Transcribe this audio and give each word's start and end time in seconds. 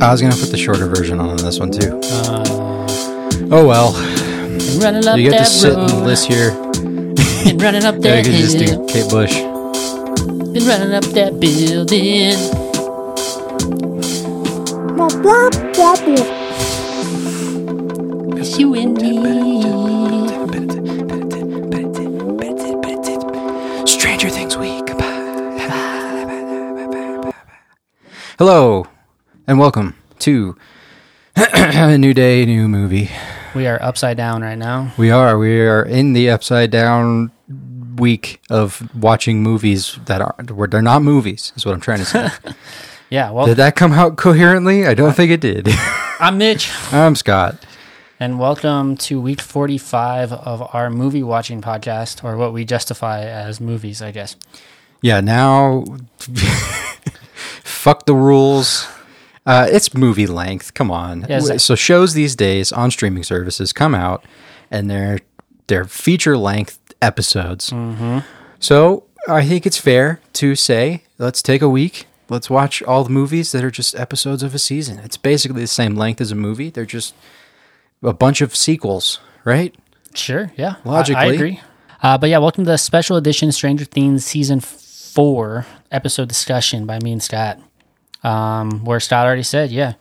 I 0.00 0.12
was 0.12 0.22
gonna 0.22 0.36
put 0.36 0.50
the 0.50 0.56
shorter 0.56 0.86
version 0.86 1.20
on 1.20 1.36
this 1.38 1.58
one 1.58 1.70
too. 1.72 2.00
Uh, 2.04 2.68
Oh 3.50 3.66
well, 3.66 3.92
running 4.78 5.06
up 5.08 5.16
you 5.16 5.30
get 5.30 5.38
to 5.38 5.44
sit 5.46 5.74
road. 5.74 5.90
and 5.90 6.04
list 6.04 6.26
here. 6.26 6.50
Been 6.52 7.56
running 7.56 7.84
up 7.84 7.96
that 8.00 8.24
just 8.26 8.58
do 8.58 8.86
Kate 8.86 9.08
Bush. 9.10 9.34
Been 10.52 10.66
running 10.68 10.92
up 10.92 11.04
that 11.16 11.40
building. 11.40 12.36
It's 18.38 18.58
you 18.58 18.74
and 18.74 19.00
me. 19.00 19.07
And 29.48 29.58
welcome 29.58 29.94
to 30.18 30.54
a 31.36 31.96
new 31.96 32.12
day, 32.12 32.44
new 32.44 32.68
movie. 32.68 33.10
We 33.54 33.66
are 33.66 33.82
upside 33.82 34.18
down 34.18 34.42
right 34.42 34.58
now. 34.58 34.92
We 34.98 35.10
are 35.10 35.38
we 35.38 35.62
are 35.62 35.82
in 35.82 36.12
the 36.12 36.28
upside 36.28 36.70
down 36.70 37.32
week 37.96 38.42
of 38.50 38.94
watching 38.94 39.42
movies 39.42 39.98
that 40.04 40.20
are 40.20 40.34
where 40.52 40.68
they're 40.68 40.82
not 40.82 41.00
movies. 41.02 41.54
Is 41.56 41.64
what 41.64 41.72
I'm 41.74 41.80
trying 41.80 42.00
to 42.00 42.04
say. 42.04 42.28
Yeah, 43.10 43.30
well, 43.30 43.46
did 43.46 43.56
that 43.56 43.74
come 43.74 43.92
out 43.92 44.18
coherently? 44.18 44.86
I 44.86 44.92
don't 44.92 45.14
think 45.16 45.30
it 45.30 45.40
did. 45.40 45.66
I'm 46.20 46.36
Mitch, 46.36 46.70
I'm 46.92 47.14
Scott. 47.14 47.56
and 48.20 48.38
welcome 48.38 48.98
to 48.98 49.18
week 49.18 49.40
45 49.40 50.30
of 50.30 50.74
our 50.74 50.90
movie 50.90 51.22
watching 51.22 51.62
podcast, 51.62 52.22
or 52.22 52.36
what 52.36 52.52
we 52.52 52.66
justify 52.66 53.24
as 53.24 53.62
movies, 53.62 54.02
I 54.02 54.10
guess. 54.10 54.36
Yeah, 55.00 55.22
now 55.22 55.86
fuck 57.64 58.04
the 58.04 58.14
rules. 58.14 58.86
Uh, 59.48 59.66
it's 59.72 59.94
movie 59.94 60.26
length. 60.26 60.74
Come 60.74 60.90
on. 60.90 61.24
Yeah, 61.28 61.38
it's- 61.38 61.64
so 61.64 61.74
shows 61.74 62.12
these 62.12 62.36
days 62.36 62.70
on 62.70 62.90
streaming 62.90 63.22
services 63.24 63.72
come 63.72 63.94
out, 63.94 64.24
and 64.70 64.90
they're 64.90 65.20
they're 65.68 65.84
feature 65.86 66.36
length 66.36 66.78
episodes. 67.00 67.70
Mm-hmm. 67.70 68.18
So 68.60 69.04
I 69.26 69.44
think 69.46 69.64
it's 69.66 69.78
fair 69.78 70.20
to 70.34 70.54
say 70.54 71.02
let's 71.18 71.40
take 71.42 71.62
a 71.62 71.68
week. 71.68 72.06
Let's 72.28 72.50
watch 72.50 72.82
all 72.82 73.04
the 73.04 73.10
movies 73.10 73.52
that 73.52 73.64
are 73.64 73.70
just 73.70 73.94
episodes 73.94 74.42
of 74.42 74.54
a 74.54 74.58
season. 74.58 74.98
It's 74.98 75.16
basically 75.16 75.62
the 75.62 75.66
same 75.66 75.96
length 75.96 76.20
as 76.20 76.30
a 76.30 76.34
movie. 76.34 76.68
They're 76.68 76.84
just 76.84 77.14
a 78.02 78.12
bunch 78.12 78.42
of 78.42 78.54
sequels, 78.54 79.18
right? 79.46 79.74
Sure, 80.14 80.52
yeah. 80.56 80.74
I- 80.84 81.12
I, 81.14 81.24
agree. 81.32 81.60
Uh, 82.02 82.18
but 82.18 82.28
yeah, 82.28 82.36
welcome 82.38 82.64
to 82.64 82.70
the 82.70 82.76
special 82.76 83.16
edition 83.16 83.50
Stranger 83.50 83.86
Things 83.86 84.26
season 84.26 84.60
four 84.60 85.64
episode 85.90 86.28
discussion 86.28 86.84
by 86.84 86.98
me 87.00 87.12
and 87.12 87.22
Scott. 87.22 87.58
Um, 88.24 88.84
where 88.84 88.98
Scott 89.00 89.26
already 89.26 89.42
said, 89.44 89.70
yeah, 89.70 89.94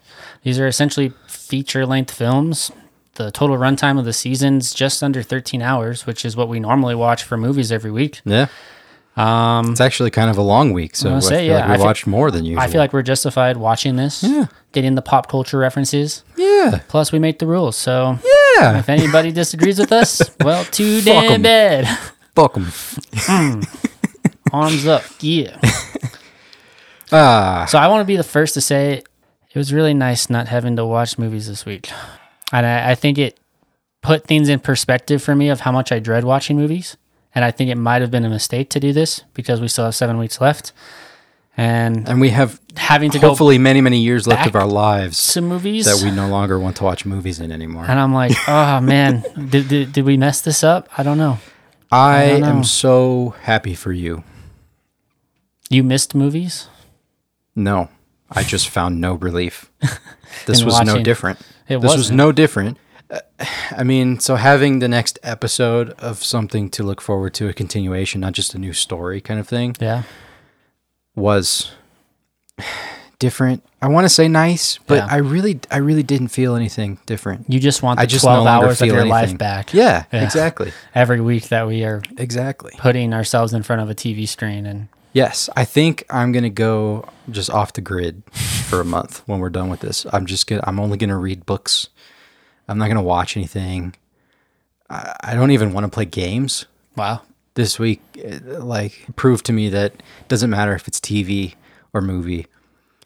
these 0.44 0.60
are 0.60 0.66
essentially 0.68 1.14
feature 1.28 1.86
length 1.86 2.12
films. 2.14 2.72
The 3.16 3.32
total 3.32 3.58
runtime 3.58 4.00
of 4.00 4.06
the 4.06 4.14
season's 4.14 4.74
just 4.74 5.02
under 5.04 5.22
13 5.24 5.62
hours, 5.62 6.06
which 6.08 6.26
is 6.26 6.36
what 6.36 6.50
we 6.50 6.60
normally 6.60 6.96
watch 6.96 7.24
for 7.24 7.38
movies 7.38 7.72
every 7.72 7.92
week. 7.92 8.22
Yeah. 8.26 8.48
Um, 9.16 9.72
It's 9.72 9.82
actually 9.82 10.12
kind 10.12 10.30
of 10.30 10.38
a 10.38 10.44
long 10.44 10.74
week, 10.74 10.96
so 10.96 11.16
I, 11.16 11.20
say, 11.20 11.30
feel 11.38 11.46
yeah, 11.46 11.54
like 11.60 11.68
we 11.68 11.74
I 11.74 11.78
feel- 11.78 11.86
watched 11.86 12.08
more 12.08 12.30
than 12.30 12.46
usual. 12.46 12.62
I 12.62 12.68
feel 12.68 12.80
like 12.80 12.94
we're 12.94 13.02
justified 13.02 13.58
watching 13.58 13.96
this, 13.96 14.24
Yeah. 14.24 14.46
getting 14.74 14.94
the 14.96 15.02
pop 15.02 15.28
culture 15.30 15.58
references. 15.58 16.24
yeah, 16.36 16.82
Plus, 16.88 17.12
we 17.12 17.18
make 17.18 17.40
the 17.40 17.48
rules. 17.48 17.76
So 17.76 18.20
yeah. 18.60 18.78
if 18.78 18.90
anybody 18.90 19.32
disagrees 19.32 19.80
with 19.80 19.92
us, 19.92 20.22
well, 20.44 20.66
too 20.66 21.02
damn 21.02 21.42
bad. 21.42 21.88
Fuck 22.36 22.58
'em. 22.58 22.68
Arms 24.54 24.86
up. 24.88 25.04
Yeah. 25.20 25.60
Ah, 27.12 27.66
So 27.70 27.78
I 27.78 27.88
want 27.88 28.02
to 28.02 28.06
be 28.06 28.18
the 28.18 28.24
first 28.24 28.54
to 28.56 28.62
say 28.62 29.04
it 29.54 29.58
was 29.58 29.74
really 29.74 29.94
nice 29.94 30.30
not 30.30 30.48
having 30.48 30.76
to 30.76 30.86
watch 30.86 31.18
movies 31.18 31.48
this 31.48 31.66
week. 31.66 31.90
And 32.52 32.66
I, 32.66 32.92
I 32.92 32.96
think 32.96 33.18
it 33.18 33.40
put 34.02 34.26
things 34.26 34.50
in 34.50 34.60
perspective 34.60 35.22
for 35.24 35.36
me 35.36 35.50
of 35.50 35.62
how 35.62 35.72
much 35.72 35.92
I 35.92 36.00
dread 36.00 36.24
watching 36.24 36.58
movies. 36.58 36.98
And 37.36 37.46
I 37.46 37.52
think 37.52 37.70
it 37.70 37.76
might 37.76 38.02
have 38.02 38.10
been 38.12 38.26
a 38.26 38.30
mistake 38.30 38.70
to 38.72 38.80
do 38.80 38.94
this 38.94 39.24
because 39.34 39.62
we 39.62 39.68
still 39.68 39.86
have 39.86 39.96
seven 39.96 40.18
weeks 40.18 40.42
left. 40.42 40.74
And 41.60 42.08
and 42.08 42.22
we 42.22 42.30
have 42.30 42.60
having 42.76 43.10
to 43.12 43.20
go 43.20 43.30
hopefully 43.30 43.58
many, 43.58 43.82
many 43.82 43.98
years 44.00 44.28
left 44.28 44.46
of 44.48 44.56
our 44.56 44.68
lives 44.68 45.34
to 45.34 45.42
movies. 45.42 45.86
that 45.86 46.04
we 46.04 46.12
no 46.16 46.28
longer 46.28 46.60
want 46.60 46.76
to 46.78 46.84
watch 46.84 47.04
movies 47.06 47.40
in 47.40 47.52
anymore. 47.52 47.86
and 47.88 48.00
I'm 48.00 48.14
like, 48.14 48.34
oh 48.48 48.80
man, 48.80 49.24
did, 49.50 49.68
did, 49.68 49.92
did 49.92 50.06
we 50.06 50.18
mess 50.18 50.42
this 50.42 50.64
up? 50.64 50.88
I 50.98 51.04
don't 51.04 51.18
know. 51.18 51.40
I 51.92 52.30
don't 52.30 52.42
know. 52.42 52.48
am 52.48 52.64
so 52.64 53.34
happy 53.42 53.74
for 53.74 53.92
you. 53.92 54.24
You 55.70 55.84
missed 55.84 56.14
movies? 56.14 56.68
No, 57.58 57.90
I 58.32 58.44
just 58.44 58.70
found 58.70 59.02
no 59.02 59.16
relief. 59.16 59.70
This 60.46 60.64
was 60.64 60.80
no 60.86 61.02
different. 61.02 61.40
It 61.68 61.80
this 61.82 61.84
was 61.92 61.98
wasn't. 61.98 62.18
no 62.18 62.32
different. 62.32 62.78
Uh, 63.10 63.20
I 63.72 63.84
mean, 63.84 64.20
so 64.20 64.36
having 64.36 64.80
the 64.80 64.88
next 64.88 65.18
episode 65.24 65.92
of 65.92 66.22
something 66.24 66.70
to 66.72 66.84
look 66.84 67.02
forward 67.02 67.34
to, 67.36 67.48
a 67.50 67.54
continuation, 67.54 68.22
not 68.22 68.34
just 68.34 68.54
a 68.54 68.58
new 68.60 68.74
story 68.74 69.20
kind 69.22 69.40
of 69.40 69.48
thing, 69.48 69.76
Yeah. 69.80 70.04
was 71.16 71.72
different. 73.20 73.64
I 73.82 73.88
want 73.88 74.06
to 74.06 74.10
say 74.10 74.28
nice, 74.28 74.78
but 74.86 74.96
Yeah. 74.96 75.08
I 75.10 75.18
really, 75.18 75.60
I 75.72 75.78
really 75.78 76.04
didn't 76.04 76.28
feel 76.28 76.56
anything 76.56 77.00
different. 77.06 77.46
You 77.50 77.60
just 77.60 77.82
want 77.82 77.98
the 77.98 78.04
I 78.04 78.06
just 78.06 78.24
12 78.24 78.44
no 78.46 78.50
hours 78.52 78.82
of 78.82 78.88
your 78.88 78.98
anything. 78.98 79.10
life 79.12 79.38
back. 79.38 79.74
Yeah, 79.74 80.04
Yeah. 80.14 80.24
exactly, 80.24 80.72
Every 80.96 81.22
week 81.22 81.48
that 81.50 81.68
we 81.68 81.84
are 81.84 82.02
exactly. 82.18 82.74
putting 82.78 83.14
ourselves 83.14 83.54
in 83.54 83.64
front 83.64 83.82
of 83.82 83.90
a 83.90 83.96
TV 83.96 84.28
screen 84.28 84.66
and 84.66 84.88
Yes, 85.18 85.50
I 85.56 85.66
think 85.66 86.06
I'm 86.12 86.32
gonna 86.32 86.52
go 86.52 87.10
just 87.32 87.50
off 87.50 87.74
the 87.74 87.82
grid 87.82 88.22
for 88.32 88.80
a 88.80 88.86
month 88.86 89.24
when 89.26 89.40
we're 89.40 89.50
done 89.50 89.68
with 89.68 89.80
this. 89.80 90.06
I'm 90.14 90.28
just 90.28 90.46
gonna. 90.46 90.62
I'm 90.64 90.80
only 90.80 90.96
gonna 90.96 91.18
read 91.18 91.44
books. 91.44 91.90
I'm 92.68 92.78
not 92.78 92.88
gonna 92.88 93.02
watch 93.02 93.36
anything. 93.36 93.96
I, 94.92 95.16
I 95.24 95.34
don't 95.34 95.50
even 95.50 95.74
want 95.74 95.86
to 95.86 95.90
play 95.90 96.06
games 96.06 96.68
wow. 96.96 97.24
this 97.56 97.80
week. 97.80 98.00
Like 98.44 99.08
proved 99.16 99.48
to 99.48 99.54
me 99.54 99.70
that 99.70 99.94
it 99.94 100.28
doesn't 100.28 100.52
matter 100.52 100.76
if 100.76 100.88
it's 100.88 101.00
TV 101.00 101.56
or 101.96 102.02
movie. 102.02 102.46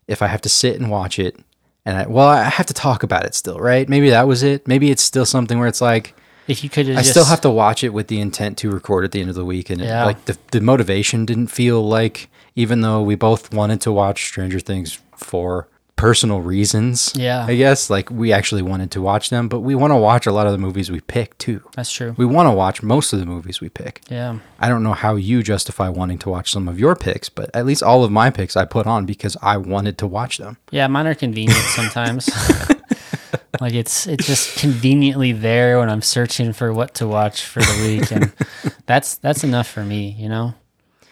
If 0.05 0.21
I 0.21 0.27
have 0.27 0.41
to 0.41 0.49
sit 0.49 0.75
and 0.81 0.91
watch 0.91 1.17
it, 1.17 1.39
and 1.85 1.97
I, 1.97 2.07
well, 2.07 2.27
I 2.27 2.43
have 2.43 2.65
to 2.65 2.73
talk 2.73 3.03
about 3.03 3.23
it 3.23 3.35
still, 3.35 3.57
right? 3.57 3.87
Maybe 3.87 4.09
that 4.09 4.27
was 4.27 4.43
it. 4.43 4.67
Maybe 4.67 4.91
it's 4.91 5.01
still 5.01 5.25
something 5.25 5.59
where 5.59 5.69
it's 5.69 5.79
like 5.79 6.13
If 6.51 6.63
you 6.63 6.69
could 6.69 6.89
I 6.89 6.95
just 6.95 7.11
still 7.11 7.25
have 7.25 7.41
to 7.41 7.49
watch 7.49 7.83
it 7.83 7.89
with 7.89 8.07
the 8.07 8.19
intent 8.19 8.57
to 8.59 8.69
record 8.69 9.05
at 9.05 9.11
the 9.11 9.21
end 9.21 9.29
of 9.29 9.35
the 9.35 9.45
week, 9.45 9.69
and 9.69 9.81
it, 9.81 9.89
like 9.89 10.25
the 10.25 10.37
the 10.51 10.61
motivation 10.61 11.25
didn't 11.25 11.47
feel 11.47 11.87
like, 11.87 12.29
even 12.55 12.81
though 12.81 13.01
we 13.01 13.15
both 13.15 13.53
wanted 13.53 13.81
to 13.81 13.91
watch 13.91 14.25
Stranger 14.25 14.59
Things 14.59 14.99
for 15.15 15.67
personal 16.01 16.41
reasons. 16.41 17.13
Yeah. 17.15 17.45
I 17.47 17.55
guess 17.55 17.91
like 17.91 18.09
we 18.09 18.33
actually 18.33 18.63
wanted 18.63 18.89
to 18.91 19.01
watch 19.03 19.29
them, 19.29 19.47
but 19.47 19.59
we 19.59 19.75
want 19.75 19.91
to 19.91 19.97
watch 19.97 20.25
a 20.25 20.31
lot 20.31 20.47
of 20.47 20.51
the 20.51 20.57
movies 20.57 20.89
we 20.89 20.99
pick 20.99 21.37
too. 21.37 21.61
That's 21.75 21.91
true. 21.91 22.15
We 22.17 22.25
want 22.25 22.47
to 22.47 22.51
watch 22.51 22.81
most 22.81 23.13
of 23.13 23.19
the 23.19 23.25
movies 23.27 23.61
we 23.61 23.69
pick. 23.69 24.01
Yeah. 24.09 24.39
I 24.59 24.67
don't 24.67 24.81
know 24.81 24.93
how 24.93 25.15
you 25.15 25.43
justify 25.43 25.89
wanting 25.89 26.17
to 26.19 26.29
watch 26.29 26.51
some 26.51 26.67
of 26.67 26.79
your 26.79 26.95
picks, 26.95 27.29
but 27.29 27.51
at 27.53 27.67
least 27.67 27.83
all 27.83 28.03
of 28.03 28.09
my 28.09 28.31
picks 28.31 28.57
I 28.57 28.65
put 28.65 28.87
on 28.87 29.05
because 29.05 29.37
I 29.43 29.57
wanted 29.57 29.99
to 29.99 30.07
watch 30.07 30.39
them. 30.39 30.57
Yeah, 30.71 30.87
mine 30.87 31.05
are 31.05 31.13
convenient 31.13 31.59
sometimes. 31.75 32.27
like 33.61 33.73
it's 33.73 34.07
it's 34.07 34.25
just 34.27 34.57
conveniently 34.57 35.31
there 35.31 35.79
when 35.79 35.89
I'm 35.89 36.01
searching 36.01 36.51
for 36.51 36.73
what 36.73 36.95
to 36.95 37.07
watch 37.07 37.45
for 37.45 37.59
the 37.61 37.83
week 37.85 38.11
and 38.11 38.33
that's 38.85 39.15
that's 39.17 39.43
enough 39.43 39.67
for 39.69 39.83
me, 39.83 40.15
you 40.19 40.27
know? 40.27 40.53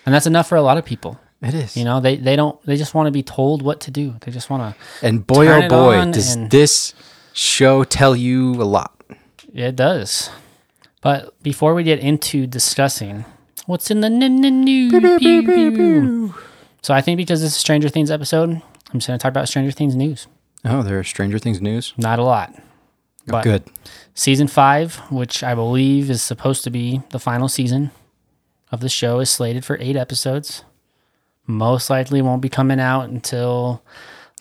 And 0.05 0.13
that's 0.13 0.25
enough 0.27 0.49
for 0.49 0.55
a 0.55 0.61
lot 0.61 0.77
of 0.77 0.83
people. 0.85 1.19
It 1.41 1.53
is. 1.53 1.77
You 1.77 1.85
know, 1.85 2.01
they 2.01 2.17
they 2.17 2.35
don't 2.35 2.61
they 2.65 2.75
just 2.75 2.93
want 2.93 3.07
to 3.07 3.11
be 3.11 3.23
told 3.23 3.61
what 3.61 3.79
to 3.81 3.91
do. 3.91 4.15
They 4.21 4.31
just 4.31 4.49
want 4.49 4.75
to 4.75 5.05
and 5.05 5.25
boy 5.25 5.47
oh 5.47 5.69
boy, 5.69 6.11
does 6.11 6.35
and- 6.35 6.49
this 6.51 6.93
show 7.33 7.83
tell 7.85 8.15
you 8.15 8.55
a 8.61 8.65
lot. 8.65 8.95
It 9.53 9.75
does. 9.75 10.29
But 11.01 11.41
before 11.41 11.74
we 11.74 11.83
get 11.83 12.00
into 12.00 12.45
discussing 12.45 13.24
what's 13.68 13.89
in 13.89 14.01
the 14.01 14.07
n- 14.07 14.44
n- 14.44 14.62
news, 14.65 14.91
so 16.81 16.94
I 16.94 17.01
think 17.01 17.18
because 17.18 17.41
this 17.41 17.51
is 17.51 17.57
Stranger 17.57 17.88
Things 17.89 18.12
episode, 18.12 18.50
I'm 18.50 19.00
just 19.00 19.07
going 19.07 19.18
to 19.18 19.21
talk 19.21 19.29
about 19.29 19.47
Stranger 19.47 19.71
Things 19.71 19.95
news. 19.95 20.27
Oh, 20.65 20.81
there 20.83 21.00
are 21.00 21.03
Stranger 21.03 21.39
Things 21.39 21.61
news. 21.61 21.94
Not 21.97 22.19
a 22.19 22.23
lot. 22.23 22.53
Oh, 22.57 22.61
But 23.27 23.44
good. 23.44 23.63
Season 24.13 24.47
five, 24.47 24.95
which 25.11 25.44
I 25.44 25.56
believe 25.56 26.09
is 26.09 26.21
supposed 26.21 26.63
to 26.65 26.69
be 26.69 27.01
the 27.11 27.19
final 27.19 27.47
season 27.47 27.91
of 28.71 28.81
the 28.81 28.89
show, 28.89 29.19
is 29.19 29.29
slated 29.29 29.63
for 29.63 29.77
eight 29.79 29.95
episodes. 29.95 30.63
Most 31.47 31.89
likely 31.89 32.21
won't 32.21 32.41
be 32.41 32.50
coming 32.50 32.79
out 32.79 33.09
until 33.09 33.81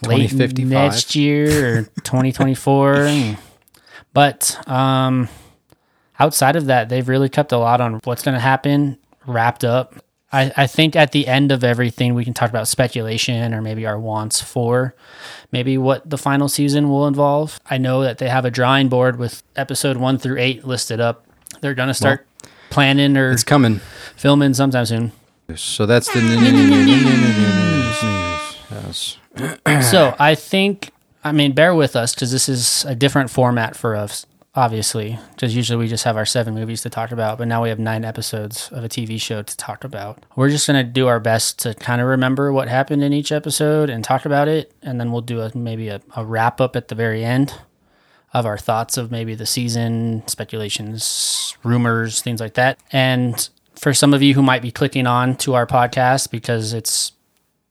late 0.03 0.33
next 0.33 1.15
year 1.15 1.79
or 1.79 1.83
2024. 2.05 3.37
but 4.13 4.69
um, 4.69 5.29
outside 6.19 6.57
of 6.57 6.67
that, 6.67 6.89
they've 6.89 7.09
really 7.09 7.29
kept 7.29 7.53
a 7.53 7.59
lot 7.59 7.81
on 7.81 8.01
what's 8.05 8.23
going 8.23 8.35
to 8.35 8.41
happen 8.41 8.99
wrapped 9.27 9.65
up. 9.65 9.95
I, 10.31 10.53
I 10.57 10.67
think 10.67 10.95
at 10.95 11.13
the 11.13 11.27
end 11.27 11.51
of 11.53 11.65
everything, 11.65 12.15
we 12.15 12.25
can 12.25 12.35
talk 12.35 12.51
about 12.51 12.69
speculation 12.69 13.55
or 13.55 13.63
maybe 13.63 13.87
our 13.87 13.99
wants 13.99 14.41
for 14.43 14.95
maybe 15.53 15.79
what 15.79 16.09
the 16.09 16.19
final 16.19 16.49
season 16.49 16.91
will 16.91 17.07
involve. 17.07 17.59
I 17.71 17.79
know 17.79 18.03
that 18.03 18.19
they 18.19 18.29
have 18.29 18.45
a 18.45 18.51
drawing 18.51 18.89
board 18.91 19.19
with 19.19 19.43
episode 19.57 19.97
one 19.97 20.19
through 20.19 20.39
eight 20.39 20.65
listed 20.67 21.01
up. 21.01 21.25
They're 21.63 21.73
going 21.75 21.89
to 21.89 21.95
start 21.95 22.27
planning 22.69 23.17
or 23.17 23.31
It's 23.33 23.43
coming. 23.43 23.81
filming 24.17 24.53
sometime 24.53 24.85
soon. 24.85 25.13
So 25.57 25.87
that's 25.87 26.13
the 26.13 26.21
news. 26.21 26.39
Yes. 28.71 29.17
so 29.91 30.15
I 30.19 30.35
think, 30.35 30.91
I 31.25 31.33
mean, 31.33 31.53
bear 31.53 31.75
with 31.75 31.97
us 31.97 32.15
because 32.15 32.31
this 32.33 32.49
is 32.49 32.85
a 32.87 32.95
different 32.95 33.31
format 33.31 33.77
for 33.77 33.97
us, 33.97 34.27
obviously. 34.59 35.19
Because 35.31 35.55
usually 35.55 35.77
we 35.77 35.89
just 35.89 36.05
have 36.05 36.17
our 36.17 36.27
seven 36.27 36.55
movies 36.55 36.83
to 36.83 36.91
talk 36.91 37.13
about, 37.13 37.39
but 37.39 37.47
now 37.47 37.63
we 37.63 37.69
have 37.69 37.79
nine 37.79 38.05
episodes 38.05 38.69
of 38.73 38.83
a 38.83 38.89
TV 38.89 39.21
show 39.21 39.41
to 39.41 39.57
talk 39.57 39.85
about. 39.85 40.27
We're 40.35 40.51
just 40.51 40.67
going 40.67 40.85
to 40.85 40.93
do 40.93 41.07
our 41.07 41.21
best 41.21 41.61
to 41.61 41.75
kind 41.75 42.01
of 42.01 42.09
remember 42.09 42.53
what 42.53 42.69
happened 42.69 43.05
in 43.05 43.13
each 43.13 43.31
episode 43.31 43.89
and 43.89 44.03
talk 44.03 44.25
about 44.25 44.49
it. 44.49 44.73
And 44.83 45.01
then 45.01 45.13
we'll 45.13 45.21
do 45.21 45.41
a 45.41 45.57
maybe 45.57 45.89
a, 45.89 46.01
a 46.17 46.25
wrap 46.25 46.61
up 46.61 46.75
at 46.75 46.89
the 46.89 46.97
very 46.97 47.25
end 47.25 47.55
of 48.35 48.47
our 48.47 48.59
thoughts 48.59 48.97
of 48.97 49.13
maybe 49.13 49.37
the 49.37 49.47
season, 49.47 50.27
speculations, 50.27 51.57
rumors, 51.63 52.21
things 52.21 52.41
like 52.41 52.55
that. 52.55 52.79
And 52.93 53.49
for 53.77 53.95
some 53.95 54.13
of 54.13 54.23
you 54.23 54.35
who 54.35 54.43
might 54.43 54.61
be 54.61 54.73
clicking 54.73 55.07
on 55.07 55.37
to 55.37 55.55
our 55.55 55.67
podcast 55.67 56.31
because 56.33 56.73
it's 56.73 57.13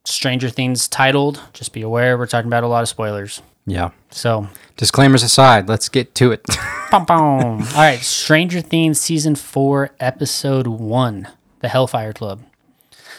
Stranger 0.06 0.50
Things 0.50 0.88
titled, 0.88 1.42
just 1.52 1.74
be 1.74 1.82
aware 1.82 2.18
we're 2.18 2.28
talking 2.28 2.48
about 2.48 2.64
a 2.64 2.68
lot 2.68 2.82
of 2.82 2.88
spoilers. 2.88 3.42
Yeah. 3.68 3.90
So, 4.10 4.48
Disclaimers 4.78 5.24
aside, 5.24 5.68
let's 5.68 5.90
get 5.90 6.16
to 6.16 6.32
it. 6.32 6.44
pom 6.90 7.06
pom. 7.06 7.62
All 7.62 7.76
right, 7.76 8.00
Stranger 8.00 8.62
Things 8.62 9.00
season 9.00 9.36
4, 9.36 9.92
episode 10.00 10.68
1, 10.68 11.28
The 11.60 11.68
Hellfire 11.68 12.14
Club. 12.14 12.44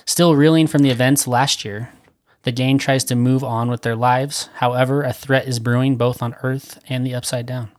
Still 0.07 0.35
reeling 0.35 0.67
from 0.67 0.83
the 0.83 0.91
events 0.91 1.27
last 1.29 1.65
year, 1.65 1.93
the 2.45 2.53
gang 2.53 2.79
tries 2.79 3.05
to 3.05 3.15
move 3.15 3.45
on 3.45 3.69
with 3.69 3.83
their 3.83 3.97
lives. 3.97 4.49
However, 4.55 5.03
a 5.03 5.13
threat 5.13 5.47
is 5.47 5.59
brewing 5.59 5.97
both 5.97 6.23
on 6.23 6.35
Earth 6.43 6.79
and 6.89 7.05
the 7.05 7.15
Upside 7.15 7.45
Down. 7.45 7.71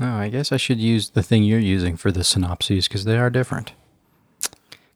oh, 0.00 0.06
I 0.06 0.28
guess 0.28 0.52
I 0.52 0.56
should 0.58 0.78
use 0.78 1.10
the 1.10 1.22
thing 1.24 1.42
you're 1.42 1.58
using 1.58 1.96
for 1.96 2.12
the 2.12 2.22
synopses 2.22 2.86
because 2.86 3.04
they 3.04 3.18
are 3.18 3.30
different. 3.30 3.72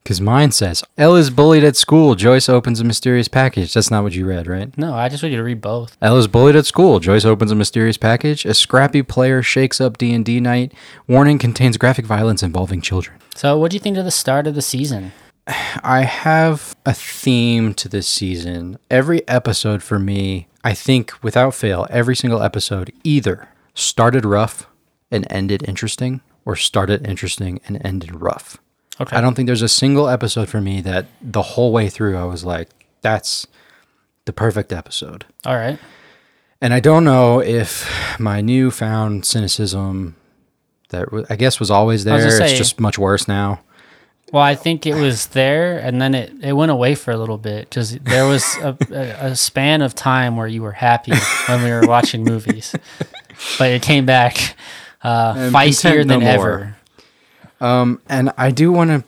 Because 0.05 0.21
mine 0.21 0.53
says, 0.53 0.85
El 0.99 1.17
is 1.17 1.31
bullied 1.31 1.65
at 1.65 1.77
school. 1.77 2.15
Joyce 2.15 2.51
opens 2.51 2.79
a 2.79 2.85
mysterious 2.85 3.27
package. 3.27 3.73
That's 3.73 3.91
not 3.91 4.03
what 4.03 4.13
you 4.13 4.27
read, 4.27 4.47
right? 4.47 4.77
No, 4.77 4.93
I 4.93 5.09
just 5.09 5.23
want 5.23 5.31
you 5.31 5.39
to 5.39 5.43
read 5.43 5.63
both. 5.63 5.97
El 6.03 6.19
is 6.19 6.29
bullied 6.29 6.57
at 6.57 6.67
school. 6.67 7.01
Joyce 7.01 7.25
opens 7.25 7.51
a 7.51 7.55
mysterious 7.55 7.97
package. 7.97 8.45
A 8.45 8.53
scrappy 8.53 9.03
player 9.03 9.43
shakes 9.43 9.81
up 9.81 9.97
D&D 9.97 10.41
night. 10.41 10.75
Warning 11.09 11.39
contains 11.39 11.79
graphic 11.79 12.05
violence 12.05 12.43
involving 12.43 12.83
children. 12.83 13.19
So, 13.35 13.59
what 13.59 13.71
do 13.71 13.77
you 13.77 13.81
think 13.81 13.97
of 13.97 14.05
the 14.05 14.11
start 14.11 14.47
of 14.47 14.55
the 14.55 14.61
season? 14.61 15.13
I 15.83 16.03
have 16.03 16.77
a 16.85 16.93
theme 16.93 17.73
to 17.73 17.89
this 17.89 18.07
season. 18.07 18.79
Every 18.91 19.27
episode 19.27 19.83
for 19.83 19.99
me, 19.99 20.49
I 20.63 20.75
think 20.75 21.15
without 21.23 21.55
fail, 21.55 21.87
every 21.89 22.15
single 22.15 22.43
episode 22.43 22.93
either 23.05 23.49
started 23.73 24.27
rough 24.27 24.67
and 25.11 25.27
ended 25.31 25.67
interesting 25.67 26.21
or 26.45 26.57
started 26.57 27.07
interesting 27.07 27.59
and 27.67 27.81
ended 27.83 28.21
rough. 28.21 28.59
Okay. 29.01 29.17
I 29.17 29.21
don't 29.21 29.35
think 29.35 29.47
there's 29.47 29.63
a 29.63 29.69
single 29.69 30.09
episode 30.09 30.49
for 30.49 30.61
me 30.61 30.81
that 30.83 31.07
the 31.21 31.43
whole 31.43 31.73
way 31.73 31.89
through 31.89 32.17
I 32.17 32.25
was 32.25 32.45
like, 32.45 32.69
that's 33.01 33.47
the 34.25 34.33
perfect 34.33 34.73
episode. 34.73 35.25
All 35.45 35.57
right. 35.57 35.79
And 36.61 36.73
I 36.73 36.81
don't 36.81 37.05
know 37.05 37.41
if 37.41 37.91
my 38.19 38.41
newfound 38.41 39.27
cynicism 39.27 40.17
that 40.91 41.07
w- 41.07 41.27
I 41.29 41.37
guess 41.37 41.59
was 41.61 41.71
always 41.71 42.05
there, 42.05 42.15
was 42.15 42.39
gonna 42.39 42.45
it's 42.51 42.57
just 42.59 42.81
much 42.81 42.99
worse 42.99 43.27
now. 43.29 43.61
Well, 44.33 44.43
I 44.43 44.55
think 44.55 44.87
it 44.87 44.95
was 44.95 45.27
there, 45.29 45.79
and 45.79 46.01
then 46.01 46.15
it, 46.15 46.33
it 46.43 46.53
went 46.55 46.73
away 46.73 46.95
for 46.95 47.11
a 47.13 47.17
little 47.17 47.39
bit 47.39 47.69
because 47.69 47.97
there 47.99 48.27
was 48.27 48.43
a, 48.63 48.77
a, 48.91 49.27
a 49.31 49.37
span 49.37 49.83
of 49.83 49.95
time 49.95 50.37
where 50.37 50.47
you 50.47 50.63
were 50.63 50.73
happy 50.73 51.13
when 51.47 51.63
we 51.63 51.71
were 51.71 51.87
watching 51.87 52.25
movies, 52.25 52.75
but 53.59 53.71
it 53.71 53.83
came 53.83 54.07
back 54.07 54.57
uh, 55.03 55.35
feistier 55.51 56.05
no 56.07 56.15
than 56.15 56.21
more. 56.21 56.29
ever. 56.29 56.77
Um, 57.65 58.01
and 58.09 58.31
I 58.37 58.51
do 58.51 58.71
want 58.73 58.91
to 58.91 59.05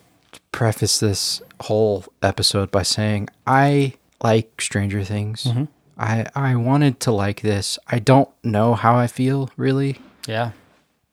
preface 0.51 0.99
this 0.99 1.41
whole 1.61 2.05
episode 2.23 2.71
by 2.71 2.83
saying 2.83 3.29
I 3.45 3.93
like 4.23 4.59
Stranger 4.61 5.03
Things. 5.03 5.43
Mm-hmm. 5.43 5.65
I 5.97 6.25
I 6.35 6.55
wanted 6.55 6.99
to 7.01 7.11
like 7.11 7.41
this. 7.41 7.77
I 7.87 7.99
don't 7.99 8.29
know 8.43 8.73
how 8.73 8.95
I 8.95 9.07
feel 9.07 9.49
really 9.57 9.99
Yeah. 10.27 10.51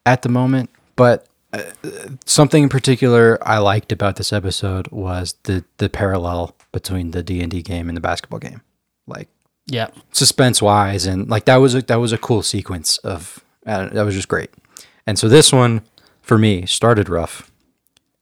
at 0.07 0.23
the 0.23 0.29
moment, 0.29 0.71
but 0.97 1.27
uh, 1.53 1.63
something 2.27 2.63
in 2.65 2.69
particular 2.69 3.39
I 3.43 3.59
liked 3.59 3.93
about 3.93 4.17
this 4.17 4.33
episode 4.33 4.89
was 4.89 5.35
the 5.45 5.65
the 5.79 5.89
parallel 5.89 6.55
between 6.73 7.11
the 7.13 7.23
D 7.23 7.41
and 7.43 7.51
D 7.51 7.63
game 7.63 7.89
and 7.89 7.97
the 7.97 8.01
basketball 8.01 8.41
game, 8.41 8.61
like 9.07 9.29
Yeah. 9.67 9.89
suspense 10.13 10.61
wise, 10.63 11.05
and 11.07 11.29
like 11.29 11.45
that 11.45 11.57
was 11.57 11.75
a 11.75 11.83
that 11.83 12.01
was 12.01 12.13
a 12.13 12.19
cool 12.19 12.43
sequence 12.43 12.99
of 12.99 13.45
uh, 13.67 13.89
that 13.91 14.05
was 14.05 14.15
just 14.15 14.29
great. 14.29 14.51
And 15.07 15.19
so 15.19 15.29
this 15.29 15.53
one 15.53 15.83
for 16.25 16.39
me 16.39 16.67
started 16.67 17.09
rough, 17.09 17.51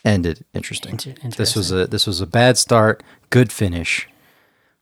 ended 0.05 0.45
interesting. 0.53 0.93
Inter- 1.23 1.29
This 1.37 1.55
was 1.57 1.71
a 1.71 1.87
this 1.87 2.07
was 2.07 2.21
a 2.21 2.27
bad 2.27 2.59
start, 2.59 3.03
good 3.31 3.53
finish, 3.53 4.09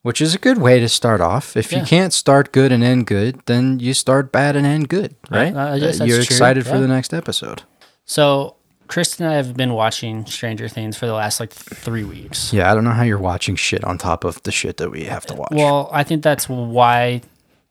which 0.02 0.20
is 0.20 0.34
a 0.34 0.38
good 0.38 0.58
way 0.58 0.80
to 0.80 0.88
start 0.88 1.20
off. 1.20 1.56
If 1.56 1.70
Yeah. 1.70 1.80
you 1.80 1.86
can't 1.86 2.12
start 2.12 2.52
good 2.52 2.72
and 2.72 2.82
end 2.82 3.06
good, 3.06 3.40
then 3.46 3.78
you 3.80 3.94
start 3.94 4.32
bad 4.32 4.56
and 4.56 4.66
end 4.66 4.88
good, 4.88 5.14
right? 5.30 5.54
Uh, 5.54 5.74
yes, 5.74 5.98
that's 5.98 6.08
You're 6.08 6.18
true, 6.18 6.22
excited 6.34 6.64
for 6.66 6.74
yeah. 6.76 6.80
the 6.80 6.88
next 6.88 7.12
episode. 7.14 7.62
So, 8.06 8.56
Kristen 8.88 9.26
and 9.26 9.34
I 9.34 9.36
have 9.36 9.54
been 9.56 9.72
watching 9.74 10.26
Stranger 10.26 10.66
Things 10.68 10.96
for 10.96 11.06
the 11.06 11.12
last 11.12 11.38
like 11.38 11.52
three 11.52 12.02
weeks. 12.02 12.52
Yeah, 12.52 12.70
I 12.70 12.74
don't 12.74 12.82
know 12.84 12.90
how 12.90 13.04
you're 13.04 13.18
watching 13.18 13.54
shit 13.54 13.84
on 13.84 13.98
top 13.98 14.24
of 14.24 14.42
the 14.42 14.50
shit 14.50 14.78
that 14.78 14.90
we 14.90 15.04
have 15.04 15.26
to 15.26 15.34
watch. 15.34 15.52
Well, 15.52 15.88
I 15.92 16.02
think 16.02 16.22
that's 16.24 16.48
why 16.48 17.20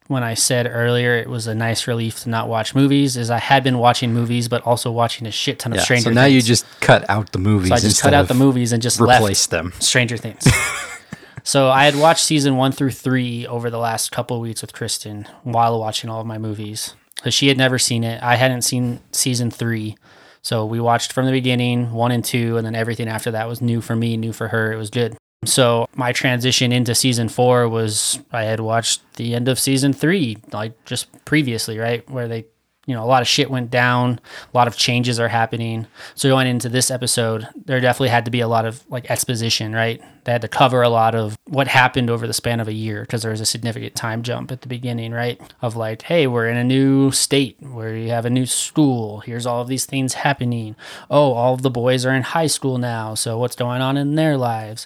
when 0.10 0.24
I 0.24 0.34
said 0.34 0.68
earlier 0.68 1.14
it 1.18 1.30
was 1.30 1.46
a 1.46 1.54
nice 1.54 1.88
relief 1.88 2.22
to 2.22 2.30
not 2.30 2.50
watch 2.50 2.74
movies, 2.74 3.16
is 3.16 3.30
I 3.30 3.38
had 3.38 3.64
been 3.64 3.78
watching 3.78 4.12
movies, 4.12 4.48
but 4.48 4.64
also 4.64 4.92
watching 4.92 5.28
a 5.28 5.32
shit 5.32 5.60
ton 5.60 5.72
of 5.72 5.78
yeah, 5.78 5.84
Stranger 5.84 6.10
so 6.10 6.14
now 6.14 6.26
you 6.26 6.42
just 6.42 6.66
cut 6.82 7.08
out 7.08 7.32
the 7.32 7.38
movies. 7.38 7.70
so 7.70 7.76
I 7.76 7.80
just 7.80 8.02
cut 8.02 8.16
out 8.16 8.28
the 8.28 8.34
movies 8.34 8.74
and 8.74 8.82
just 8.82 9.00
replace 9.00 9.46
them. 9.46 9.72
Stranger 9.80 10.18
Things. 10.18 10.48
so 11.44 11.70
I 11.70 11.86
had 11.86 11.96
watched 11.96 12.26
season 12.26 12.58
one 12.58 12.72
through 12.72 12.90
three 12.90 13.46
over 13.46 13.70
the 13.70 13.78
last 13.78 14.12
couple 14.12 14.36
of 14.36 14.42
weeks 14.42 14.62
with 14.64 14.74
Kristen 14.74 15.28
while 15.44 15.80
watching 15.80 16.10
all 16.10 16.20
of 16.20 16.26
my 16.28 16.40
movies. 16.40 16.96
Because 17.18 17.36
she 17.36 17.48
had 17.48 17.58
never 17.58 17.78
seen 17.78 18.04
it. 18.04 18.24
I 18.24 18.36
hadn't 18.36 18.64
seen 18.64 19.02
season 19.12 19.52
three. 19.52 19.96
So 20.42 20.66
we 20.66 20.80
watched 20.80 21.14
from 21.14 21.28
the 21.28 21.32
beginning, 21.32 21.92
one 21.92 22.12
and 22.12 22.26
two, 22.26 22.58
and 22.58 22.66
then 22.66 22.74
everything 22.74 23.08
after 23.08 23.30
that 23.32 23.48
was 23.48 23.62
new 23.62 23.80
for 23.80 23.96
me, 23.96 24.18
new 24.18 24.34
for 24.34 24.48
her. 24.48 24.72
It 24.72 24.78
was 24.78 24.90
good. 24.90 25.18
So 25.46 25.88
my 25.96 26.12
transition 26.12 26.72
into 26.72 26.94
season 26.94 27.30
four 27.30 27.70
was 27.70 28.20
I 28.32 28.44
had 28.44 28.60
watched 28.60 29.02
the 29.16 29.36
end 29.36 29.48
of 29.48 29.58
season 29.58 29.94
three, 29.94 30.38
like 30.52 30.84
just 30.86 31.08
previously, 31.24 31.78
right? 31.78 32.08
Where 32.10 32.28
they, 32.28 32.46
you 32.86 32.96
know, 32.96 33.04
a 33.04 33.06
lot 33.06 33.22
of 33.22 33.28
shit 33.28 33.50
went 33.50 33.72
down, 33.72 34.20
a 34.54 34.58
lot 34.58 34.68
of 34.68 34.76
changes 34.76 35.18
are 35.18 35.30
happening. 35.30 35.88
So 36.16 36.28
going 36.28 36.48
into 36.48 36.68
this 36.68 36.92
episode, 36.92 37.48
there 37.66 37.80
definitely 37.80 38.10
had 38.10 38.26
to 38.26 38.32
be 38.32 38.42
a 38.42 38.50
lot 38.50 38.66
of 38.66 38.84
like 38.90 39.10
exposition, 39.10 39.74
right? 39.74 40.02
They 40.26 40.34
had 40.34 40.42
to 40.42 40.50
cover 40.50 40.82
a 40.82 40.90
lot 40.90 41.16
of 41.16 41.38
what 41.46 41.70
happened 41.70 42.10
over 42.10 42.28
the 42.28 42.34
span 42.34 42.60
of 42.60 42.68
a 42.68 42.74
year 42.74 43.02
because 43.02 43.22
there 43.22 43.32
was 43.32 43.42
a 43.42 43.46
significant 43.46 43.96
time 43.96 44.24
jump 44.24 44.52
at 44.52 44.62
the 44.62 44.68
beginning, 44.68 45.14
right? 45.14 45.40
Of 45.62 45.78
like, 45.78 46.02
hey, 46.02 46.28
we're 46.28 46.50
in 46.50 46.58
a 46.58 46.64
new 46.66 47.12
state 47.12 47.56
where 47.62 47.96
you 47.96 48.10
have 48.10 48.26
a 48.26 48.30
new 48.30 48.46
school. 48.46 49.22
Here's 49.22 49.46
all 49.46 49.62
of 49.62 49.70
these 49.70 49.86
things 49.86 50.16
happening. 50.16 50.76
Oh, 51.10 51.32
all 51.32 51.54
of 51.54 51.62
the 51.62 51.70
boys 51.70 52.06
are 52.06 52.14
in 52.14 52.24
high 52.24 52.48
school 52.48 52.78
now. 52.78 53.16
So 53.16 53.38
what's 53.38 53.56
going 53.56 53.82
on 53.82 53.96
in 53.96 54.16
their 54.16 54.36
lives? 54.36 54.86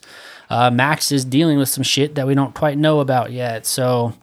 Uh, 0.54 0.70
Max 0.72 1.12
is 1.12 1.26
dealing 1.26 1.58
with 1.58 1.70
some 1.70 1.84
shit 1.84 2.16
that 2.16 2.28
we 2.28 2.36
don't 2.36 2.54
quite 2.54 2.78
know 2.78 3.00
about 3.00 3.32
yet. 3.32 3.66
So 3.66 4.14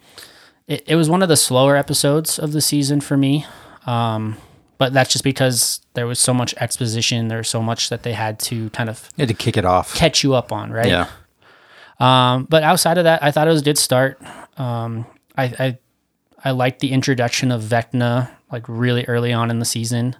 it, 0.68 0.84
it 0.86 0.94
was 0.96 1.10
one 1.10 1.22
of 1.22 1.28
the 1.28 1.36
slower 1.36 1.76
episodes 1.76 2.38
of 2.38 2.52
the 2.52 2.60
season 2.60 3.00
for 3.00 3.16
me. 3.16 3.44
Um, 3.86 4.36
but 4.78 4.92
that's 4.92 5.10
just 5.12 5.24
because 5.24 5.80
there 5.94 6.06
was 6.06 6.18
so 6.20 6.32
much 6.32 6.54
exposition. 6.58 7.28
There 7.28 7.38
was 7.38 7.48
so 7.48 7.60
much 7.62 7.88
that 7.90 8.02
they 8.02 8.12
had 8.12 8.38
to 8.40 8.70
kind 8.70 8.88
of 8.88 9.08
You 9.16 9.22
had 9.22 9.28
to 9.28 9.34
kick 9.34 9.56
it 9.56 9.64
off. 9.64 9.94
catch 9.94 10.22
you 10.22 10.34
up 10.34 10.52
on, 10.52 10.70
right? 10.72 10.86
Yeah. 10.86 11.08
Um, 11.98 12.44
but 12.48 12.62
outside 12.62 12.96
of 12.96 13.04
that, 13.04 13.22
I 13.22 13.30
thought 13.30 13.46
it 13.46 13.50
was 13.50 13.60
a 13.60 13.64
good 13.64 13.76
start. 13.78 14.22
Um, 14.56 15.04
I, 15.36 15.44
I 15.44 15.78
I 16.42 16.50
liked 16.52 16.80
the 16.80 16.92
introduction 16.92 17.52
of 17.52 17.62
Vecna 17.62 18.30
like 18.50 18.64
really 18.68 19.04
early 19.04 19.32
on 19.34 19.50
in 19.50 19.58
the 19.58 19.64
season, 19.66 20.16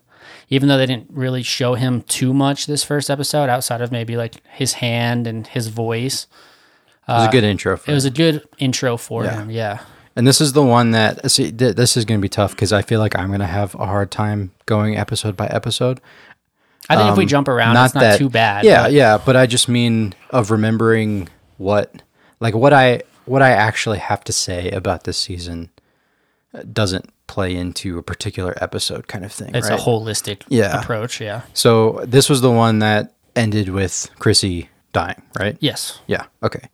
even 0.48 0.68
though 0.68 0.76
they 0.78 0.86
didn't 0.86 1.08
really 1.10 1.42
show 1.42 1.74
him 1.74 2.02
too 2.02 2.32
much 2.34 2.66
this 2.66 2.82
first 2.84 3.10
episode, 3.10 3.48
outside 3.48 3.80
of 3.80 3.90
maybe 3.92 4.16
like 4.16 4.46
his 4.48 4.74
hand 4.74 5.26
and 5.26 5.46
his 5.46 5.68
voice. 5.68 6.26
It 7.08 7.12
was 7.12 7.26
a 7.26 7.30
good 7.30 7.44
intro. 7.44 7.76
For 7.76 7.90
It 7.90 7.94
was 7.94 8.04
a 8.04 8.10
good 8.10 8.42
intro 8.58 8.96
for 8.96 9.24
Yeah. 9.24 9.34
him. 9.42 9.50
Yeah. 9.50 9.80
And 10.16 10.26
this 10.26 10.40
is 10.40 10.52
the 10.52 10.62
one 10.62 10.90
that 10.92 11.30
see 11.30 11.50
th- 11.50 11.76
this 11.76 11.96
is 11.96 12.04
going 12.04 12.20
to 12.20 12.22
be 12.22 12.28
tough 12.28 12.50
because 12.52 12.72
I 12.72 12.82
feel 12.82 13.00
like 13.00 13.18
I'm 13.18 13.28
going 13.28 13.40
to 13.40 13.46
have 13.46 13.74
a 13.74 13.86
hard 13.86 14.10
time 14.10 14.52
going 14.66 14.96
episode 14.96 15.36
by 15.36 15.46
episode. 15.46 16.00
I 16.88 16.96
think 16.96 17.10
if 17.12 17.16
we 17.16 17.24
Um, 17.24 17.28
jump 17.28 17.48
around, 17.48 17.76
it's 17.84 17.94
not 17.94 18.00
that- 18.00 18.18
too 18.18 18.28
bad. 18.28 18.64
Yeah, 18.64 18.82
but- 18.84 18.92
yeah, 18.92 19.18
but 19.24 19.36
I 19.36 19.46
just 19.46 19.68
mean 19.68 20.14
of 20.30 20.50
remembering 20.50 21.28
what 21.58 22.02
like 22.40 22.54
what 22.54 22.72
I 22.72 23.02
what 23.24 23.42
I 23.42 23.50
actually 23.50 23.98
have 23.98 24.24
to 24.24 24.32
say 24.32 24.70
about 24.70 25.04
this 25.04 25.16
season 25.18 25.70
uh, 25.78 25.79
doesn't 26.72 27.10
play 27.26 27.54
into 27.54 27.98
a 27.98 28.02
particular 28.02 28.54
episode 28.62 29.06
kind 29.06 29.24
of 29.24 29.32
thing. 29.32 29.54
It's 29.54 29.70
right? 29.70 29.78
a 29.78 29.82
holistic 29.82 30.42
Yeah. 30.48 30.80
approach. 30.80 31.20
Yeah. 31.20 31.42
So 31.54 32.02
this 32.04 32.28
was 32.28 32.40
the 32.40 32.50
one 32.50 32.80
that 32.80 33.12
ended 33.36 33.68
with 33.68 34.10
Chrissy 34.18 34.68
dying, 34.92 35.22
right? 35.38 35.56
Yes. 35.60 36.00
Yeah. 36.06 36.24
Okay. 36.42 36.68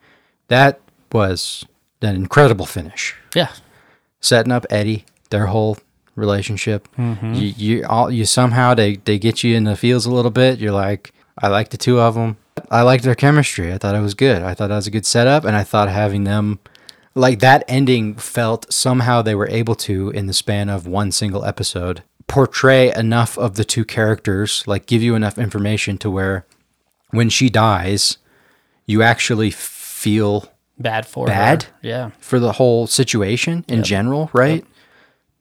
That 0.48 0.80
was 1.12 1.64
an 2.00 2.14
incredible 2.16 2.66
finish. 2.66 3.14
Yeah. 3.34 3.48
Setting 4.20 4.52
up 4.52 4.64
Eddie, 4.70 5.04
their 5.30 5.46
whole 5.46 5.76
relationship. 6.14 6.88
Mm-hmm. 6.96 7.34
You, 7.34 7.54
you 7.56 7.86
all 7.86 8.10
you 8.10 8.24
somehow 8.24 8.74
they 8.74 8.96
they 8.96 9.18
get 9.18 9.44
you 9.44 9.54
in 9.56 9.64
the 9.64 9.76
feels 9.76 10.06
a 10.06 10.10
little 10.10 10.30
bit. 10.30 10.58
You're 10.58 10.72
like, 10.72 11.12
I 11.38 11.48
like 11.48 11.68
the 11.68 11.76
two 11.76 12.00
of 12.00 12.14
them. 12.14 12.38
I 12.70 12.80
liked 12.82 13.04
their 13.04 13.14
chemistry. 13.14 13.72
I 13.72 13.78
thought 13.78 13.94
it 13.94 14.00
was 14.00 14.14
good. 14.14 14.40
I 14.42 14.54
thought 14.54 14.68
that 14.68 14.76
was 14.76 14.86
a 14.86 14.90
good 14.90 15.04
setup, 15.04 15.44
and 15.44 15.54
I 15.54 15.62
thought 15.62 15.90
having 15.90 16.24
them 16.24 16.58
like 17.16 17.40
that 17.40 17.64
ending 17.66 18.14
felt 18.14 18.72
somehow 18.72 19.22
they 19.22 19.34
were 19.34 19.48
able 19.48 19.74
to 19.74 20.10
in 20.10 20.26
the 20.26 20.32
span 20.32 20.68
of 20.68 20.86
one 20.86 21.10
single 21.10 21.44
episode 21.44 22.02
portray 22.28 22.92
enough 22.94 23.38
of 23.38 23.54
the 23.54 23.64
two 23.64 23.84
characters, 23.84 24.64
like 24.66 24.86
give 24.86 25.02
you 25.02 25.14
enough 25.14 25.38
information 25.38 25.96
to 25.98 26.10
where 26.10 26.44
when 27.10 27.30
she 27.30 27.48
dies, 27.48 28.18
you 28.84 29.02
actually 29.02 29.50
feel 29.50 30.50
Bad 30.78 31.06
for 31.06 31.26
Bad? 31.26 31.62
her. 31.64 31.70
Yeah. 31.82 32.10
for 32.18 32.38
the 32.38 32.52
whole 32.52 32.86
situation 32.86 33.64
in 33.68 33.82
general, 33.82 34.28
right? 34.32 34.64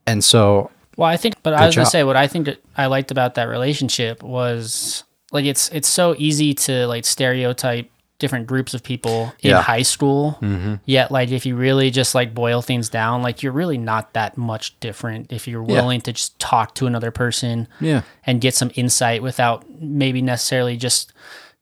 And 0.07 0.23
so, 0.23 0.71
Well, 0.95 1.09
I 1.09 1.17
think, 1.17 1.35
but 1.43 1.53
I 1.53 1.65
was 1.65 1.75
gonna 1.75 1.85
say 1.87 2.03
what 2.03 2.15
I 2.15 2.27
think 2.27 2.45
that 2.45 2.59
I 2.77 2.85
liked 2.85 3.11
about 3.11 3.35
that 3.35 3.45
relationship 3.45 4.23
was 4.23 5.03
like 5.31 5.45
it's 5.45 5.69
it's 5.69 5.89
so 5.89 6.15
easy 6.17 6.53
to 6.53 6.87
like 6.87 7.03
stereotype 7.03 7.89
different 8.17 8.47
groups 8.47 8.73
of 8.73 8.81
people 8.81 9.33
in 9.41 9.51
Yeah. 9.51 9.61
high 9.61 9.81
school. 9.81 10.37
Mm-hmm. 10.41 10.75
Yet, 10.85 11.11
like 11.11 11.31
if 11.31 11.45
you 11.45 11.55
really 11.55 11.91
just 11.91 12.15
like 12.15 12.33
boil 12.33 12.61
things 12.61 12.87
down, 12.89 13.21
like 13.21 13.43
you're 13.43 13.51
really 13.51 13.77
not 13.77 14.13
that 14.13 14.37
much 14.37 14.79
different 14.79 15.31
if 15.33 15.47
you're 15.47 15.63
Yeah. 15.67 15.73
willing 15.75 16.01
to 16.01 16.13
just 16.13 16.37
talk 16.39 16.75
to 16.75 16.87
another 16.87 17.11
person 17.11 17.67
yeah, 17.81 18.01
and 18.25 18.39
get 18.39 18.55
some 18.55 18.71
insight 18.75 19.21
without 19.21 19.65
maybe 19.81 20.21
necessarily 20.21 20.77
just 20.77 21.11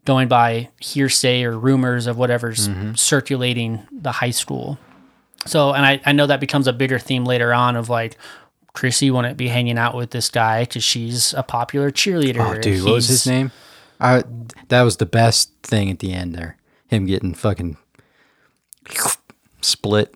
going 0.05 0.27
by 0.27 0.69
hearsay 0.79 1.43
or 1.43 1.57
rumors 1.57 2.07
of 2.07 2.17
whatever's 2.17 2.69
circulating 2.95 3.88
the 3.91 4.12
high 4.12 4.31
school. 4.31 4.77
So, 5.45 5.74
and 5.74 5.86
I, 5.86 6.01
I 6.05 6.12
know 6.12 6.27
that 6.27 6.39
becomes 6.39 6.67
a 6.67 6.74
bigger 6.74 7.00
theme 7.00 7.25
later 7.25 7.53
on 7.53 7.75
of 7.75 7.89
like, 7.89 8.17
Chrissy 8.74 9.12
wouldn't 9.12 9.38
be 9.38 9.50
hanging 9.50 9.77
out 9.77 9.95
with 9.95 10.10
this 10.12 10.29
guy 10.29 10.63
because 10.63 10.83
she's 10.83 11.33
a 11.36 11.43
popular 11.43 11.91
cheerleader. 11.91 12.39
Oh, 12.57 12.60
dude, 12.60 12.83
what 12.83 12.93
was 12.95 13.07
his 13.07 13.27
name? 13.27 13.51
I 14.00 14.23
that 14.69 14.81
was 14.83 14.97
the 14.97 15.05
best 15.05 15.51
thing 15.63 15.89
at 15.89 16.00
the 16.00 16.13
end 16.13 16.35
there. 16.35 16.57
Him 16.88 17.05
getting 17.05 17.33
fucking 17.33 17.77
split. 19.62 20.13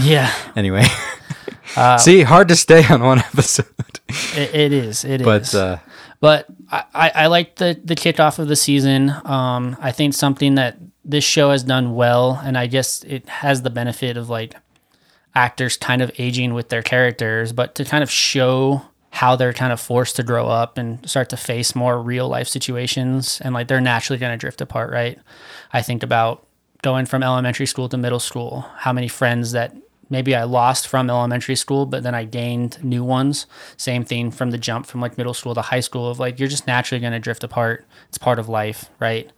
Yeah, 0.00 0.32
Anyway, 0.56 0.84
see, 1.98 2.22
hard 2.22 2.48
to 2.48 2.56
stay 2.56 2.84
on 2.88 3.02
one 3.02 3.18
episode, 3.18 3.66
it, 4.08 4.54
it 4.54 4.72
is. 4.72 5.04
It 5.04 5.20
is. 5.20 5.24
but 5.24 5.54
uh, 5.54 5.78
but 6.20 6.46
I, 6.70 6.84
I, 6.94 7.12
I 7.14 7.26
like 7.26 7.56
the 7.56 7.80
the 7.84 7.94
kickoff 7.94 8.38
of 8.38 8.48
the 8.48 8.56
season. 8.56 9.10
Um, 9.24 9.76
I 9.80 9.92
think 9.92 10.14
something 10.14 10.56
that 10.56 10.78
this 11.04 11.24
show 11.24 11.50
has 11.50 11.62
done 11.62 11.94
well, 11.94 12.40
and 12.42 12.58
I 12.58 12.66
guess 12.66 13.04
it 13.04 13.28
has 13.28 13.62
the 13.62 13.70
benefit 13.70 14.16
of 14.16 14.28
like 14.28 14.54
actors 15.34 15.76
kind 15.76 16.02
of 16.02 16.10
aging 16.18 16.54
with 16.54 16.68
their 16.68 16.82
characters, 16.82 17.52
but 17.52 17.74
to 17.76 17.84
kind 17.84 18.02
of 18.02 18.10
show 18.10 18.82
how 19.16 19.34
they're 19.34 19.54
kind 19.54 19.72
of 19.72 19.80
forced 19.80 20.16
to 20.16 20.22
grow 20.22 20.46
up 20.46 20.76
and 20.76 21.08
start 21.08 21.30
to 21.30 21.38
face 21.38 21.74
more 21.74 22.02
real 22.02 22.28
life 22.28 22.46
situations, 22.46 23.40
and 23.42 23.54
like 23.54 23.66
they're 23.66 23.80
naturally 23.80 24.18
going 24.18 24.32
to 24.32 24.36
drift 24.36 24.60
apart, 24.60 24.92
right? 24.92 25.18
I 25.72 25.80
think 25.80 26.02
about 26.02 26.46
going 26.82 27.06
from 27.06 27.22
elementary 27.22 27.64
school 27.64 27.88
to 27.88 27.96
middle 27.96 28.20
school, 28.20 28.66
how 28.76 28.92
many 28.92 29.08
friends 29.08 29.52
that 29.52 29.74
maybe 30.10 30.36
I 30.36 30.44
lost 30.44 30.86
from 30.86 31.08
elementary 31.08 31.56
school, 31.56 31.86
but 31.86 32.02
then 32.02 32.14
I 32.14 32.24
gained 32.24 32.84
new 32.84 33.02
ones. 33.02 33.46
Same 33.78 34.04
thing 34.04 34.30
from 34.30 34.50
the 34.50 34.58
jump 34.58 34.84
from 34.84 35.00
like 35.00 35.16
middle 35.16 35.32
school 35.32 35.54
to 35.54 35.62
high 35.62 35.80
school 35.80 36.10
of 36.10 36.18
like 36.18 36.38
you're 36.38 36.46
just 36.46 36.66
naturally 36.66 37.00
going 37.00 37.14
to 37.14 37.18
drift 37.18 37.42
apart. 37.42 37.86
It's 38.10 38.18
part 38.18 38.38
of 38.38 38.50
life, 38.50 38.90
right? 39.00 39.32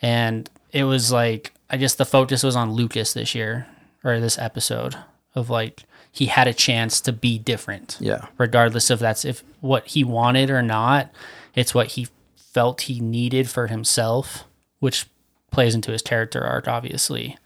And 0.00 0.48
it 0.72 0.84
was 0.84 1.12
like 1.12 1.52
I 1.68 1.76
guess 1.76 1.94
the 1.94 2.06
focus 2.06 2.42
was 2.42 2.56
on 2.56 2.72
Lucas 2.72 3.12
this 3.12 3.34
year 3.34 3.66
or 4.02 4.20
this 4.20 4.38
episode 4.38 4.96
of 5.34 5.50
like 5.50 5.84
he 6.10 6.26
had 6.26 6.48
a 6.48 6.54
chance 6.54 7.00
to 7.02 7.12
be 7.12 7.38
different 7.38 7.96
yeah, 8.00 8.26
regardless 8.38 8.90
of 8.90 8.98
that's 8.98 9.24
if 9.24 9.44
what 9.60 9.86
he 9.88 10.04
wanted 10.04 10.50
or 10.50 10.62
not. 10.62 11.10
It's 11.54 11.74
what 11.74 11.88
he 11.88 12.08
felt 12.36 12.82
he 12.82 13.00
needed 13.00 13.48
for 13.48 13.66
himself, 13.66 14.44
which 14.80 15.06
plays 15.50 15.74
into 15.74 15.92
his 15.92 16.02
character 16.02 16.42
arc, 16.42 16.66
obviously. 16.68 17.36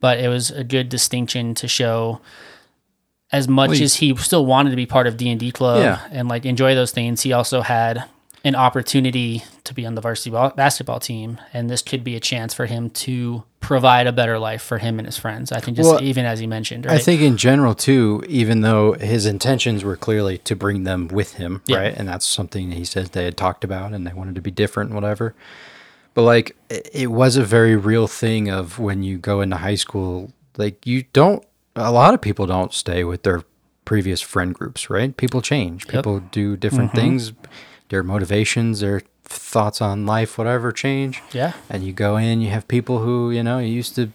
But 0.00 0.18
it 0.18 0.28
was 0.28 0.50
a 0.50 0.64
good 0.64 0.88
distinction 0.88 1.54
to 1.56 1.68
show. 1.68 2.20
As 3.32 3.46
much 3.46 3.80
as 3.80 3.94
he 3.96 4.16
still 4.16 4.44
wanted 4.44 4.70
to 4.70 4.76
be 4.76 4.86
part 4.86 5.06
of 5.06 5.16
D 5.16 5.30
and 5.30 5.38
D 5.38 5.52
club 5.52 5.82
Yeah. 5.82 6.00
and 6.10 6.28
like 6.28 6.44
enjoy 6.44 6.74
those 6.74 6.90
things, 6.90 7.22
he 7.22 7.32
also 7.32 7.60
had 7.60 8.04
an 8.44 8.54
opportunity 8.54 9.44
to 9.64 9.74
be 9.74 9.84
on 9.84 9.94
the 9.94 10.00
varsity 10.00 10.30
ball- 10.30 10.50
basketball 10.50 11.00
team, 11.00 11.38
and 11.52 11.68
this 11.68 11.82
could 11.82 12.02
be 12.02 12.16
a 12.16 12.20
chance 12.20 12.54
for 12.54 12.66
him 12.66 12.90
to 12.90 13.44
provide 13.60 14.06
a 14.06 14.12
better 14.12 14.38
life 14.38 14.62
for 14.62 14.78
him 14.78 14.98
and 14.98 15.06
his 15.06 15.18
friends. 15.18 15.52
I 15.52 15.60
think 15.60 15.76
just 15.76 15.90
Well, 15.90 16.02
even 16.02 16.24
as 16.24 16.40
he 16.40 16.46
mentioned, 16.46 16.86
right? 16.86 16.94
I 16.94 16.98
think 16.98 17.20
in 17.20 17.36
general 17.36 17.74
too, 17.74 18.24
even 18.26 18.62
though 18.62 18.94
his 18.94 19.26
intentions 19.26 19.84
were 19.84 19.96
clearly 19.96 20.38
to 20.38 20.56
bring 20.56 20.84
them 20.84 21.08
with 21.08 21.34
him, 21.34 21.62
Yeah. 21.66 21.78
right? 21.78 21.94
And 21.94 22.08
that's 22.08 22.26
something 22.26 22.72
he 22.72 22.84
said 22.84 23.08
they 23.08 23.24
had 23.24 23.36
talked 23.36 23.62
about 23.62 23.92
and 23.92 24.06
they 24.06 24.14
wanted 24.14 24.34
to 24.36 24.40
be 24.40 24.50
different, 24.50 24.92
whatever. 24.92 25.34
But 26.14 26.22
like 26.22 26.56
it 26.68 26.88
it 26.92 27.10
was 27.10 27.36
a 27.36 27.44
very 27.44 27.76
real 27.76 28.06
thing 28.06 28.48
of 28.48 28.78
when 28.78 29.02
you 29.02 29.18
go 29.18 29.40
into 29.40 29.56
high 29.56 29.76
school, 29.76 30.32
like 30.56 30.86
you 30.86 31.04
don't 31.12 31.44
a 31.76 31.92
lot 31.92 32.14
of 32.14 32.20
people 32.20 32.46
don't 32.46 32.72
stay 32.72 33.04
with 33.04 33.22
their 33.22 33.44
previous 33.84 34.20
friend 34.20 34.54
groups, 34.54 34.88
right? 34.88 35.16
People 35.16 35.42
change. 35.42 35.86
People 35.86 36.20
do 36.20 36.56
different 36.56 36.90
mm-hmm. 36.90 37.00
things. 37.00 37.32
Their 37.90 38.02
motivations, 38.02 38.80
their 38.80 39.02
thoughts 39.24 39.80
on 39.80 40.06
life, 40.06 40.38
whatever 40.38 40.72
change 40.72 41.22
yeah, 41.32 41.52
and 41.68 41.84
you 41.84 41.92
go 41.92 42.16
in 42.16 42.40
you 42.40 42.50
have 42.50 42.66
people 42.66 42.98
who 42.98 43.30
you 43.30 43.42
know 43.44 43.58
you 43.58 43.68
used 43.72 43.94
to 43.94 44.10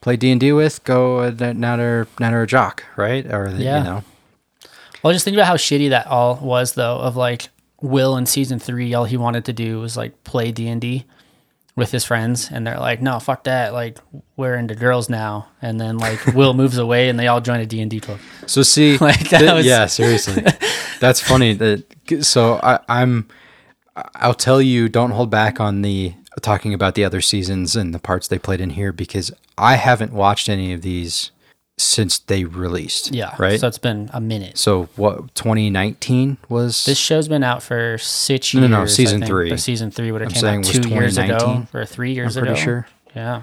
play 0.00 0.16
d&d 0.16 0.52
with 0.52 0.82
go 0.84 1.18
uh, 1.18 1.30
now 1.54 1.76
they're 1.76 2.06
now 2.18 2.30
they're 2.30 2.42
a 2.42 2.46
jock 2.46 2.82
right 2.96 3.26
or 3.30 3.50
they, 3.52 3.64
Yeah. 3.64 3.78
you 3.78 3.84
know 3.84 4.04
Well, 5.02 5.12
just 5.12 5.24
think 5.26 5.34
about 5.36 5.46
how 5.48 5.56
shitty 5.56 5.90
that 5.90 6.06
all 6.06 6.36
was, 6.36 6.72
though. 6.74 6.96
Of 6.96 7.14
like 7.16 7.48
Will 7.82 8.16
in 8.16 8.24
season 8.24 8.58
three, 8.58 8.94
all 8.94 9.04
he 9.04 9.18
wanted 9.18 9.44
to 9.46 9.52
do 9.52 9.80
was 9.80 9.96
like 9.98 10.24
play 10.24 10.50
D 10.50 10.66
and 10.68 10.80
D 10.80 11.04
with 11.76 11.90
his 11.90 12.04
friends, 12.04 12.48
and 12.50 12.66
they're 12.66 12.78
like, 12.78 13.02
"No, 13.02 13.18
fuck 13.18 13.44
that! 13.44 13.74
Like 13.74 13.98
we're 14.36 14.54
into 14.54 14.74
girls 14.74 15.10
now." 15.10 15.48
And 15.60 15.78
then 15.78 15.98
like 15.98 16.24
Will 16.28 16.54
moves 16.62 16.78
away, 16.78 17.10
and 17.10 17.18
they 17.18 17.26
all 17.26 17.42
join 17.42 17.60
a 17.60 17.66
D 17.66 17.82
and 17.82 17.90
D 17.90 18.00
club. 18.00 18.18
so 18.46 18.62
see 18.62 18.96
Like, 19.10 19.28
that 19.28 19.40
th- 19.40 19.52
was- 19.52 19.66
yeah 19.66 19.84
seriously 19.86 20.42
that's 21.00 21.20
funny 21.20 21.52
that 21.54 21.84
so 22.20 22.60
I, 22.62 22.78
i'm 22.88 23.26
i'll 24.16 24.34
tell 24.34 24.60
you 24.62 24.88
don't 24.88 25.10
hold 25.12 25.30
back 25.30 25.60
on 25.60 25.82
the 25.82 26.14
talking 26.42 26.74
about 26.74 26.94
the 26.94 27.04
other 27.04 27.20
seasons 27.20 27.76
and 27.76 27.94
the 27.94 27.98
parts 27.98 28.28
they 28.28 28.38
played 28.38 28.60
in 28.60 28.70
here 28.70 28.92
because 28.92 29.30
i 29.56 29.76
haven't 29.76 30.12
watched 30.12 30.48
any 30.48 30.72
of 30.72 30.82
these 30.82 31.30
since 31.76 32.20
they 32.20 32.44
released 32.44 33.12
Yeah, 33.12 33.34
right 33.36 33.58
So 33.58 33.66
it's 33.66 33.78
been 33.78 34.08
a 34.12 34.20
minute. 34.20 34.56
so 34.58 34.84
what 34.94 35.34
2019 35.34 36.36
was 36.48 36.84
This 36.84 36.98
show's 36.98 37.26
been 37.26 37.42
out 37.42 37.64
for 37.64 37.98
six 37.98 38.54
years. 38.54 38.62
no, 38.70 38.76
no, 38.76 38.82
I 38.82 38.86
season 38.86 39.22
three. 39.22 39.50
but 39.50 39.58
season 39.58 39.90
three 39.90 40.12
would 40.12 40.20
have 40.20 40.28
I'm 40.28 40.34
came 40.34 40.40
saying 40.40 40.54
out 40.60 40.66
was 40.68 40.78
two 40.78 40.88
years 40.88 41.18
ago 41.18 41.36
2019. 41.38 41.68
or 41.80 41.84
three 41.84 42.12
years 42.14 42.36
i'm 42.36 42.42
pretty 42.44 42.54
ago. 42.60 42.64
sure 42.64 42.86
Yeah. 43.16 43.42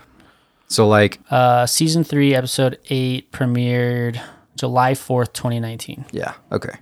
so 0.70 0.88
like 0.88 1.20
Uh, 1.29 1.65
season 1.65 2.05
three, 2.05 2.34
episode 2.34 2.77
eight, 2.89 3.29
premiered 3.34 4.22
July 4.55 4.93
fourth, 4.96 5.34
twenty 5.34 5.60
nineteen. 5.60 6.05
yeah 6.13 6.34
okay 6.53 6.75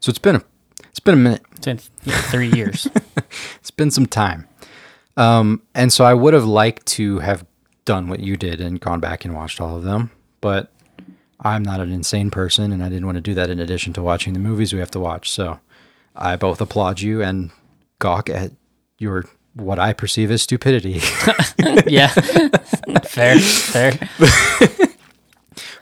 so 0.00 0.10
it's 0.10 0.18
been 0.18 0.36
a 0.36 0.42
it's 0.88 1.00
been 1.00 1.14
a 1.14 1.18
minute 1.18 1.42
It's 1.56 1.66
been 1.66 1.80
yeah, 2.04 2.20
three 2.22 2.50
years. 2.50 2.88
it's 3.60 3.70
been 3.70 3.90
some 3.90 4.06
time. 4.06 4.48
Um, 5.16 5.62
and 5.74 5.92
so 5.92 6.04
I 6.04 6.14
would 6.14 6.34
have 6.34 6.44
liked 6.46 6.86
to 6.86 7.18
have 7.20 7.44
done 7.84 8.08
what 8.08 8.20
you 8.20 8.36
did 8.36 8.60
and 8.60 8.80
gone 8.80 9.00
back 9.00 9.24
and 9.24 9.34
watched 9.34 9.60
all 9.60 9.76
of 9.76 9.82
them, 9.82 10.10
but 10.40 10.72
I'm 11.40 11.62
not 11.62 11.80
an 11.80 11.92
insane 11.92 12.30
person 12.30 12.72
and 12.72 12.82
I 12.82 12.88
didn't 12.88 13.06
want 13.06 13.16
to 13.16 13.22
do 13.22 13.34
that 13.34 13.50
in 13.50 13.60
addition 13.60 13.92
to 13.94 14.02
watching 14.02 14.32
the 14.32 14.38
movies 14.38 14.72
we 14.72 14.80
have 14.80 14.90
to 14.92 15.00
watch. 15.00 15.30
So 15.30 15.60
I 16.14 16.36
both 16.36 16.60
applaud 16.60 17.00
you 17.00 17.22
and 17.22 17.50
gawk 17.98 18.28
at 18.30 18.52
your 18.98 19.24
what 19.54 19.78
I 19.78 19.92
perceive 19.92 20.30
as 20.30 20.42
stupidity. 20.42 21.00
yeah, 21.86 22.08
fair, 23.04 23.38
fair. 23.38 23.98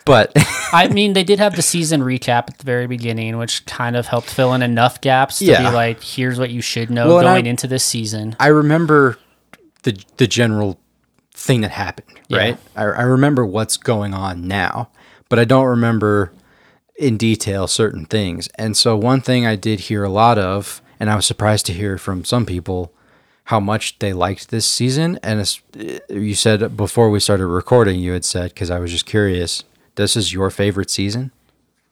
But 0.09 0.33
I 0.73 0.89
mean, 0.89 1.13
they 1.13 1.23
did 1.23 1.39
have 1.39 1.55
the 1.55 1.63
season 1.63 2.01
recap 2.01 2.49
at 2.51 2.59
the 2.59 2.65
very 2.65 2.87
beginning, 2.89 3.37
which 3.39 3.65
kind 3.67 3.95
of 3.95 4.07
helped 4.09 4.29
fill 4.31 4.53
in 4.55 4.63
enough 4.63 5.01
gaps 5.01 5.39
to 5.39 5.45
Yeah. 5.45 5.71
be 5.71 5.75
like, 5.77 6.03
here's 6.03 6.39
what 6.41 6.51
you 6.51 6.61
should 6.61 6.91
know 6.91 7.07
Well, 7.07 7.23
going 7.23 7.47
I- 7.47 7.51
into 7.51 7.67
this 7.69 7.85
season. 7.85 8.35
I 8.41 8.49
remember 8.49 9.19
the 9.85 9.97
the 10.17 10.27
general 10.27 10.81
thing 11.33 11.61
that 11.61 11.71
happened, 11.71 12.19
Yeah. 12.29 12.39
right? 12.39 12.59
I, 12.75 12.83
I 12.83 13.03
remember 13.03 13.47
what's 13.47 13.77
going 13.77 14.13
on 14.15 14.49
now, 14.49 14.89
but 15.29 15.39
I 15.39 15.45
don't 15.45 15.67
remember 15.67 16.33
in 16.99 17.17
detail 17.17 17.69
certain 17.69 18.05
things. 18.07 18.49
And 18.57 18.77
so 18.77 18.97
one 18.97 19.21
thing 19.21 19.47
I 19.47 19.55
did 19.55 19.81
hear 19.83 20.03
a 20.03 20.09
lot 20.09 20.37
of, 20.37 20.83
and 20.99 21.09
I 21.09 21.15
was 21.15 21.27
surprised 21.27 21.65
to 21.67 21.73
hear 21.73 21.97
from 21.97 22.25
some 22.25 22.45
people 22.45 22.93
how 23.45 23.61
much 23.61 23.99
they 24.01 24.13
liked 24.13 24.51
this 24.51 24.67
season. 24.67 25.19
And 25.23 25.39
you 26.11 26.35
said 26.35 26.77
before 26.77 27.09
we 27.09 27.21
started 27.21 27.47
recording, 27.47 28.01
you 28.01 28.13
had 28.13 28.25
said 28.25 28.51
because 28.51 28.69
I 28.71 28.81
was 28.81 28.91
just 28.91 29.07
curious, 29.07 29.63
this 29.99 30.17
is 30.17 30.33
your 30.33 30.49
favorite 30.49 30.89
season. 30.89 31.31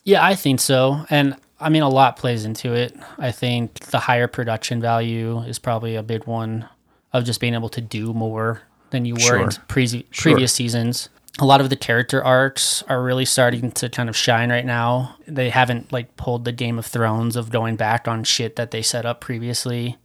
Yeah, 0.04 0.24
I 0.24 0.34
think 0.34 0.60
so. 0.60 1.04
And 1.10 1.36
I 1.60 1.68
mean, 1.68 1.82
a 1.82 1.88
lot 1.90 2.16
plays 2.16 2.44
into 2.46 2.72
it. 2.72 2.96
I 3.18 3.30
think 3.32 3.80
the 3.80 3.98
higher 3.98 4.28
production 4.28 4.80
value 4.80 5.40
is 5.40 5.58
probably 5.58 5.96
a 5.96 6.02
big 6.02 6.26
one 6.26 6.66
of 7.12 7.24
just 7.24 7.40
being 7.40 7.54
able 7.54 7.68
to 7.70 7.80
do 7.80 8.14
more 8.14 8.62
than 8.90 9.04
you 9.04 9.14
were 9.14 9.20
Sure. 9.20 9.40
in 9.42 9.50
pre- 9.68 10.06
previous 10.16 10.52
seasons. 10.52 11.08
A 11.38 11.44
lot 11.44 11.60
of 11.60 11.68
the 11.68 11.76
character 11.76 12.22
arcs 12.24 12.82
are 12.88 13.02
really 13.02 13.24
starting 13.26 13.70
to 13.72 13.88
kind 13.90 14.08
of 14.08 14.16
shine 14.16 14.50
right 14.50 14.64
now. 14.64 15.16
They 15.26 15.50
haven't 15.50 15.92
like 15.92 16.16
pulled 16.16 16.44
the 16.46 16.52
Game 16.52 16.78
of 16.78 16.86
Thrones 16.86 17.36
of 17.36 17.50
going 17.50 17.76
back 17.76 18.06
on 18.08 18.24
shit 18.24 18.56
that 18.56 18.70
they 18.70 18.80
set 18.82 19.04
up 19.04 19.20
previously. 19.20 19.96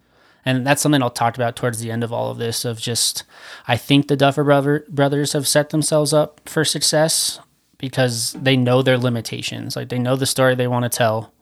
And 0.43 0.65
that's 0.65 0.81
something 0.81 1.01
I'll 1.03 1.09
talk 1.11 1.35
about 1.35 1.55
towards 1.55 1.79
the 1.79 1.91
end 1.91 2.03
of 2.03 2.11
all 2.11 2.31
of 2.31 2.37
this 2.37 2.65
of 2.65 2.79
just 2.79 3.23
I 3.67 3.77
think 3.77 4.07
the 4.07 4.17
Duffer 4.17 4.43
brother, 4.43 4.85
brothers 4.89 5.33
have 5.33 5.47
set 5.47 5.69
themselves 5.69 6.11
up 6.13 6.41
for 6.49 6.65
success 6.65 7.39
because 7.81 8.33
they 8.33 8.55
know 8.55 8.81
their 8.81 8.97
limitations. 8.97 9.75
Like 9.75 9.89
they 9.89 9.99
know 9.99 10.15
the 10.15 10.25
story 10.25 10.55
they 10.55 10.67
want 10.67 10.83
to 10.83 10.89
tell. 10.89 11.33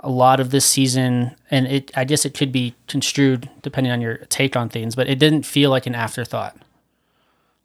A 0.00 0.08
lot 0.08 0.38
of 0.38 0.50
this 0.52 0.64
season 0.64 1.34
and 1.50 1.66
it 1.66 1.90
I 1.96 2.04
guess 2.04 2.24
it 2.24 2.32
could 2.32 2.52
be 2.52 2.74
construed 2.86 3.50
depending 3.62 3.92
on 3.92 4.00
your 4.00 4.18
take 4.28 4.56
on 4.56 4.68
things, 4.68 4.94
but 4.94 5.08
it 5.08 5.18
didn't 5.18 5.42
feel 5.42 5.70
like 5.70 5.86
an 5.86 5.94
afterthought. 5.96 6.56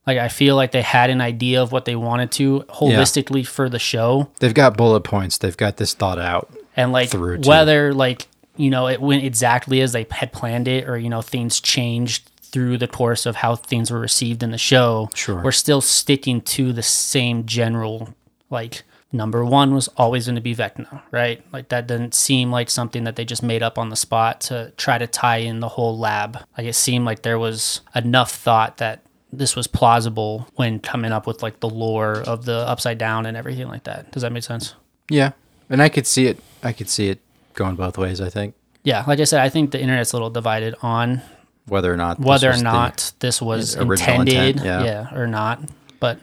Like 0.08 0.18
I 0.18 0.28
feel 0.28 0.56
like 0.56 0.72
they 0.72 0.82
had 0.82 1.10
an 1.12 1.22
idea 1.22 1.62
of 1.62 1.72
what 1.72 1.86
they 1.86 1.96
wanted 1.96 2.32
to 2.34 2.66
holistically 2.70 3.46
for 3.48 3.70
the 3.70 3.80
show 3.80 4.30
They've 4.40 4.54
got 4.54 4.76
bullet 4.76 5.02
points. 5.02 5.38
They've 5.38 5.56
got 5.56 5.78
this 5.78 5.94
thought 5.94 6.20
out. 6.20 6.52
and 6.76 6.92
like 6.92 7.10
through, 7.12 7.42
whether 7.42 7.94
like 7.94 8.28
you 8.58 8.70
know 8.72 8.88
it 8.88 9.00
went 9.00 9.24
exactly 9.24 9.80
as 9.82 9.94
they 9.94 10.06
had 10.10 10.34
planned 10.34 10.68
it 10.68 10.90
or 10.90 10.98
you 10.98 11.10
know 11.10 11.22
things 11.22 11.62
changed 11.62 12.30
through 12.54 12.78
the 12.78 12.88
course 12.88 13.26
of 13.26 13.36
how 13.36 13.56
things 13.56 13.92
were 13.92 14.00
received 14.00 14.42
in 14.44 14.52
the 14.52 14.58
show 14.58 15.10
Sure. 15.14 15.42
we're 15.44 15.52
still 15.52 15.82
sticking 15.82 16.40
to 16.42 16.72
the 16.72 16.82
same 16.84 17.46
general 17.46 18.14
like 18.50 18.84
number 19.12 19.44
one 19.44 19.74
was 19.76 19.88
always 19.98 20.26
going 20.28 20.36
to 20.36 20.42
be 20.42 20.56
vecna 20.56 21.02
right 21.12 21.44
like 21.52 21.68
that 21.70 21.86
doesn't 21.88 22.14
seem 22.14 22.50
like 22.52 22.70
something 22.70 23.04
that 23.04 23.16
they 23.18 23.26
just 23.26 23.44
made 23.44 23.62
up 23.62 23.78
on 23.78 23.90
the 23.90 23.96
spot 23.96 24.40
to 24.40 24.72
try 24.78 24.98
to 24.98 25.06
tie 25.08 25.38
in 25.38 25.60
the 25.60 25.68
whole 25.70 25.98
lab 25.98 26.38
like 26.58 26.66
it 26.66 26.74
seemed 26.76 27.04
like 27.06 27.24
there 27.24 27.38
was 27.38 27.82
enough 27.94 28.32
thought 28.32 28.78
that 28.78 29.02
this 29.32 29.56
was 29.56 29.66
plausible 29.68 30.48
when 30.56 30.80
coming 30.80 31.12
up 31.12 31.26
with 31.28 31.42
like 31.44 31.60
the 31.60 31.70
lore 31.70 32.22
of 32.28 32.46
the 32.46 32.58
upside 32.70 32.98
down 33.00 33.26
and 33.26 33.36
everything 33.36 33.68
like 33.68 33.84
that 33.84 34.12
does 34.12 34.22
that 34.22 34.32
make 34.32 34.44
sense 34.44 34.76
Yeah, 35.10 35.32
and 35.70 35.82
I 35.82 35.90
could 35.90 36.06
see 36.08 36.28
it. 36.28 36.38
I 36.64 36.72
could 36.72 36.88
see 36.90 37.10
it 37.10 37.20
going 37.56 37.76
both 37.76 37.98
ways. 37.98 38.22
I 38.22 38.30
think 38.30 38.54
yeah, 38.84 39.04
like 39.08 39.20
I 39.20 39.24
said, 39.26 39.42
I 39.42 39.50
think 39.50 39.72
the 39.72 39.82
internet's 39.82 40.12
a 40.14 40.16
little 40.18 40.30
divided 40.30 40.76
on 40.82 41.22
whether 41.68 41.94
or 41.94 41.98
not 41.98 42.18
this 42.18 42.26
whether 42.26 42.50
or 42.50 42.54
was 42.54 42.64
not 42.64 43.14
this 43.20 43.42
was 43.42 43.76
intended, 43.76 44.58
intent, 44.58 44.66
yeah. 44.66 44.84
yeah. 44.84 45.16
or 45.16 45.28
not. 45.28 45.62
But 46.00 46.20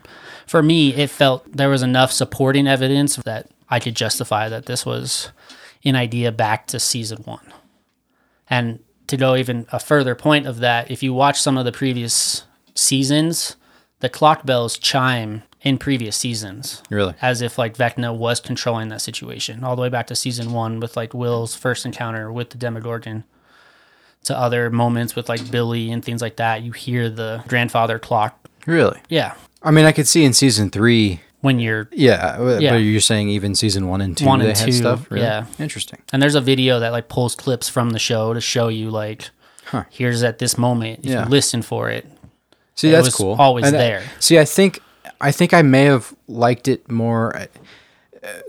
for 0.47 0.63
me, 0.63 0.95
it 0.95 1.11
felt 1.11 1.51
there 1.51 1.69
was 1.69 1.83
enough 1.83 2.13
supporting 2.13 2.67
evidence 2.67 3.17
that 3.17 3.51
I 3.69 3.81
could 3.81 3.95
justify 3.95 4.49
that 4.49 4.67
this 4.67 4.85
was 4.85 5.31
an 5.85 5.97
idea 5.97 6.33
back 6.33 6.67
to 6.69 6.81
season 6.81 7.23
one. 7.25 7.53
And 8.49 8.81
to 9.07 9.17
go 9.17 9.37
even 9.37 9.67
a 9.73 9.79
further 9.79 10.15
point 10.15 10.47
of 10.47 10.59
that, 10.59 10.91
if 10.91 11.03
you 11.03 11.15
watch 11.15 11.41
some 11.41 11.57
of 11.57 11.65
the 11.65 11.73
previous 11.73 12.45
seasons, 12.75 13.57
the 14.01 14.09
clock 14.09 14.45
bells 14.45 14.77
chime 14.77 15.43
in 15.63 15.79
previous 15.79 16.17
seasons 16.17 16.83
really. 16.91 17.15
as 17.21 17.43
if 17.43 17.59
like 17.59 17.77
Vecna 17.77 18.17
was 18.17 18.41
controlling 18.41 18.89
that 18.89 19.03
situation 19.03 19.63
all 19.63 19.77
the 19.77 19.83
way 19.83 19.89
back 19.89 20.07
to 20.07 20.17
season 20.17 20.53
one 20.53 20.81
with 20.81 20.97
like 20.97 21.13
Will's 21.13 21.55
first 21.55 21.85
encounter 21.85 22.33
with 22.33 22.51
the 22.51 22.59
Demogorgon 22.59 23.25
to 24.25 24.37
other 24.39 24.71
moments 24.71 25.17
with 25.17 25.29
like 25.29 25.51
Billy 25.51 25.91
and 25.91 26.05
things 26.05 26.21
like 26.23 26.37
that. 26.37 26.63
You 26.63 26.73
hear 26.73 27.09
the 27.09 27.43
grandfather 27.49 27.99
clock. 27.99 28.39
Really. 28.67 29.01
Yeah. 29.09 29.35
I 29.63 29.71
mean, 29.71 29.85
I 29.85 29.93
could 29.93 30.07
see 30.09 30.25
in 30.25 30.33
season 30.33 30.71
three. 30.71 31.21
When 31.43 31.59
you're, 31.59 31.89
Yeah, 31.91 32.39
Yeah. 32.59 32.71
but 32.73 32.77
you're 32.79 33.01
saying 33.01 33.31
even 33.31 33.55
season 33.55 33.89
one 33.89 34.03
and 34.03 34.15
two 34.15 34.27
One 34.27 34.43
and 34.43 34.55
two, 34.55 34.73
stuff. 34.73 35.11
Really? 35.11 35.25
yeah. 35.25 35.47
Interesting. 35.59 36.01
and 36.13 36.23
there's 36.23 36.35
a 36.35 36.41
video 36.43 36.79
that 36.81 36.91
like 36.93 37.09
pulls 37.09 37.35
clips 37.35 37.67
from 37.69 37.91
the 37.91 37.99
show 37.99 38.35
to 38.35 38.41
show 38.43 38.69
you 38.69 38.91
like, 38.91 39.31
Huh. 39.65 39.85
here's 39.89 40.23
at 40.23 40.39
this 40.39 40.59
moment. 40.59 41.01
If 41.05 41.11
Yeah. 41.13 41.25
you 41.25 41.31
listen 41.31 41.63
for 41.63 41.89
it, 41.89 42.07
See, 42.75 42.89
It 42.89 42.93
that's 42.93 43.07
was 43.07 43.15
cool. 43.15 43.37
always 43.39 43.67
And 43.67 43.75
I- 43.77 43.79
there. 43.79 44.03
see, 44.19 44.39
I 44.39 44.45
think 44.45 44.81
I 45.21 45.33
think 45.33 45.53
I 45.55 45.63
may 45.63 45.85
have 45.85 46.15
liked 46.29 46.69
it 46.69 46.91
more. 46.91 47.35
uh, 47.37 47.47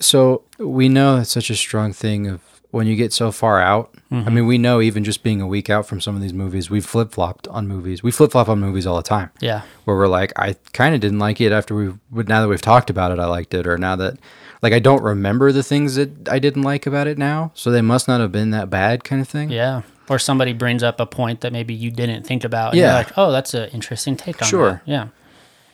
So 0.02 0.44
we 0.58 0.90
know 0.90 1.18
it's 1.18 1.32
such 1.32 1.50
a 1.50 1.56
strong 1.56 1.94
thing 1.94 2.28
of 2.28 2.42
when 2.72 2.88
you 2.88 2.96
get 2.96 3.14
so 3.14 3.32
far 3.32 3.62
out. 3.62 3.92
I 3.94 4.16
Mm-hmm. 4.16 4.36
mean, 4.36 4.46
we 4.46 4.58
know 4.58 4.82
even 4.82 5.06
just 5.06 5.24
being 5.24 5.40
a 5.40 5.48
week 5.48 5.70
out 5.70 5.86
from 5.86 6.02
some 6.02 6.16
of 6.18 6.22
these 6.22 6.34
movies, 6.34 6.70
we've 6.70 6.86
flip 6.86 7.12
flopped 7.14 7.48
on 7.48 7.66
movies. 7.68 8.04
We 8.04 8.12
flip 8.12 8.32
flop 8.34 8.50
on 8.50 8.60
movies 8.60 8.86
all 8.86 8.98
the 8.98 9.04
time. 9.04 9.30
yeah, 9.40 9.62
where 9.86 9.96
we're 9.96 10.08
like, 10.08 10.34
I 10.38 10.56
kind 10.74 10.94
of 10.94 11.00
didn't 11.00 11.20
like 11.20 11.40
it 11.40 11.52
after 11.54 11.74
we, 11.76 11.94
but 12.12 12.28
now 12.28 12.42
that 12.42 12.50
we've 12.50 12.62
talked 12.62 12.90
about 12.90 13.12
it, 13.12 13.20
I 13.20 13.26
liked 13.26 13.54
it, 13.54 13.66
or 13.68 13.78
now 13.78 13.96
that, 13.96 14.18
like, 14.62 14.74
I 14.74 14.80
don't 14.80 15.02
remember 15.02 15.52
the 15.54 15.64
things 15.64 15.96
that 15.96 16.28
I 16.30 16.40
didn't 16.40 16.64
like 16.64 16.86
about 16.86 17.08
it 17.08 17.18
now, 17.18 17.52
so 17.54 17.72
they 17.72 17.82
must 17.82 18.08
not 18.10 18.20
have 18.20 18.34
been 18.34 18.50
that 18.52 18.70
bad, 18.70 19.04
kind 19.06 19.22
of 19.22 19.30
thing. 19.30 19.50
yeah. 19.50 19.84
Or 20.10 20.20
somebody 20.20 20.52
brings 20.52 20.84
up 20.84 21.00
a 21.00 21.06
point 21.06 21.40
that 21.40 21.54
maybe 21.54 21.74
you 21.74 21.90
didn't 21.90 22.24
think 22.28 22.44
about. 22.44 22.72
And 22.74 22.80
you're 22.80 22.88
Yeah. 22.88 22.96
like, 22.96 23.18
oh, 23.18 23.32
that's 23.32 23.54
an 23.54 23.70
interesting 23.70 24.18
take 24.18 24.42
on 24.42 24.46
it. 24.46 24.50
Sure. 24.50 24.72
that. 24.72 24.82
Yeah. 24.86 25.08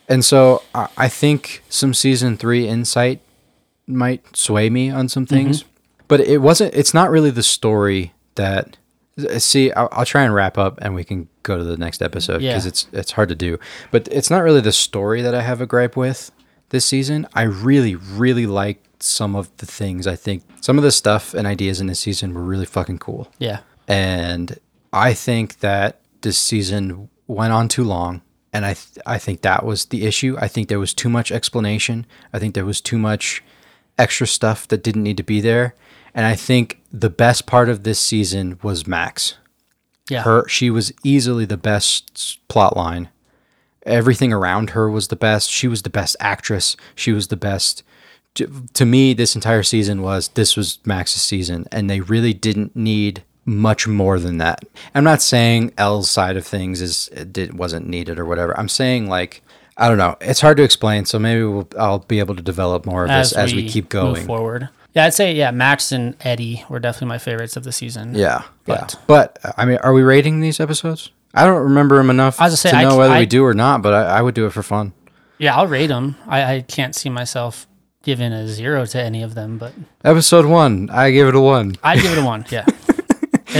And 0.08 0.24
so 0.24 0.62
I, 0.76 0.86
I 0.96 1.08
think 1.08 1.64
some 1.68 1.92
season 1.92 2.36
three 2.36 2.68
insight 2.68 3.20
might 3.88 4.36
sway 4.36 4.70
me 4.70 4.90
on 4.90 5.08
some 5.08 5.26
things, 5.26 5.64
but 6.08 6.20
it 6.20 6.38
wasn't. 6.42 6.74
It's 6.74 6.92
not 6.94 7.10
really 7.10 7.30
the 7.30 7.42
story 7.42 8.12
that. 8.34 8.76
See, 9.38 9.72
I'll, 9.72 9.88
I'll 9.90 10.04
try 10.04 10.22
and 10.22 10.32
wrap 10.32 10.56
up, 10.58 10.78
and 10.80 10.94
we 10.94 11.02
can 11.02 11.28
go 11.42 11.58
to 11.58 11.64
the 11.64 11.76
next 11.76 12.02
episode 12.02 12.38
because 12.38 12.64
Yeah. 12.64 12.68
it's 12.68 12.86
it's 12.92 13.12
hard 13.12 13.28
to 13.30 13.34
do. 13.34 13.58
But 13.90 14.06
it's 14.12 14.30
not 14.30 14.42
really 14.44 14.60
the 14.60 14.70
story 14.72 15.22
that 15.22 15.34
I 15.34 15.42
have 15.42 15.60
a 15.60 15.66
gripe 15.66 15.96
with 15.96 16.30
this 16.68 16.84
season. 16.84 17.26
I 17.34 17.42
really, 17.42 17.96
really 17.96 18.46
liked 18.46 19.02
some 19.02 19.34
of 19.34 19.54
the 19.56 19.66
things. 19.66 20.06
I 20.06 20.14
think 20.14 20.44
some 20.60 20.78
of 20.78 20.84
the 20.84 20.92
stuff 20.92 21.34
and 21.34 21.46
ideas 21.48 21.80
in 21.80 21.88
this 21.88 21.98
season 21.98 22.32
were 22.32 22.44
really 22.44 22.66
fucking 22.66 22.98
cool. 22.98 23.28
Yeah. 23.38 23.60
And 23.88 24.56
I 24.92 25.14
think 25.14 25.60
that 25.60 26.00
this 26.20 26.38
season 26.38 27.08
went 27.26 27.52
on 27.52 27.66
too 27.68 27.84
long. 27.84 28.22
And 28.52 28.64
I, 28.64 28.74
th- 28.74 28.98
I 29.06 29.18
think 29.18 29.42
that 29.42 29.64
was 29.64 29.86
the 29.86 30.06
issue. 30.06 30.36
I 30.40 30.48
think 30.48 30.68
there 30.68 30.78
was 30.78 30.94
too 30.94 31.08
much 31.08 31.30
explanation. 31.32 32.06
I 32.32 32.38
think 32.38 32.54
there 32.54 32.64
was 32.64 32.80
too 32.80 32.98
much 32.98 33.42
extra 33.98 34.26
stuff 34.26 34.68
that 34.68 34.82
didn't 34.82 35.02
need 35.02 35.16
to 35.16 35.22
be 35.22 35.40
there. 35.40 35.74
And 36.14 36.24
I 36.24 36.34
think 36.34 36.80
the 36.92 37.10
best 37.10 37.46
part 37.46 37.68
of 37.68 37.82
this 37.82 37.98
season 37.98 38.58
was 38.62 38.86
Max. 38.86 39.34
Yeah. 40.08 40.22
Her, 40.22 40.48
she 40.48 40.70
was 40.70 40.92
easily 41.04 41.44
the 41.44 41.56
best 41.56 42.46
plot 42.48 42.76
line. 42.76 43.10
Everything 43.84 44.32
around 44.32 44.70
her 44.70 44.90
was 44.90 45.08
the 45.08 45.16
best. 45.16 45.50
She 45.50 45.68
was 45.68 45.82
the 45.82 45.90
best 45.90 46.16
actress. 46.20 46.76
She 46.94 47.12
was 47.12 47.28
the 47.28 47.36
best. 47.36 47.82
To, 48.34 48.64
to 48.74 48.86
me, 48.86 49.14
this 49.14 49.34
entire 49.34 49.62
season 49.62 50.02
was 50.02 50.28
this 50.28 50.56
was 50.56 50.78
Max's 50.84 51.22
season, 51.22 51.66
and 51.72 51.88
they 51.88 52.00
really 52.00 52.32
didn't 52.32 52.76
need 52.76 53.22
much 53.44 53.88
more 53.88 54.18
than 54.18 54.38
that. 54.38 54.64
I'm 54.94 55.04
not 55.04 55.22
saying 55.22 55.72
El's 55.78 56.10
side 56.10 56.36
of 56.36 56.46
things 56.46 56.82
is 56.82 57.08
it 57.12 57.54
wasn't 57.54 57.88
needed 57.88 58.18
or 58.18 58.26
whatever. 58.26 58.58
I'm 58.58 58.68
saying 58.68 59.08
like 59.08 59.42
I 59.78 59.88
don't 59.88 59.98
know. 59.98 60.16
It's 60.20 60.40
hard 60.40 60.56
to 60.56 60.62
explain, 60.64 61.04
so 61.04 61.18
maybe 61.18 61.44
we'll, 61.44 61.68
I'll 61.78 62.00
be 62.00 62.18
able 62.18 62.34
to 62.34 62.42
develop 62.42 62.84
more 62.84 63.04
of 63.04 63.08
this 63.10 63.32
as 63.32 63.54
we, 63.54 63.68
keep 63.68 63.88
going. 63.88 64.26
forward. 64.26 64.68
Yeah, 64.94 65.04
I'd 65.04 65.14
say 65.14 65.32
yeah, 65.34 65.50
Max 65.52 65.92
and 65.92 66.16
Eddie 66.22 66.64
were 66.68 66.80
definitely 66.80 67.08
my 67.08 67.18
favorites 67.18 67.56
of 67.56 67.62
the 67.64 67.72
season. 67.72 68.14
Yeah, 68.14 68.42
But- 68.64 68.94
yeah. 68.94 69.00
But 69.06 69.38
I 69.56 69.64
mean, 69.64 69.78
are 69.82 69.92
we 69.92 70.02
rating 70.02 70.40
these 70.40 70.58
episodes? 70.60 71.10
I 71.34 71.44
don't 71.44 71.62
remember 71.62 71.96
them 71.98 72.10
enough 72.10 72.40
I 72.40 72.46
was 72.46 72.58
say, 72.58 72.70
to 72.70 72.82
know 72.82 72.90
c- 72.92 72.96
whether 72.98 73.12
I- 73.14 73.20
we 73.20 73.26
do 73.26 73.44
or 73.44 73.54
not. 73.54 73.82
But 73.82 73.94
I, 73.94 74.18
I 74.18 74.22
would 74.22 74.34
do 74.34 74.46
it 74.46 74.50
for 74.52 74.62
fun. 74.62 74.92
Yeah, 75.38 75.56
I'll 75.56 75.66
rate 75.68 75.86
them. 75.88 76.16
I, 76.26 76.54
I 76.56 76.60
can't 76.62 76.96
see 76.96 77.10
myself 77.10 77.68
giving 78.02 78.32
a 78.32 78.48
zero 78.48 78.84
to 78.86 79.00
any 79.00 79.22
of 79.22 79.34
them, 79.34 79.58
but 79.58 79.72
Episode 80.02 80.46
one, 80.46 80.88
I 80.90 81.10
give 81.12 81.28
it 81.28 81.34
a 81.36 81.40
one. 81.40 81.76
I'd 81.84 82.00
give 82.00 82.10
it 82.12 82.18
a 82.18 82.24
one. 82.24 82.44
Yeah, 82.50 82.64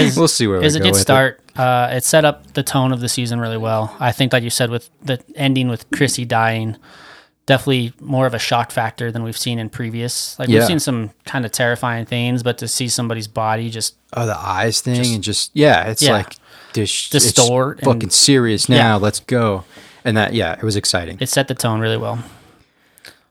It's- 0.01 0.17
We'll 0.17 0.29
see 0.29 0.47
where 0.47 0.61
we 0.61 0.67
it's 0.67 0.75
a 0.75 0.79
go 0.79 0.85
good 0.85 0.91
with 0.93 1.01
it. 1.01 1.03
start. 1.03 1.41
Uh, 1.57 1.89
it 1.93 2.05
set 2.05 2.25
up 2.25 2.53
the 2.55 2.63
tone 2.63 2.93
of 2.93 3.01
the 3.01 3.09
season 3.09 3.41
really 3.41 3.57
well. 3.57 3.95
I 3.99 4.13
think, 4.13 4.33
like 4.33 4.43
you 4.45 4.51
said, 4.51 4.71
with 4.71 4.89
the 5.03 5.21
ending 5.35 5.69
with 5.69 5.91
Chrissy 5.91 6.25
dying, 6.25 6.77
definitely 7.47 7.93
more 8.01 8.27
of 8.27 8.35
a 8.35 8.39
shock 8.39 8.71
factor 8.71 9.11
than 9.11 9.23
we've 9.25 9.37
seen 9.39 9.59
in 9.59 9.69
previous. 9.71 10.39
Like 10.39 10.49
Yeah. 10.49 10.59
we've 10.61 10.67
seen 10.69 10.81
some 10.81 11.11
kind 11.25 11.45
of 11.45 11.51
terrifying 11.53 12.05
things, 12.07 12.43
but 12.43 12.59
to 12.59 12.69
see 12.69 12.89
somebody's 12.89 13.27
body 13.29 13.71
just 13.71 13.95
Oh, 14.15 14.27
the 14.27 14.37
eyes 14.39 14.81
thing 14.81 15.15
and 15.15 15.23
just 15.25 15.51
yeah, 15.55 15.85
it's 15.85 16.03
Yeah. 16.03 16.13
like 16.13 16.37
this. 16.75 17.09
The 17.11 17.17
it's 17.19 17.39
and- 17.39 17.81
fucking 17.81 18.11
serious 18.11 18.69
now. 18.69 18.77
Yeah. 18.77 18.95
Let's 18.97 19.21
go. 19.21 19.65
And 20.05 20.17
that 20.17 20.33
yeah, 20.35 20.53
it 20.53 20.63
was 20.63 20.77
exciting. 20.77 21.17
it 21.21 21.29
set 21.29 21.49
the 21.49 21.55
tone 21.55 21.81
really 21.81 21.97
well. 21.97 22.19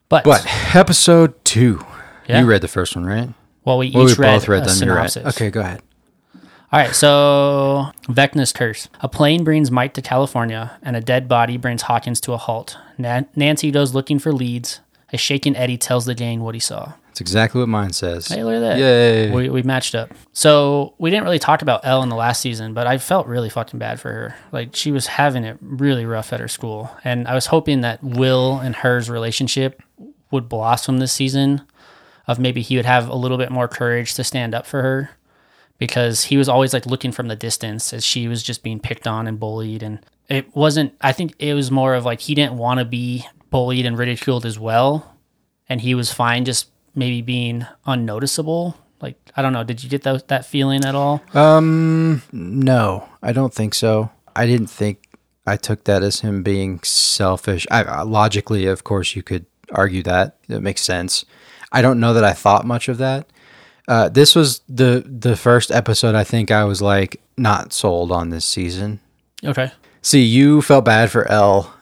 But, 0.09 0.23
But 0.23 0.45
episode 0.75 1.33
two, 1.45 1.85
you 2.29 2.45
read 2.45 2.61
the 2.61 2.67
first 2.67 2.95
one, 2.95 3.05
right? 3.05 3.29
well, 3.65 3.77
we 3.77 3.91
Well, 3.91 4.05
we 4.05 4.11
each 4.11 4.17
read, 4.17 4.35
both 4.39 4.47
read 4.47 4.63
a 4.63 4.65
them. 4.67 4.87
You're 4.87 4.95
right. 4.95 5.09
synopsis. 5.11 5.35
Okay, 5.41 5.49
go 5.49 5.59
ahead. 5.61 5.81
All 6.69 6.79
right, 6.79 6.93
so 6.93 7.91
Vecna's 8.09 8.51
curse. 8.51 8.89
A 8.99 9.07
plane 9.07 9.45
brings 9.45 9.71
Mike 9.71 9.93
to 9.93 10.01
California, 10.01 10.77
and 10.81 10.97
a 10.97 11.01
dead 11.01 11.29
body 11.29 11.55
brings 11.55 11.83
Hawkins 11.83 12.19
to 12.21 12.33
a 12.33 12.37
halt. 12.37 12.77
Nan- 12.97 13.29
Nancy 13.37 13.71
goes 13.71 13.93
looking 13.93 14.19
for 14.19 14.33
leads. 14.33 14.81
A 15.13 15.17
shaken 15.17 15.55
Eddie 15.55 15.77
tells 15.77 16.05
the 16.05 16.13
gang 16.13 16.41
what 16.41 16.55
he 16.55 16.59
saw. 16.59 16.93
That's 17.07 17.21
exactly 17.21 17.59
what 17.59 17.69
mine 17.69 17.93
says. 17.93 18.27
Hey, 18.27 18.43
look 18.43 18.55
at 18.55 18.59
that. 18.59 18.77
Yay. 18.79 19.31
We, 19.31 19.49
we 19.49 19.63
matched 19.63 19.95
up. 19.95 20.13
So 20.33 20.93
we 20.97 21.09
didn't 21.09 21.23
really 21.23 21.39
talk 21.39 21.61
about 21.61 21.85
El 21.85 22.03
in 22.03 22.09
the 22.09 22.15
last 22.15 22.41
season, 22.41 22.73
but 22.73 22.85
I 22.85 22.97
felt 22.97 23.27
really 23.27 23.49
fucking 23.49 23.79
bad 23.79 24.01
for 24.01 24.11
her. 24.11 24.35
Like 24.51 24.75
she 24.75 24.91
was 24.91 25.07
having 25.07 25.45
it 25.45 25.57
really 25.61 26.05
rough 26.05 26.33
at 26.33 26.41
her 26.41 26.49
school, 26.49 26.91
and 27.05 27.29
I 27.29 27.33
was 27.33 27.45
hoping 27.47 27.79
that 27.81 28.03
Will 28.03 28.59
and 28.59 28.75
hers 28.75 29.09
relationship 29.09 29.81
would 30.31 30.49
blossom 30.49 30.99
this 30.99 31.13
season. 31.13 31.61
Of 32.27 32.39
maybe 32.39 32.61
he 32.61 32.75
would 32.75 32.85
have 32.85 33.07
a 33.07 33.15
little 33.15 33.37
bit 33.37 33.51
more 33.51 33.69
courage 33.69 34.13
to 34.15 34.23
stand 34.25 34.53
up 34.53 34.65
for 34.65 34.81
her, 34.81 35.11
because 35.77 36.25
he 36.25 36.37
was 36.37 36.49
always 36.49 36.73
like 36.73 36.85
looking 36.85 37.11
from 37.11 37.27
the 37.27 37.35
distance 37.35 37.93
as 37.93 38.03
she 38.05 38.27
was 38.27 38.43
just 38.43 38.63
being 38.63 38.79
picked 38.79 39.07
on 39.07 39.27
and 39.27 39.39
bullied, 39.39 39.83
and 39.83 39.99
it 40.29 40.55
wasn't. 40.55 40.93
I 41.01 41.11
think 41.13 41.35
it 41.39 41.53
was 41.53 41.71
more 41.71 41.93
of 41.95 42.05
like 42.05 42.21
he 42.21 42.35
didn't 42.35 42.57
want 42.57 42.79
to 42.79 42.85
be 42.85 43.25
bullied 43.49 43.85
and 43.85 43.97
ridiculed 43.97 44.45
as 44.45 44.59
well, 44.59 45.15
and 45.69 45.81
he 45.81 45.93
was 45.95 46.11
fine 46.11 46.45
just 46.45 46.69
maybe 46.95 47.21
being 47.21 47.65
unnoticeable. 47.85 48.77
Like 49.01 49.17
I 49.35 49.41
don't 49.41 49.53
know. 49.53 49.63
Did 49.63 49.83
you 49.83 49.89
get 49.89 50.03
that 50.03 50.27
that 50.29 50.45
feeling 50.45 50.83
at 50.85 50.95
all? 50.95 51.21
Um, 51.33 52.21
no, 52.31 53.07
I 53.21 53.31
don't 53.31 53.53
think 53.53 53.73
so. 53.73 54.09
I 54.35 54.45
didn't 54.45 54.67
think 54.67 55.03
I 55.45 55.55
took 55.57 55.83
that 55.85 56.03
as 56.03 56.21
him 56.21 56.43
being 56.43 56.79
selfish. 56.83 57.65
I, 57.71 57.83
I- 57.83 58.01
logically, 58.03 58.65
of 58.65 58.83
course, 58.83 59.15
you 59.15 59.23
could 59.23 59.45
argue 59.71 60.03
that 60.03 60.37
it 60.49 60.61
makes 60.61 60.81
sense. 60.81 61.25
I 61.71 61.81
don't 61.81 61.99
know 61.99 62.13
that 62.13 62.23
I 62.23 62.33
thought 62.33 62.65
much 62.65 62.87
of 62.87 62.97
that. 62.99 63.27
Uh, 63.87 64.09
this 64.09 64.35
was 64.35 64.61
the 64.67 65.03
the 65.05 65.35
first 65.35 65.71
episode. 65.71 66.15
I 66.15 66.23
think 66.23 66.51
I 66.51 66.65
was 66.65 66.81
like 66.81 67.21
not 67.37 67.71
sold 67.73 68.11
on 68.11 68.29
this 68.29 68.45
season. 68.45 68.99
Okay. 69.43 69.71
See, 70.01 70.23
you 70.23 70.61
felt 70.61 70.85
bad 70.85 71.11
for 71.11 71.29
El. 71.29 71.73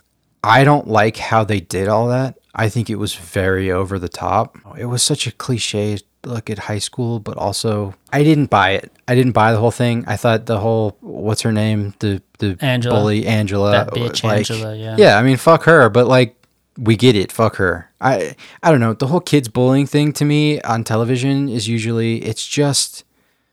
I 0.43 0.63
don't 0.63 0.87
like 0.87 1.17
how 1.17 1.43
they 1.43 1.59
did 1.59 1.87
all 1.87 2.07
that. 2.09 2.37
I 2.53 2.69
think 2.69 2.89
it 2.89 2.95
was 2.95 3.15
very 3.15 3.71
over 3.71 3.97
the 3.97 4.09
top. 4.09 4.57
It 4.77 4.85
was 4.85 5.01
such 5.01 5.27
a 5.27 5.31
cliche 5.31 5.97
look 6.23 6.49
at 6.49 6.59
high 6.59 6.79
school, 6.79 7.19
but 7.19 7.37
also 7.37 7.95
I 8.13 8.23
didn't 8.23 8.49
buy 8.49 8.71
it. 8.71 8.91
I 9.07 9.15
didn't 9.15 9.33
buy 9.33 9.51
the 9.51 9.59
whole 9.59 9.71
thing. 9.71 10.05
I 10.07 10.15
thought 10.17 10.45
the 10.45 10.59
whole 10.59 10.97
what's 11.01 11.41
her 11.41 11.51
name, 11.51 11.93
the 11.99 12.21
the 12.39 12.57
Angela. 12.61 12.95
bully 12.99 13.25
Angela, 13.25 13.71
That 13.71 13.89
bitch 13.89 14.23
like, 14.23 14.49
Angela, 14.49 14.75
yeah. 14.75 14.95
yeah. 14.97 15.17
I 15.17 15.23
mean, 15.23 15.37
fuck 15.37 15.63
her, 15.63 15.89
but 15.89 16.07
like 16.07 16.35
we 16.77 16.95
get 16.95 17.15
it. 17.15 17.31
Fuck 17.31 17.55
her. 17.57 17.91
I 18.01 18.35
I 18.61 18.71
don't 18.71 18.79
know. 18.79 18.93
The 18.93 19.07
whole 19.07 19.19
kids 19.19 19.47
bullying 19.47 19.88
thing 19.88 20.13
to 20.13 20.25
me 20.25 20.61
on 20.61 20.83
television 20.83 21.49
is 21.49 21.67
usually 21.67 22.23
it's 22.23 22.45
just 22.45 23.03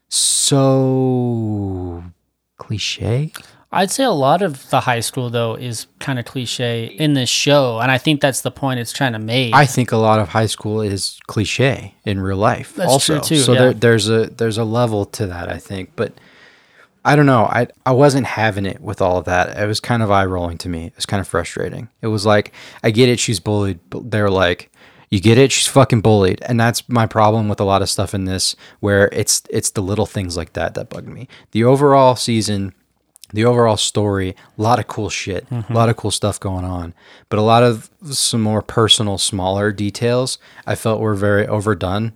so 0.09 2.05
cliche. 2.59 3.33
I'd 3.75 3.91
say 3.91 4.05
a 4.05 4.11
lot 4.11 4.43
of 4.43 4.69
the 4.69 4.81
high 4.81 5.01
school 5.01 5.31
though 5.31 5.55
is 5.55 5.87
kind 5.99 6.19
of 6.19 6.27
cliche 6.27 6.95
in 6.99 7.15
this 7.15 7.31
show, 7.31 7.79
and 7.81 7.91
I 7.91 7.97
think 7.97 8.21
that's 8.21 8.43
the 8.43 8.51
point 8.51 8.81
it's 8.81 8.93
trying 8.93 9.15
to 9.15 9.19
make. 9.19 9.55
I 9.55 9.65
think 9.65 9.93
a 9.93 9.97
lot 9.97 10.21
of 10.21 10.29
high 10.29 10.47
school 10.47 10.83
is 10.83 11.19
cliche 11.27 11.95
in 12.05 12.21
real 12.21 12.37
life. 12.37 12.75
That's 12.75 12.93
also. 12.93 13.15
true, 13.15 13.23
too, 13.23 13.39
So 13.39 13.55
yeah. 13.55 13.59
there, 13.61 13.73
there's 13.73 14.11
a 14.11 14.27
there's 14.27 14.59
a 14.59 14.65
level 14.65 15.07
to 15.07 15.27
that, 15.27 15.49
I 15.49 15.57
think. 15.57 15.93
But 15.97 16.13
I 17.05 17.17
don't 17.17 17.27
know. 17.27 17.45
I 17.45 17.69
I 17.85 17.93
wasn't 17.93 18.27
having 18.27 18.67
it 18.67 18.81
with 18.81 19.03
all 19.03 19.19
of 19.19 19.25
that. 19.25 19.59
It 19.59 19.67
was 19.67 19.81
kind 19.81 20.03
of 20.03 20.11
eye 20.11 20.25
rolling 20.25 20.59
to 20.59 20.69
me. 20.69 20.87
It 20.87 20.97
was 20.97 21.07
kind 21.07 21.21
of 21.21 21.29
frustrating. 21.29 21.89
It 22.01 22.09
was 22.09 22.25
like 22.25 22.53
I 22.83 22.91
get 22.91 23.09
it, 23.09 23.19
she's 23.19 23.41
bullied, 23.41 23.81
but 23.91 24.11
they're 24.11 24.31
like, 24.31 24.71
you 25.11 25.21
get 25.21 25.39
it, 25.39 25.53
she's 25.53 25.67
fucking 25.67 26.01
bullied, 26.01 26.41
and 26.43 26.59
that's 26.61 26.89
my 26.89 27.07
problem 27.07 27.49
with 27.49 27.61
a 27.61 27.65
lot 27.65 27.83
of 27.83 27.91
stuff 27.91 28.15
in 28.15 28.25
this, 28.25 28.55
where 28.81 29.09
it's 29.13 29.43
it's 29.51 29.71
the 29.71 29.83
little 29.83 30.07
things 30.07 30.37
like 30.37 30.53
that 30.53 30.75
that 30.75 30.91
bug 30.91 31.07
me. 31.09 31.29
The 31.51 31.65
overall 31.65 32.17
season 32.17 32.75
the 33.33 33.47
overall 33.47 33.79
story, 33.79 34.37
a 34.59 34.63
lot 34.63 34.79
of 34.79 34.87
cool 34.87 35.09
shit, 35.09 35.47
a 35.51 35.73
lot 35.73 35.89
of 35.89 35.97
cool 35.97 36.11
stuff 36.11 36.39
going 36.39 36.67
on, 36.67 36.93
but 37.31 37.39
a 37.39 37.43
lot 37.43 37.63
of 37.63 37.91
some 38.05 38.43
more 38.43 38.61
personal, 38.61 39.17
smaller 39.17 39.73
details 39.73 40.39
I 40.67 40.75
felt 40.75 41.01
were 41.01 41.15
very 41.15 41.47
overdone. 41.47 42.13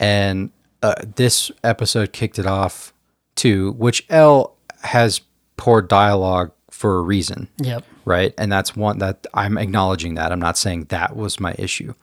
And 0.00 0.52
uh, 0.82 0.94
this 1.16 1.50
episode 1.62 2.14
kicked 2.14 2.38
it 2.38 2.46
off 2.46 2.93
too, 3.36 3.72
which 3.72 4.06
El 4.08 4.56
has 4.82 5.20
poor 5.56 5.82
dialogue 5.82 6.52
for 6.70 6.98
a 6.98 7.02
reason, 7.02 7.48
yep. 7.58 7.84
right? 8.04 8.34
And 8.36 8.50
that's 8.50 8.76
one 8.76 8.98
that 8.98 9.26
I'm 9.34 9.56
acknowledging 9.56 10.14
that. 10.14 10.32
I'm 10.32 10.40
not 10.40 10.58
saying 10.58 10.86
that 10.86 11.16
was 11.16 11.40
my 11.40 11.54
issue, 11.58 11.94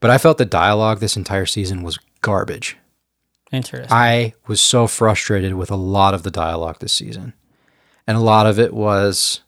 but 0.00 0.10
I 0.10 0.18
felt 0.18 0.38
the 0.38 0.44
dialogue 0.44 1.00
this 1.00 1.16
entire 1.16 1.46
season 1.46 1.82
was 1.82 1.98
garbage. 2.20 2.76
Interesting. 3.52 3.88
I 3.90 4.34
was 4.46 4.60
so 4.60 4.86
frustrated 4.86 5.54
with 5.54 5.70
a 5.70 5.76
lot 5.76 6.14
of 6.14 6.22
the 6.22 6.30
dialogue 6.30 6.78
this 6.78 6.92
season. 6.92 7.34
And 8.06 8.16
a 8.16 8.20
lot 8.20 8.46
of 8.46 8.58
it 8.58 8.72
was 8.72 9.40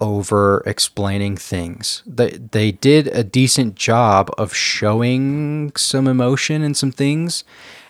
over 0.00 0.62
explaining 0.64 1.36
things. 1.36 2.02
They 2.06 2.30
they 2.30 2.72
did 2.72 3.08
a 3.08 3.24
decent 3.24 3.74
job 3.74 4.30
of 4.38 4.54
showing 4.54 5.72
some 5.76 6.06
emotion 6.06 6.62
and 6.62 6.76
some 6.76 6.92
things 6.92 7.44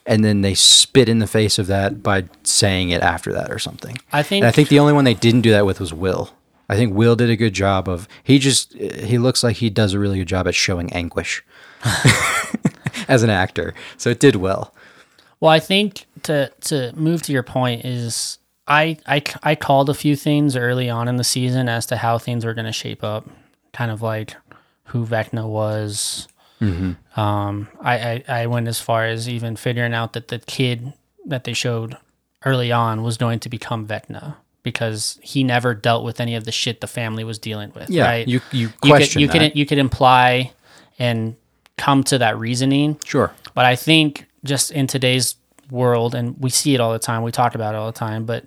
and 0.09 0.25
then 0.25 0.41
they 0.41 0.55
spit 0.55 1.07
in 1.07 1.19
the 1.19 1.27
face 1.27 1.59
of 1.59 1.67
that 1.67 2.03
by 2.03 2.25
saying 2.43 2.89
it 2.89 3.03
after 3.03 3.31
that 3.35 3.53
or 3.53 3.59
something. 3.59 3.99
I 4.11 4.23
think 4.23 4.43
And 4.43 4.49
I 4.49 4.51
think 4.51 4.71
the 4.71 4.79
only 4.79 4.95
one 4.95 5.05
they 5.05 5.15
didn't 5.15 5.43
do 5.43 5.51
that 5.51 5.67
with 5.67 5.79
was 5.79 5.93
Will. 5.93 6.31
I 6.71 6.77
think 6.77 6.95
Will 6.95 7.15
did 7.15 7.29
a 7.29 7.37
good 7.37 7.53
job 7.53 7.89
of 7.89 8.09
he 8.25 8.39
just 8.39 8.73
he 8.75 9.19
looks 9.19 9.45
like 9.45 9.57
he 9.57 9.69
does 9.69 9.93
a 9.93 9.99
really 9.99 10.19
good 10.19 10.27
job 10.27 10.49
at 10.49 10.55
showing 10.55 10.91
anguish 10.93 11.45
as 13.09 13.23
an 13.23 13.31
actor. 13.31 13.75
So 13.99 14.09
it 14.09 14.19
did 14.19 14.37
well. 14.37 14.75
Well, 15.41 15.51
I 15.51 15.61
think 15.61 16.07
to 16.23 16.51
to 16.63 16.93
move 16.97 17.21
to 17.23 17.33
your 17.33 17.43
point 17.43 17.85
is 17.85 18.39
I 18.67 18.97
I 19.07 19.23
I 19.43 19.55
called 19.55 19.91
a 19.91 19.95
few 19.95 20.17
things 20.17 20.57
early 20.57 20.89
on 20.89 21.07
in 21.07 21.17
the 21.17 21.25
season 21.25 21.69
as 21.69 21.85
to 21.87 21.99
how 21.99 22.17
things 22.17 22.47
were 22.47 22.55
going 22.55 22.65
to 22.65 22.73
shape 22.73 23.05
up, 23.05 23.29
kind 23.75 23.91
of 23.91 24.01
like 24.01 24.35
who 24.85 25.05
Vecna 25.07 25.47
was. 25.47 26.29
Um, 26.61 27.69
I, 27.81 27.99
I 27.99 28.25
I 28.43 28.47
went 28.47 28.69
as 28.69 28.81
far 28.81 29.05
as 29.07 29.29
even 29.29 29.57
figuring 29.57 29.95
out 29.95 30.13
that 30.15 30.29
the 30.29 30.39
kid 30.41 30.93
that 31.27 31.45
they 31.45 31.53
showed 31.53 31.97
early 32.45 32.73
on 32.73 33.03
was 33.03 33.17
going 33.17 33.41
to 33.41 33.49
become 33.49 33.87
Vecna 33.87 34.37
because 34.63 35.19
he 35.23 35.45
never 35.45 35.75
dealt 35.75 36.05
with 36.05 36.21
any 36.21 36.35
of 36.35 36.45
the 36.45 36.53
shit 36.53 36.81
the 36.81 36.87
family 36.87 37.25
was 37.25 37.39
dealing 37.39 37.73
with. 37.75 37.91
Yeah, 37.91 38.05
right? 38.05 38.29
you 38.29 38.41
you 38.53 38.69
you 38.85 38.93
could 38.95 39.15
you 39.15 39.29
could 39.29 39.57
you 39.57 39.67
could 39.67 39.79
imply 39.79 40.53
and 40.99 41.37
come 41.77 42.03
to 42.05 42.19
that 42.19 42.37
reasoning 42.39 42.99
Sure. 43.05 43.33
but 43.55 43.65
I 43.65 43.77
think 43.77 44.27
just 44.45 44.73
in 44.73 44.89
today's 44.89 45.37
world, 45.71 46.15
and 46.15 46.37
we 46.41 46.51
see 46.51 46.75
it 46.75 46.81
all 46.81 46.93
the 46.93 46.99
time, 46.99 47.23
we 47.23 47.31
talk 47.31 47.55
about 47.55 47.75
it 47.75 47.79
all 47.79 47.87
the 47.87 47.99
time, 47.99 48.25
but 48.25 48.45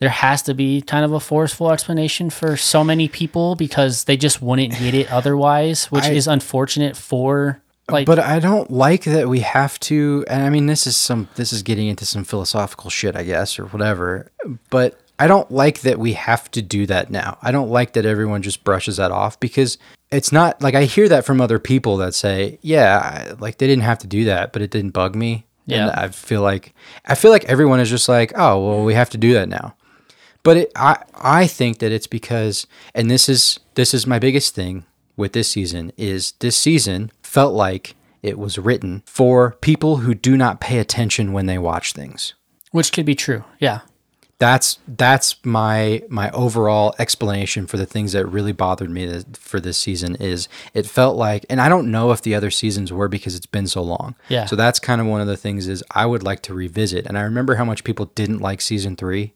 there 0.00 0.08
has 0.10 0.42
to 0.42 0.54
be 0.54 0.80
kind 0.82 1.04
of 1.04 1.12
a 1.12 1.20
forceful 1.20 1.70
explanation 1.72 2.30
for 2.30 2.56
so 2.56 2.84
many 2.84 3.08
people 3.08 3.54
because 3.56 4.04
they 4.04 4.16
just 4.16 4.40
wouldn't 4.40 4.78
get 4.78 4.94
it 4.94 5.10
otherwise, 5.12 5.86
which 5.86 6.04
I- 6.04 6.12
is 6.12 6.26
unfortunate 6.28 6.96
for 6.96 7.60
like 7.90 8.06
But 8.06 8.18
I 8.18 8.38
don't 8.38 8.70
like 8.70 9.04
that 9.04 9.28
we 9.28 9.40
have 9.40 9.80
to 9.80 10.24
and 10.28 10.42
I 10.42 10.50
mean 10.50 10.66
this 10.66 10.86
is 10.86 10.96
some 10.96 11.28
this 11.36 11.52
is 11.52 11.62
getting 11.62 11.88
into 11.88 12.04
some 12.04 12.22
philosophical 12.24 12.90
shit, 12.90 13.16
I 13.16 13.22
guess, 13.24 13.58
or 13.58 13.64
whatever. 13.66 14.30
But 14.70 15.00
I 15.18 15.26
don't 15.26 15.50
like 15.50 15.80
that 15.80 15.98
we 15.98 16.12
have 16.12 16.48
to 16.52 16.62
do 16.62 16.86
that 16.86 17.10
now. 17.10 17.38
I 17.42 17.50
don't 17.50 17.70
like 17.70 17.94
that 17.94 18.06
everyone 18.06 18.42
just 18.42 18.62
brushes 18.62 18.98
that 18.98 19.10
off 19.10 19.40
because 19.40 19.78
it's 20.12 20.30
not 20.32 20.62
like 20.62 20.74
I 20.74 20.84
hear 20.84 21.08
that 21.08 21.24
from 21.24 21.40
other 21.40 21.58
people 21.58 21.96
that 21.96 22.14
say, 22.14 22.58
"Yeah, 22.62 22.98
I, 22.98 23.32
like 23.40 23.58
they 23.58 23.66
didn't 23.66 23.82
have 23.82 23.98
to 24.00 24.06
do 24.06 24.24
that, 24.26 24.52
but 24.52 24.62
it 24.62 24.70
didn't 24.70 24.90
bug 24.90 25.16
me." 25.16 25.44
Yeah. 25.66 25.88
And 25.88 25.90
I 25.90 26.08
feel 26.08 26.40
like 26.42 26.72
I 27.06 27.14
feel 27.14 27.30
like 27.30 27.44
everyone 27.46 27.80
is 27.80 27.90
just 27.90 28.08
like, 28.08 28.32
"Oh, 28.36 28.64
well, 28.64 28.84
we 28.84 28.94
have 28.94 29.10
to 29.10 29.18
do 29.18 29.32
that 29.34 29.48
now." 29.48 29.74
But 30.42 30.56
it, 30.56 30.72
I 30.76 31.02
I 31.14 31.46
think 31.46 31.78
that 31.78 31.92
it's 31.92 32.06
because, 32.06 32.66
and 32.94 33.10
this 33.10 33.28
is 33.28 33.60
this 33.74 33.92
is 33.94 34.06
my 34.06 34.18
biggest 34.18 34.54
thing 34.54 34.84
with 35.16 35.32
this 35.32 35.50
season 35.50 35.92
is 35.96 36.32
this 36.38 36.56
season 36.56 37.10
felt 37.22 37.54
like 37.54 37.96
it 38.22 38.38
was 38.38 38.58
written 38.58 39.02
for 39.06 39.56
people 39.60 39.98
who 39.98 40.14
do 40.14 40.36
not 40.36 40.60
pay 40.60 40.78
attention 40.78 41.32
when 41.32 41.46
they 41.46 41.58
watch 41.58 41.92
things. 41.92 42.34
which 42.72 42.92
could 42.92 43.06
be 43.06 43.14
true. 43.14 43.44
Yeah. 43.58 43.80
That's 44.40 44.78
that's 44.86 45.34
my 45.44 46.02
my 46.08 46.30
overall 46.30 46.94
explanation 47.00 47.66
for 47.66 47.76
the 47.76 47.86
things 47.86 48.12
that 48.12 48.24
really 48.26 48.52
bothered 48.52 48.88
me 48.90 49.22
for 49.32 49.58
this 49.58 49.76
season 49.76 50.14
is 50.16 50.48
it 50.74 50.86
felt 50.86 51.16
like 51.16 51.44
and 51.50 51.60
I 51.60 51.68
don't 51.68 51.90
know 51.90 52.12
if 52.12 52.22
the 52.22 52.36
other 52.36 52.50
seasons 52.52 52.92
were 52.92 53.08
because 53.08 53.34
it's 53.34 53.46
been 53.46 53.66
so 53.66 53.82
long. 53.82 54.14
Yeah. 54.28 54.46
So 54.46 54.54
that's 54.54 54.78
kind 54.78 55.00
of 55.00 55.08
one 55.08 55.20
of 55.20 55.26
the 55.26 55.36
things 55.36 55.66
is 55.66 55.82
I 55.90 56.06
would 56.06 56.22
like 56.22 56.42
to 56.42 56.54
revisit 56.54 57.04
and 57.06 57.18
I 57.18 57.22
remember 57.22 57.56
how 57.56 57.64
much 57.64 57.82
people 57.82 58.06
didn't 58.14 58.38
like 58.38 58.60
season 58.60 58.94
3 58.94 59.32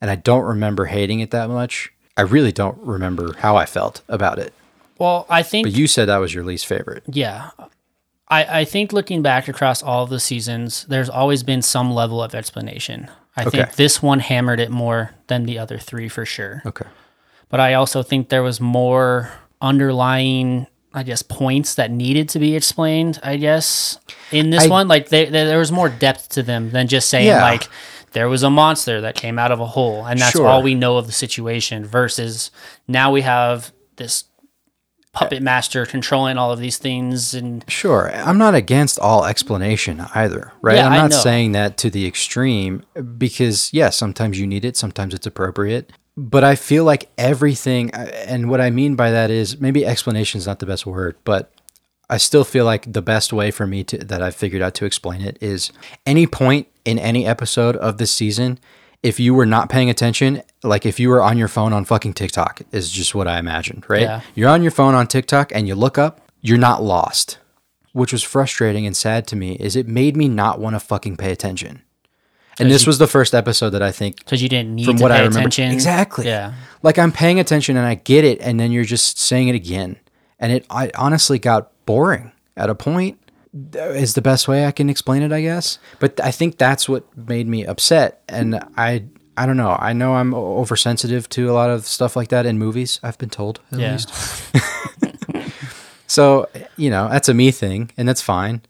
and 0.00 0.10
I 0.10 0.14
don't 0.16 0.44
remember 0.44 0.86
hating 0.86 1.20
it 1.20 1.30
that 1.32 1.48
much. 1.48 1.92
I 2.16 2.22
really 2.22 2.52
don't 2.52 2.78
remember 2.78 3.34
how 3.38 3.56
I 3.56 3.66
felt 3.66 4.02
about 4.08 4.38
it. 4.38 4.52
Well, 4.98 5.26
I 5.30 5.42
think 5.42 5.66
But 5.66 5.72
you 5.72 5.86
said 5.86 6.06
that 6.06 6.18
was 6.18 6.34
your 6.34 6.44
least 6.44 6.66
favorite. 6.66 7.04
Yeah. 7.06 7.50
I, 8.28 8.60
I 8.60 8.64
think 8.64 8.92
looking 8.92 9.22
back 9.22 9.48
across 9.48 9.82
all 9.82 10.06
the 10.06 10.20
seasons, 10.20 10.84
there's 10.88 11.08
always 11.08 11.42
been 11.42 11.62
some 11.62 11.90
level 11.92 12.22
of 12.22 12.34
explanation. 12.34 13.10
I 13.36 13.44
think 13.44 13.74
this 13.76 14.02
one 14.02 14.20
hammered 14.20 14.60
it 14.60 14.70
more 14.70 15.12
than 15.28 15.46
the 15.46 15.58
other 15.58 15.78
three 15.78 16.08
for 16.08 16.26
sure. 16.26 16.62
Okay. 16.66 16.84
But 17.48 17.60
I 17.60 17.74
also 17.74 18.02
think 18.02 18.28
there 18.28 18.42
was 18.42 18.60
more 18.60 19.32
underlying, 19.62 20.66
I 20.92 21.02
guess, 21.02 21.22
points 21.22 21.74
that 21.76 21.90
needed 21.90 22.28
to 22.30 22.38
be 22.38 22.54
explained, 22.54 23.18
I 23.22 23.36
guess, 23.36 23.98
in 24.30 24.50
this 24.50 24.64
I- 24.64 24.68
one. 24.68 24.88
Like 24.88 25.08
they, 25.08 25.24
they, 25.24 25.44
there 25.44 25.58
was 25.58 25.72
more 25.72 25.88
depth 25.88 26.28
to 26.30 26.42
them 26.42 26.70
than 26.70 26.86
just 26.86 27.08
saying, 27.08 27.26
Yeah. 27.26 27.42
like, 27.42 27.66
there 28.12 28.28
was 28.28 28.42
a 28.42 28.50
monster 28.50 29.00
that 29.00 29.14
came 29.14 29.38
out 29.38 29.52
of 29.52 29.60
a 29.60 29.66
hole, 29.66 30.04
and 30.04 30.20
that's 30.20 30.32
Sure. 30.32 30.46
all 30.46 30.62
we 30.62 30.74
know 30.74 30.96
of 30.96 31.06
the 31.06 31.12
situation, 31.12 31.84
versus 31.84 32.50
now 32.88 33.12
we 33.12 33.22
have 33.22 33.72
this 33.96 34.24
puppet 35.12 35.42
master 35.42 35.84
controlling 35.84 36.38
all 36.38 36.52
of 36.52 36.60
these 36.60 36.78
things 36.78 37.34
and 37.34 37.64
Sure. 37.68 38.12
I'm 38.14 38.38
not 38.38 38.54
against 38.54 38.98
all 39.00 39.24
explanation 39.24 40.06
either, 40.14 40.52
right? 40.62 40.76
Yeah, 40.76 40.86
I'm 40.86 40.92
not 40.92 41.12
saying 41.12 41.52
that 41.52 41.76
to 41.78 41.90
the 41.90 42.06
extreme 42.06 42.84
because, 43.18 43.70
yes, 43.72 43.96
sometimes 43.96 44.38
you 44.38 44.46
need 44.46 44.64
it, 44.64 44.76
sometimes 44.76 45.12
it's 45.12 45.26
appropriate. 45.26 45.90
But 46.16 46.44
I 46.44 46.54
feel 46.54 46.84
like 46.84 47.08
everything, 47.18 47.92
uh, 47.92 48.10
and 48.26 48.48
what 48.50 48.60
I 48.60 48.70
mean 48.70 48.94
by 48.94 49.10
that 49.10 49.30
is 49.30 49.60
maybe 49.60 49.84
explanation 49.84 50.38
is 50.38 50.46
not 50.46 50.60
the 50.60 50.66
best 50.66 50.86
word, 50.86 51.16
but 51.24 51.52
I 52.08 52.16
still 52.16 52.44
feel 52.44 52.64
like 52.64 52.92
the 52.92 53.02
best 53.02 53.32
way 53.32 53.50
for 53.50 53.66
me 53.66 53.82
to 53.84 53.98
that 53.98 54.22
I've 54.22 54.36
figured 54.36 54.62
out 54.62 54.74
to 54.76 54.84
explain 54.84 55.22
it 55.22 55.38
is 55.40 55.72
any 56.06 56.26
point 56.26 56.66
in 56.84 56.98
any 56.98 57.26
episode 57.26 57.76
of 57.76 57.98
this 57.98 58.12
season, 58.12 58.58
if 59.02 59.18
you 59.18 59.34
were 59.34 59.46
not 59.46 59.68
paying 59.70 59.88
attention, 59.90 60.42
like 60.62 60.84
if 60.84 61.00
you 61.00 61.08
were 61.08 61.22
on 61.22 61.38
your 61.38 61.48
phone 61.48 61.72
on 61.72 61.84
fucking 61.84 62.14
TikTok 62.14 62.62
is 62.72 62.90
just 62.90 63.14
what 63.14 63.26
I 63.26 63.38
imagined, 63.38 63.84
right? 63.88 64.02
Yeah. 64.02 64.20
You're 64.34 64.48
on 64.50 64.62
your 64.62 64.70
phone 64.70 64.94
on 64.94 65.06
TikTok 65.06 65.52
and 65.54 65.66
you 65.66 65.74
look 65.74 65.96
up, 65.98 66.20
you're 66.40 66.58
not 66.58 66.82
lost. 66.82 67.38
Which 67.92 68.12
was 68.12 68.22
frustrating 68.22 68.86
and 68.86 68.96
sad 68.96 69.26
to 69.28 69.36
me 69.36 69.52
is 69.54 69.74
it 69.74 69.88
made 69.88 70.16
me 70.16 70.28
not 70.28 70.60
want 70.60 70.76
to 70.76 70.80
fucking 70.80 71.16
pay 71.16 71.32
attention. 71.32 71.82
And 72.58 72.70
this 72.70 72.84
you- 72.84 72.90
was 72.90 72.98
the 72.98 73.06
first 73.06 73.34
episode 73.34 73.70
that 73.70 73.82
I 73.82 73.90
think 73.90 74.18
because 74.18 74.42
you 74.42 74.48
didn't 74.48 74.74
need 74.74 74.84
from 74.84 74.96
to 74.98 75.02
what 75.02 75.10
pay 75.12 75.16
I 75.18 75.22
remember 75.22 75.40
attention. 75.48 75.72
exactly. 75.72 76.26
Yeah. 76.26 76.52
Like 76.82 76.98
I'm 76.98 77.10
paying 77.10 77.40
attention 77.40 77.76
and 77.76 77.86
I 77.86 77.94
get 77.94 78.24
it, 78.24 78.38
and 78.40 78.60
then 78.60 78.70
you're 78.70 78.84
just 78.84 79.18
saying 79.18 79.48
it 79.48 79.54
again, 79.54 79.96
and 80.38 80.52
it 80.52 80.66
I 80.70 80.90
honestly 80.94 81.38
got 81.38 81.70
boring 81.86 82.32
at 82.56 82.68
a 82.70 82.74
point. 82.74 83.18
Is 83.72 84.14
the 84.14 84.22
best 84.22 84.46
way 84.46 84.64
I 84.66 84.70
can 84.70 84.88
explain 84.88 85.22
it, 85.22 85.32
I 85.32 85.42
guess. 85.42 85.78
But 85.98 86.20
I 86.20 86.30
think 86.30 86.56
that's 86.58 86.88
what 86.88 87.04
made 87.16 87.48
me 87.48 87.64
upset, 87.66 88.22
and 88.28 88.62
I 88.76 89.04
I 89.36 89.46
don't 89.46 89.56
know. 89.56 89.76
I 89.78 89.92
know 89.92 90.14
I'm 90.14 90.34
oversensitive 90.34 91.28
to 91.30 91.50
a 91.50 91.54
lot 91.54 91.70
of 91.70 91.84
stuff 91.86 92.14
like 92.14 92.28
that 92.28 92.46
in 92.46 92.58
movies. 92.58 93.00
I've 93.02 93.18
been 93.18 93.30
told 93.30 93.60
at 93.72 93.78
Yeah. 93.80 93.92
least. 93.92 94.12
So 96.06 96.48
you 96.76 96.90
know 96.90 97.08
that's 97.08 97.28
a 97.28 97.34
me 97.34 97.50
thing, 97.52 97.92
and 97.96 98.08
that's 98.08 98.22
fine. 98.22 98.62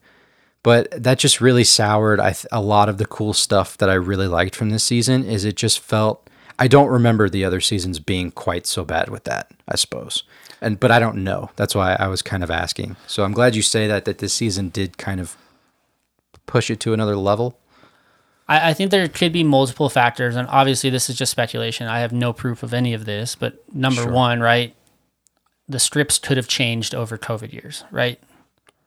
But 0.63 0.91
that 1.03 1.19
just 1.19 1.41
really 1.41 1.65
soured 1.65 2.21
I 2.21 2.33
th- 2.33 2.45
a 2.53 2.61
lot 2.61 2.91
of 2.91 2.99
the 2.99 3.07
cool 3.07 3.33
stuff 3.33 3.79
that 3.79 3.89
I 3.89 3.95
really 3.95 4.27
liked 4.27 4.55
from 4.55 4.69
this 4.69 4.85
season. 4.85 5.25
Is 5.25 5.47
it 5.47 5.57
just 5.57 5.81
felt 5.81 6.29
I 6.59 6.69
don't 6.69 6.89
remember 6.89 7.31
the 7.31 7.45
other 7.47 7.61
seasons 7.63 7.99
being 7.99 8.31
quite 8.31 8.67
so 8.67 8.85
bad 8.85 9.09
with 9.09 9.25
that. 9.25 9.51
I 9.67 9.77
suppose, 9.77 10.23
and 10.61 10.79
but 10.81 10.91
I 10.91 10.99
don't 10.99 11.23
know. 11.25 11.51
That's 11.57 11.75
why 11.75 11.95
I 11.99 12.09
was 12.09 12.23
kind 12.23 12.43
of 12.43 12.51
asking. 12.51 12.97
So 13.07 13.25
I'm 13.25 13.33
glad 13.33 13.55
you 13.55 13.63
say 13.63 13.87
that 13.87 14.05
that 14.05 14.19
this 14.19 14.33
season 14.33 14.69
did 14.71 14.99
kind 14.99 15.21
of 15.21 15.37
push 16.47 16.71
it 16.71 16.81
to 16.81 16.93
another 16.93 17.17
level. 17.17 17.59
I, 18.49 18.71
I 18.71 18.75
think 18.75 18.91
there 18.91 19.07
could 19.09 19.33
be 19.33 19.45
multiple 19.45 19.89
factors, 19.89 20.37
and 20.37 20.49
obviously 20.49 20.91
this 20.91 21.09
is 21.09 21.17
just 21.17 21.31
speculation. 21.31 21.87
I 21.87 22.01
have 22.01 22.13
no 22.13 22.33
proof 22.33 22.63
of 22.63 22.75
any 22.75 22.93
of 22.95 23.05
this, 23.05 23.35
but 23.35 23.63
number 23.75 24.03
Sure. 24.03 24.13
one, 24.13 24.41
right, 24.41 24.75
the 25.69 25.79
scripts 25.79 26.19
could 26.19 26.37
have 26.37 26.49
changed 26.49 26.95
over 26.95 27.17
COVID 27.17 27.53
years, 27.53 27.85
right? 27.93 28.21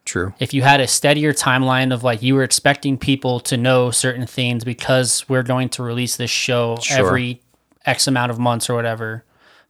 True. 0.04 0.34
If 0.38 0.52
you 0.52 0.60
had 0.60 0.80
a 0.80 0.86
steadier 0.86 1.32
timeline 1.32 1.90
of 1.94 2.04
like 2.04 2.22
you 2.22 2.34
were 2.34 2.42
expecting 2.42 2.98
people 2.98 3.40
to 3.40 3.56
know 3.56 3.90
certain 3.90 4.26
things 4.26 4.62
because 4.62 5.26
we're 5.30 5.42
going 5.42 5.70
to 5.70 5.82
release 5.82 6.16
this 6.16 6.30
show 6.30 6.76
Sure. 6.82 6.98
every 6.98 7.40
X 7.86 8.06
amount 8.06 8.30
of 8.30 8.38
months 8.38 8.68
or 8.68 8.74
whatever, 8.74 9.24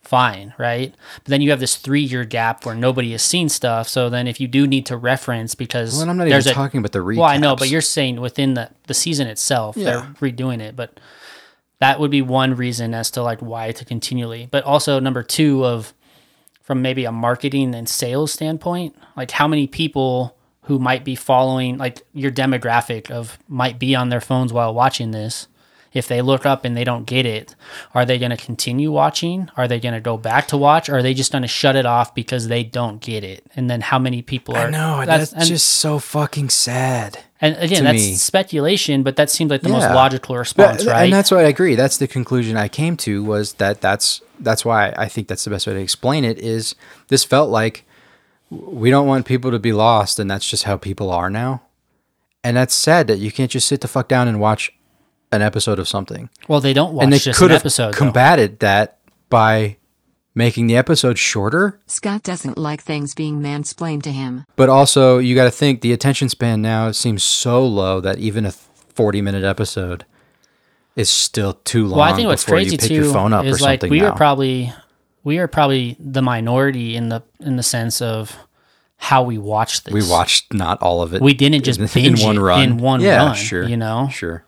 fine, 0.04 0.54
right? 0.58 0.94
But 1.22 1.30
then 1.30 1.40
you 1.42 1.50
have 1.50 1.60
this 1.60 1.76
three 1.76 2.02
year 2.02 2.24
gap 2.24 2.64
where 2.66 2.74
nobody 2.74 3.12
has 3.12 3.22
seen 3.22 3.48
stuff. 3.48 3.88
So 3.88 4.08
then 4.10 4.26
if 4.26 4.40
you 4.40 4.46
do 4.48 4.66
need 4.66 4.86
to 4.86 4.96
reference 4.96 5.54
because 5.54 5.96
Well, 5.98 6.08
I'm 6.08 6.16
not 6.16 6.26
even 6.28 6.38
a- 6.40 6.42
talking 6.52 6.78
about 6.78 6.92
the 6.92 6.98
recaps. 7.00 7.16
well, 7.16 7.28
I 7.28 7.36
know, 7.38 7.56
but 7.56 7.68
you're 7.70 7.80
saying 7.80 8.20
within 8.20 8.54
the 8.54 8.70
the 8.86 8.94
season 8.94 9.26
itself, 9.28 9.76
Yeah. 9.76 9.84
they're 9.84 10.30
redoing 10.32 10.60
it, 10.60 10.76
but 10.76 11.00
that 11.80 11.98
would 12.00 12.10
be 12.10 12.22
one 12.22 12.54
reason 12.54 12.94
as 12.94 13.10
to 13.12 13.22
like 13.22 13.40
why 13.40 13.72
to 13.72 13.84
continually. 13.84 14.48
But 14.50 14.64
also 14.64 15.00
number 15.00 15.22
two 15.22 15.64
of 15.64 15.92
from 16.62 16.80
maybe 16.80 17.04
a 17.04 17.12
marketing 17.12 17.74
and 17.74 17.88
sales 17.88 18.32
standpoint, 18.32 18.94
like 19.16 19.30
how 19.32 19.46
many 19.48 19.66
people 19.66 20.36
who 20.62 20.78
might 20.78 21.04
be 21.04 21.14
following 21.14 21.76
like 21.76 22.00
your 22.14 22.30
demographic 22.30 23.10
of 23.10 23.38
might 23.48 23.78
be 23.78 23.94
on 23.94 24.08
their 24.08 24.20
phones 24.20 24.50
while 24.52 24.72
watching 24.72 25.10
this. 25.10 25.46
If 25.94 26.08
they 26.08 26.20
look 26.22 26.44
up 26.44 26.64
and 26.64 26.76
they 26.76 26.82
don't 26.82 27.06
get 27.06 27.24
it, 27.24 27.54
are 27.94 28.04
they 28.04 28.18
going 28.18 28.32
to 28.32 28.36
continue 28.36 28.90
watching? 28.90 29.48
Are 29.56 29.68
they 29.68 29.78
going 29.78 29.94
to 29.94 30.00
go 30.00 30.16
back 30.18 30.48
to 30.48 30.56
watch? 30.56 30.88
Or 30.88 30.96
are 30.98 31.02
they 31.02 31.14
just 31.14 31.30
going 31.30 31.42
to 31.42 31.48
shut 31.48 31.76
it 31.76 31.86
off 31.86 32.14
because 32.16 32.48
they 32.48 32.64
don't 32.64 33.00
get 33.00 33.22
it? 33.22 33.46
And 33.54 33.70
then 33.70 33.80
how 33.80 34.00
many 34.00 34.20
people 34.20 34.56
are? 34.56 34.66
I 34.66 34.70
know 34.70 35.04
that's, 35.06 35.32
and- 35.32 35.44
just 35.44 35.66
so 35.68 36.00
fucking 36.00 36.50
sad. 36.50 37.20
and 37.40 37.56
again, 37.58 37.84
that's 37.84 37.94
me. 37.96 38.14
speculation, 38.14 39.04
but 39.04 39.14
that 39.16 39.30
seems 39.30 39.52
like 39.52 39.62
the 39.62 39.68
most 39.68 39.84
logical 39.84 40.36
response, 40.36 40.84
But- 40.84 40.90
right? 40.90 41.04
And 41.04 41.12
that's 41.12 41.30
what 41.30 41.40
I 41.40 41.48
agree. 41.48 41.76
That's 41.76 41.98
the 41.98 42.08
conclusion 42.08 42.56
I 42.56 42.66
came 42.68 42.96
to 42.98 43.22
was 43.22 43.54
that 43.54 43.80
that's 43.80 44.20
that's 44.40 44.64
why 44.64 44.92
I 44.96 45.06
think 45.08 45.28
that's 45.28 45.44
the 45.44 45.50
best 45.50 45.66
way 45.66 45.74
to 45.74 45.80
explain 45.80 46.24
it 46.24 46.38
is 46.38 46.74
this 47.06 47.22
felt 47.22 47.50
like 47.50 47.84
we 48.50 48.90
don't 48.90 49.06
want 49.06 49.26
people 49.26 49.52
to 49.52 49.60
be 49.60 49.72
lost 49.72 50.18
and 50.18 50.28
that's 50.28 50.48
just 50.48 50.64
how 50.64 50.76
people 50.76 51.10
are 51.10 51.30
now. 51.30 51.62
And 52.42 52.56
that's 52.56 52.74
sad 52.74 53.06
that 53.06 53.18
you 53.18 53.30
can't 53.32 53.50
just 53.50 53.68
sit 53.68 53.80
the 53.80 53.88
fuck 53.88 54.08
down 54.08 54.26
and 54.28 54.40
watch 54.40 54.72
an 55.34 55.42
episode 55.42 55.78
of 55.78 55.88
something. 55.88 56.30
well, 56.48 56.60
they 56.60 56.72
don't 56.72 56.94
watch 56.94 57.04
and 57.04 57.12
they 57.12 57.18
just 57.18 57.38
could 57.38 57.46
an 57.50 57.52
have 57.52 57.62
episode. 57.62 57.92
though. 57.92 57.98
combated 57.98 58.60
that 58.60 58.98
by 59.28 59.76
making 60.34 60.66
the 60.66 60.76
episode 60.76 61.16
shorter 61.18 61.80
Scott 61.86 62.22
doesn't 62.24 62.58
like 62.58 62.82
things 62.82 63.14
being 63.14 63.40
mansplained 63.40 64.02
to 64.02 64.10
him. 64.12 64.44
But 64.56 64.68
also, 64.68 65.18
you 65.18 65.34
got 65.34 65.44
to 65.44 65.50
think 65.50 65.80
the 65.80 65.92
attention 65.92 66.28
span 66.28 66.60
now 66.62 66.90
seems 66.92 67.22
so 67.22 67.64
low 67.66 68.00
that 68.00 68.18
even 68.18 68.44
a 68.46 68.52
40 68.52 69.20
minute 69.22 69.44
episode 69.44 70.04
is 70.96 71.10
still 71.10 71.54
too 71.64 71.86
long 71.86 71.98
Well, 71.98 72.12
I 72.12 72.14
think 72.16 72.28
what's 72.28 72.44
crazy 72.44 72.72
you 72.72 72.78
pick 72.78 72.88
too 72.88 72.94
your 72.94 73.12
phone 73.12 73.32
up 73.32 73.44
or 73.44 73.48
is 73.48 73.60
like 73.60 73.80
something 73.80 73.90
we 73.90 74.00
now. 74.00 74.10
are 74.10 74.16
probably 74.16 74.72
we 75.24 75.38
are 75.38 75.48
probably 75.48 75.96
the 75.98 76.22
minority 76.22 76.94
in 76.96 77.08
the 77.08 77.22
in 77.40 77.56
the 77.56 77.62
sense 77.62 78.00
of 78.02 78.36
how 78.96 79.22
we 79.22 79.36
watch 79.38 79.82
this. 79.84 79.92
we 79.92 80.08
watched 80.08 80.52
not 80.54 80.80
all 80.80 81.02
of 81.02 81.12
it. 81.14 81.20
We 81.20 81.34
didn't 81.34 81.64
just 81.64 81.80
in, 81.80 81.86
binge 81.92 82.20
in 82.20 82.26
one 82.26 82.38
run. 82.38 82.62
in 82.62 82.78
one 82.78 83.00
yeah, 83.00 83.16
run, 83.26 83.34
Sure, 83.34 83.64
you 83.68 83.76
know? 83.76 84.08
sure. 84.10 84.44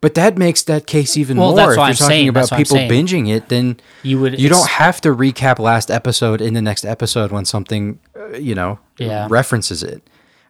But 0.00 0.14
that 0.14 0.38
makes 0.38 0.62
that 0.64 0.86
case 0.86 1.16
even 1.16 1.36
Well, 1.38 1.48
more. 1.48 1.56
that's 1.56 1.72
if 1.72 1.76
what 1.78 1.82
you're 1.82 1.88
I'm 1.88 1.94
talking 1.94 2.06
saying, 2.08 2.28
about 2.28 2.40
that's 2.48 2.50
what 2.52 2.58
I'm 2.80 2.86
people 2.88 2.96
binging 2.96 3.28
it, 3.34 3.48
then 3.48 3.78
You 4.04 4.20
would. 4.20 4.38
you 4.40 4.48
don't 4.48 4.68
have 4.68 5.00
to 5.00 5.08
recap 5.08 5.58
last 5.58 5.90
episode 5.90 6.40
in 6.40 6.54
the 6.54 6.62
next 6.62 6.84
episode 6.84 7.32
when 7.32 7.44
something, 7.44 7.98
uh, 8.16 8.36
you 8.36 8.54
know, 8.54 8.78
Yeah. 8.98 9.26
references 9.28 9.82
it. 9.82 10.02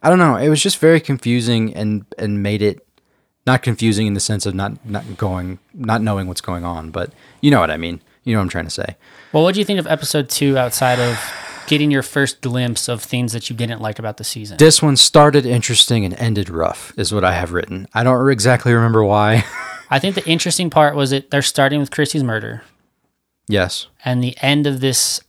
I 0.02 0.10
don't 0.10 0.18
know. 0.18 0.36
It 0.36 0.48
was 0.50 0.62
just 0.62 0.78
very 0.78 1.00
confusing 1.00 1.72
and 1.74 2.04
and 2.18 2.42
made 2.42 2.60
it 2.62 2.86
not 3.46 3.62
confusing 3.62 4.06
in 4.06 4.12
the 4.12 4.20
sense 4.20 4.44
of 4.44 4.54
not 4.54 4.72
not 4.84 5.16
going 5.16 5.58
not 5.74 6.02
knowing 6.02 6.26
what's 6.28 6.42
going 6.42 6.64
on, 6.64 6.90
but 6.90 7.10
you 7.40 7.50
know 7.50 7.60
what 7.60 7.70
I 7.70 7.78
mean. 7.78 8.00
You 8.24 8.34
know 8.34 8.40
what 8.40 8.44
I'm 8.44 8.48
trying 8.50 8.66
to 8.66 8.70
say. 8.70 8.96
Well, 9.32 9.42
what 9.42 9.54
do 9.54 9.60
you 9.60 9.64
think 9.64 9.80
of 9.80 9.86
episode 9.86 10.28
two 10.28 10.58
outside 10.58 10.98
of 11.00 11.18
getting 11.68 11.90
your 11.90 12.02
first 12.02 12.40
glimpse 12.40 12.88
of 12.88 13.02
things 13.02 13.32
that 13.32 13.48
you 13.48 13.56
didn't 13.56 13.80
like 13.80 13.98
about 13.98 14.16
the 14.16 14.24
season? 14.24 14.56
This 14.58 14.82
one 14.82 14.96
started 14.96 15.46
interesting 15.46 16.04
and 16.04 16.14
ended 16.14 16.50
rough, 16.50 16.92
is 16.96 17.12
what 17.12 17.24
I 17.24 17.32
have 17.32 17.52
written. 17.52 17.86
I 17.94 18.02
don't 18.02 18.28
exactly 18.30 18.72
remember 18.72 19.04
why. 19.04 19.44
I 19.90 19.98
think 19.98 20.14
the 20.16 20.28
interesting 20.28 20.68
part 20.70 20.94
was 20.96 21.10
that 21.10 21.30
they're 21.30 21.42
starting 21.42 21.80
with 21.80 21.90
Chrissy's 21.90 22.24
murder. 22.24 22.62
yes, 23.46 23.86
and 24.04 24.22
the 24.22 24.36
end 24.42 24.66
of 24.66 24.80
this 24.80 25.20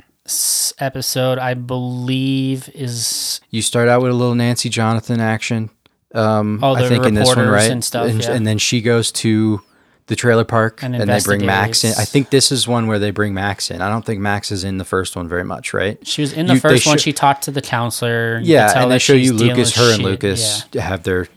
episode 0.78 1.40
i 1.40 1.56
believe 1.56 2.70
is 2.76 3.42
you 3.50 3.64
start 3.64 3.88
out 3.90 4.00
with 4.00 4.12
a 4.12 4.14
little 4.14 4.36
Nancy 4.36 4.70
Jonathan 4.70 5.20
action. 5.20 5.72
Um, 6.14 6.60
Oh, 6.62 6.76
I 6.76 6.88
think 6.88 7.06
in 7.06 7.16
this 7.16 7.28
one, 7.36 7.48
right? 7.48 7.70
and 7.72 7.84
stuff, 7.84 8.08
and, 8.08 8.22
yeah. 8.24 8.32
and 8.34 8.46
then 8.46 8.58
she 8.60 8.82
goes 8.82 9.12
to 9.14 9.62
the 10.10 10.16
trailer 10.16 10.44
park 10.44 10.84
And 10.84 10.96
and, 10.96 11.10
they 11.10 11.20
bring 11.22 11.46
Max 11.46 11.84
in. 11.84 11.92
I 11.98 12.04
think 12.04 12.30
this 12.30 12.52
is 12.52 12.68
one 12.68 12.86
where 12.88 13.00
they 13.00 13.12
bring 13.12 13.34
Max 13.34 13.72
in. 13.72 13.82
I 13.82 13.90
don't 13.90 14.06
think 14.06 14.20
Max 14.20 14.52
is 14.52 14.64
in 14.64 14.78
the 14.78 14.86
first 14.86 15.16
one 15.16 15.28
very 15.30 15.44
much, 15.46 15.74
right? 15.74 15.98
she 16.06 16.22
was 16.22 16.34
in 16.34 16.48
the 16.48 16.56
You- 16.56 16.60
first 16.60 16.86
one 16.86 16.98
sho- 16.98 17.02
she 17.02 17.14
talked 17.14 17.44
to 17.46 17.52
the 17.52 17.62
counselor 17.62 18.40
You 18.40 18.56
Yeah, 18.56 18.82
and 18.84 18.92
they 18.92 19.00
show 19.00 19.14
you 19.14 19.34
Lucas, 19.34 19.76
her 19.76 19.88
and 19.94 20.02
shit. 20.02 20.06
Lucas 20.06 20.66
Yeah. 20.74 20.82
have 20.82 21.04
their 21.04 21.28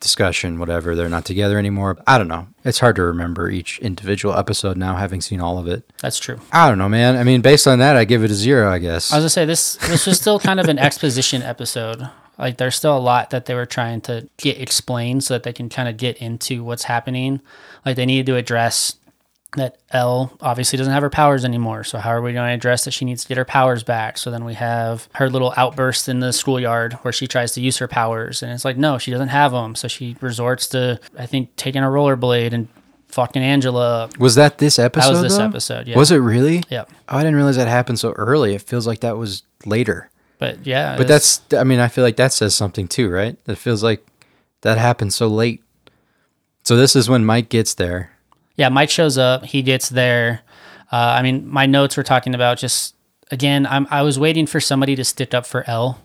discussion, 0.00 0.58
whatever. 0.58 0.96
They're 0.96 1.08
not 1.08 1.24
together 1.24 1.58
anymore. 1.58 1.96
I 2.08 2.18
don't 2.18 2.26
know. 2.26 2.48
It's 2.64 2.80
hard 2.80 2.96
to 2.96 3.02
remember 3.02 3.48
each 3.50 3.78
individual 3.78 4.34
episode 4.36 4.76
now, 4.76 4.96
having 4.96 5.20
seen 5.20 5.40
all 5.40 5.58
of 5.58 5.68
it. 5.68 5.84
that's 6.00 6.18
true 6.18 6.40
I 6.52 6.68
don't 6.68 6.78
know, 6.78 6.88
man. 6.88 7.16
I 7.16 7.22
mean, 7.24 7.40
based 7.40 7.68
on 7.68 7.78
that, 7.78 7.96
I 7.96 8.04
give 8.04 8.24
it 8.24 8.30
a 8.30 8.34
zero, 8.34 8.68
I 8.72 8.78
guess. 8.78 9.12
i 9.12 9.16
was 9.16 9.22
gonna 9.22 9.28
say 9.30 9.44
this 9.44 9.74
this 9.76 10.06
was 10.06 10.16
still 10.18 10.40
kind 10.40 10.58
of 10.58 10.68
an 10.68 10.78
exposition 10.88 11.42
episode 11.42 12.08
like 12.42 12.58
there's 12.58 12.76
still 12.76 12.96
a 12.96 13.00
lot 13.00 13.30
that 13.30 13.46
they 13.46 13.54
were 13.54 13.64
trying 13.64 14.00
to 14.02 14.28
get 14.36 14.60
explained 14.60 15.24
so 15.24 15.34
that 15.34 15.44
they 15.44 15.52
can 15.52 15.68
kind 15.68 15.88
of 15.88 15.96
get 15.96 16.18
into 16.18 16.62
what's 16.62 16.84
happening 16.84 17.40
like 17.86 17.96
they 17.96 18.04
needed 18.04 18.26
to 18.26 18.36
address 18.36 18.96
that 19.56 19.78
El 19.90 20.36
obviously 20.40 20.78
doesn't 20.78 20.92
have 20.92 21.02
her 21.02 21.10
powers 21.10 21.44
anymore. 21.44 21.84
So 21.84 21.98
how 21.98 22.10
are 22.10 22.22
we 22.22 22.32
going 22.32 22.48
to 22.48 22.54
address 22.54 22.84
that 22.84 22.92
she 22.92 23.04
needs 23.04 23.22
to 23.22 23.28
get 23.28 23.36
her 23.36 23.44
powers 23.44 23.82
back? 23.82 24.16
So 24.16 24.30
then 24.30 24.44
we 24.44 24.54
have 24.54 25.08
her 25.14 25.28
little 25.28 25.52
outburst 25.56 26.08
in 26.08 26.20
the 26.20 26.32
schoolyard 26.32 26.94
where 27.02 27.12
she 27.12 27.26
tries 27.26 27.52
to 27.52 27.60
use 27.60 27.76
her 27.78 27.88
powers, 27.88 28.42
and 28.42 28.52
it's 28.52 28.64
like 28.64 28.76
no, 28.76 28.98
she 28.98 29.10
doesn't 29.10 29.28
have 29.28 29.52
them. 29.52 29.74
So 29.74 29.88
she 29.88 30.16
resorts 30.20 30.68
to 30.68 30.98
I 31.18 31.26
think 31.26 31.54
taking 31.56 31.82
a 31.82 31.86
rollerblade 31.86 32.52
and 32.52 32.68
fucking 33.08 33.42
Angela. 33.42 34.08
was 34.18 34.36
that 34.36 34.56
this 34.56 34.78
episode? 34.78 35.08
That 35.08 35.12
was 35.12 35.22
this 35.22 35.36
though? 35.36 35.44
episode, 35.44 35.86
yeah. 35.86 35.98
Was 35.98 36.10
it 36.10 36.16
really? 36.16 36.62
Yep. 36.70 36.90
Oh, 37.10 37.18
I 37.18 37.20
didn't 37.20 37.36
realize 37.36 37.56
that 37.56 37.68
happened 37.68 37.98
so 37.98 38.12
early. 38.12 38.54
It 38.54 38.62
feels 38.62 38.86
like 38.86 39.00
that 39.00 39.18
was 39.18 39.42
later. 39.66 40.08
But 40.42 40.66
yeah, 40.66 40.96
But 40.96 41.06
that's, 41.06 41.40
I 41.56 41.62
mean, 41.62 41.78
I 41.78 41.86
feel 41.86 42.02
like 42.02 42.16
that 42.16 42.32
says 42.32 42.52
something 42.52 42.88
too, 42.88 43.08
right? 43.08 43.36
It 43.46 43.58
feels 43.58 43.84
like 43.84 44.04
that 44.62 44.76
happened 44.76 45.14
so 45.14 45.28
late. 45.28 45.62
So 46.64 46.74
this 46.74 46.96
is 46.96 47.08
when 47.08 47.24
Mike 47.24 47.48
gets 47.48 47.74
there. 47.74 48.10
yeah. 48.56 48.68
Mike 48.68 48.90
shows 48.90 49.16
up. 49.18 49.44
He 49.44 49.62
gets 49.62 49.88
there. 49.88 50.40
Uh, 50.90 51.14
I 51.18 51.22
mean, 51.22 51.48
my 51.48 51.66
notes 51.66 51.96
were 51.96 52.02
talking 52.02 52.34
about 52.34 52.58
just 52.58 52.96
again. 53.30 53.66
I'm 53.68 53.86
I 53.88 54.02
was 54.02 54.18
waiting 54.18 54.46
for 54.48 54.58
somebody 54.58 54.96
to 54.96 55.04
stick 55.04 55.32
up 55.32 55.46
for 55.46 55.62
El 55.70 56.00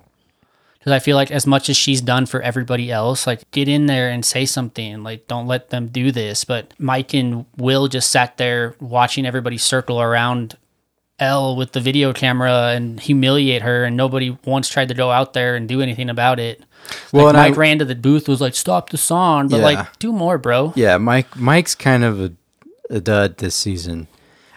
because 0.77 0.91
I 0.93 0.99
feel 0.99 1.15
like 1.15 1.31
as 1.31 1.47
much 1.47 1.67
as 1.67 1.75
she's 1.75 1.99
done 2.01 2.27
for 2.27 2.39
everybody 2.41 2.91
else, 2.91 3.25
like 3.25 3.49
get 3.49 3.67
in 3.67 3.87
there 3.87 4.09
and 4.11 4.23
say 4.23 4.45
something. 4.45 5.01
Like 5.01 5.27
don't 5.27 5.47
let 5.47 5.71
them 5.71 5.87
do 5.87 6.11
this. 6.11 6.43
But 6.45 6.73
Mike 6.77 7.15
and 7.15 7.45
Will 7.57 7.87
just 7.87 8.11
sat 8.11 8.37
there 8.37 8.75
watching 8.79 9.25
everybody 9.25 9.57
circle 9.57 9.99
around 9.99 10.57
El 11.19 11.55
with 11.55 11.71
the 11.71 11.79
video 11.79 12.13
camera 12.13 12.69
and 12.75 12.99
humiliate 12.99 13.63
her, 13.63 13.83
and 13.85 13.97
nobody 13.97 14.37
once 14.45 14.69
tried 14.69 14.87
to 14.89 14.93
go 14.93 15.09
out 15.11 15.33
there 15.33 15.55
and 15.55 15.67
do 15.67 15.81
anything 15.81 16.09
about 16.09 16.39
it. 16.39 16.61
Well, 17.11 17.25
like 17.25 17.33
and 17.33 17.37
I- 17.41 17.49
Mike 17.49 17.57
ran 17.57 17.79
to 17.79 17.85
the 17.85 17.95
booth, 17.95 18.27
was 18.27 18.39
like, 18.41 18.53
"Stop 18.55 18.91
the 18.91 18.97
song," 18.97 19.47
but 19.47 19.57
Yeah. 19.57 19.63
like, 19.63 19.99
do 19.99 20.11
more, 20.11 20.37
bro. 20.37 20.73
Yeah, 20.75 20.97
Mike. 20.97 21.35
Mike's 21.35 21.73
kind 21.75 22.03
of 22.03 22.21
a, 22.21 22.31
a 22.89 22.99
dud 23.01 23.37
this 23.37 23.55
season. 23.55 24.07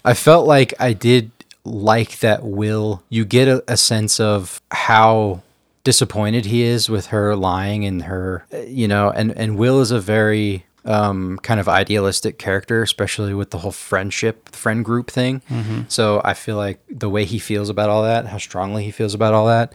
I 0.04 0.14
felt 0.14 0.46
like 0.46 0.74
I 0.78 0.92
did 0.92 1.30
like 1.64 2.20
that 2.20 2.42
Will. 2.44 3.02
You 3.08 3.24
get 3.24 3.48
a, 3.48 3.64
a 3.66 3.76
sense 3.76 4.20
of 4.20 4.60
how 4.70 5.40
disappointed 5.82 6.44
he 6.46 6.62
is 6.62 6.90
with 6.90 7.06
her 7.06 7.34
lying 7.34 7.86
and 7.86 8.02
her, 8.02 8.44
you 8.66 8.86
know, 8.86 9.10
and 9.10 9.32
and 9.32 9.56
Will 9.56 9.80
is 9.80 9.90
a 9.90 9.98
very 10.00 10.66
um, 10.84 11.38
kind 11.42 11.60
of 11.60 11.68
idealistic 11.68 12.38
character, 12.38 12.82
especially 12.82 13.34
with 13.34 13.50
the 13.50 13.58
whole 13.58 13.72
friendship, 13.72 14.48
friend 14.54 14.84
group 14.84 15.10
thing. 15.10 15.42
So 15.88 16.20
I 16.24 16.34
feel 16.34 16.56
like 16.56 16.80
the 16.90 17.08
way 17.08 17.24
he 17.24 17.38
feels 17.38 17.68
about 17.68 17.90
all 17.90 18.02
that, 18.04 18.26
how 18.26 18.38
strongly 18.38 18.84
he 18.84 18.90
feels 18.90 19.14
about 19.14 19.34
all 19.34 19.46
that, 19.46 19.72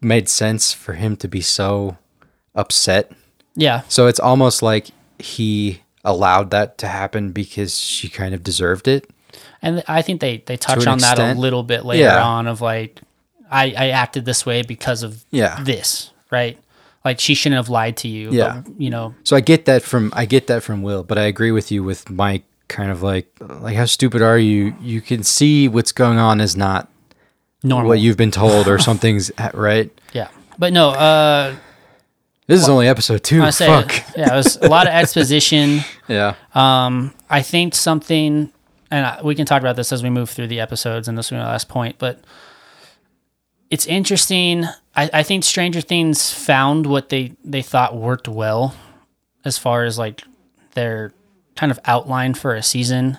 made 0.00 0.28
sense 0.28 0.72
for 0.72 0.94
him 0.94 1.16
to 1.16 1.28
be 1.28 1.40
so 1.40 1.96
upset 2.54 3.12
Yeah. 3.54 3.82
so 3.88 4.08
it's 4.08 4.18
almost 4.18 4.62
like 4.62 4.88
he 5.20 5.82
allowed 6.04 6.50
that 6.50 6.78
to 6.78 6.88
happen 6.88 7.30
because 7.32 7.78
she 7.78 8.08
kind 8.08 8.34
of 8.34 8.42
deserved 8.42 8.88
it. 8.88 9.08
And 9.62 9.82
I 9.86 10.02
think 10.02 10.20
they 10.20 10.42
they 10.46 10.56
touch 10.56 10.82
an 10.82 10.88
on 10.88 10.98
that 10.98 11.18
a 11.18 11.34
little 11.34 11.62
bit 11.62 11.84
later 11.84 12.04
Yeah. 12.04 12.24
on 12.24 12.46
of 12.48 12.60
like 12.60 13.00
I 13.50 13.72
I 13.76 13.88
acted 13.90 14.24
this 14.24 14.44
way 14.46 14.62
because 14.62 15.02
of 15.02 15.24
Yeah. 15.30 15.62
this, 15.62 16.10
right? 16.30 16.58
Like 17.08 17.20
she 17.20 17.34
shouldn't 17.34 17.56
have 17.56 17.68
lied 17.70 17.96
to 17.98 18.08
you. 18.08 18.30
Yeah. 18.30 18.62
But, 18.64 18.80
you 18.80 18.90
know, 18.90 19.14
So 19.24 19.34
I 19.36 19.40
get 19.40 19.64
that 19.64 19.82
from 19.82 20.12
I 20.14 20.26
get 20.26 20.46
that 20.48 20.62
from 20.62 20.82
Will, 20.82 21.02
but 21.02 21.16
I 21.18 21.22
agree 21.24 21.50
with 21.52 21.72
you 21.72 21.82
with 21.82 22.10
Mike. 22.10 22.44
Kind 22.68 22.90
of 22.90 23.02
like 23.02 23.26
like 23.40 23.76
how 23.76 23.86
stupid 23.86 24.20
are 24.20 24.38
you? 24.38 24.74
You 24.82 25.00
can 25.00 25.22
see 25.22 25.68
what's 25.68 25.90
going 25.92 26.18
on 26.18 26.38
is 26.40 26.54
not 26.54 26.90
normal. 27.62 27.88
what 27.88 27.98
you've 28.00 28.18
been 28.18 28.30
told 28.30 28.68
or 28.68 28.78
something's 28.78 29.30
right. 29.54 29.90
yeah. 30.12 30.28
But 30.58 30.72
no, 30.74 30.90
uh 30.90 31.54
This 32.46 32.60
is 32.60 32.68
only 32.68 32.86
episode 32.88 33.24
two. 33.24 33.42
I 33.42 33.50
say 33.50 33.66
Fuck. 33.66 33.92
yeah, 34.16 34.34
it 34.34 34.36
was 34.36 34.56
a 34.60 34.68
lot 34.68 34.86
of 34.86 34.92
exposition. 35.02 35.80
Yeah. 36.08 36.34
Um, 36.54 37.14
I 37.30 37.40
think 37.42 37.74
something, 37.74 38.52
and 38.90 39.06
I, 39.06 39.20
we 39.22 39.34
can 39.34 39.46
talk 39.46 39.60
about 39.62 39.76
this 39.76 39.92
as 39.92 40.02
we 40.02 40.10
move 40.10 40.28
through 40.30 40.48
the 40.48 40.60
episodes, 40.60 41.08
and 41.08 41.16
this 41.16 41.30
will 41.30 41.38
be 41.38 41.42
my 41.44 41.50
last 41.52 41.68
point. 41.68 41.96
But 41.98 42.20
it's 43.70 43.86
interesting. 43.86 44.64
I, 44.94 45.10
I 45.12 45.22
think 45.22 45.44
Stranger 45.44 45.80
Things 45.80 46.32
found 46.32 46.86
what 46.86 47.08
they 47.08 47.36
they 47.44 47.62
thought 47.62 47.96
worked 47.96 48.28
well, 48.28 48.74
as 49.44 49.58
far 49.58 49.84
as 49.84 49.98
like 49.98 50.22
their 50.74 51.12
kind 51.56 51.72
of 51.72 51.80
outline 51.84 52.34
for 52.34 52.54
a 52.54 52.62
season 52.62 53.18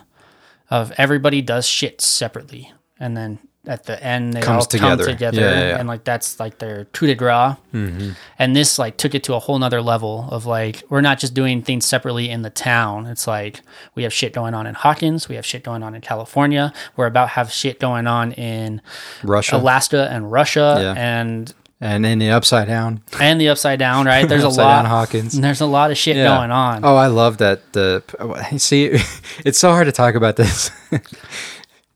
of 0.70 0.92
everybody 0.98 1.42
does 1.42 1.66
shit 1.66 2.02
separately, 2.02 2.72
and 3.00 3.18
then 3.18 3.40
at 3.70 3.84
the 3.86 4.04
end 4.04 4.34
they 4.34 4.42
Comes 4.42 4.66
all 4.66 4.80
come 4.80 4.98
together. 4.98 5.06
together, 5.06 5.40
Yeah, 5.42 5.52
yeah, 5.52 5.68
yeah. 5.70 5.78
and 5.80 5.88
like 5.88 6.04
that's 6.04 6.40
like 6.40 6.58
their 6.58 6.86
coup 6.86 7.06
de 7.08 7.16
grace. 7.16 7.56
Mm-hmm. 7.74 8.10
And 8.40 8.56
this 8.56 8.80
like 8.80 8.98
took 8.98 9.14
it 9.14 9.24
to 9.26 9.36
a 9.36 9.40
whole 9.40 9.60
nother 9.60 9.82
level 9.82 10.28
of 10.32 10.46
like 10.46 10.82
we're 10.90 11.02
not 11.02 11.20
just 11.20 11.34
doing 11.36 11.62
things 11.62 11.86
separately 11.86 12.30
in 12.30 12.42
the 12.42 12.50
town. 12.50 13.06
It's 13.06 13.28
like 13.28 13.62
we 13.96 14.04
have 14.04 14.12
shit 14.12 14.34
going 14.34 14.54
on 14.56 14.66
in 14.68 14.74
Hawkins, 14.74 15.30
we 15.30 15.36
have 15.36 15.46
shit 15.46 15.64
going 15.64 15.84
on 15.84 15.94
in 15.96 16.02
California. 16.02 16.74
We're 16.98 17.06
about 17.06 17.26
to 17.26 17.30
have 17.34 17.52
shit 17.52 17.80
going 17.80 18.08
on 18.08 18.32
in 18.34 18.82
Russia 19.24 19.58
Alaska 19.58 20.10
and 20.12 20.32
Russia 20.32 20.94
and 20.98 21.54
and 21.82 22.04
then 22.04 22.20
the 22.20 22.32
upside 22.32 22.68
down. 22.68 23.02
and 23.22 23.40
the 23.40 23.48
upside 23.48 23.80
down, 23.80 24.06
right? 24.06 24.28
There's 24.30 24.44
a 24.44 24.50
lot 24.50 24.86
Hawkins. 24.86 25.40
There's 25.40 25.62
a 25.62 25.66
lot 25.66 25.92
of 25.92 25.98
shit 25.98 26.18
Yeah. 26.18 26.36
going 26.36 26.52
on. 26.52 26.84
Oh, 26.84 26.96
I 26.98 27.08
love 27.08 27.38
that. 27.38 27.72
The 27.72 28.04
see, 28.58 28.98
it's 29.46 29.60
so 29.60 29.70
hard 29.70 29.86
to 29.86 29.94
talk 29.94 30.16
about 30.16 30.36
this 30.36 30.72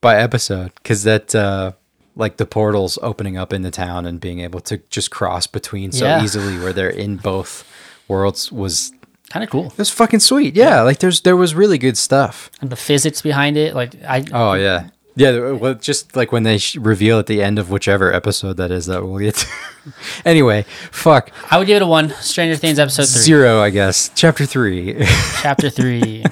by 0.03 0.17
episode 0.21 0.71
because 0.75 1.03
that 1.03 1.33
uh, 1.33 1.71
like 2.15 2.37
the 2.37 2.45
portals 2.45 2.99
opening 3.01 3.37
up 3.37 3.51
in 3.53 3.63
the 3.63 3.71
town 3.71 4.05
and 4.05 4.19
being 4.19 4.39
able 4.41 4.59
to 4.59 4.77
just 4.91 5.09
cross 5.09 5.47
between 5.47 5.91
so 5.91 6.05
Yeah. 6.05 6.23
easily 6.23 6.59
where 6.59 6.73
they're 6.73 6.89
in 6.89 7.17
both 7.17 7.63
worlds 8.07 8.51
was 8.51 8.91
Kind 9.29 9.43
of 9.43 9.49
cool. 9.49 9.67
it 9.67 9.77
was 9.79 9.89
fucking 9.89 10.19
sweet. 10.19 10.55
Yeah, 10.55 10.81
like 10.83 10.99
there's 10.99 11.21
there 11.21 11.35
was 11.35 11.55
really 11.55 11.79
good 11.79 11.97
stuff. 11.97 12.51
And 12.61 12.69
the 12.69 12.75
physics 12.75 13.23
behind 13.23 13.57
it, 13.57 13.73
like 13.73 13.95
I 14.07 14.23
Oh 14.31 14.53
yeah. 14.53 14.89
Yeah, 15.15 15.51
well, 15.51 15.75
just 15.75 16.15
like 16.15 16.31
when 16.31 16.41
they 16.41 16.57
sh- 16.57 16.75
reveal 16.77 17.19
at 17.19 17.27
the 17.27 17.43
end 17.43 17.59
of 17.59 17.69
whichever 17.69 18.11
episode 18.11 18.57
that 18.57 18.71
is 18.71 18.87
that 18.87 19.03
we'll 19.05 19.19
get 19.19 19.35
to. 19.35 19.47
anyway, 20.25 20.65
fuck. 20.91 21.29
I 21.51 21.57
would 21.59 21.67
give 21.67 21.75
it 21.77 21.81
a 21.83 21.87
one. 21.87 22.09
Stranger 22.15 22.55
Things 22.55 22.79
episode 22.79 23.03
three. 23.07 23.21
Zero, 23.21 23.59
I 23.61 23.69
guess. 23.69 24.09
Chapter 24.15 24.45
three. 24.47 24.95
Chapter 25.43 25.69
three. 25.69 26.23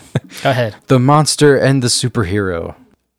Go 0.41 0.49
ahead. 0.49 0.75
The 0.87 0.97
Monster 0.99 1.55
and 1.57 1.83
the 1.83 1.89
Superhero. 1.89 2.73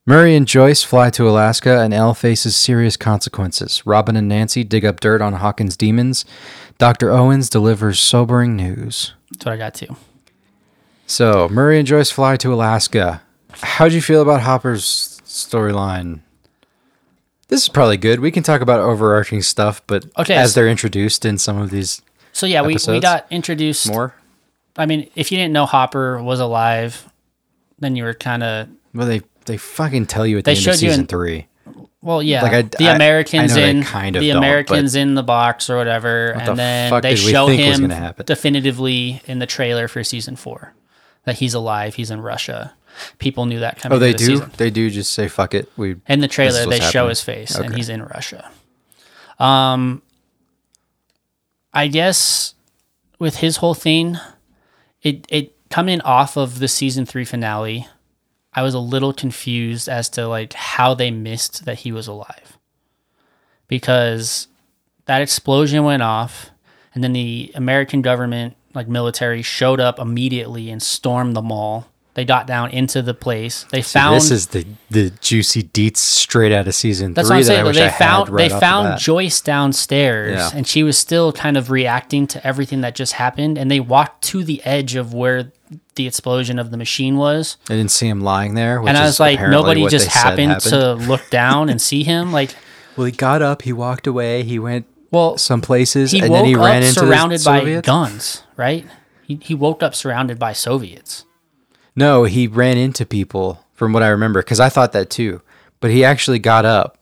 Murray 0.05 0.35
and 0.35 0.49
Joyce 0.49 0.83
fly 0.83 1.11
to 1.11 1.29
Alaska, 1.29 1.81
and 1.81 1.95
El 1.95 2.13
faces 2.13 2.57
serious 2.57 2.97
consequences. 2.97 3.87
Robin 3.87 4.17
and 4.17 4.29
Nancy 4.29 4.65
dig 4.65 4.85
up 4.85 4.99
dirt 4.99 5.21
on 5.23 5.35
Hawkins' 5.35 5.77
demons. 5.77 6.25
Dr. 6.79 7.11
Owens 7.11 7.49
delivers 7.49 8.01
sobering 8.01 8.57
news. 8.57 9.15
That's 9.31 9.47
what 9.47 9.53
I 9.53 9.57
got 9.57 9.75
to. 9.75 9.95
So, 11.07 11.49
Murray 11.51 11.79
and 11.79 11.87
Joyce 11.87 12.11
fly 12.11 12.37
to 12.39 12.53
Alaska. 12.53 13.23
How'd 13.53 13.93
you 13.93 14.03
feel 14.03 14.23
about 14.23 14.41
Hopper's 14.41 15.21
storyline? 15.25 16.21
This 17.47 17.63
is 17.63 17.69
probably 17.69 17.97
good. 17.99 18.19
We 18.19 18.33
can 18.33 18.43
talk 18.43 18.61
about 18.61 18.81
overarching 18.81 19.43
stuff, 19.43 19.83
but 19.87 20.07
Okay, 20.19 20.35
as 20.35 20.53
so- 20.55 20.61
they're 20.61 20.71
introduced 20.71 21.25
in 21.25 21.39
some 21.39 21.59
of 21.59 21.71
these 21.71 22.03
So 22.33 22.47
yeah, 22.47 22.63
we, 22.63 22.77
we 22.89 22.99
got 22.99 23.27
introduced 23.31 23.87
more, 23.87 24.15
I 24.77 24.87
mean, 24.87 25.11
if 25.15 25.31
you 25.31 25.39
didn't 25.39 25.53
know 25.53 25.67
Hopper 25.67 26.21
was 26.21 26.41
alive, 26.41 27.09
then 27.79 27.95
you 27.95 28.03
were 28.05 28.15
kind 28.15 28.43
of 28.43 28.69
well, 28.95 29.07
they 29.07 29.21
they 29.47 29.57
fucking 29.57 30.07
tell 30.07 30.27
you 30.27 30.39
at 30.39 30.45
the 30.45 30.53
They 30.53 30.59
end 30.59 30.67
of 30.69 30.75
season 30.77 31.01
in- 31.01 31.07
three. 31.07 31.47
well, 32.01 32.23
yeah. 32.23 32.43
Like, 32.43 32.53
I- 32.53 32.63
the 32.63 32.89
I- 32.89 32.95
Americans 32.95 33.57
I 33.57 33.61
in 33.61 33.83
kind 33.83 34.17
of 34.17 34.21
the 34.21 34.31
Americans 34.31 34.95
in 34.95 35.15
the 35.15 35.23
box 35.23 35.69
or 35.71 35.77
whatever, 35.77 36.33
the 36.37 36.51
and 36.51 36.59
then 36.59 36.91
fuck 36.91 37.03
they 37.03 37.17
show 37.17 37.47
him 37.47 37.89
definitively 38.25 39.21
in 39.27 39.39
the 39.39 39.47
trailer 39.47 39.89
for 39.89 40.03
season 40.05 40.37
four 40.37 40.75
that 41.25 41.37
he's 41.37 41.55
alive. 41.55 41.95
He's 41.95 42.11
in 42.11 42.21
Russia. 42.21 42.75
People 43.19 43.47
knew 43.47 43.61
that 43.61 43.79
coming. 43.81 43.97
Oh, 43.97 43.99
they 43.99 44.13
the 44.13 44.19
do. 44.19 44.25
season. 44.27 44.51
They 44.59 44.71
do 44.71 44.91
just 44.91 45.13
say 45.13 45.27
fuck 45.29 45.55
it. 45.55 45.71
We 45.77 45.97
In 46.09 46.21
the 46.21 46.29
trailer, 46.29 46.61
they 46.67 46.79
what's 46.79 46.91
show 46.91 47.09
his 47.09 47.23
face, 47.23 47.55
and 47.55 47.75
he's 47.75 47.89
in 47.89 48.03
Russia. 48.03 48.51
Um, 49.39 50.03
I 51.73 51.87
guess 51.89 52.55
with 53.19 53.37
his 53.37 53.57
whole 53.59 53.75
thing, 53.75 54.19
it 55.03 55.27
it 55.31 55.55
coming 55.71 56.01
off 56.03 56.37
of 56.37 56.59
the 56.59 56.69
season 56.69 57.07
three 57.07 57.25
finale, 57.25 57.89
I 58.55 58.63
was 58.63 58.75
a 58.75 58.79
little 58.79 59.13
confused 59.13 59.89
as 59.89 60.09
to 60.11 60.29
like 60.29 60.53
how 60.53 60.95
they 60.95 61.11
missed 61.11 61.65
that 61.65 61.81
he 61.81 61.93
was 61.93 62.07
alive, 62.07 62.59
because 63.69 64.49
that 65.07 65.23
explosion 65.23 65.85
went 65.85 66.03
off, 66.03 66.51
and 66.95 67.03
then 67.03 67.13
the 67.13 67.51
American 67.55 68.03
government, 68.03 68.55
like 68.75 68.89
military, 68.89 69.43
showed 69.43 69.81
up 69.81 69.99
immediately 69.99 70.71
and 70.71 70.83
stormed 70.83 71.35
the 71.37 71.43
mall. 71.43 71.89
They 72.15 72.27
got 72.27 72.47
down 72.47 72.73
into 72.73 73.01
the 73.01 73.15
place. 73.15 73.65
They 73.71 73.81
See, 73.81 73.95
found 73.95 74.17
this 74.17 74.31
is 74.31 74.49
the 74.49 74.67
the 74.91 75.09
juicy 75.23 75.63
deets 75.63 75.97
straight 75.97 76.53
out 76.53 76.69
of 76.69 76.75
season 76.75 77.15
that's 77.15 77.29
three 77.29 77.39
what 77.39 77.41
I'm 77.41 77.47
that 77.47 77.53
I 77.53 77.73
saying. 77.73 77.75
They 77.75 77.87
I 77.87 77.91
found 77.91 78.29
right 78.29 78.43
they 78.51 78.55
the 78.55 78.61
found 78.61 78.89
bat. 78.91 78.99
Joyce 79.01 79.41
downstairs, 79.41 80.37
Yeah. 80.37 80.51
and 80.55 80.67
she 80.69 80.83
was 80.83 80.99
still 80.99 81.33
kind 81.33 81.57
of 81.57 81.71
reacting 81.71 82.27
to 82.27 82.47
everything 82.47 82.83
that 82.83 82.95
just 82.95 83.15
happened. 83.15 83.57
And 83.57 83.71
they 83.71 83.81
walked 83.81 84.25
to 84.25 84.45
the 84.45 84.63
edge 84.63 84.95
of 84.95 85.15
where 85.15 85.53
the 85.95 86.07
explosion 86.07 86.59
of 86.59 86.71
the 86.71 86.77
machine 86.77 87.17
was, 87.17 87.57
I 87.69 87.75
didn't 87.75 87.91
see 87.91 88.09
him 88.09 88.21
lying 88.21 88.55
there, 88.55 88.81
which 88.81 88.89
and 88.89 88.99
I 88.99 89.05
was 89.05 89.21
like, 89.21 89.41
nobody 89.41 89.87
just 89.89 90.11
said 90.11 90.39
happened, 90.39 90.61
to 90.63 90.95
look 90.95 91.23
down 91.31 91.69
and 91.69 91.81
see 91.81 92.03
him. 92.03 92.33
Like, 92.33 92.55
Well, 92.97 93.07
he 93.07 93.13
got 93.13 93.43
up, 93.43 93.63
he 93.63 93.73
walked 93.73 94.07
away, 94.07 94.43
he 94.43 94.59
went 94.59 94.87
well, 95.11 95.37
some 95.37 95.61
places, 95.61 96.15
and 96.15 96.33
then 96.33 96.47
he 96.47 96.55
ran 96.55 96.83
into 96.83 96.95
surrounded 97.01 97.45
by 97.45 97.59
Soviets. 97.61 97.87
guns, 97.87 98.43
right? 98.57 98.87
He 99.23 99.39
he 99.43 99.55
woke 99.55 99.83
up 99.83 99.95
surrounded 99.95 100.39
by 100.39 100.55
Soviets. 100.55 101.27
No, 101.95 102.25
he 102.25 102.47
ran 102.47 102.79
into 102.79 103.05
people, 103.05 103.65
from 103.75 103.93
what 103.93 104.03
I 104.03 104.09
remember, 104.09 104.41
because 104.41 104.61
I 104.61 104.71
thought 104.71 104.93
that 104.93 105.11
too. 105.11 105.43
But 105.81 105.91
he 105.91 106.03
actually 106.03 106.39
got 106.39 106.65
up. 106.65 106.97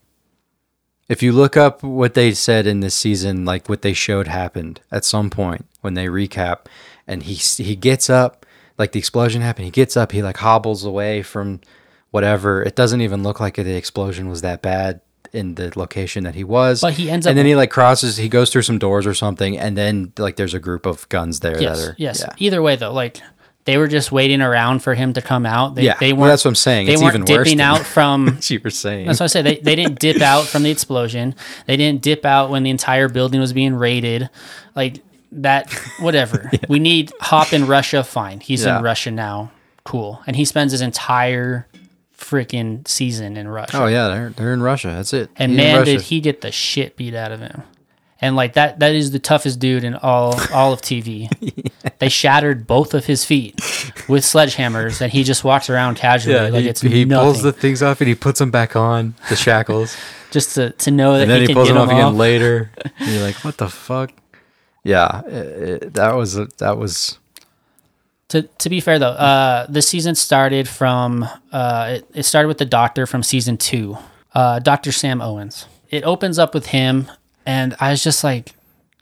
If 1.09 1.23
you 1.23 1.33
look 1.33 1.57
up 1.57 1.83
what 1.83 2.15
they 2.15 2.33
said 2.33 2.67
in 2.67 2.81
this 2.81 2.95
season, 2.95 3.45
like 3.45 3.69
what 3.69 3.83
they 3.83 3.93
showed 3.93 4.27
happened 4.27 4.81
at 4.91 5.05
some 5.05 5.31
point 5.31 5.67
when 5.81 5.95
they 5.95 6.07
recap, 6.07 6.67
and 7.07 7.23
he 7.23 7.35
he 7.35 7.77
gets 7.77 8.11
up, 8.11 8.45
like 8.81 8.93
the 8.93 8.99
explosion 8.99 9.43
happened. 9.43 9.67
He 9.67 9.71
gets 9.71 9.97
up, 9.97 10.11
he 10.11 10.23
like 10.23 10.39
hobbles 10.39 10.85
away 10.85 11.23
from 11.23 11.61
whatever. 12.11 12.63
It 12.63 12.75
doesn't 12.75 13.01
even 13.03 13.23
look 13.23 13.39
like 13.39 13.55
the 13.57 13.77
explosion 13.77 14.29
was 14.29 14.41
that 14.41 14.63
bad 14.63 15.01
in 15.33 15.55
the 15.55 15.71
location 15.79 16.25
that 16.25 16.35
he 16.35 16.43
was. 16.43 16.81
But 16.81 16.95
he 16.95 17.11
ends 17.11 17.27
up, 17.27 17.31
and 17.31 17.39
then 17.39 17.47
he 17.47 17.55
like 17.55 17.71
crosses, 17.71 18.17
he 18.17 18.29
goes 18.29 18.51
through 18.51 18.63
some 18.63 18.79
doors 18.79 19.07
or 19.07 19.15
something, 19.15 19.57
and 19.59 19.77
then 19.77 20.13
like 20.19 20.37
there's 20.37 20.55
a 20.55 20.59
group 20.59 20.87
of 20.87 21.09
guns 21.09 21.41
there 21.41 21.61
Yes, 21.61 21.79
that 21.79 21.89
are 21.91 21.95
yes. 21.99 22.25
yeah. 22.27 22.35
Either 22.39 22.63
way, 22.63 22.75
though, 22.77 22.93
like 22.93 23.21
they 23.67 23.77
were 23.77 23.87
just 23.87 24.11
waiting 24.11 24.41
around 24.41 24.81
for 24.83 24.95
him 24.95 25.13
to 25.13 25.21
come 25.23 25.45
out. 25.45 25.75
They, 25.75 25.83
Yeah, 25.83 25.97
they 26.01 26.13
weren't. 26.15 26.31
that's 26.31 26.45
what 26.45 26.53
I'm 26.53 26.55
saying. 26.57 26.87
They 26.87 26.95
It's 26.95 27.03
weren't 27.03 27.15
even 27.17 27.27
dipping 27.27 27.61
out 27.61 27.81
from 27.87 28.39
you 28.45 28.61
were 28.65 28.71
saying. 28.71 29.07
That's 29.07 29.21
what 29.21 29.25
I 29.25 29.29
said. 29.29 29.45
They, 29.45 29.57
they 29.59 29.77
didn't 29.77 30.01
dip 30.01 30.23
out 30.23 30.47
from 30.47 30.63
the 30.63 30.71
explosion. 30.71 31.35
They 31.67 31.77
didn't 31.77 32.01
dip 32.03 32.25
out 32.25 32.49
when 32.51 32.63
the 32.63 32.71
entire 32.71 33.09
building 33.11 33.39
was 33.39 33.53
being 33.53 33.75
raided. 33.75 34.31
Like 34.75 35.01
that, 35.33 35.73
whatever. 36.01 36.51
We 36.69 36.79
need 36.79 37.13
Hop 37.21 37.53
in 37.53 37.67
Russia. 37.67 38.03
Fine. 38.05 38.41
He's 38.41 38.65
Yeah. 38.65 38.79
in 38.79 38.83
Russia 38.85 39.11
now. 39.11 39.51
Cool. 39.85 40.21
And 40.27 40.37
he 40.37 40.45
spends 40.45 40.73
his 40.73 40.81
entire 40.81 41.67
freaking 42.17 42.87
season 42.87 43.37
in 43.37 43.49
Russia. 43.49 43.79
Oh 43.83 43.87
yeah, 43.87 44.09
they're 44.09 44.31
they're 44.31 44.53
in 44.53 44.63
Russia. 44.63 44.89
That's 44.89 45.13
it. 45.13 45.31
and 45.37 45.53
He's 45.53 45.57
man, 45.57 45.85
did 45.85 46.01
he 46.03 46.21
get 46.21 46.43
the 46.43 46.53
shit 46.53 46.97
beat 46.97 47.15
out 47.15 47.33
of 47.33 47.41
him. 47.41 47.63
And 48.21 48.37
like 48.37 48.53
that 48.55 48.79
that 48.81 48.95
is 48.95 49.11
the 49.13 49.19
toughest 49.19 49.59
dude 49.59 49.83
in 49.85 49.95
all 49.95 50.39
all 50.53 50.73
of 50.73 50.81
TV. 50.83 51.29
They 51.99 52.09
shattered 52.09 52.67
both 52.67 52.95
of 52.95 53.05
his 53.05 53.27
feet 53.27 53.57
with 54.09 54.25
sledgehammers 54.25 55.03
and 55.03 55.13
he 55.13 55.23
just 55.23 55.45
walks 55.45 55.69
around 55.69 55.97
casually 55.97 56.51
like 56.51 56.63
he, 56.63 56.69
it's 56.69 56.81
he 56.81 57.05
nothing. 57.05 57.25
pulls 57.25 57.43
the 57.43 57.53
things 57.53 57.83
off 57.83 58.01
and 58.01 58.09
he 58.09 58.15
puts 58.15 58.39
them 58.39 58.51
back 58.51 58.75
on 58.75 59.15
the 59.29 59.37
shackles, 59.37 59.95
just 60.31 60.55
to, 60.55 60.71
to 60.71 60.91
know 60.91 61.13
that 61.15 61.23
and 61.23 61.31
then 61.31 61.37
he, 61.41 61.43
he, 61.43 61.47
can 61.49 61.57
pulls 61.57 61.69
get 61.69 61.75
them 61.75 61.83
off 61.83 61.91
again 61.91 62.05
off. 62.05 62.15
later. 62.15 62.71
And 62.99 63.11
you're 63.13 63.23
like, 63.23 63.37
what 63.45 63.59
the 63.59 63.69
fuck? 63.69 64.13
Yeah, 64.85 65.23
it, 65.27 65.83
it- 65.83 65.95
that 65.95 66.15
was 66.15 66.37
a, 66.37 66.47
that 66.59 66.79
was 66.79 67.19
To 68.29 68.43
to 68.43 68.69
be 68.71 68.81
fair 68.81 68.99
though, 68.99 69.09
uh, 69.11 69.67
the 69.69 69.83
season 69.83 70.15
started 70.15 70.69
from 70.69 71.29
uh, 71.53 71.97
it, 71.99 72.07
it 72.15 72.23
started 72.25 72.49
with 72.49 72.59
the 72.59 72.65
Doctor 72.65 73.07
from 73.07 73.23
season 73.23 73.57
two, 73.57 73.99
uh, 74.35 74.59
Doctor 74.61 74.93
Sam 74.93 75.21
Owens. 75.21 75.67
It 75.91 76.05
opens 76.05 76.39
up 76.39 76.55
with 76.55 76.67
him, 76.67 77.11
and 77.45 77.75
I 77.81 77.91
was 77.91 78.03
just 78.05 78.23
like, 78.23 78.53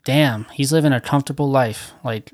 "Damn, 0.03 0.45
he's 0.53 0.71
living 0.73 0.91
a 0.93 0.99
comfortable 0.99 1.49
life." 1.49 1.93
Like, 2.03 2.33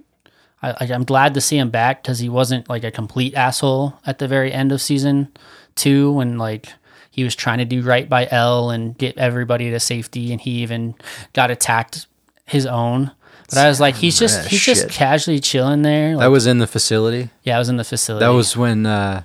I, 0.63 0.73
I'm 0.93 1.03
glad 1.03 1.33
to 1.33 1.41
see 1.41 1.57
him 1.57 1.69
back 1.69 2.01
because 2.01 2.19
he 2.19 2.29
wasn't 2.29 2.69
like 2.69 2.85
a 2.85 2.91
complete 2.91 3.35
asshole 3.35 3.99
at 4.05 4.19
the 4.19 4.27
very 4.27 4.53
end 4.53 4.71
of 4.71 4.81
season 4.81 5.27
two 5.75 6.13
when 6.13 6.37
like 6.37 6.69
he 7.11 7.23
was 7.25 7.35
trying 7.35 7.57
to 7.59 7.65
do 7.65 7.81
right 7.81 8.07
by 8.09 8.27
El 8.31 8.69
and 8.71 8.97
get 8.97 9.17
everybody 9.17 9.69
to 9.69 9.79
safety, 9.79 10.31
and 10.31 10.39
he 10.41 10.51
even 10.63 10.95
got 11.33 11.51
attacked 11.51 12.07
his 12.45 12.65
own. 12.65 13.11
But 13.49 13.59
I 13.59 13.67
was 13.67 13.79
like, 13.79 13.95
he's 13.95 14.17
just 14.17 14.47
he's 14.47 14.63
just 14.63 14.89
casually 14.89 15.39
chilling 15.39 15.81
there. 15.83 16.15
Like, 16.15 16.23
that 16.25 16.31
was 16.31 16.47
in 16.47 16.57
the 16.57 16.67
facility. 16.67 17.29
yeah, 17.43 17.55
I 17.55 17.59
was 17.59 17.69
in 17.69 17.77
the 17.77 17.83
facility. 17.83 18.25
That 18.25 18.31
was 18.31 18.57
when 18.57 18.85
uh, 18.85 19.23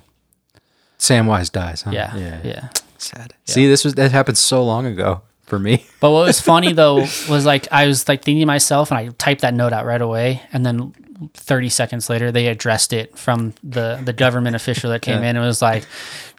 Samwise 0.99 1.51
dies. 1.51 1.81
Huh? 1.81 1.91
yeah, 1.91 2.39
yeah, 2.43 2.69
Sad. 2.97 3.33
See, 3.45 3.67
this 3.67 3.83
was 3.83 3.95
that 3.95 4.11
happened 4.11 4.37
so 4.37 4.63
long 4.63 4.85
ago 4.85 5.21
for 5.45 5.57
me. 5.59 5.85
But 5.99 6.11
what 6.11 6.25
was 6.25 6.41
funny 6.41 6.73
though 6.73 6.95
was 7.29 7.45
like 7.45 7.67
I 7.71 7.85
was 7.87 8.07
like 8.07 8.23
thinking 8.23 8.41
to 8.41 8.45
myself, 8.47 8.91
and 8.91 8.97
I 8.97 9.07
typed 9.17 9.41
that 9.41 9.53
note 9.53 9.73
out 9.73 9.85
right 9.85 10.01
away, 10.01 10.41
and 10.53 10.65
then 10.65 10.93
30 11.33 11.69
seconds 11.69 12.09
later 12.09 12.31
they 12.31 12.47
addressed 12.47 12.93
it 12.93 13.17
from 13.17 13.53
the 13.63 14.01
the 14.03 14.13
government 14.13 14.55
official 14.55 14.89
that 14.91 15.01
came 15.01 15.17
in 15.23 15.35
and 15.35 15.45
was 15.45 15.61
like, 15.61 15.85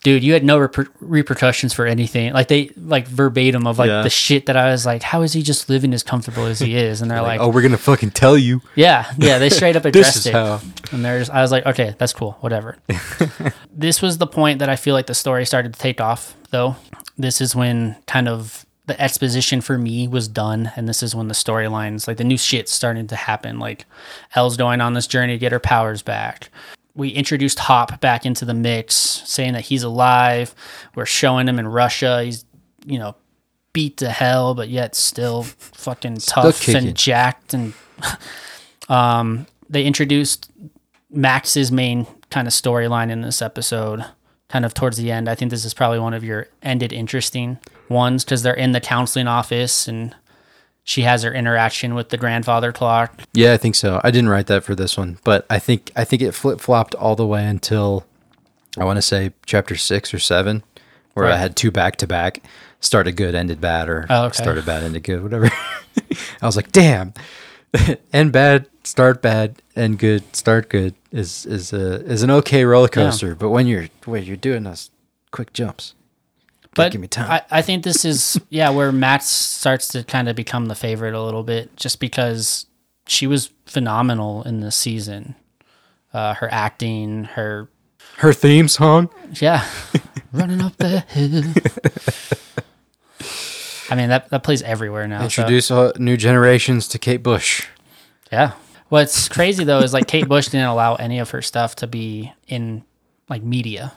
"Dude, 0.02 0.22
you 0.24 0.32
had 0.32 0.44
no 0.44 0.58
reper- 0.58 0.88
repercussions 1.00 1.72
for 1.72 1.86
anything." 1.86 2.32
Like 2.32 2.48
they 2.48 2.70
like 2.76 3.06
verbatim 3.06 3.66
of 3.66 3.78
like 3.78 3.88
Yeah. 3.88 4.02
the 4.02 4.10
shit 4.10 4.46
that 4.46 4.56
I 4.56 4.70
was 4.70 4.84
like, 4.84 5.02
"How 5.02 5.22
is 5.22 5.32
he 5.32 5.42
just 5.42 5.68
living 5.68 5.94
as 5.94 6.02
comfortable 6.02 6.46
as 6.46 6.58
he 6.58 6.76
is?" 6.88 7.00
And 7.02 7.10
they're 7.10 7.22
like, 7.22 7.40
oh, 7.40 7.48
we're 7.48 7.62
gonna 7.62 7.78
fucking 7.78 8.10
tell 8.12 8.36
you. 8.36 8.60
Yeah, 8.74 9.10
yeah, 9.18 9.38
they 9.38 9.50
straight 9.50 9.76
up 9.76 9.84
addressed 9.90 10.26
it. 10.26 10.32
how. 10.32 10.60
And 10.90 11.04
there's, 11.04 11.30
I 11.30 11.40
was 11.42 11.50
like, 11.52 11.64
okay, 11.66 11.94
that's 11.98 12.12
cool, 12.12 12.32
whatever. 12.40 12.76
this 13.72 14.02
was 14.02 14.18
the 14.18 14.26
point 14.26 14.58
that 14.58 14.68
I 14.68 14.76
feel 14.76 14.94
like 14.94 15.06
the 15.06 15.14
story 15.14 15.46
started 15.46 15.74
to 15.74 15.80
take 15.80 16.00
off, 16.00 16.34
though. 16.50 16.76
This 17.16 17.40
is 17.40 17.54
when 17.54 17.96
kind 18.06 18.28
of 18.28 18.66
the 18.86 19.00
exposition 19.00 19.60
for 19.60 19.78
me 19.78 20.08
was 20.08 20.26
done, 20.26 20.72
and 20.76 20.88
this 20.88 21.02
is 21.02 21.14
when 21.14 21.28
the 21.28 21.34
storylines, 21.34 22.08
like 22.08 22.16
the 22.16 22.24
new 22.24 22.38
shit 22.38 22.68
starting 22.68 23.06
to 23.08 23.16
happen. 23.16 23.58
Like, 23.58 23.86
El's 24.34 24.56
going 24.56 24.80
on 24.80 24.94
this 24.94 25.06
journey 25.06 25.34
to 25.34 25.38
get 25.38 25.52
her 25.52 25.60
powers 25.60 26.02
back. 26.02 26.50
We 26.94 27.08
introduced 27.10 27.60
Hop 27.60 28.00
back 28.00 28.26
into 28.26 28.44
the 28.44 28.54
mix, 28.54 28.94
saying 28.94 29.52
that 29.52 29.62
he's 29.62 29.82
alive. 29.82 30.54
We're 30.94 31.06
showing 31.06 31.48
him 31.48 31.58
in 31.58 31.68
Russia. 31.68 32.22
He's, 32.22 32.44
you 32.84 32.98
know, 32.98 33.14
beat 33.72 33.98
to 33.98 34.10
hell, 34.10 34.54
but 34.54 34.68
yet 34.68 34.94
still 34.94 35.44
fucking 35.44 36.16
tough 36.16 36.68
and 36.68 36.94
jacked 36.94 37.54
and 37.54 37.72
um, 38.88 39.46
they 39.70 39.84
introduced 39.84 40.50
Max's 41.10 41.72
main 41.72 42.06
kind 42.30 42.46
of 42.46 42.52
storyline 42.52 43.10
in 43.10 43.22
this 43.22 43.40
episode, 43.40 44.04
kind 44.48 44.64
of 44.64 44.74
towards 44.74 44.96
the 44.96 45.10
end. 45.10 45.28
I 45.28 45.34
think 45.34 45.50
this 45.50 45.64
is 45.64 45.72
probably 45.72 45.98
one 45.98 46.14
of 46.14 46.24
your 46.24 46.48
ended 46.62 46.92
interesting 46.92 47.58
ones 47.92 48.24
because 48.24 48.42
they're 48.42 48.54
in 48.54 48.72
the 48.72 48.80
counseling 48.80 49.28
office 49.28 49.86
and 49.86 50.14
she 50.84 51.02
has 51.02 51.22
her 51.22 51.32
interaction 51.32 51.94
with 51.94 52.08
the 52.08 52.16
grandfather 52.16 52.72
clock. 52.72 53.20
Yeah, 53.34 53.52
I 53.52 53.56
think 53.56 53.74
so. 53.76 54.00
I 54.02 54.10
didn't 54.10 54.30
write 54.30 54.48
that 54.48 54.64
for 54.64 54.74
this 54.74 54.96
one, 54.96 55.18
but 55.24 55.46
I 55.48 55.58
think 55.58 55.92
I 55.94 56.04
think 56.04 56.22
it 56.22 56.32
flip 56.32 56.60
flopped 56.60 56.94
all 56.96 57.14
the 57.14 57.26
way 57.26 57.46
until 57.46 58.04
I 58.78 58.84
want 58.84 58.96
to 58.96 59.02
say 59.02 59.32
chapter 59.46 59.76
six 59.76 60.12
or 60.12 60.18
seven, 60.18 60.62
where 61.14 61.26
I 61.26 61.36
had 61.36 61.54
two 61.56 61.70
back 61.70 61.96
to 61.96 62.06
back. 62.06 62.42
Started 62.80 63.12
good, 63.12 63.36
ended 63.36 63.60
bad, 63.60 63.88
or 63.88 64.06
Oh, 64.10 64.24
okay. 64.24 64.42
started 64.42 64.66
bad, 64.66 64.82
ended 64.82 65.04
good, 65.04 65.22
whatever. 65.22 65.50
I 66.42 66.46
was 66.46 66.56
like, 66.56 66.72
damn, 66.72 67.14
end 68.12 68.32
bad, 68.32 68.66
start 68.82 69.22
bad, 69.22 69.62
end 69.76 70.00
good, 70.00 70.34
start 70.34 70.68
good 70.68 70.94
is 71.12 71.46
is 71.46 71.72
a 71.72 72.02
is 72.04 72.24
an 72.24 72.30
okay 72.32 72.64
roller 72.64 72.88
coaster. 72.88 73.36
But 73.36 73.50
when 73.50 73.68
you're 73.68 73.86
when 74.04 74.24
you're 74.24 74.36
doing 74.36 74.64
those 74.64 74.90
quick 75.30 75.52
jumps, 75.52 75.94
But 76.74 76.92
give 76.92 77.00
me 77.00 77.08
time. 77.08 77.30
I, 77.30 77.58
I 77.58 77.62
think 77.62 77.84
this 77.84 78.04
is 78.04 78.40
yeah 78.50 78.70
where 78.70 78.92
Max 78.92 79.26
starts 79.26 79.88
to 79.88 80.04
kind 80.04 80.28
of 80.28 80.36
become 80.36 80.66
the 80.66 80.74
favorite 80.74 81.14
a 81.14 81.22
little 81.22 81.42
bit, 81.42 81.76
just 81.76 82.00
because 82.00 82.66
she 83.06 83.26
was 83.26 83.50
phenomenal 83.66 84.42
in 84.44 84.60
this 84.60 84.76
season. 84.76 85.34
Uh, 86.12 86.34
her 86.34 86.48
acting, 86.52 87.24
her 87.24 87.68
her 88.18 88.32
theme 88.32 88.68
song. 88.68 89.08
Yeah. 89.40 89.66
Running 90.32 90.60
up 90.62 90.76
the 90.78 91.00
hill. 91.00 91.42
I 93.90 93.94
mean 93.94 94.08
that 94.08 94.30
that 94.30 94.42
plays 94.42 94.62
everywhere 94.62 95.06
now. 95.06 95.22
Introduce 95.24 95.70
uh, 95.70 95.92
new 95.98 96.16
generations 96.16 96.88
to 96.88 96.98
Kate 96.98 97.22
Bush. 97.22 97.66
yeah. 98.30 98.52
What's 98.88 99.28
crazy 99.28 99.64
though 99.64 99.78
is 99.80 99.92
like 99.94 100.06
Kate 100.06 100.28
Bush 100.28 100.48
didn't 100.48 100.66
allow 100.66 100.96
any 100.96 101.18
of 101.18 101.30
her 101.30 101.40
stuff 101.40 101.76
to 101.76 101.86
be 101.86 102.32
in 102.46 102.84
like 103.28 103.42
media. 103.42 103.92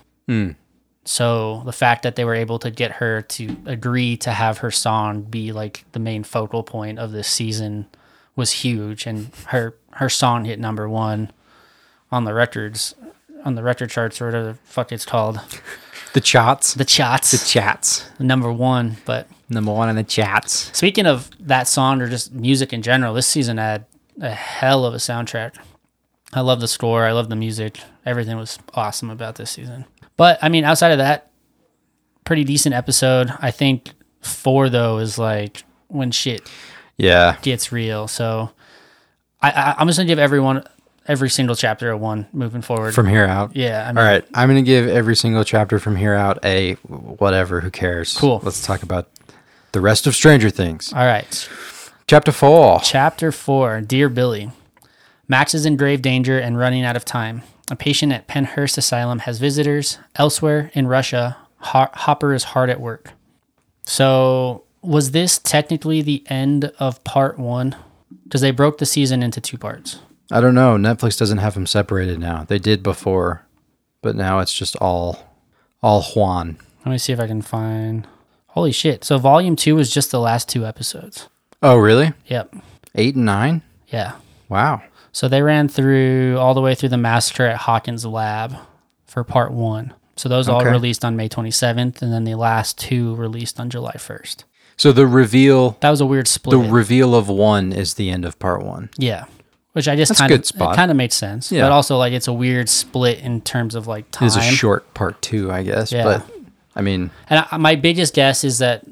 So 1.05 1.61
the 1.65 1.71
fact 1.71 2.01
that 2.03 2.15
they 2.15 2.25
were 2.25 2.33
able 2.35 2.57
to 2.59 2.71
get 2.71 2.93
her 2.93 3.21
to 3.21 3.55
agree 3.65 4.17
to 4.17 4.31
have 4.31 4.57
her 4.59 4.71
song 4.71 5.21
be 5.21 5.51
like 5.51 5.85
the 5.91 5.99
main 5.99 6.23
focal 6.23 6.63
point 6.63 6.97
of 6.97 7.11
this 7.11 7.27
season 7.27 7.85
was 8.35 8.51
huge, 8.51 9.05
and 9.05 9.29
her 9.47 9.75
her 9.91 10.09
song 10.09 10.45
hit 10.45 10.59
number 10.59 10.89
one 10.89 11.31
on 12.11 12.25
the 12.25 12.33
records 12.33 12.95
on 13.45 13.53
the 13.55 13.63
record 13.63 13.91
charts 13.91 14.19
or 14.19 14.25
whatever 14.25 14.45
the 14.47 14.53
fuck 14.63 14.91
it's 14.91 15.05
called. 15.05 15.39
The 16.13 16.21
chats. 16.21 16.73
The 16.73 16.85
chats. 16.85 17.31
The 17.31 17.45
chats. 17.45 18.09
number 18.19 18.51
one. 18.51 18.97
But 19.05 19.27
Number 19.49 19.71
one 19.71 19.89
in 19.89 19.95
the 19.95 20.03
chats. 20.03 20.75
speaking 20.75 21.05
of 21.05 21.29
that 21.39 21.67
song 21.67 22.01
or 22.01 22.09
just 22.09 22.33
music 22.33 22.73
in 22.73 22.81
general, 22.81 23.13
this 23.13 23.27
season 23.27 23.57
had 23.57 23.85
a 24.19 24.31
hell 24.31 24.85
of 24.85 24.93
a 24.93 24.97
soundtrack. 24.97 25.55
I 26.33 26.41
love 26.41 26.61
the 26.61 26.67
score. 26.67 27.05
I 27.05 27.11
love 27.11 27.29
the 27.29 27.35
music. 27.35 27.79
Everything 28.05 28.37
was 28.37 28.57
awesome 28.73 29.09
about 29.11 29.35
this 29.35 29.51
season. 29.51 29.85
But 30.17 30.39
I 30.41 30.49
mean, 30.49 30.63
outside 30.63 30.91
of 30.91 30.97
that, 30.99 31.31
pretty 32.23 32.43
decent 32.43 32.73
episode. 32.75 33.31
I 33.39 33.51
think 33.51 33.91
four 34.21 34.69
though 34.69 34.97
is 34.99 35.17
like 35.17 35.63
when 35.87 36.11
shit 36.11 36.49
Yeah. 36.97 37.37
gets 37.41 37.71
real. 37.71 38.07
So 38.07 38.51
I, 39.41 39.51
I 39.51 39.75
I'm 39.77 39.87
just 39.87 39.97
gonna 39.99 40.07
give 40.07 40.19
everyone 40.19 40.63
every 41.07 41.29
single 41.29 41.55
chapter 41.55 41.91
a 41.91 41.97
one 41.97 42.27
moving 42.33 42.61
forward. 42.63 42.95
From 42.95 43.07
here 43.07 43.25
out. 43.25 43.55
yeah, 43.55 43.83
I 43.83 43.91
mean, 43.91 43.97
All 43.99 44.03
right. 44.03 44.25
I'm 44.33 44.49
going 44.49 44.55
to 44.63 44.67
give 44.67 44.87
every 44.87 45.15
single 45.15 45.43
chapter 45.43 45.77
from 45.77 45.95
here 45.97 46.15
out 46.15 46.43
a 46.43 46.73
whatever. 46.87 47.61
Who 47.61 47.69
cares? 47.69 48.17
Cool. 48.17 48.39
Let's 48.41 48.65
talk 48.65 48.81
about 48.81 49.07
the 49.71 49.81
rest 49.81 50.07
of 50.07 50.15
Stranger 50.15 50.49
Things. 50.49 50.91
All 50.93 51.05
right. 51.05 51.47
Chapter 52.07 52.31
four. 52.31 52.79
Chapter 52.83 53.31
4 53.31 53.81
Dear 53.81 54.09
Billy. 54.09 54.49
Max 55.27 55.53
is 55.53 55.63
in 55.67 55.77
grave 55.77 56.01
danger 56.01 56.39
and 56.39 56.57
running 56.57 56.83
out 56.83 56.95
of 56.95 57.05
time. 57.05 57.43
A 57.69 57.75
patient 57.75 58.11
at 58.13 58.27
Pennhurst 58.27 58.77
Asylum 58.77 59.19
has 59.19 59.39
visitors. 59.39 59.97
Elsewhere 60.15 60.69
in 60.73 60.87
Russia, 60.87 61.37
Hopper 61.59 62.33
is 62.33 62.43
hard 62.43 62.69
at 62.69 62.79
work. 62.79 63.11
So, 63.85 64.63
was 64.81 65.11
this 65.11 65.39
technically 65.39 66.01
the 66.01 66.23
end 66.27 66.71
of 66.79 67.03
part 67.03 67.39
one? 67.39 67.75
Because 68.23 68.41
they 68.41 68.51
broke 68.51 68.77
the 68.77 68.85
season 68.85 69.23
into 69.23 69.41
two 69.41 69.57
parts. 69.57 69.99
I 70.31 70.41
don't 70.41 70.55
know. 70.55 70.75
Netflix 70.75 71.17
doesn't 71.17 71.39
have 71.39 71.55
them 71.55 71.65
separated 71.65 72.19
now. 72.19 72.43
They 72.43 72.59
did 72.59 72.83
before, 72.83 73.45
but 74.01 74.15
now 74.15 74.39
it's 74.39 74.53
just 74.53 74.75
all, 74.77 75.33
all 75.81 76.03
one. 76.13 76.57
Let 76.85 76.91
me 76.91 76.97
see 76.99 77.13
if 77.13 77.19
I 77.19 77.27
can 77.27 77.41
find. 77.41 78.07
Holy 78.47 78.71
shit. 78.71 79.03
So, 79.03 79.17
volume 79.17 79.55
two 79.55 79.75
was 79.75 79.91
just 79.91 80.11
the 80.11 80.19
last 80.19 80.47
two 80.49 80.65
episodes. 80.65 81.29
Oh, 81.63 81.77
really? 81.77 82.13
Yep. 82.27 82.55
Eight 82.93 83.15
and 83.15 83.25
nine? 83.25 83.63
Yeah. 83.87 84.13
Wow. 84.49 84.83
So 85.15 85.29
they 85.29 85.41
ran 85.41 85.69
through 85.69 86.37
all 86.39 86.53
the 86.53 86.59
way 86.59 86.75
through 86.75 86.89
the 86.89 86.97
massacre 86.97 87.45
at 87.45 87.55
Hawkins 87.55 88.05
Lab 88.05 88.57
for 89.05 89.23
part 89.23 89.53
one. 89.53 89.93
So 90.17 90.27
those 90.27 90.49
all 90.49 90.65
released 90.65 91.05
on 91.05 91.15
May 91.15 91.29
27th, 91.29 92.01
and 92.01 92.11
then 92.11 92.25
the 92.25 92.35
last 92.35 92.77
two 92.77 93.15
released 93.15 93.57
on 93.57 93.69
July 93.69 93.93
1st. 93.95 94.43
So 94.75 94.91
the 94.91 95.07
reveal, 95.07 95.77
That 95.79 95.89
was 95.89 96.01
a 96.01 96.05
weird 96.05 96.27
split. 96.27 96.51
the 96.61 96.69
reveal 96.69 97.15
of 97.15 97.29
one 97.29 97.71
is 97.71 97.93
the 97.93 98.09
end 98.09 98.25
of 98.25 98.37
part 98.39 98.61
one. 98.61 98.89
yeah, 98.97 99.23
which 99.71 99.87
I 99.87 99.95
just 99.95 100.09
That's 100.09 100.19
kind 100.19 100.33
of 100.33 100.45
spot. 100.45 100.75
kind 100.75 100.91
of 100.91 100.97
makes 100.97 101.15
sense, 101.15 101.49
Yeah. 101.49 101.61
but 101.63 101.71
also 101.71 101.97
like 101.97 102.11
it's 102.11 102.27
a 102.27 102.33
weird 102.33 102.67
split 102.67 103.19
in 103.19 103.39
terms 103.39 103.73
of 103.73 103.87
like 103.87 104.11
time. 104.11 104.25
It 104.25 104.27
is 104.27 104.35
a 104.35 104.41
short 104.41 104.93
part 104.93 105.21
two, 105.21 105.49
I 105.49 105.63
guess. 105.63 105.93
Yeah. 105.93 106.03
But 106.03 106.29
I 106.75 106.81
mean, 106.81 107.09
And 107.29 107.45
I, 107.49 107.55
my 107.55 107.75
biggest 107.77 108.13
guess 108.15 108.43
is 108.43 108.57
that 108.57 108.83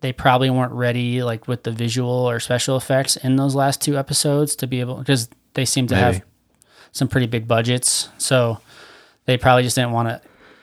they 0.00 0.12
probably 0.12 0.48
weren't 0.48 0.70
ready 0.72 1.24
like 1.24 1.48
with 1.48 1.64
the 1.64 1.72
visual 1.72 2.08
or 2.30 2.38
special 2.38 2.76
effects 2.76 3.16
in 3.16 3.34
those 3.34 3.56
last 3.56 3.80
two 3.80 3.98
episodes 3.98 4.54
to 4.56 4.68
be 4.68 4.78
able 4.78 4.94
because 4.98 5.28
they 5.56 5.64
seem 5.64 5.86
to 5.88 5.94
Maybe. 5.94 6.04
have 6.04 6.22
some 6.92 7.08
pretty 7.08 7.26
big 7.26 7.46
budgets. 7.48 8.08
So 8.18 8.60
they 9.26 9.36
probably 9.36 9.64
just 9.64 9.74
didn't 9.76 9.90
want 9.92 10.08
to 10.08 10.20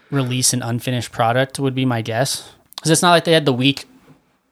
release 0.10 0.54
an 0.54 0.62
unfinished 0.62 1.12
product 1.12 1.60
would 1.60 1.76
be 1.76 1.86
my 1.86 2.02
guess. 2.02 2.50
Cuz 2.82 2.90
it's 2.92 3.02
not 3.02 3.12
like 3.12 3.26
they 3.26 3.34
had 3.34 3.46
the 3.46 3.54
week 3.54 3.86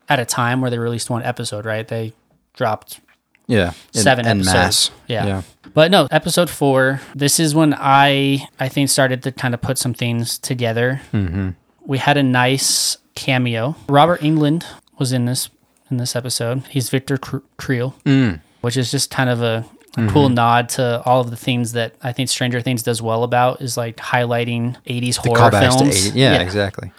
at 0.09 0.19
a 0.19 0.25
time 0.25 0.59
where 0.61 0.69
they 0.69 0.77
released 0.77 1.09
one 1.09 1.23
episode, 1.23 1.65
right? 1.65 1.87
They 1.87 2.13
dropped 2.53 2.99
Yeah. 3.47 3.71
Seven 3.93 4.25
and 4.27 4.41
episodes. 4.41 4.91
Yeah. 5.07 5.25
Yeah. 5.25 5.41
But 5.73 5.89
no, 5.91 6.07
episode 6.11 6.49
four. 6.49 6.99
This 7.15 7.39
is 7.39 7.55
when 7.55 7.73
I 7.77 8.47
I 8.59 8.67
think 8.69 8.89
started 8.89 9.23
to 9.23 9.31
kind 9.31 9.53
of 9.53 9.61
put 9.61 9.77
some 9.77 9.93
things 9.93 10.37
together. 10.37 11.01
Mm-hmm. 11.13 11.49
We 11.85 11.97
had 11.97 12.17
a 12.17 12.23
nice 12.23 12.97
cameo. 13.15 13.75
Robert 13.89 14.21
Englund 14.21 14.63
was 14.99 15.11
in 15.11 15.25
this 15.25 15.49
in 15.89 15.97
this 15.97 16.15
episode. 16.15 16.63
He's 16.69 16.89
Victor 16.89 17.17
Cr- 17.17 17.43
Creel, 17.57 17.95
Mm. 18.05 18.39
which 18.61 18.77
is 18.77 18.91
just 18.91 19.09
kind 19.11 19.29
of 19.29 19.41
a, 19.41 19.65
a 19.97 20.07
cool 20.07 20.25
Mm-hmm. 20.27 20.33
nod 20.35 20.69
to 20.69 21.01
all 21.05 21.19
of 21.21 21.29
the 21.29 21.35
things 21.35 21.73
that 21.73 21.95
I 22.01 22.13
think 22.13 22.29
Stranger 22.29 22.61
Things 22.61 22.81
does 22.83 23.01
well 23.01 23.23
about 23.23 23.61
is 23.61 23.75
like 23.75 23.97
highlighting 23.97 24.77
80s 24.85 25.17
horror 25.17 25.51
Callbacks 25.51 25.71
to 25.73 25.77
films. 25.79 26.07
80 26.07 26.19
yeah, 26.19 26.39
exactly. 26.41 26.91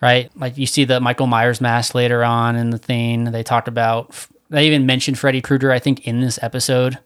right? 0.00 0.30
Like 0.36 0.58
you 0.58 0.66
see 0.66 0.84
the 0.84 0.98
Michael 1.00 1.26
Myers 1.28 1.60
mask 1.60 1.94
later 1.94 2.24
on 2.24 2.56
in 2.56 2.70
the 2.70 2.78
thing. 2.78 3.26
They 3.26 3.42
talked 3.42 3.68
about. 3.68 4.26
They 4.50 4.66
even 4.66 4.86
mentioned 4.86 5.18
Freddy 5.18 5.40
Krueger. 5.40 5.70
I 5.70 5.78
think 5.78 6.06
in 6.06 6.20
this 6.20 6.38
episode, 6.42 6.98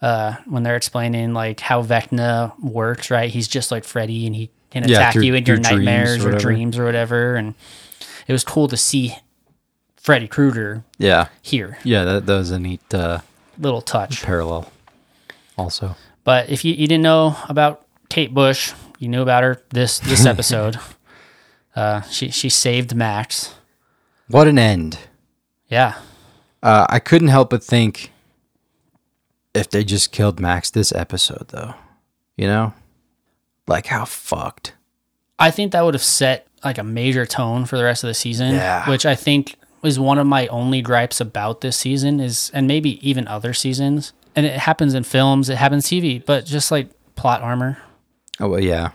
uh, 0.00 0.36
when 0.46 0.62
they're 0.62 0.74
explaining 0.76 1.34
like 1.34 1.60
how 1.60 1.82
Vecna 1.82 2.58
works, 2.58 3.10
right? 3.10 3.30
He's 3.30 3.46
just 3.46 3.70
like 3.70 3.84
Freddy, 3.84 4.26
and 4.26 4.34
he 4.34 4.50
can 4.70 4.88
Yeah, 4.88 4.96
attack 4.96 5.12
through- 5.12 5.22
you 5.24 5.34
in 5.34 5.44
your 5.44 5.58
nightmares 5.58 6.24
or 6.24 6.34
or, 6.34 6.38
dreams 6.38 6.78
or 6.78 6.84
whatever. 6.84 7.36
And 7.36 7.54
it 8.26 8.32
was 8.32 8.42
cool 8.42 8.68
to 8.68 8.76
see 8.76 9.14
Freddy 9.96 10.28
Krueger 10.28 10.82
Yeah. 10.98 11.28
here. 11.42 11.78
Yeah, 11.84 12.04
that, 12.04 12.26
that 12.26 12.36
was 12.38 12.50
a 12.50 12.58
neat 12.58 12.80
uh, 12.94 13.18
Little 13.58 13.80
touch. 13.82 14.22
parallel 14.22 14.70
also. 15.58 15.96
But 16.24 16.48
if 16.48 16.64
you, 16.64 16.72
you 16.72 16.86
didn't 16.86 17.02
know 17.02 17.36
about 17.48 17.86
Kate 18.08 18.32
Bush, 18.32 18.72
you 18.98 19.08
knew 19.08 19.22
about 19.22 19.42
her 19.42 19.62
this 19.70 19.98
this 19.98 20.24
episode. 20.32 20.78
uh, 21.76 22.02
she 22.02 22.30
she 22.30 22.48
saved 22.48 22.94
Max. 22.94 23.54
What 24.28 24.46
an 24.46 24.58
end. 24.58 24.98
Yeah. 25.68 25.94
Uh, 26.62 26.86
I 26.88 26.98
couldn't 26.98 27.28
help 27.28 27.50
but 27.50 27.62
think 27.62 28.10
if 29.54 29.70
they 29.70 29.84
just 29.84 30.12
killed 30.12 30.40
Max 30.40 30.70
this 30.70 30.92
episode, 30.92 31.46
though, 31.48 31.74
you 32.36 32.46
know, 32.46 32.74
like 33.66 33.86
how 33.86 34.04
fucked. 34.04 34.74
I 35.38 35.50
think 35.50 35.72
that 35.72 35.84
would 35.84 35.94
have 35.94 36.02
set 36.02 36.46
like 36.64 36.78
a 36.78 36.84
major 36.84 37.24
tone 37.26 37.64
for 37.64 37.76
the 37.78 37.84
rest 37.84 38.02
of 38.02 38.08
the 38.08 38.14
season. 38.14 38.54
Yeah. 38.54 38.88
Which 38.90 39.06
I 39.06 39.14
think 39.14 39.56
is 39.82 39.98
one 40.00 40.18
of 40.18 40.26
my 40.26 40.48
only 40.48 40.82
gripes 40.82 41.20
about 41.20 41.60
this 41.60 41.76
season 41.76 42.18
is 42.20 42.50
and 42.52 42.66
maybe 42.66 43.08
even 43.08 43.28
other 43.28 43.54
seasons. 43.54 44.12
And 44.38 44.46
it 44.46 44.52
happens 44.58 44.94
in 44.94 45.02
films, 45.02 45.48
it 45.48 45.56
happens 45.56 45.86
TV, 45.86 46.24
but 46.24 46.44
just 46.46 46.70
like 46.70 46.86
plot 47.16 47.42
armor. 47.42 47.76
Oh 48.38 48.48
well, 48.50 48.60
yeah, 48.60 48.90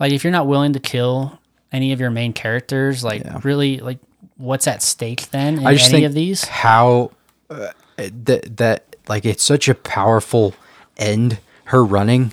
Like 0.00 0.12
if 0.12 0.24
you're 0.24 0.30
not 0.32 0.46
willing 0.46 0.72
to 0.72 0.80
kill 0.80 1.38
any 1.70 1.92
of 1.92 2.00
your 2.00 2.08
main 2.10 2.32
characters, 2.32 3.04
like 3.04 3.22
Yeah. 3.22 3.40
really 3.44 3.76
like 3.78 3.98
what's 4.38 4.66
at 4.66 4.82
stake 4.82 5.28
then 5.32 5.58
in 5.58 5.66
I 5.66 5.74
just 5.74 5.90
any 5.90 5.98
think 6.00 6.06
of 6.06 6.14
these? 6.14 6.44
how 6.46 7.10
uh, 7.50 7.68
that 7.98 8.56
that 8.56 8.96
like 9.08 9.26
it's 9.26 9.42
such 9.44 9.68
a 9.68 9.74
powerful 9.74 10.54
end. 10.96 11.38
Her 11.64 11.84
running, 11.84 12.30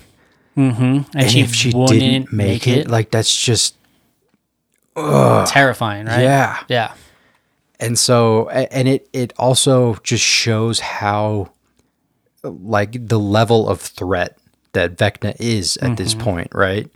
And, 0.56 1.04
and 1.12 1.28
she, 1.30 1.40
if 1.40 1.52
she 1.54 1.72
didn't 1.72 2.32
make, 2.32 2.68
it, 2.68 2.88
like 2.88 3.10
that's 3.10 3.36
just 3.36 3.74
terrifying, 4.94 6.06
right? 6.06 6.22
yeah. 6.22 6.62
Yeah. 6.68 6.92
and 7.80 7.98
so 7.98 8.48
and 8.48 8.86
it 8.88 9.08
it 9.12 9.32
also 9.36 9.96
just 10.04 10.22
shows 10.22 10.78
how 10.80 11.50
like 12.44 13.08
the 13.08 13.18
level 13.18 13.68
of 13.68 13.80
threat 13.80 14.38
that 14.72 14.96
Vecna 14.96 15.34
is 15.40 15.76
at 15.78 15.96
this 15.96 16.14
mm-hmm. 16.14 16.24
point, 16.24 16.48
right? 16.52 16.90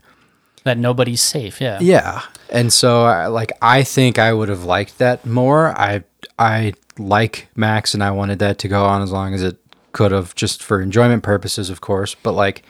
That 0.64 0.78
nobody's 0.78 1.22
safe. 1.22 1.60
Yeah. 1.60 1.78
Yeah. 1.80 2.22
And 2.50 2.72
so 2.72 3.04
I- 3.04 3.26
like 3.26 3.52
I 3.62 3.82
think 3.82 4.18
I 4.18 4.32
would 4.32 4.48
have 4.48 4.64
liked 4.64 4.98
that 4.98 5.24
more. 5.24 5.68
I 5.78 6.04
I 6.38 6.74
like 6.98 7.48
Max 7.54 7.94
and 7.94 8.02
I 8.02 8.10
wanted 8.10 8.38
that 8.40 8.58
to 8.58 8.68
go 8.68 8.84
on 8.84 9.02
as 9.02 9.12
long 9.12 9.34
as 9.34 9.42
it 9.42 9.56
could 9.92 10.12
have 10.12 10.34
just 10.34 10.62
for 10.62 10.80
enjoyment 10.80 11.22
purposes 11.22 11.70
of 11.70 11.80
course, 11.80 12.14
but 12.14 12.32
like 12.32 12.62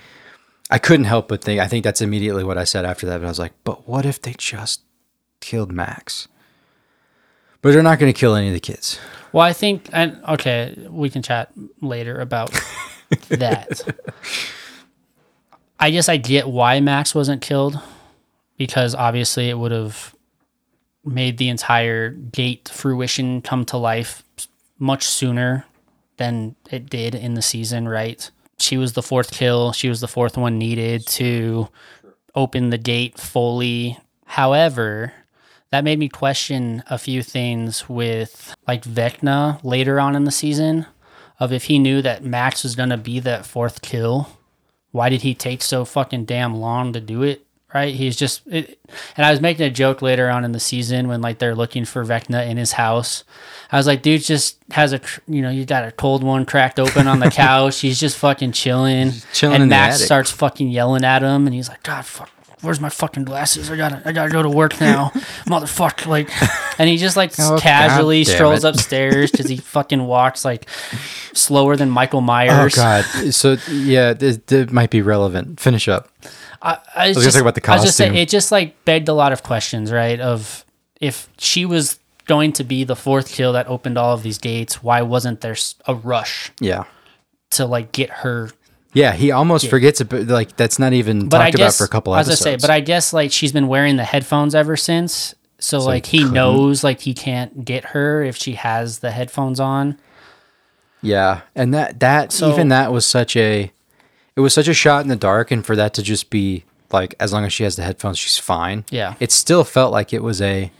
I 0.70 0.78
couldn't 0.78 1.06
help 1.06 1.28
but 1.28 1.42
think 1.42 1.60
I 1.60 1.66
think 1.66 1.82
that's 1.84 2.00
immediately 2.00 2.44
what 2.44 2.58
I 2.58 2.64
said 2.64 2.84
after 2.84 3.06
that, 3.06 3.18
but 3.18 3.26
I 3.26 3.30
was 3.30 3.38
like, 3.38 3.54
but 3.64 3.88
what 3.88 4.06
if 4.06 4.20
they 4.20 4.34
just 4.36 4.82
killed 5.40 5.72
Max? 5.72 6.28
But 7.62 7.72
they're 7.72 7.82
not 7.82 7.98
going 7.98 8.12
to 8.12 8.18
kill 8.18 8.34
any 8.34 8.48
of 8.48 8.54
the 8.54 8.60
kids. 8.60 8.98
Well, 9.32 9.44
I 9.44 9.52
think, 9.52 9.88
and 9.92 10.20
okay, 10.28 10.76
we 10.88 11.10
can 11.10 11.22
chat 11.22 11.52
later 11.80 12.20
about 12.20 12.50
that. 13.28 13.82
I 15.80 15.90
guess 15.90 16.08
I 16.08 16.16
get 16.16 16.48
why 16.48 16.80
Max 16.80 17.14
wasn't 17.14 17.42
killed 17.42 17.78
because 18.56 18.94
obviously 18.94 19.48
it 19.48 19.58
would 19.58 19.72
have 19.72 20.14
made 21.04 21.38
the 21.38 21.48
entire 21.48 22.10
gate 22.10 22.68
fruition 22.68 23.40
come 23.42 23.64
to 23.66 23.76
life 23.76 24.22
much 24.78 25.04
sooner 25.04 25.64
than 26.16 26.56
it 26.70 26.90
did 26.90 27.14
in 27.14 27.34
the 27.34 27.42
season, 27.42 27.88
right? 27.88 28.30
She 28.58 28.76
was 28.76 28.94
the 28.94 29.02
fourth 29.02 29.30
kill. 29.30 29.72
She 29.72 29.88
was 29.88 30.00
the 30.00 30.08
fourth 30.08 30.36
one 30.36 30.58
needed 30.58 31.06
to 31.08 31.68
open 32.34 32.70
the 32.70 32.78
gate 32.78 33.18
fully. 33.18 33.98
However, 34.24 35.12
that 35.70 35.84
made 35.84 35.98
me 35.98 36.08
question 36.08 36.82
a 36.88 36.98
few 36.98 37.22
things 37.22 37.88
with 37.88 38.54
like 38.66 38.84
Vecna 38.84 39.62
later 39.62 40.00
on 40.00 40.16
in 40.16 40.24
the 40.24 40.30
season 40.30 40.86
of 41.38 41.52
if 41.52 41.64
he 41.64 41.78
knew 41.78 42.02
that 42.02 42.24
Max 42.24 42.62
was 42.64 42.74
going 42.74 42.88
to 42.88 42.96
be 42.96 43.20
that 43.20 43.46
fourth 43.46 43.82
kill, 43.82 44.30
why 44.90 45.08
did 45.08 45.22
he 45.22 45.34
take 45.34 45.62
so 45.62 45.84
fucking 45.84 46.24
damn 46.24 46.56
long 46.56 46.92
to 46.92 47.00
do 47.00 47.22
it? 47.22 47.44
Right? 47.74 47.94
He's 47.94 48.16
just, 48.16 48.46
it, 48.46 48.80
and 49.14 49.26
I 49.26 49.30
was 49.30 49.42
making 49.42 49.66
a 49.66 49.70
joke 49.70 50.00
later 50.00 50.30
on 50.30 50.42
in 50.42 50.52
the 50.52 50.60
season 50.60 51.06
when 51.06 51.20
like 51.20 51.38
they're 51.38 51.54
looking 51.54 51.84
for 51.84 52.02
Vecna 52.02 52.48
in 52.48 52.56
his 52.56 52.72
house. 52.72 53.24
I 53.70 53.76
was 53.76 53.86
like, 53.86 54.00
dude 54.00 54.22
just 54.22 54.56
has 54.70 54.94
a, 54.94 55.02
you 55.26 55.42
know, 55.42 55.50
you 55.50 55.66
got 55.66 55.84
a 55.86 55.92
cold 55.92 56.24
one 56.24 56.46
cracked 56.46 56.80
open 56.80 57.06
on 57.06 57.20
the 57.20 57.30
couch. 57.30 57.80
He's 57.80 58.00
just 58.00 58.16
fucking 58.16 58.52
chilling. 58.52 59.12
chilling 59.34 59.60
and 59.60 59.68
Max 59.68 60.00
starts 60.00 60.30
fucking 60.30 60.70
yelling 60.70 61.04
at 61.04 61.22
him, 61.22 61.46
and 61.46 61.54
he's 61.54 61.68
like, 61.68 61.82
God, 61.82 62.06
fuck, 62.06 62.30
where's 62.62 62.80
my 62.80 62.88
fucking 62.88 63.24
glasses? 63.24 63.70
I 63.70 63.76
gotta, 63.76 64.02
I 64.04 64.12
gotta 64.12 64.30
go 64.30 64.42
to 64.42 64.48
work 64.48 64.80
now, 64.80 65.08
motherfucker. 65.46 66.06
Like, 66.06 66.30
and 66.78 66.88
he 66.88 66.96
just 66.96 67.16
like 67.16 67.32
Oh, 67.38 67.58
casually 67.60 68.24
strolls 68.24 68.64
it. 68.64 68.68
upstairs 68.68 69.30
because 69.30 69.48
he 69.48 69.56
fucking 69.74 70.04
walks 70.04 70.44
like 70.44 70.68
slower 71.34 71.76
than 71.76 71.90
Michael 71.90 72.20
Myers. 72.20 72.74
Oh 72.76 72.82
god. 72.82 73.04
So 73.34 73.56
yeah, 73.70 74.12
this, 74.12 74.38
this 74.46 74.70
might 74.70 74.90
be 74.90 75.02
relevant. 75.02 75.60
Finish 75.60 75.88
up. 75.88 76.08
I, 76.60 76.78
I 76.94 77.08
was, 77.08 77.16
gonna 77.16 77.24
just, 77.24 77.36
talk 77.36 77.42
about 77.42 77.54
the 77.54 77.60
costume. 77.60 77.78
I 77.78 77.82
was 77.82 77.84
just 77.88 77.96
saying, 77.98 78.14
it 78.16 78.28
just 78.28 78.50
like 78.50 78.84
begged 78.84 79.08
a 79.08 79.12
lot 79.14 79.32
of 79.32 79.42
questions, 79.42 79.92
right? 79.92 80.18
Of 80.20 80.64
if 81.00 81.28
she 81.38 81.64
was 81.64 81.98
going 82.26 82.52
to 82.54 82.64
be 82.64 82.84
the 82.84 82.96
fourth 82.96 83.32
kill 83.32 83.52
that 83.54 83.68
opened 83.68 83.96
all 83.96 84.12
of 84.12 84.22
these 84.22 84.38
gates, 84.38 84.82
why 84.82 85.02
wasn't 85.02 85.40
there 85.40 85.56
a 85.86 85.94
rush 85.94 86.50
Yeah. 86.60 86.84
to 87.52 87.64
like 87.64 87.92
get 87.92 88.10
her 88.10 88.50
Yeah, 88.98 89.12
he 89.12 89.30
almost 89.30 89.68
forgets 89.70 90.00
it, 90.00 90.08
but 90.08 90.26
like 90.26 90.56
that's 90.56 90.78
not 90.78 90.92
even 90.92 91.28
but 91.28 91.38
talked 91.38 91.56
guess 91.56 91.76
about 91.78 91.78
for 91.78 91.84
a 91.84 91.88
couple 91.88 92.14
episodes. 92.14 92.28
I 92.28 92.32
was 92.32 92.44
gonna 92.44 92.58
say, 92.60 92.66
but 92.66 92.70
I 92.70 92.80
guess 92.80 93.12
like 93.12 93.30
she's 93.32 93.52
been 93.52 93.68
wearing 93.68 93.96
the 93.96 94.04
headphones 94.04 94.54
ever 94.54 94.76
since. 94.76 95.34
So, 95.60 95.78
like 95.80 96.06
he 96.06 96.18
couldn't- 96.18 96.34
knows 96.34 96.84
like 96.84 97.00
he 97.00 97.14
can't 97.14 97.64
get 97.64 97.86
her 97.86 98.22
if 98.22 98.36
she 98.36 98.52
has 98.54 98.98
the 99.00 99.10
headphones 99.10 99.58
on. 99.60 99.98
yeah, 101.02 101.40
and 101.54 101.72
that 101.74 102.00
that 102.00 102.32
So- 102.32 102.50
even 102.52 102.68
that 102.68 102.92
was 102.92 103.06
such 103.06 103.36
a 103.36 103.72
it 104.36 104.40
was 104.40 104.54
such 104.54 104.68
a 104.68 104.74
shot 104.74 105.02
in 105.02 105.08
the 105.08 105.16
dark, 105.16 105.50
and 105.50 105.64
for 105.66 105.74
that 105.76 105.94
to 105.94 106.02
just 106.02 106.30
be 106.30 106.64
like 106.92 107.14
as 107.20 107.32
long 107.32 107.44
as 107.44 107.52
she 107.52 107.64
has 107.64 107.76
the 107.76 107.82
headphones, 107.82 108.18
she's 108.18 108.38
fine. 108.38 108.84
Yeah. 108.90 109.14
it 109.20 109.30
still 109.32 109.64
felt 109.64 109.92
like 109.92 110.12
it 110.12 110.22
was 110.22 110.40
a 110.40 110.70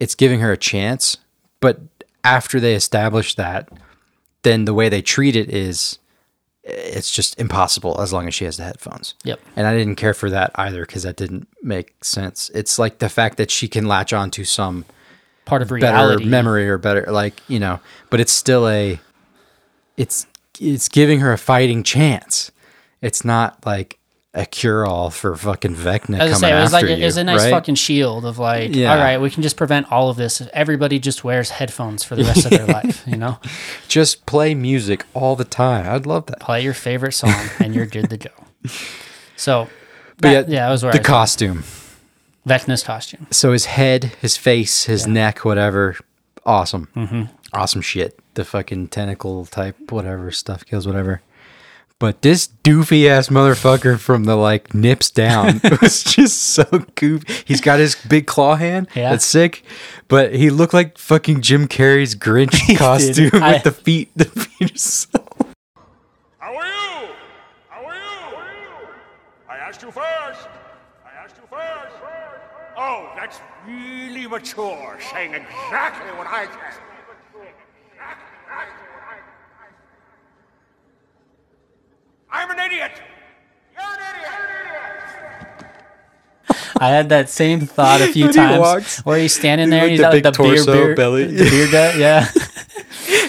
it's 0.00 0.14
giving 0.14 0.40
her 0.40 0.52
a 0.52 0.56
chance, 0.58 1.16
but 1.60 1.80
after 2.24 2.58
they 2.60 2.74
establish 2.74 3.34
that, 3.36 3.68
then 4.42 4.64
the 4.64 4.74
way 4.74 4.88
they 4.88 5.00
treat 5.02 5.36
it 5.36 5.48
is 5.48 5.98
it's 6.66 7.10
just 7.12 7.38
impossible 7.38 8.00
as 8.00 8.12
long 8.12 8.26
as 8.26 8.34
she 8.34 8.44
has 8.44 8.56
the 8.56 8.64
headphones. 8.64 9.14
Yep. 9.24 9.40
And 9.54 9.66
I 9.66 9.76
didn't 9.76 9.96
care 9.96 10.14
for 10.14 10.28
that 10.30 10.50
either 10.56 10.84
because 10.84 11.04
that 11.04 11.16
didn't 11.16 11.48
make 11.62 11.94
sense. 12.04 12.50
It's 12.54 12.78
like 12.78 12.98
the 12.98 13.08
fact 13.08 13.36
that 13.36 13.50
she 13.50 13.68
can 13.68 13.86
latch 13.86 14.12
on 14.12 14.30
to 14.32 14.44
some 14.44 14.84
Part 15.44 15.62
of 15.62 15.68
better 15.68 15.76
reality. 15.78 16.24
memory 16.24 16.68
or 16.68 16.76
better 16.76 17.06
like 17.08 17.40
you 17.46 17.60
know 17.60 17.78
but 18.10 18.18
it's 18.18 18.32
still 18.32 18.68
a 18.68 18.98
it's 19.96 20.26
it's 20.58 20.88
giving 20.88 21.20
her 21.20 21.32
a 21.32 21.38
fighting 21.38 21.84
chance 21.84 22.50
it's 23.00 23.24
not 23.24 23.64
like 23.64 23.95
a 24.36 24.46
cure-all 24.46 25.10
for 25.10 25.34
fucking 25.34 25.74
Vecna 25.74 26.18
coming 26.18 26.34
say, 26.34 26.52
it 26.56 26.60
was 26.60 26.72
after 26.74 26.86
like 26.88 26.96
you, 26.98 27.02
it 27.02 27.06
was 27.06 27.16
a 27.16 27.24
nice 27.24 27.42
right? 27.44 27.50
fucking 27.50 27.74
shield 27.74 28.24
of 28.24 28.38
like, 28.38 28.74
Yeah. 28.74 28.92
all 28.92 28.98
right, 28.98 29.18
we 29.18 29.30
can 29.30 29.42
just 29.42 29.56
prevent 29.56 29.90
all 29.90 30.10
of 30.10 30.16
this. 30.16 30.40
if 30.40 30.48
Everybody 30.52 30.98
just 30.98 31.24
wears 31.24 31.50
headphones 31.50 32.04
for 32.04 32.14
the 32.16 32.22
rest 32.24 32.44
of 32.44 32.50
their 32.50 32.66
life. 32.78 33.02
You 33.06 33.16
know, 33.16 33.38
just 33.88 34.26
play 34.26 34.54
music 34.54 35.04
all 35.14 35.34
the 35.36 35.44
time 35.44 35.88
i'd 35.90 36.06
love 36.06 36.26
that 36.26 36.38
play 36.40 36.62
your 36.62 36.74
favorite 36.74 37.12
song 37.12 37.34
and 37.60 37.74
you're 37.74 37.86
good 37.86 38.10
to 38.10 38.16
go. 38.18 38.30
So, 39.38 39.68
but 40.18 40.30
that- 40.32 40.48
yeah, 40.48 40.66
that 40.66 40.70
was 40.72 40.82
where 40.82 40.92
the 40.92 40.98
costume 41.00 41.64
Vecna's 42.46 42.82
costume. 42.82 43.26
so 43.30 43.52
his 43.52 43.64
head 43.66 44.04
his 44.20 44.36
face 44.36 44.84
his 44.84 45.06
neck 45.06 45.44
whatever 45.44 45.96
awesome 46.44 46.88
Mm-hmm. 46.94 47.22
awesome 47.52 47.80
shit 47.82 48.18
the 48.34 48.44
fucking 48.44 48.88
tentacle 48.88 49.44
type 49.46 49.76
whatever 49.90 50.30
stuff 50.30 50.64
kills 50.64 50.86
whatever 50.86 51.20
But 51.98 52.20
this 52.20 52.48
doofy 52.62 53.08
ass 53.08 53.28
motherfucker 53.28 53.98
from 53.98 54.24
the 54.24 54.36
like 54.36 54.74
nips 54.74 55.10
down 55.10 55.62
was 55.80 56.04
just 56.04 56.42
so 56.42 56.64
goofy. 56.94 57.32
He's 57.46 57.62
got 57.62 57.78
his 57.78 57.94
big 57.94 58.26
claw 58.26 58.56
hand. 58.56 58.88
Yeah. 58.94 59.10
That's 59.12 59.24
sick. 59.24 59.64
But 60.06 60.34
he 60.34 60.50
looked 60.50 60.74
like 60.74 60.98
fucking 60.98 61.40
Jim 61.40 61.66
Carrey's 61.66 62.14
Grinch 62.14 62.76
costume 62.78 63.30
with 63.32 63.42
I- 63.42 63.58
the 63.58 63.72
feet. 63.72 64.10
The 64.14 64.26
feet 64.26 64.74
are 64.74 64.76
so. 64.78 65.08
How 66.38 66.54
are 66.54 66.66
you? 66.66 67.08
How 67.70 67.84
are 67.86 67.94
you? 67.94 68.88
I 69.48 69.56
asked 69.56 69.80
you 69.80 69.90
first. 69.90 70.48
I 71.02 71.24
asked 71.24 71.36
you 71.36 71.48
first. 71.48 71.96
Oh, 72.76 73.10
that's 73.16 73.40
really 73.66 74.26
mature, 74.26 74.98
saying 75.12 75.32
exactly 75.32 76.10
what 76.18 76.26
I 76.26 76.44
said. 76.44 76.82
I'm 82.36 82.50
an 82.50 82.58
idiot. 82.58 82.92
You're 83.72 83.82
an 83.82 83.98
idiot. 84.14 84.32
I 86.78 86.88
had 86.90 87.08
that 87.08 87.30
same 87.30 87.60
thought 87.62 88.02
a 88.02 88.06
few 88.12 88.26
he 88.26 88.32
times 88.34 88.60
walks, 88.60 88.98
where 89.06 89.18
he's 89.18 89.34
standing 89.34 89.70
there. 89.70 89.82
like 89.82 89.90
he's 89.92 90.00
the 90.00 90.10
big 90.10 90.22
the 90.22 90.32
beer, 90.32 90.56
torso, 90.56 90.72
beer 90.72 90.94
belly. 90.94 91.24
the 91.24 91.48
beer 91.48 91.70
gut. 91.70 91.96
Yeah. 91.96 92.28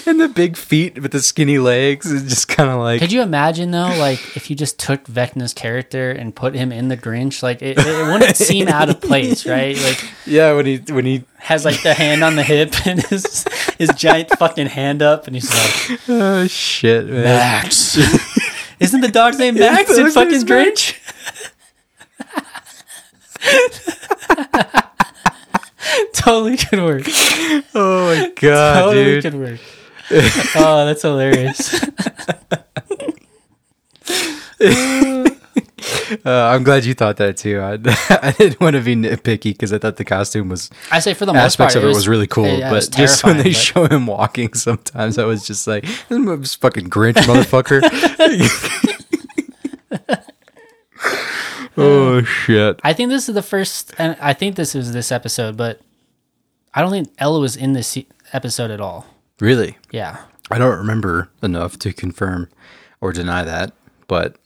And 0.06 0.18
the 0.18 0.28
big 0.28 0.56
feet 0.56 1.00
with 1.00 1.12
the 1.12 1.20
skinny 1.20 1.58
legs 1.58 2.10
It's 2.10 2.22
just 2.24 2.48
kind 2.48 2.70
of 2.70 2.80
like. 2.80 2.98
Could 2.98 3.12
you 3.12 3.20
imagine 3.20 3.70
though, 3.72 3.94
like 3.98 4.36
if 4.36 4.48
you 4.48 4.56
just 4.56 4.78
took 4.78 5.04
Vecna's 5.04 5.52
character 5.52 6.10
and 6.10 6.34
put 6.34 6.54
him 6.54 6.72
in 6.72 6.88
the 6.88 6.96
Grinch, 6.96 7.42
like 7.42 7.60
it, 7.60 7.76
it 7.78 8.12
wouldn't 8.12 8.34
seem 8.36 8.68
out 8.68 8.88
of 8.88 9.00
place, 9.02 9.44
right? 9.46 9.76
Like 9.76 10.02
yeah, 10.26 10.54
when 10.54 10.64
he 10.66 10.78
when 10.88 11.04
he 11.04 11.24
has 11.36 11.64
like 11.66 11.82
the 11.82 11.92
hand 11.94 12.24
on 12.24 12.36
the 12.36 12.42
hip 12.42 12.74
and 12.86 13.02
his 13.02 13.44
his 13.78 13.90
giant 13.90 14.30
fucking 14.38 14.68
hand 14.68 15.02
up, 15.02 15.26
and 15.26 15.36
he's 15.36 15.50
like 15.50 16.00
oh 16.08 16.46
shit 16.46 17.06
man. 17.06 17.22
Max. 17.24 17.98
Isn't 18.80 19.00
the 19.00 19.08
dog's 19.08 19.38
name 19.38 19.54
Max 19.56 19.96
in 19.96 20.10
fucking. 20.10 20.46
Grinch? 20.46 20.96
totally 26.12 26.56
could 26.56 26.80
work. 26.80 27.04
Oh 27.74 28.14
my 28.14 28.32
god, 28.36 28.80
totally 28.80 29.04
dude. 29.04 29.22
could 29.22 29.34
work. 29.34 29.60
oh, 30.56 30.86
that's 30.86 31.02
hilarious. 31.02 31.78
Uh, 36.24 36.30
I'm 36.48 36.62
glad 36.64 36.84
you 36.84 36.94
thought 36.94 37.16
that 37.18 37.36
too. 37.36 37.60
I, 37.60 37.72
I 38.28 38.32
didn't 38.32 38.60
want 38.60 38.76
to 38.76 38.82
be 38.82 38.94
nitpicky 38.94 39.52
because 39.52 39.72
I 39.72 39.78
thought 39.78 39.96
the 39.96 40.04
costume 40.04 40.48
was 40.48 40.70
I 40.90 41.00
say 41.00 41.14
for 41.14 41.26
the 41.26 41.32
most 41.32 41.42
aspects 41.42 41.74
part, 41.74 41.84
of 41.84 41.90
it 41.90 41.94
was, 41.94 42.08
really 42.08 42.26
cool, 42.26 42.46
yeah, 42.46 42.70
it 42.70 42.72
was 42.72 42.88
but 42.88 42.96
just 42.96 43.24
when 43.24 43.36
they 43.36 43.52
terrifying, 43.52 43.88
show 43.88 43.96
him 43.96 44.06
walking, 44.06 44.54
sometimes 44.54 45.18
I 45.18 45.24
was 45.24 45.46
just 45.46 45.66
like, 45.66 45.84
"This 46.08 46.54
fucking 46.54 46.90
Grinch, 46.90 47.14
motherfucker." 47.14 47.82
oh 51.76 52.22
shit! 52.22 52.80
I 52.84 52.92
think 52.92 53.10
this 53.10 53.28
is 53.28 53.34
the 53.34 53.42
first, 53.42 53.94
and 53.98 54.16
I 54.20 54.32
think 54.32 54.56
this 54.56 54.74
is 54.74 54.92
this 54.92 55.12
episode, 55.12 55.56
but 55.56 55.80
I 56.74 56.80
don't 56.80 56.90
think 56.90 57.08
Ella 57.18 57.40
was 57.40 57.56
in 57.56 57.72
this 57.72 57.98
episode 58.32 58.70
at 58.70 58.80
all. 58.80 59.06
Really, 59.40 59.76
Yeah, 59.92 60.18
I 60.50 60.58
don't 60.58 60.76
remember 60.78 61.30
enough 61.42 61.78
to 61.80 61.92
confirm 61.92 62.48
or 63.00 63.12
deny 63.12 63.44
that, 63.44 63.72
but 64.08 64.36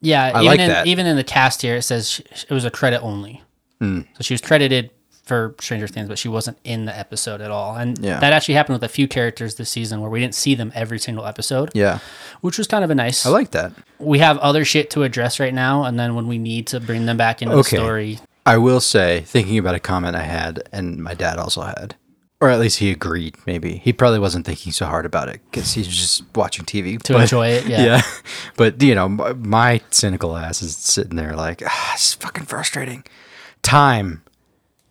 yeah. 0.00 0.30
even 0.30 0.44
like 0.46 0.60
in, 0.60 0.68
that. 0.68 0.86
Even 0.86 1.06
in 1.06 1.16
the 1.16 1.24
cast 1.24 1.62
here, 1.62 1.76
it 1.76 1.82
says 1.82 2.10
sh- 2.10 2.44
it 2.48 2.50
was 2.54 2.64
a 2.64 2.70
credit 2.70 3.00
only. 3.00 3.42
Hmm. 3.80 4.00
So 4.14 4.22
she 4.22 4.34
was 4.34 4.40
credited 4.40 4.90
for 5.24 5.56
Stranger 5.60 5.88
Things, 5.88 6.08
but 6.08 6.18
she 6.18 6.28
wasn't 6.28 6.56
in 6.62 6.84
the 6.84 6.96
episode 6.96 7.40
at 7.40 7.50
all. 7.50 7.76
And 7.76 7.98
Yeah. 7.98 8.20
that 8.20 8.32
actually 8.32 8.54
happened 8.54 8.74
with 8.76 8.84
a 8.84 8.88
few 8.92 9.08
characters 9.08 9.56
this 9.56 9.68
season 9.68 10.00
where 10.00 10.08
we 10.08 10.20
didn't 10.20 10.36
see 10.36 10.54
them 10.54 10.70
every 10.74 11.00
single 11.00 11.26
episode, 11.26 11.70
yeah, 11.74 11.98
which 12.42 12.58
was 12.58 12.68
kind 12.68 12.84
of 12.84 12.90
a 12.90 12.94
nice. 12.94 13.26
I 13.26 13.30
like 13.30 13.50
that. 13.50 13.72
we 13.98 14.20
have 14.20 14.38
other 14.38 14.64
shit 14.64 14.88
to 14.90 15.02
address 15.02 15.40
right 15.40 15.52
now, 15.52 15.82
and 15.82 15.98
then 15.98 16.14
when 16.14 16.28
we 16.28 16.38
need 16.38 16.68
to 16.68 16.78
bring 16.80 17.06
them 17.06 17.16
back 17.16 17.42
into 17.42 17.54
Okay. 17.56 17.76
the 17.76 17.82
story, 17.82 18.20
I 18.46 18.58
will 18.58 18.78
say, 18.80 19.22
thinking 19.26 19.58
about 19.58 19.74
a 19.74 19.80
comment 19.80 20.14
I 20.14 20.22
had, 20.22 20.62
and 20.70 20.98
my 20.98 21.14
dad 21.14 21.38
also 21.38 21.62
had, 21.62 21.96
or 22.40 22.50
at 22.50 22.58
least 22.60 22.78
he 22.78 22.90
agreed. 22.90 23.34
Maybe 23.46 23.76
he 23.78 23.92
probably 23.92 24.18
wasn't 24.18 24.44
thinking 24.46 24.72
so 24.72 24.86
hard 24.86 25.06
about 25.06 25.28
it 25.28 25.40
because 25.50 25.72
he's 25.74 25.88
just 25.88 26.22
watching 26.34 26.64
TV 26.64 27.00
to 27.02 27.14
but- 27.14 27.22
enjoy 27.22 27.48
it, 27.48 27.66
yeah. 27.66 27.82
Yeah, 27.84 28.02
but 28.56 28.82
you 28.82 28.94
know, 28.94 29.08
my, 29.08 29.32
my 29.34 29.80
cynical 29.90 30.36
ass 30.36 30.62
is 30.62 30.76
sitting 30.76 31.16
there 31.16 31.34
like, 31.34 31.62
ah, 31.66 31.92
it's 31.94 32.14
fucking 32.14 32.44
frustrating. 32.44 33.04
Time 33.62 34.22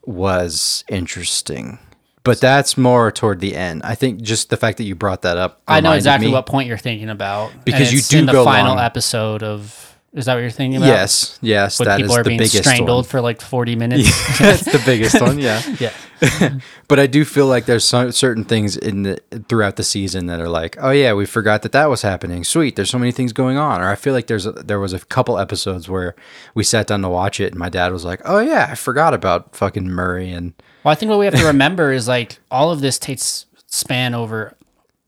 was 0.06 0.84
interesting, 0.90 1.80
but 2.24 2.40
that's 2.42 2.78
more 2.78 3.12
toward 3.12 3.40
the 3.40 3.56
end. 3.56 3.82
I 3.84 3.96
think 3.96 4.22
just 4.22 4.50
the 4.50 4.58
fact 4.58 4.78
that 4.78 4.84
you 4.84 4.96
brought 4.96 5.22
that 5.24 5.38
up, 5.38 5.62
I 5.68 5.80
know 5.82 5.92
exactly 5.94 6.30
what 6.32 6.46
point 6.46 6.68
you're 6.68 6.78
thinking 6.78 7.10
about 7.10 7.52
Because 7.64 7.94
you 7.94 8.02
do 8.02 8.20
in 8.20 8.26
the 8.26 8.44
final 8.44 8.76
long. 8.76 8.84
episode 8.84 9.44
of. 9.44 9.95
Is 10.16 10.28
that 10.28 10.36
what 10.36 10.40
you're 10.40 10.50
thinking 10.50 10.78
about? 10.78 10.88
Yes, 10.88 11.38
yes, 11.42 11.78
when 11.78 11.90
that 11.90 11.98
people 11.98 12.14
is 12.14 12.18
are 12.18 12.24
the 12.24 12.30
being 12.30 12.38
biggest 12.40 12.64
strangled 12.64 12.88
one. 12.88 13.04
for 13.04 13.20
like 13.20 13.42
40 13.42 13.76
minutes. 13.84 14.40
That's 14.40 14.64
the 14.64 14.82
biggest 14.86 15.20
one. 15.22 15.40
Yeah. 15.40 15.62
yeah. 15.80 15.92
But 16.88 17.00
I 17.00 17.08
do 17.08 17.26
feel 17.26 17.48
like 17.48 17.66
there's 17.66 17.84
some, 17.84 18.12
certain 18.12 18.44
things 18.46 18.78
in 18.78 19.04
the 19.04 19.20
throughout 19.50 19.76
the 19.76 19.84
season 19.84 20.28
that 20.28 20.40
are 20.40 20.48
like, 20.48 20.78
oh 20.80 20.92
yeah, 20.92 21.14
we 21.14 21.26
forgot 21.26 21.64
that 21.64 21.72
that 21.74 21.90
was 21.90 22.04
happening. 22.04 22.44
Sweet, 22.44 22.76
there's 22.76 22.92
so 22.92 23.00
many 23.00 23.12
things 23.12 23.34
going 23.34 23.58
on. 23.58 23.82
Or 23.82 23.90
I 23.90 23.96
feel 23.96 24.14
like 24.14 24.28
there's 24.28 24.46
a, 24.46 24.52
there 24.52 24.80
was 24.80 24.94
a 24.94 25.00
couple 25.00 25.38
episodes 25.40 25.90
where 25.90 26.16
we 26.54 26.64
sat 26.64 26.88
down 26.88 27.02
to 27.02 27.10
watch 27.10 27.40
it, 27.40 27.52
and 27.52 27.60
my 27.60 27.70
dad 27.70 27.92
was 27.92 28.06
like, 28.06 28.22
oh 28.24 28.40
yeah, 28.40 28.68
I 28.70 28.76
forgot 28.76 29.14
about 29.14 29.56
fucking 29.56 29.88
Murray 29.90 30.32
and 30.32 30.54
Well, 30.84 30.92
I 30.92 30.96
think 30.96 31.10
what 31.10 31.20
we 31.20 31.26
have 31.26 31.36
to 31.36 31.46
remember 31.46 31.92
is 31.92 32.08
like 32.08 32.38
all 32.52 32.72
of 32.72 32.82
this 32.82 33.00
takes 33.00 33.48
span 33.66 34.14
over 34.14 34.56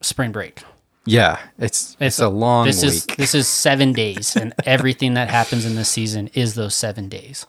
spring 0.02 0.32
break. 0.32 0.64
Yeah, 1.08 1.40
it's 1.58 1.98
it's, 2.00 2.20
a 2.20 2.30
long 2.30 2.66
this 2.66 2.84
week. 2.84 2.92
is 2.92 3.06
this 3.18 3.36
is 3.36 3.48
seven 3.48 3.94
days 3.94 4.36
and 4.36 4.54
everything 4.66 5.16
that 5.16 5.30
happens 5.30 5.66
in 5.66 5.76
this 5.76 5.90
season 5.90 6.30
is 6.34 6.56
those 6.56 6.76
seven 6.76 7.10
days 7.10 7.46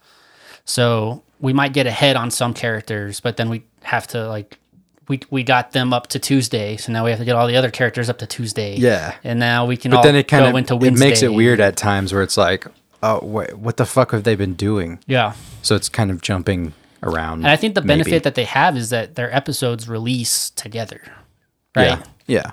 so 0.64 1.22
we 1.40 1.52
might 1.52 1.72
get 1.72 1.86
ahead 1.86 2.16
on 2.16 2.30
some 2.30 2.54
characters 2.54 3.20
but 3.20 3.36
then 3.36 3.48
we 3.50 3.62
have 3.82 4.06
to 4.06 4.28
like 4.28 4.59
we, 5.09 5.20
we 5.30 5.42
got 5.42 5.72
them 5.72 5.92
up 5.92 6.09
to 6.09 6.18
Tuesday, 6.18 6.76
so 6.76 6.92
now 6.92 7.04
we 7.04 7.11
have 7.11 7.18
to 7.18 7.24
get 7.24 7.34
all 7.34 7.46
the 7.46 7.56
other 7.56 7.70
characters 7.70 8.11
up 8.11 8.18
to 8.18 8.26
Tuesday. 8.26 8.76
Yeah. 8.76 9.16
and 9.24 9.40
now 9.40 9.64
we 9.66 9.76
can. 9.76 9.90
but 9.90 9.98
all 9.98 10.02
then 10.02 10.14
it 10.14 10.28
kind 10.28 10.44
of 10.44 10.54
into 10.54 10.74
it 10.74 10.80
Wednesday. 10.80 11.09
makes 11.09 11.22
it 11.22 11.32
weird 11.32 11.61
at 11.61 11.76
times 11.76 12.12
where 12.12 12.22
it's 12.22 12.36
like, 12.36 12.66
oh 13.02 13.24
wait, 13.24 13.54
what 13.59 13.78
the 13.78 13.86
fuck 13.86 14.12
have 14.12 14.24
they 14.24 14.36
been 14.36 14.54
doing? 14.54 14.98
Yeah, 15.06 15.32
So 15.62 15.74
it's 15.74 15.88
kind 15.88 16.11
of 16.11 16.20
jumping 16.20 16.74
around. 17.02 17.40
and 17.40 17.48
I 17.48 17.56
think 17.56 17.74
the 17.74 17.80
benefit 17.80 18.11
maybe. 18.11 18.22
that 18.24 18.34
they 18.34 18.44
have 18.44 18.76
is 18.76 18.90
that 18.90 19.14
their 19.14 19.34
episodes 19.34 19.88
release 19.88 20.50
together, 20.50 21.00
right? 21.74 21.86
yeah, 21.86 22.02
yeah, 22.26 22.50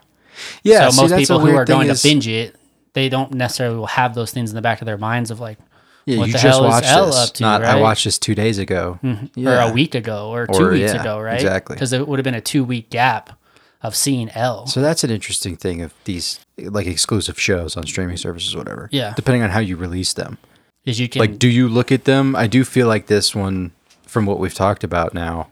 yeah. 0.64 0.90
so 0.90 1.08
see, 1.08 1.14
most 1.14 1.20
people 1.20 1.40
who 1.40 1.56
are 1.56 1.66
going 1.66 1.88
thing 1.88 1.96
to 1.96 2.04
binge 2.04 2.28
it, 2.28 2.56
they 2.94 3.10
don't 3.10 3.34
necessarily 3.34 3.78
will 3.78 3.86
have 3.88 4.16
those 4.16 4.32
things 4.32 4.50
in 4.52 4.56
the 4.56 4.62
back 4.62 4.82
of 4.82 4.86
their 4.86 4.98
minds 4.98 5.32
of 5.32 5.40
like, 5.40 5.58
Yeah, 6.06 6.18
what 6.20 6.28
you 6.28 6.34
the 6.34 6.40
just 6.40 6.58
hell 6.58 6.66
is 6.66 6.70
watched 6.72 6.88
El 6.88 7.06
this. 7.08 7.16
up 7.16 7.34
to, 7.36 7.44
Not 7.44 7.62
I 7.62 7.66
right? 7.66 7.74
Mm-hmm. 7.74 7.82
watched 7.82 8.04
this 8.06 8.18
two 8.20 8.36
days 8.36 8.58
ago. 8.58 9.00
or 9.04 9.20
Yeah. 9.36 9.70
a 9.70 9.74
week 9.74 9.96
ago 9.96 10.30
or 10.30 10.48
two 10.48 10.64
Or, 10.66 10.72
weeks 10.72 10.94
yeah, 10.94 11.02
ago, 11.02 11.20
right? 11.20 11.36
exactly. 11.36 11.76
Because 11.76 11.92
it 11.94 12.08
would 12.08 12.20
have 12.20 12.24
been 12.24 12.36
a 12.36 12.42
two 12.42 12.64
week 12.64 12.90
gap 12.90 13.38
of 13.82 13.96
seeing 13.96 14.30
El. 14.30 14.66
So 14.68 14.82
that's 14.82 15.04
an 15.04 15.10
interesting 15.12 15.58
thing 15.58 15.82
of 15.82 15.94
these 16.06 16.40
like 16.58 16.88
exclusive 16.88 17.40
shows 17.40 17.76
on 17.78 17.86
streaming 17.86 18.18
services, 18.18 18.56
or 18.56 18.60
whatever. 18.60 18.90
Yeah. 18.92 19.14
Depending 19.16 19.44
on 19.44 19.50
how 19.52 19.60
you 19.60 19.76
release 19.76 20.14
them. 20.14 20.38
Is 20.86 21.00
you 21.00 21.10
can 21.10 21.20
Like, 21.20 21.38
do 21.40 21.48
you 21.50 21.68
look 21.68 21.92
at 21.92 22.06
them? 22.06 22.36
I 22.36 22.48
do 22.48 22.64
feel 22.64 22.88
like 22.88 23.08
this 23.08 23.36
one, 23.36 23.72
from 24.06 24.26
what 24.26 24.40
we've 24.40 24.54
talked 24.54 24.84
about 24.84 25.14
now, 25.14 25.50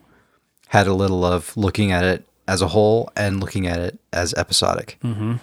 had 0.69 0.87
a 0.87 0.93
little 0.93 1.25
of 1.25 1.55
looking 1.57 1.91
at 1.91 2.03
it 2.05 2.25
as 2.47 2.61
a 2.61 2.67
whole 2.67 3.09
and 3.15 3.39
looking 3.39 3.67
at 3.67 3.79
it 3.79 3.99
as 4.11 4.33
episodic, 4.33 4.97
mm-hmm. 5.03 5.35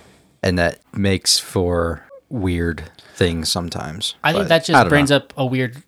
and 0.43 0.59
that 0.59 0.81
makes 0.95 1.39
for 1.39 2.07
weird 2.29 2.91
things 3.15 3.51
sometimes. 3.51 4.15
I 4.23 4.33
think 4.33 4.49
that 4.49 4.65
just 4.65 4.89
brings 4.89 5.11
know. 5.11 5.17
up 5.17 5.33
a 5.37 5.45
weird 5.45 5.83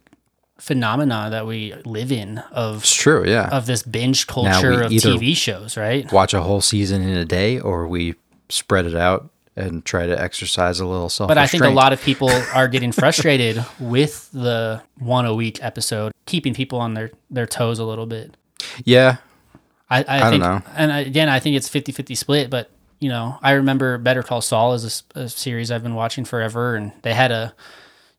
phenomena 0.59 1.29
that 1.31 1.47
we 1.47 1.75
live 1.85 2.13
in 2.13 2.39
of 2.53 2.83
It's 2.83 2.95
true, 2.95 3.27
yeah. 3.27 3.49
of 3.51 3.67
this 3.67 3.83
binge 3.83 4.27
culture 4.27 4.83
of 4.83 4.93
TV 4.93 5.37
shows, 5.37 5.77
right? 5.77 6.11
Watch 6.13 6.35
a 6.35 6.43
whole 6.43 6.61
season 6.61 7.03
in 7.03 7.17
a 7.17 7.25
day, 7.25 7.59
or 7.59 7.89
we 7.89 8.15
spread 8.49 8.87
it 8.87 8.95
out 8.95 9.31
and 9.57 9.85
try 9.85 10.07
to 10.07 10.21
exercise 10.21 10.81
a 10.81 10.87
little 10.87 11.09
self. 11.09 11.29
But 11.29 11.39
I 11.39 11.47
think 11.47 11.65
a 11.65 11.69
lot 11.69 11.93
of 11.93 12.01
people 12.01 12.31
are 12.55 12.69
getting 12.69 12.93
frustrated 12.93 13.65
with 13.79 14.31
the 14.33 14.83
one 14.99 15.27
a 15.27 15.35
week 15.35 15.63
episode, 15.63 16.13
keeping 16.27 16.55
people 16.55 16.79
on 16.79 16.95
their, 16.95 17.11
their 17.31 17.47
toes 17.47 17.79
a 17.79 17.85
little 17.85 18.07
bit. 18.07 18.37
yeah, 18.85 19.17
I, 19.93 20.05
I, 20.09 20.21
don't 20.21 20.31
think, 20.31 20.43
know. 20.43 20.63
and 20.75 20.93
again, 20.93 21.29
I 21.29 21.39
think 21.39 21.57
it's 21.57 21.69
50 21.69 21.93
50 21.93 22.15
split, 22.15 22.51
but 22.51 22.71
you 22.99 23.09
know, 23.09 23.37
I 23.43 23.53
remember 23.53 23.99
Better 23.99 24.23
Call 24.23 24.41
Saul 24.41 24.73
as 24.73 25.03
a, 25.15 25.29
series 25.29 25.71
I've 25.71 25.83
been 25.83 25.97
watching 25.97 26.25
forever, 26.25 26.77
and 26.77 26.93
they 27.03 27.15
had 27.15 27.33
a, 27.33 27.53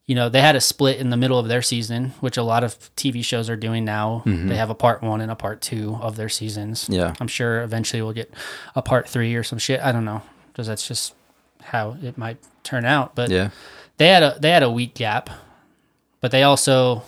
you 0.06 0.14
know, 0.14 0.28
they 0.28 0.42
had 0.42 0.58
a 0.58 0.62
split 0.62 0.98
in 0.98 1.10
the 1.10 1.16
middle 1.16 1.40
of 1.40 1.48
their 1.48 1.62
season, 1.62 2.10
which 2.20 2.36
a 2.36 2.44
lot 2.44 2.66
of 2.66 2.78
TV 2.96 3.24
shows 3.24 3.50
are 3.50 3.56
doing 3.56 3.86
now. 3.86 4.24
They 4.26 4.58
have 4.58 4.70
a 4.70 4.76
part 4.76 5.02
one 5.02 5.22
and 5.22 5.32
a 5.32 5.36
part 5.36 5.62
two 5.62 5.98
of 6.02 6.18
their 6.18 6.28
seasons. 6.28 6.84
Mm-hmm. 6.84 6.94
Yeah. 6.94 7.14
I'm 7.22 7.30
sure 7.30 7.62
eventually 7.62 8.02
we'll 8.02 8.12
get 8.12 8.34
a 8.76 8.82
part 8.82 9.08
three 9.08 9.34
or 9.36 9.44
some 9.44 9.58
shit. 9.58 9.80
I 9.80 9.94
don't 9.94 10.04
know, 10.04 10.22
because 10.52 10.68
that's 10.68 10.86
just 10.86 11.16
how 11.62 11.96
it 12.04 12.18
might 12.18 12.38
turn 12.64 12.84
out. 12.84 13.16
But 13.16 13.30
yeah. 13.30 13.52
they 13.98 14.10
had 14.10 14.22
a 14.22 14.38
they 14.38 14.52
had 14.52 14.64
a 14.64 14.70
week 14.70 14.96
gap, 14.96 15.30
but 16.20 16.32
they 16.32 16.44
also 16.44 17.04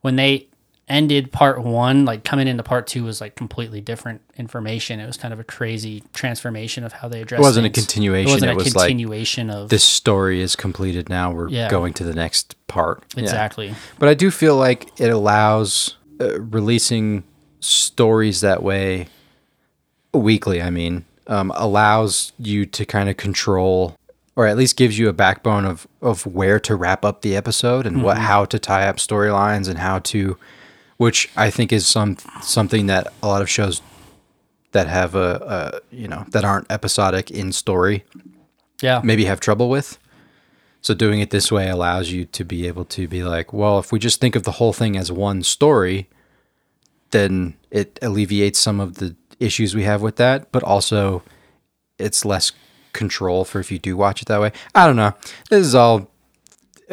when 0.00 0.16
they 0.16 0.48
ended 0.92 1.32
part 1.32 1.62
one, 1.62 2.04
like 2.04 2.22
coming 2.22 2.46
into 2.46 2.62
part 2.62 2.86
two 2.86 3.02
was 3.04 3.20
like 3.20 3.34
completely 3.34 3.80
different 3.80 4.20
information. 4.36 5.00
It 5.00 5.06
was 5.06 5.16
kind 5.16 5.32
of 5.34 5.40
a 5.40 5.44
crazy 5.44 6.04
transformation 6.12 6.84
of 6.84 6.92
how 6.92 7.08
they 7.08 7.22
addressed. 7.22 7.40
It 7.40 7.42
wasn't 7.42 7.66
a 7.66 7.70
continuation, 7.70 8.28
It 8.28 8.32
wasn't 8.32 8.50
it 8.50 8.54
a 8.54 8.56
was 8.56 8.76
like, 8.76 8.88
continuation 8.88 9.50
of 9.50 9.68
This 9.70 9.82
story 9.84 10.40
is 10.40 10.54
completed 10.54 11.08
now. 11.08 11.32
We're 11.32 11.48
Yeah. 11.48 11.68
going 11.70 11.94
to 11.94 12.04
the 12.04 12.14
next 12.14 12.54
part. 12.68 13.02
Yeah. 13.16 13.22
exactly. 13.22 13.74
But 13.98 14.08
I 14.10 14.14
do 14.14 14.30
feel 14.30 14.56
like 14.56 14.88
it 15.00 15.08
allows 15.10 15.96
uh, 16.20 16.40
releasing 16.40 17.24
stories 17.60 18.40
that 18.42 18.62
way 18.62 19.08
weekly. 20.12 20.60
I 20.62 20.70
mean, 20.70 21.04
um, 21.26 21.52
allows 21.54 22.32
you 22.38 22.66
to 22.66 22.84
kind 22.84 23.08
of 23.08 23.16
control, 23.16 23.96
or 24.36 24.46
at 24.46 24.56
least 24.56 24.76
gives 24.76 24.98
you 24.98 25.08
a 25.08 25.12
backbone 25.12 25.64
of 25.64 25.86
of 26.00 26.26
where 26.26 26.58
to 26.60 26.74
wrap 26.76 27.04
up 27.04 27.22
the 27.22 27.36
episode 27.36 27.86
and 27.86 28.02
what 28.02 28.18
how 28.18 28.44
to 28.44 28.58
tie 28.58 28.88
up 28.88 28.96
storylines 28.96 29.68
and 29.68 29.78
how 29.78 30.00
to, 30.00 30.36
which 31.02 31.28
I 31.36 31.50
think 31.50 31.72
is 31.72 31.84
some 31.86 32.16
something 32.42 32.86
that 32.86 33.04
a 33.22 33.26
lot 33.26 33.42
of 33.42 33.48
shows 33.50 33.82
that 34.72 34.86
have 34.86 35.14
a, 35.14 35.30
a 35.56 35.96
you 36.00 36.08
know 36.08 36.24
that 36.34 36.44
aren't 36.44 36.70
episodic 36.70 37.30
in 37.30 37.52
story 37.52 38.04
Yeah. 38.80 39.00
maybe 39.04 39.24
have 39.26 39.40
trouble 39.40 39.68
with. 39.68 39.98
So 40.80 40.94
doing 40.94 41.20
it 41.20 41.30
this 41.30 41.52
way 41.52 41.68
allows 41.68 42.10
you 42.14 42.24
to 42.36 42.44
be 42.44 42.66
able 42.70 42.84
to 42.96 43.06
be 43.06 43.22
like, 43.22 43.52
well, 43.52 43.78
if 43.78 43.92
we 43.92 43.98
just 43.98 44.20
think 44.20 44.34
of 44.36 44.42
the 44.42 44.52
whole 44.58 44.72
thing 44.72 44.96
as 44.96 45.12
one 45.12 45.42
story, 45.44 46.08
then 47.10 47.54
it 47.70 47.98
alleviates 48.02 48.58
some 48.58 48.80
of 48.80 48.94
the 48.96 49.14
issues 49.38 49.74
we 49.74 49.84
have 49.84 50.02
with 50.02 50.16
that, 50.16 50.50
but 50.52 50.62
also 50.64 51.22
it's 51.98 52.24
less 52.24 52.52
control 52.92 53.44
for 53.44 53.60
if 53.60 53.70
you 53.70 53.78
do 53.78 53.96
watch 53.96 54.22
it 54.22 54.28
that 54.28 54.40
way. 54.40 54.50
I 54.74 54.86
don't 54.86 54.96
know. 54.96 55.14
This 55.50 55.64
is 55.66 55.74
all 55.74 56.10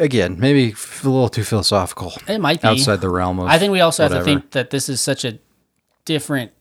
again, 0.00 0.40
maybe 0.40 0.70
a 0.72 1.08
little 1.08 1.28
too 1.28 1.44
philosophical. 1.44 2.12
It 2.26 2.40
might 2.40 2.60
be 2.60 2.68
outside 2.68 3.00
the 3.00 3.08
realm 3.08 3.38
of 3.38 3.46
I 3.46 3.58
think 3.58 3.72
we 3.72 3.80
also 3.80 4.02
have 4.02 4.12
to 4.12 4.24
think 4.24 4.50
that 4.52 4.70
this 4.70 4.88
is 4.88 5.00
such 5.00 5.24
a 5.24 5.38
different 6.04 6.52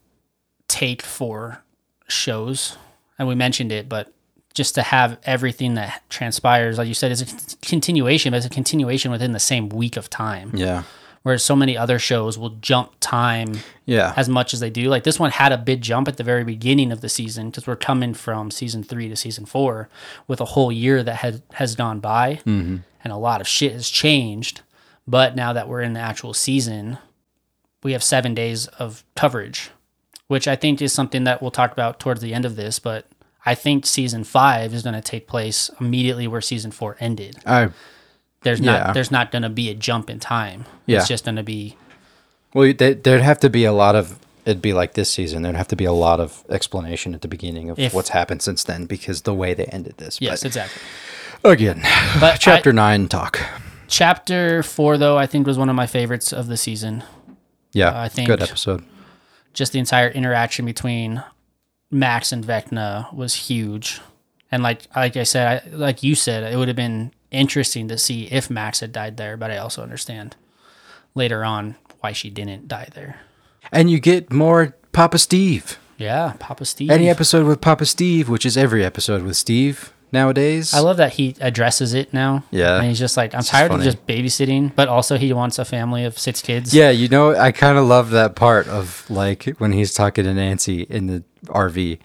take 0.68 1.02
for 1.02 1.64
shows, 2.08 2.78
and 3.18 3.28
we 3.28 3.36
mentioned 3.36 3.72
it, 3.72 3.90
but 3.90 4.14
just 4.54 4.76
to 4.76 4.82
have 4.82 5.18
everything 5.24 5.76
that 5.76 6.04
transpires, 6.10 6.78
like 6.78 6.88
you 6.88 6.94
said, 6.94 7.12
is 7.12 7.22
a 7.22 7.56
continuation, 7.66 8.32
but 8.32 8.38
it's 8.38 8.46
a 8.46 8.50
continuation 8.50 9.12
within 9.12 9.32
the 9.32 9.40
same 9.40 9.70
week 9.70 9.96
of 9.96 10.10
time. 10.10 10.52
Yeah. 10.54 10.84
Whereas 11.24 11.44
so 11.44 11.56
many 11.56 11.78
other 11.78 12.00
shows 12.00 12.38
will 12.38 12.52
jump 12.62 12.94
time 13.02 13.60
Yeah. 13.86 14.14
as 14.16 14.30
much 14.30 14.54
as 14.54 14.62
they 14.62 14.70
do. 14.70 14.90
Like 14.90 15.04
this 15.04 15.20
one 15.20 15.32
had 15.32 15.52
a 15.52 15.58
big 15.58 15.82
jump 15.82 16.08
at 16.08 16.18
the 16.18 16.24
very 16.24 16.44
beginning 16.44 16.92
of 16.92 17.02
the 17.02 17.10
season 17.10 17.50
because 17.50 17.68
we're 17.68 17.76
coming 17.76 18.14
from 18.14 18.52
season 18.52 18.84
three 18.84 19.10
to 19.10 19.16
season 19.16 19.46
four 19.46 19.90
with 20.28 20.40
a 20.40 20.46
whole 20.46 20.72
year 20.72 21.04
that 21.04 21.16
had 21.16 21.42
has 21.54 21.76
gone 21.76 22.00
by, 22.00 22.36
mm-hmm. 22.46 22.78
and 23.04 23.14
a 23.14 23.18
lot 23.18 23.42
of 23.42 23.48
shit 23.48 23.74
has 23.74 23.90
changed. 23.90 24.62
But 25.08 25.36
now 25.36 25.54
that 25.54 25.68
we're 25.68 25.82
in 25.82 25.94
the 25.94 26.00
actual 26.00 26.34
season, 26.34 27.00
we 27.84 27.92
have 27.94 28.04
seven 28.04 28.34
days 28.34 28.68
of 28.68 29.04
coverage, 29.16 29.72
which 30.28 30.48
I 30.48 30.56
think 30.56 30.82
is 30.82 30.94
something 30.94 31.24
that 31.26 31.42
we'll 31.42 31.52
talk 31.52 31.72
about 31.72 32.00
towards 32.00 32.22
the 32.22 32.34
end 32.34 32.46
of 32.46 32.56
this. 32.56 32.80
But 32.80 33.08
I 33.46 33.56
think 33.56 33.86
season 33.86 34.24
five 34.24 34.74
is 34.74 34.84
going 34.84 34.96
to 34.96 35.02
take 35.02 35.28
place 35.28 35.72
immediately 35.82 36.28
where 36.28 36.42
season 36.42 36.72
four 36.72 36.96
ended. 37.00 37.38
I 37.46 37.70
There's 38.42 38.60
Yeah. 38.60 38.72
not 38.86 38.94
there's 38.94 39.12
not 39.12 39.32
going 39.32 39.42
to 39.44 39.50
be 39.50 39.70
a 39.70 39.74
jump 39.74 40.10
in 40.10 40.20
time. 40.20 40.66
Yeah. 40.86 41.00
It's 41.00 41.08
just 41.08 41.26
going 41.26 41.36
to 41.36 41.44
be 41.44 41.76
Well, 42.54 42.74
there, 42.74 42.94
there'd 42.94 43.22
have 43.22 43.40
to 43.42 43.50
be 43.50 43.66
a 43.66 43.72
lot 43.74 43.96
of. 43.96 44.18
It'd 44.46 44.62
be 44.62 44.74
like 44.74 44.94
this 44.94 45.12
season. 45.12 45.44
There'd 45.44 45.56
have 45.58 45.68
to 45.68 45.76
be 45.76 45.86
a 45.86 45.92
lot 45.92 46.20
of 46.20 46.44
explanation 46.50 47.14
at 47.14 47.22
the 47.22 47.28
beginning 47.28 47.70
of 47.70 47.78
If- 47.78 47.94
what's 47.94 48.10
happened 48.10 48.42
since 48.42 48.64
then, 48.64 48.86
because 48.86 49.22
the 49.22 49.34
way 49.34 49.54
they 49.54 49.66
ended 49.66 49.98
this. 49.98 50.20
yes, 50.22 50.42
But 50.42 50.48
exactly. 50.48 50.82
again, 51.44 51.82
But 52.20 52.40
chapter 52.40 52.72
I- 52.72 52.74
nine 52.74 53.08
talk. 53.08 53.40
Chapter 53.88 54.64
four, 54.64 54.98
though, 54.98 55.18
I 55.18 55.26
think 55.28 55.46
was 55.46 55.58
one 55.58 55.70
of 55.70 55.76
my 55.76 55.86
favorites 55.88 56.32
of 56.34 56.48
the 56.48 56.58
season. 56.58 57.04
Yeah, 57.74 58.00
I 58.00 58.08
think- 58.08 58.28
good 58.28 58.42
episode. 58.42 58.84
Just 59.54 59.74
the 59.74 59.80
entire 59.80 60.08
interaction 60.10 60.66
between 60.66 61.24
Max 61.92 62.32
and 62.32 62.44
Vecna 62.46 63.12
was 63.14 63.34
huge, 63.36 64.00
and 64.52 64.64
like 64.64 64.88
like 64.96 65.18
I 65.18 65.24
said, 65.24 65.64
I, 65.66 65.76
like 65.76 66.02
you 66.02 66.16
said, 66.16 66.52
it 66.52 66.56
would 66.56 66.68
have 66.70 66.78
been 66.78 67.12
interesting 67.32 67.88
to 67.88 67.98
see 67.98 68.26
if 68.26 68.50
Max 68.50 68.80
had 68.80 68.92
died 68.92 69.18
there. 69.18 69.38
But 69.38 69.52
I 69.52 69.58
also 69.58 69.82
understand 69.84 70.36
later 71.16 71.44
on 71.44 71.76
why 72.00 72.12
she 72.12 72.30
didn't 72.30 72.68
die 72.68 72.90
there. 72.94 73.20
And 73.72 73.90
you 73.90 74.00
get 74.00 74.32
more 74.32 74.76
Papa 74.92 75.18
Steve. 75.18 75.78
Yeah, 75.98 76.34
Papa 76.40 76.66
Steve. 76.66 76.90
Any 76.90 77.10
episode 77.10 77.46
with 77.46 77.60
Papa 77.60 77.86
Steve, 77.86 78.30
which 78.30 78.46
is 78.46 78.56
every 78.58 78.86
episode 78.86 79.22
with 79.24 79.36
Steve 79.36 79.94
nowadays. 80.12 80.74
I 80.74 80.80
love 80.80 80.98
that 80.98 81.14
he 81.14 81.36
addresses 81.42 81.94
it 81.94 82.14
now. 82.14 82.44
Yeah. 82.52 82.78
and 82.78 82.86
he's 82.88 83.00
just 83.00 83.18
like, 83.18 83.36
I'm 83.36 83.44
tired 83.44 83.72
of 83.72 83.82
just 83.82 84.06
babysitting, 84.08 84.74
but 84.76 84.88
also 84.88 85.18
he 85.18 85.34
wants 85.34 85.60
a 85.60 85.66
family 85.66 86.06
of 86.06 86.18
six 86.18 86.42
kids. 86.42 86.74
Yeah, 86.74 86.90
you 86.90 87.10
know, 87.10 87.36
I 87.36 87.52
kind 87.52 87.78
of 87.78 87.86
love 87.86 88.12
that 88.12 88.36
part 88.36 88.68
of 88.68 89.06
like 89.10 89.44
when 89.58 89.72
he's 89.72 89.94
talking 89.94 90.24
to 90.24 90.34
Nancy 90.34 90.84
in 90.84 91.08
the 91.08 91.24
RV, 91.48 92.00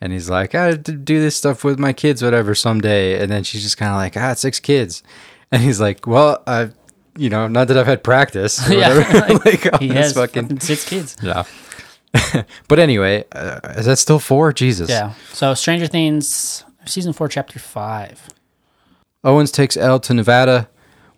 and 0.00 0.12
he's 0.12 0.30
like, 0.30 0.54
"I 0.54 0.74
do 0.74 1.20
this 1.20 1.36
stuff 1.36 1.64
with 1.64 1.78
my 1.78 1.92
kids, 1.92 2.22
whatever, 2.22 2.54
someday," 2.54 3.20
and 3.20 3.30
then 3.30 3.44
she's 3.44 3.62
just 3.62 3.76
kind 3.76 3.90
of 3.90 3.96
like, 3.96 4.16
"Ah, 4.16 4.34
six 4.34 4.60
kids," 4.60 5.02
and 5.52 5.62
he's 5.62 5.80
like, 5.80 6.06
"Well, 6.06 6.42
I, 6.46 6.70
you 7.16 7.28
know, 7.28 7.48
not 7.48 7.68
that 7.68 7.76
I've 7.76 7.86
had 7.86 8.02
practice, 8.02 8.60
Yeah, 8.70 8.88
like, 8.88 9.44
like, 9.64 9.80
he 9.80 9.88
has 9.88 10.12
fucking 10.12 10.42
fucking 10.44 10.60
six 10.60 10.88
kids. 10.88 11.16
yeah. 11.22 11.44
but 12.68 12.78
anyway, 12.78 13.24
uh, 13.32 13.60
is 13.76 13.86
that 13.86 13.98
still 13.98 14.18
four? 14.18 14.52
Jesus. 14.52 14.90
Yeah. 14.90 15.14
So 15.32 15.54
Stranger 15.54 15.86
Things 15.86 16.64
season 16.86 17.12
four, 17.12 17.28
chapter 17.28 17.58
five. 17.58 18.28
Owens 19.22 19.52
takes 19.52 19.76
El 19.76 20.00
to 20.00 20.14
Nevada, 20.14 20.68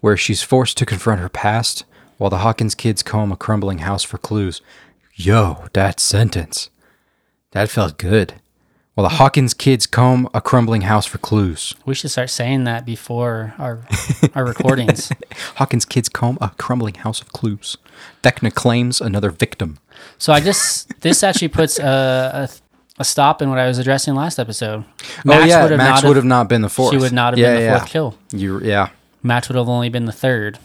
where 0.00 0.16
she's 0.16 0.42
forced 0.42 0.76
to 0.78 0.84
confront 0.86 1.20
her 1.20 1.28
past, 1.28 1.84
while 2.18 2.30
the 2.30 2.38
Hawkins 2.38 2.74
kids 2.74 3.02
comb 3.02 3.30
a 3.32 3.36
crumbling 3.36 3.78
house 3.78 4.02
for 4.02 4.18
clues. 4.18 4.60
Yo, 5.14 5.66
that 5.72 6.00
sentence. 6.00 6.68
That 7.52 7.70
felt 7.70 7.96
good. 7.98 8.34
While 8.94 9.08
the 9.08 9.16
Hawkins 9.16 9.54
kids 9.54 9.86
comb 9.86 10.28
a 10.34 10.42
crumbling 10.42 10.82
house 10.82 11.06
for 11.06 11.16
clues. 11.16 11.74
We 11.86 11.94
should 11.94 12.10
start 12.10 12.28
saying 12.28 12.64
that 12.64 12.84
before 12.84 13.54
our 13.58 13.86
our 14.34 14.44
recordings. 14.44 15.10
Hawkins 15.56 15.86
kids 15.86 16.10
comb 16.10 16.36
a 16.42 16.50
crumbling 16.58 16.94
house 16.94 17.22
of 17.22 17.32
clues. 17.32 17.78
Vecna 18.22 18.52
claims 18.52 19.00
another 19.00 19.30
victim. 19.30 19.78
So 20.18 20.34
I 20.34 20.40
just 20.40 21.00
this 21.00 21.22
actually 21.22 21.48
puts 21.48 21.78
a, 21.78 21.86
a, 21.86 23.00
a 23.00 23.04
stop 23.04 23.40
in 23.40 23.48
what 23.48 23.58
I 23.58 23.66
was 23.66 23.78
addressing 23.78 24.14
last 24.14 24.38
episode. 24.38 24.84
oh 25.26 25.44
yeah, 25.44 25.62
would 25.62 25.70
have 25.70 25.78
Max 25.78 26.02
not 26.02 26.08
would 26.08 26.16
have 26.16 26.26
not 26.26 26.48
been 26.50 26.60
the 26.60 26.68
fourth. 26.68 26.92
She 26.92 26.98
would 26.98 27.12
not 27.14 27.32
have 27.32 27.38
yeah, 27.38 27.54
been 27.54 27.56
the 27.56 27.62
yeah. 27.62 27.78
fourth 27.78 27.90
kill. 27.90 28.18
You 28.30 28.60
yeah. 28.60 28.90
Max 29.22 29.48
would 29.48 29.56
have 29.56 29.68
only 29.70 29.88
been 29.88 30.04
the 30.04 30.12
third, 30.12 30.58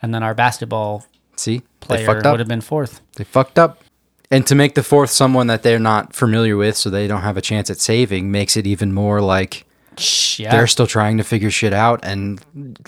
and 0.00 0.14
then 0.14 0.22
our 0.22 0.34
basketball 0.34 1.04
See, 1.34 1.62
player 1.80 2.06
fucked 2.06 2.26
up. 2.26 2.34
would 2.34 2.40
have 2.40 2.48
been 2.48 2.60
fourth. 2.60 3.00
They 3.16 3.24
fucked 3.24 3.58
up. 3.58 3.82
And 4.30 4.46
to 4.48 4.54
make 4.54 4.74
the 4.74 4.82
fourth 4.82 5.10
someone 5.10 5.46
that 5.46 5.62
they're 5.62 5.78
not 5.78 6.14
familiar 6.14 6.56
with, 6.56 6.76
so 6.76 6.90
they 6.90 7.06
don't 7.06 7.22
have 7.22 7.36
a 7.36 7.42
chance 7.42 7.70
at 7.70 7.78
saving, 7.78 8.30
makes 8.30 8.56
it 8.56 8.66
even 8.66 8.92
more 8.92 9.20
like 9.20 9.64
Yeah. 10.36 10.50
they're 10.50 10.66
still 10.66 10.86
trying 10.86 11.16
to 11.18 11.24
figure 11.24 11.50
shit 11.50 11.72
out, 11.72 12.00
and 12.02 12.38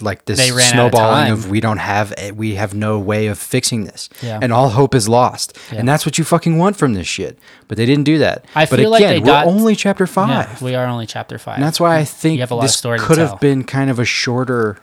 like 0.00 0.24
this 0.26 0.38
out 0.40 0.50
of 0.56 0.60
snowballing 0.62 1.30
of, 1.32 1.48
we 1.48 1.60
don't 1.60 1.78
have 1.78 2.12
a- 2.18 2.32
we 2.32 2.56
have 2.56 2.74
no 2.74 2.98
way 2.98 3.28
of 3.28 3.38
fixing 3.38 3.84
this, 3.84 4.10
Yeah. 4.20 4.38
and 4.42 4.52
all 4.52 4.70
hope 4.70 4.94
is 4.94 5.08
lost, 5.08 5.56
Yeah. 5.72 5.78
and 5.78 5.88
that's 5.88 6.04
what 6.04 6.18
you 6.18 6.24
fucking 6.24 6.58
want 6.58 6.76
from 6.76 6.92
this 6.94 7.06
shit. 7.06 7.38
But 7.66 7.78
they 7.78 7.86
didn't 7.86 8.04
do 8.04 8.18
that. 8.18 8.44
I 8.54 8.66
but 8.66 8.78
feel 8.78 8.92
again, 8.94 9.08
like 9.08 9.14
they 9.16 9.20
we're 9.20 9.26
got- 9.26 9.46
only 9.46 9.74
chapter 9.76 10.06
five, 10.06 10.60
we 10.60 10.74
are 10.74 10.84
only 10.86 11.06
chapter 11.06 11.38
five. 11.38 11.54
and 11.54 11.64
that's 11.64 11.80
why 11.80 11.96
I 11.96 12.04
think 12.04 12.40
have 12.40 12.50
a 12.50 12.54
lot 12.56 12.60
of 12.64 12.68
this 12.68 12.76
story 12.76 12.98
could 12.98 13.16
have 13.18 13.40
been 13.40 13.64
kind 13.64 13.88
of 13.90 13.98
a 13.98 14.04
shorter. 14.04 14.76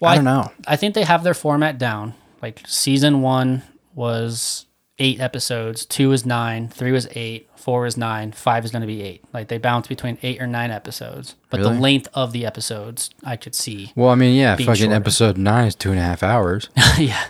Well, 0.00 0.10
I 0.12 0.14
don't 0.14 0.24
know. 0.24 0.52
I 0.66 0.76
think 0.76 0.94
they 0.94 1.04
have 1.04 1.22
their 1.22 1.34
format 1.34 1.76
down. 1.76 2.14
Like 2.40 2.62
season 2.66 3.20
one 3.20 3.62
was 3.94 4.64
eight 4.98 5.18
episodes, 5.20 5.84
two 5.84 6.08
was 6.10 6.24
nine, 6.24 6.68
three 6.68 6.92
was 6.92 7.08
eight, 7.16 7.48
four 7.56 7.84
is 7.86 7.96
nine, 7.96 8.30
five 8.30 8.64
is 8.64 8.70
going 8.70 8.82
to 8.82 8.86
be 8.86 9.02
eight. 9.02 9.24
Like 9.32 9.48
they 9.48 9.58
bounce 9.58 9.88
between 9.88 10.18
eight 10.22 10.40
or 10.40 10.46
nine 10.46 10.70
episodes, 10.70 11.34
but 11.50 11.58
Really? 11.60 11.74
the 11.74 11.80
length 11.80 12.08
of 12.14 12.32
the 12.32 12.46
episodes 12.46 13.10
I 13.24 13.36
could 13.36 13.54
see. 13.54 13.92
Well, 13.96 14.10
I 14.10 14.14
mean, 14.14 14.36
yeah, 14.36 14.54
Being 14.54 14.66
fucking 14.68 14.82
shorter. 14.84 14.94
episode 14.94 15.36
nine 15.36 15.66
is 15.66 15.74
two 15.74 15.90
and 15.90 15.98
a 15.98 16.02
half 16.02 16.22
hours. 16.22 16.68
yeah, 16.98 17.24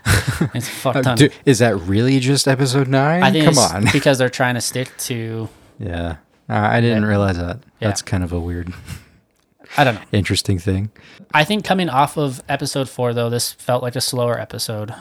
it's 0.55 0.69
a 0.69 0.71
fuck 0.71 1.03
ton. 1.03 1.17
Dude, 1.17 1.33
is 1.47 1.61
that 1.61 1.77
really 1.77 2.21
just 2.21 2.47
episode 2.47 2.89
nine? 2.89 3.23
I 3.23 3.31
think 3.33 3.45
Come 3.45 3.53
it's 3.55 3.73
on. 3.73 3.85
because 3.93 4.19
they're 4.19 4.29
trying 4.29 4.57
to 4.57 4.61
stick 4.61 4.95
to. 4.99 5.49
Yeah. 5.79 6.17
Uh, 6.49 6.55
I 6.55 6.81
didn't 6.83 7.07
realize 7.07 7.39
that. 7.39 7.61
Yeah. 7.81 7.89
That's 7.89 8.03
kind 8.03 8.23
of 8.23 8.31
a 8.33 8.39
weird, 8.41 8.75
I 9.79 9.85
don't 9.85 9.95
know. 9.95 10.01
interesting 10.13 10.59
thing. 10.59 10.91
I 11.33 11.45
think 11.45 11.65
coming 11.65 11.89
off 11.89 12.19
of 12.19 12.43
episode 12.49 12.89
four 12.91 13.15
though, 13.15 13.31
this 13.31 13.53
felt 13.53 13.83
like 13.83 13.97
a 13.97 14.01
slower 14.03 14.39
episode, 14.39 14.95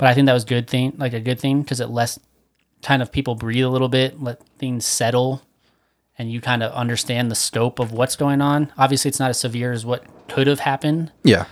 but 0.00 0.08
I 0.08 0.14
think 0.14 0.26
that 0.26 0.32
was 0.32 0.44
good 0.44 0.66
thing, 0.66 0.94
like 0.96 1.12
a 1.12 1.20
good 1.20 1.38
thing, 1.38 1.62
because 1.62 1.78
it 1.80 1.90
lets 1.90 2.18
kind 2.82 3.02
of 3.02 3.12
people 3.12 3.34
breathe 3.34 3.64
a 3.64 3.68
little 3.68 3.88
bit, 3.88 4.20
let 4.22 4.42
things 4.58 4.84
settle, 4.86 5.42
and 6.18 6.32
you 6.32 6.40
kind 6.40 6.62
of 6.62 6.72
understand 6.72 7.30
the 7.30 7.34
scope 7.34 7.78
of 7.78 7.92
what's 7.92 8.16
going 8.16 8.40
on. 8.40 8.72
Obviously, 8.78 9.10
it's 9.10 9.20
not 9.20 9.30
as 9.30 9.38
severe 9.38 9.72
as 9.72 9.84
what 9.86 10.04
could 10.28 10.46
have 10.46 10.60
happened, 10.60 11.12
Yeah. 11.22 11.44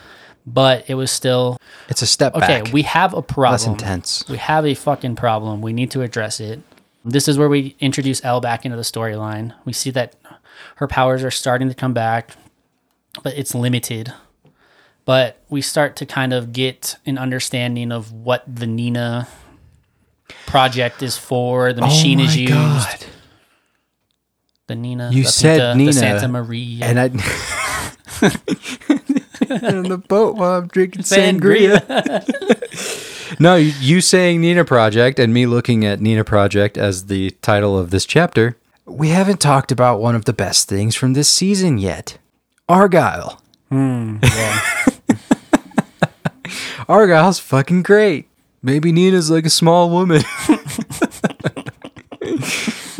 but 0.46 0.88
it 0.88 0.94
was 0.94 1.10
still 1.10 1.58
It's 1.88 2.00
a 2.02 2.06
step 2.06 2.32
back. 2.34 2.42
okay. 2.44 2.62
back. 2.62 2.72
We 2.72 2.82
have 2.82 3.12
a 3.14 3.20
problem. 3.22 3.52
less 3.52 3.66
intense. 3.66 4.24
We 4.28 4.38
have 4.38 4.64
a 4.66 4.74
fucking 4.74 5.16
problem. 5.16 5.60
We 5.60 5.72
need 5.74 5.90
to 5.92 6.02
address 6.02 6.40
it. 6.40 6.60
This 7.04 7.28
is 7.28 7.38
where 7.38 7.48
we 7.48 7.76
introduce 7.80 8.24
El 8.24 8.40
back 8.40 8.64
into 8.64 8.76
the 8.76 8.82
storyline. 8.82 9.54
We 9.64 9.72
see 9.72 9.90
that 9.90 10.14
her 10.76 10.86
powers 10.88 11.22
are 11.22 11.30
starting 11.30 11.68
to 11.68 11.74
come 11.74 11.92
back, 11.94 12.30
but 13.22 13.34
it's 13.36 13.54
limited 13.54 14.12
but 15.08 15.40
we 15.48 15.62
start 15.62 15.96
to 15.96 16.04
kind 16.04 16.34
of 16.34 16.52
get 16.52 16.96
an 17.06 17.16
understanding 17.16 17.92
of 17.92 18.12
what 18.12 18.44
the 18.46 18.66
Nina 18.66 19.26
project 20.44 21.02
is 21.02 21.16
for. 21.16 21.72
The 21.72 21.80
machine 21.80 22.20
is 22.20 22.36
used. 22.36 23.06
The 24.66 24.74
Nina. 24.74 25.08
You 25.10 25.22
the 25.22 25.30
said 25.30 25.78
Nina, 25.78 25.92
The 25.92 25.98
Santa 25.98 26.28
Maria. 26.28 26.84
And 26.84 27.00
I 27.00 27.04
on 29.64 29.84
the 29.84 29.96
boat 29.96 30.36
while 30.36 30.58
I'm 30.58 30.68
drinking 30.68 31.04
sangria. 31.04 31.80
no, 33.40 33.56
you, 33.56 33.72
you 33.80 34.02
saying 34.02 34.42
Nina 34.42 34.66
Project 34.66 35.18
and 35.18 35.32
me 35.32 35.46
looking 35.46 35.86
at 35.86 36.02
Nina 36.02 36.22
Project 36.22 36.76
as 36.76 37.06
the 37.06 37.30
title 37.40 37.78
of 37.78 37.88
this 37.90 38.04
chapter. 38.04 38.58
We 38.84 39.08
haven't 39.08 39.40
talked 39.40 39.72
about 39.72 40.02
one 40.02 40.14
of 40.14 40.26
the 40.26 40.34
best 40.34 40.68
things 40.68 40.94
from 40.94 41.14
this 41.14 41.30
season 41.30 41.78
yet. 41.78 42.18
Argyle. 42.68 43.40
Hmm, 43.70 44.18
yeah. 44.22 44.77
Argyle's 46.88 47.38
fucking 47.38 47.82
great. 47.82 48.28
Maybe 48.62 48.90
Nina's 48.92 49.30
like 49.30 49.46
a 49.46 49.50
small 49.50 49.88
woman. 49.90 50.22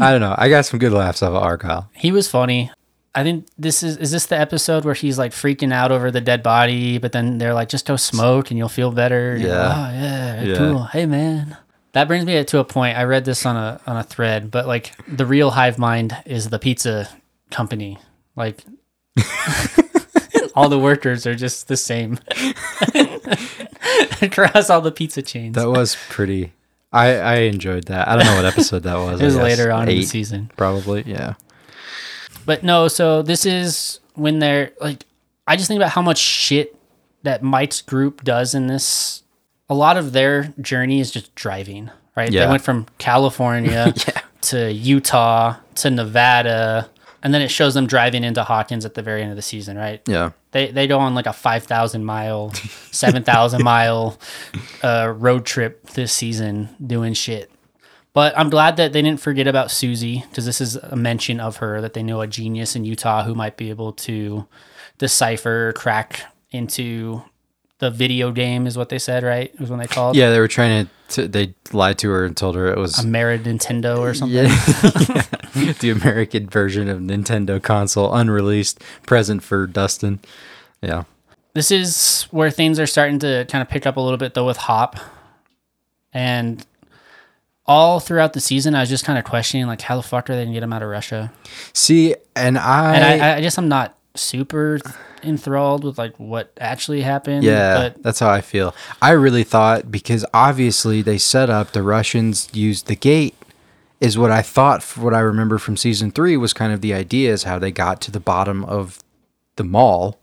I 0.01 0.13
don't 0.13 0.21
know. 0.21 0.35
I 0.39 0.49
got 0.49 0.65
some 0.65 0.79
good 0.79 0.93
laughs 0.93 1.23
off 1.23 1.31
of 1.31 1.43
Argyle. 1.43 1.91
He 1.95 2.13
was 2.13 2.29
funny. 2.31 2.71
I 3.15 3.25
think 3.25 3.47
this 3.59 3.83
is 3.83 3.97
is 3.97 4.13
this 4.13 4.27
the 4.27 4.39
episode 4.39 4.85
where 4.85 4.95
he's 4.95 5.19
like 5.19 5.33
freaking 5.33 5.73
out 5.73 5.91
over 5.91 6.11
the 6.11 6.21
dead 6.21 6.43
body, 6.43 6.99
but 6.99 7.11
then 7.13 7.39
they're 7.39 7.55
like, 7.55 7.69
just 7.69 7.87
go 7.87 7.97
smoke 7.97 8.51
and 8.51 8.59
you'll 8.59 8.69
feel 8.69 8.93
better. 8.93 9.33
And 9.33 9.43
you're 9.43 9.51
like, 9.51 9.59
Yeah. 9.59 9.75
oh 9.75 9.93
yeah, 10.01 10.43
Yeah. 10.43 10.57
cool. 10.57 10.85
Hey 10.85 11.07
man. 11.07 11.57
That 11.93 12.07
brings 12.07 12.25
me 12.27 12.45
to 12.45 12.59
a 12.59 12.65
point. 12.65 12.97
I 12.97 13.05
read 13.05 13.25
this 13.25 13.45
on 13.45 13.57
a 13.57 13.81
on 13.87 13.97
a 13.97 14.05
thread, 14.05 14.51
but 14.53 14.67
like 14.69 14.93
the 15.09 15.27
real 15.27 15.51
hive 15.51 15.79
mind 15.79 16.17
is 16.27 16.49
the 16.51 16.59
pizza 16.61 17.09
company. 17.51 17.99
Like 18.37 18.63
all 20.59 20.69
the 20.69 20.79
workers 20.79 21.25
are 21.25 21.37
just 21.37 21.69
the 21.69 21.77
same 21.77 22.19
across 24.21 24.69
all 24.71 24.81
the 24.81 24.91
pizza 24.91 25.23
chains. 25.23 25.55
That 25.55 25.71
was 25.71 25.97
pretty. 26.09 26.53
I 26.93 27.15
I 27.17 27.35
enjoyed 27.43 27.85
that. 27.85 28.09
I 28.09 28.17
don't 28.17 28.27
know 28.27 28.35
what 28.35 28.45
episode 28.45 28.83
that 28.83 28.97
was. 28.97 29.21
it 29.23 29.25
was 29.25 29.37
later 29.37 29.71
on 29.71 29.89
in 29.89 29.99
the 29.99 30.03
season. 30.03 30.51
probably. 30.57 31.05
Yeah. 31.07 31.35
But 32.45 32.65
no, 32.65 32.89
so 32.89 33.23
this 33.23 33.47
is 33.47 34.01
when 34.15 34.41
they're 34.41 34.73
like, 34.81 35.05
I 35.47 35.55
just 35.55 35.69
think 35.69 35.79
about 35.79 35.93
how 35.93 36.03
much 36.03 36.19
shit 36.19 36.75
that 37.23 37.43
Mike's 37.43 37.81
group 37.81 38.25
does 38.25 38.55
in 38.55 38.67
this. 38.67 39.23
A 39.69 39.75
lot 39.75 39.97
of 39.97 40.13
their 40.13 40.55
journey 40.61 40.99
is 40.99 41.11
just 41.13 41.35
driving, 41.37 41.91
right? 42.17 42.33
Yeah. 42.33 42.47
They 42.47 42.51
went 42.51 42.63
from 42.63 42.87
California 42.99 43.95
to 44.41 44.73
Utah 44.73 45.57
to 45.77 45.91
Nevada, 45.91 46.91
and 47.23 47.35
then 47.35 47.43
it 47.43 47.49
shows 47.49 47.75
them 47.75 47.87
driving 47.87 48.25
into 48.25 48.45
Hawkins 48.45 48.85
at 48.85 48.95
the 48.95 49.03
very 49.03 49.23
end 49.23 49.31
of 49.31 49.37
the 49.37 49.43
season, 49.43 49.77
right? 49.77 50.01
Yeah. 50.07 50.31
They 50.53 50.71
they 50.71 50.87
go 50.87 50.99
on 50.99 51.15
like 51.15 51.27
a 51.27 51.33
five 51.33 51.65
thousand 51.65 52.05
mile, 52.05 52.51
seven 52.91 53.23
thousand 53.23 53.63
mile 53.63 54.19
uh, 54.83 55.13
road 55.17 55.45
trip 55.45 55.89
this 55.91 56.13
season 56.13 56.69
doing 56.85 57.15
shit. 57.15 57.51
But 58.13 58.37
I'm 58.37 58.51
glad 58.51 58.77
that 58.79 58.93
they 58.93 59.03
didn't 59.03 59.21
forget 59.21 59.47
about 59.47 59.69
Suzie 59.69 60.29
because 60.29 60.45
this 60.45 60.61
is 60.61 60.77
a 60.77 60.97
mention 60.97 61.41
of 61.41 61.59
her 61.59 61.81
that 61.81 61.93
they 61.93 62.03
know 62.03 62.21
a 62.21 62.27
genius 62.27 62.75
in 62.75 62.85
Utah 62.85 63.23
who 63.23 63.35
might 63.35 63.57
be 63.57 63.71
able 63.71 63.93
to 63.93 64.47
decipher, 64.97 65.73
crack 65.77 66.23
into 66.51 67.23
the 67.79 67.91
video 67.91 68.33
game 68.33 68.67
is 68.67 68.77
what 68.77 68.89
they 68.89 68.99
said, 68.99 69.23
right? 69.23 69.59
Was 69.61 69.71
when 69.71 69.79
they 69.79 69.87
called 69.87 70.17
Yeah, 70.17 70.31
they 70.31 70.41
were 70.41 70.49
trying 70.49 70.87
to, 71.09 71.15
to. 71.15 71.29
They 71.29 71.55
lied 71.73 71.99
to 71.99 72.11
her 72.11 72.25
and 72.25 72.37
told 72.37 72.57
her 72.57 72.67
it 72.69 72.77
was 72.77 72.99
a 72.99 73.07
Merit 73.07 73.45
Nintendo 73.45 73.99
or 73.99 74.15
something. 74.15 74.37
yeah, 75.55 75.73
the 75.81 75.91
American 75.91 76.49
version 76.49 76.89
of 76.89 77.01
Nintendo 77.01 77.63
console, 77.63 78.13
unreleased, 78.15 78.83
present 79.07 79.43
for 79.43 79.67
Dustin. 79.67 80.19
Yeah. 80.83 81.05
This 81.55 81.71
is 81.71 82.23
where 82.31 82.51
things 82.51 82.79
are 82.79 82.87
starting 82.87 83.19
to 83.21 83.47
kind 83.49 83.63
of 83.63 83.69
pick 83.69 83.87
up 83.87 83.97
a 83.97 84.01
little 84.01 84.19
bit 84.19 84.35
though 84.35 84.47
with 84.47 84.59
Hop. 84.59 84.97
And 86.13 86.65
all 87.67 88.01
throughout 88.01 88.33
the 88.33 88.41
season, 88.41 88.75
I 88.75 88.81
was 88.81 88.89
just 88.89 89.05
kind 89.05 89.19
of 89.19 89.25
questioning 89.25 89.67
like 89.67 89.83
how 89.83 89.97
the 89.97 90.03
fuck 90.03 90.29
are 90.31 90.35
they 90.35 90.45
gonna 90.45 90.55
get 90.55 90.63
him 90.63 90.73
out 90.73 90.83
of 90.83 90.89
Russia? 90.89 91.33
See, 91.73 92.15
and 92.35 92.59
I, 92.59 92.95
And 92.95 93.23
I, 93.23 93.37
I 93.37 93.41
guess 93.41 93.59
I'm 93.59 93.69
not 93.69 93.97
super 94.15 94.81
enthralled 95.25 95.85
with 95.85 95.99
like 95.99 96.15
what 96.19 96.53
actually 96.61 97.03
happened. 97.03 97.45
yeah, 97.45 97.75
But 97.75 98.03
that's 98.03 98.21
how 98.21 98.31
I 98.31 98.41
feel. 98.41 98.75
I 99.03 99.11
really 99.13 99.45
thought 99.45 99.91
because 99.91 100.25
obviously 100.35 101.03
they 101.03 101.19
set 101.19 101.51
up 101.51 101.73
the 101.73 101.83
Russians 101.83 102.49
used 102.53 102.87
the 102.87 102.97
gate 102.97 103.35
is 104.01 104.17
what 104.17 104.31
I 104.31 104.43
thought. 104.43 104.83
What 104.97 105.15
I 105.15 105.21
remember 105.21 105.59
from 105.59 105.77
season 105.77 106.11
three 106.11 106.37
was 106.37 106.53
kind 106.53 106.73
of 106.73 106.81
the 106.81 106.95
idea 106.95 107.33
is 107.33 107.43
how 107.45 107.59
they 107.59 107.73
got 107.73 108.01
to 108.03 108.11
the 108.11 108.21
bottom 108.21 108.65
of 108.65 108.99
the 109.57 109.65
mall 109.65 110.19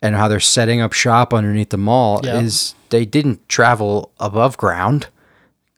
and 0.00 0.16
how 0.16 0.28
they're 0.28 0.40
setting 0.40 0.80
up 0.80 0.92
shop 0.92 1.32
underneath 1.32 1.70
the 1.70 1.78
mall 1.78 2.20
Yeah. 2.24 2.40
is 2.40 2.74
they 2.90 3.04
didn't 3.04 3.48
travel 3.48 4.10
above 4.20 4.56
ground, 4.56 5.06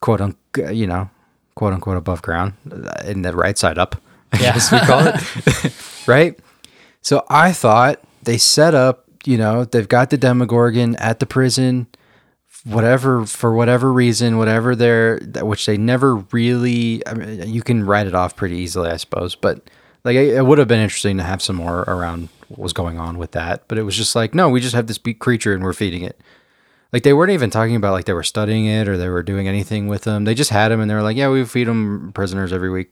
quote 0.01 0.21
unquote, 0.21 0.75
you 0.75 0.87
know, 0.87 1.11
quote 1.55 1.73
unquote 1.73 1.97
above 1.97 2.23
ground 2.23 2.55
uh, 2.73 3.03
in 3.05 3.23
the 3.23 3.35
right 3.37 3.57
side 3.59 3.79
up, 3.79 4.01
I 4.33 4.39
Yeah. 4.39 4.53
guess 4.55 4.73
we 4.73 4.79
call 4.81 5.07
it, 5.07 5.73
right? 6.09 6.39
So 7.05 7.25
I 7.29 7.53
thought 7.53 8.01
they 8.23 8.39
set 8.39 8.75
up, 8.75 9.05
you 9.25 9.37
know, 9.39 9.65
they've 9.65 9.89
got 9.89 10.11
the 10.11 10.17
Demogorgon 10.19 10.97
at 10.97 11.21
the 11.21 11.27
prison, 11.27 11.87
whatever 12.65 13.27
for 13.27 13.55
whatever 13.55 13.93
reason, 13.93 14.39
whatever 14.39 14.75
they're, 14.75 15.19
which 15.43 15.67
they 15.67 15.77
never 15.77 16.17
really. 16.33 17.07
I 17.07 17.15
mean, 17.15 17.49
you 17.53 17.63
can 17.63 17.85
write 17.85 18.07
it 18.07 18.15
off 18.15 18.35
pretty 18.37 18.57
easily, 18.57 18.91
I 18.91 18.97
suppose, 18.97 19.35
but 19.35 19.69
like 20.05 20.17
it, 20.17 20.35
it 20.35 20.47
would 20.47 20.59
have 20.59 20.69
been 20.69 20.81
interesting 20.81 21.17
to 21.19 21.23
have 21.23 21.43
some 21.43 21.57
more 21.57 21.81
around 21.83 22.31
what 22.49 22.59
was 22.61 22.73
going 22.73 22.99
on 22.99 23.19
with 23.19 23.33
that. 23.33 23.69
But 23.69 23.79
it 23.79 23.83
was 23.83 23.97
just 23.97 24.17
like, 24.17 24.35
no, 24.35 24.49
we 24.49 24.61
just 24.61 24.75
have 24.75 24.87
this 24.87 24.99
big 24.99 25.19
creature 25.19 25.53
and 25.55 25.63
we're 25.63 25.73
feeding 25.75 26.03
it. 26.03 26.19
Like 26.93 27.03
they 27.03 27.13
weren't 27.13 27.33
even 27.33 27.51
talking 27.51 27.77
about 27.77 27.93
like 27.93 28.05
they 28.07 28.13
were 28.15 28.23
studying 28.23 28.67
it 28.67 28.89
or 28.89 28.97
they 28.97 29.09
were 29.09 29.23
doing 29.23 29.47
anything 29.49 29.89
with 29.89 30.03
them. 30.05 30.25
They 30.25 30.35
just 30.35 30.51
had 30.51 30.69
them 30.69 30.81
and 30.81 30.89
they 30.91 30.95
were 30.95 31.03
like, 31.03 31.17
yeah, 31.17 31.29
we 31.29 31.45
feed 31.45 31.67
them 31.67 32.13
prisoners 32.15 32.53
every 32.53 32.71
week. 32.71 32.91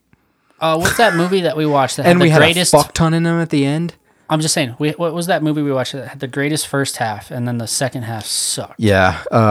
uh, 0.61 0.77
what's 0.77 0.97
that 0.97 1.15
movie 1.15 1.43
that 1.43 1.57
we 1.57 1.65
watched 1.67 1.97
that 1.99 2.03
had 2.05 2.13
And 2.13 2.21
the 2.21 2.25
we 2.25 2.31
had 2.31 2.39
greatest? 2.41 2.75
a 2.75 2.79
fuck 2.79 2.93
ton 2.95 3.15
in 3.15 3.23
them 3.23 3.41
at 3.41 3.51
the 3.51 3.65
end. 3.65 3.95
I'm 4.33 4.41
just 4.41 4.55
saying, 4.55 4.77
we, 4.79 4.93
what 4.93 5.13
was 5.13 5.27
that 5.27 5.43
movie 5.43 5.61
we 5.61 5.71
watched 5.73 5.93
that 5.93 6.09
had 6.09 6.21
the 6.21 6.27
greatest 6.27 6.67
first 6.67 6.97
half 6.97 7.31
and 7.31 7.47
then 7.47 7.59
the 7.59 7.67
second 7.67 8.05
half 8.05 8.25
sucked? 8.25 8.81
Yeah. 8.81 9.23
Uh, 9.31 9.43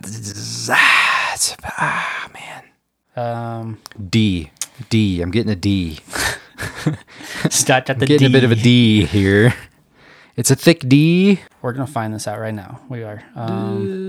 that's, 0.00 1.56
ah, 1.64 2.28
man. 2.34 2.64
Um, 3.14 3.78
D. 4.10 4.50
D. 4.90 5.22
I'm 5.22 5.30
getting 5.30 5.52
a 5.52 5.56
D. 5.56 6.00
Got 7.64 7.86
the 7.86 7.94
Getting 7.94 8.26
a 8.26 8.28
D. 8.28 8.32
bit 8.32 8.42
of 8.42 8.50
a 8.50 8.56
D 8.56 9.04
here. 9.04 9.54
It's 10.36 10.50
a 10.50 10.56
thick 10.56 10.80
D. 10.88 11.38
We're 11.62 11.72
gonna 11.72 11.86
find 11.86 12.12
this 12.14 12.26
out 12.26 12.40
right 12.40 12.54
now. 12.54 12.80
We 12.88 13.02
are. 13.04 13.22
Um, 13.36 14.08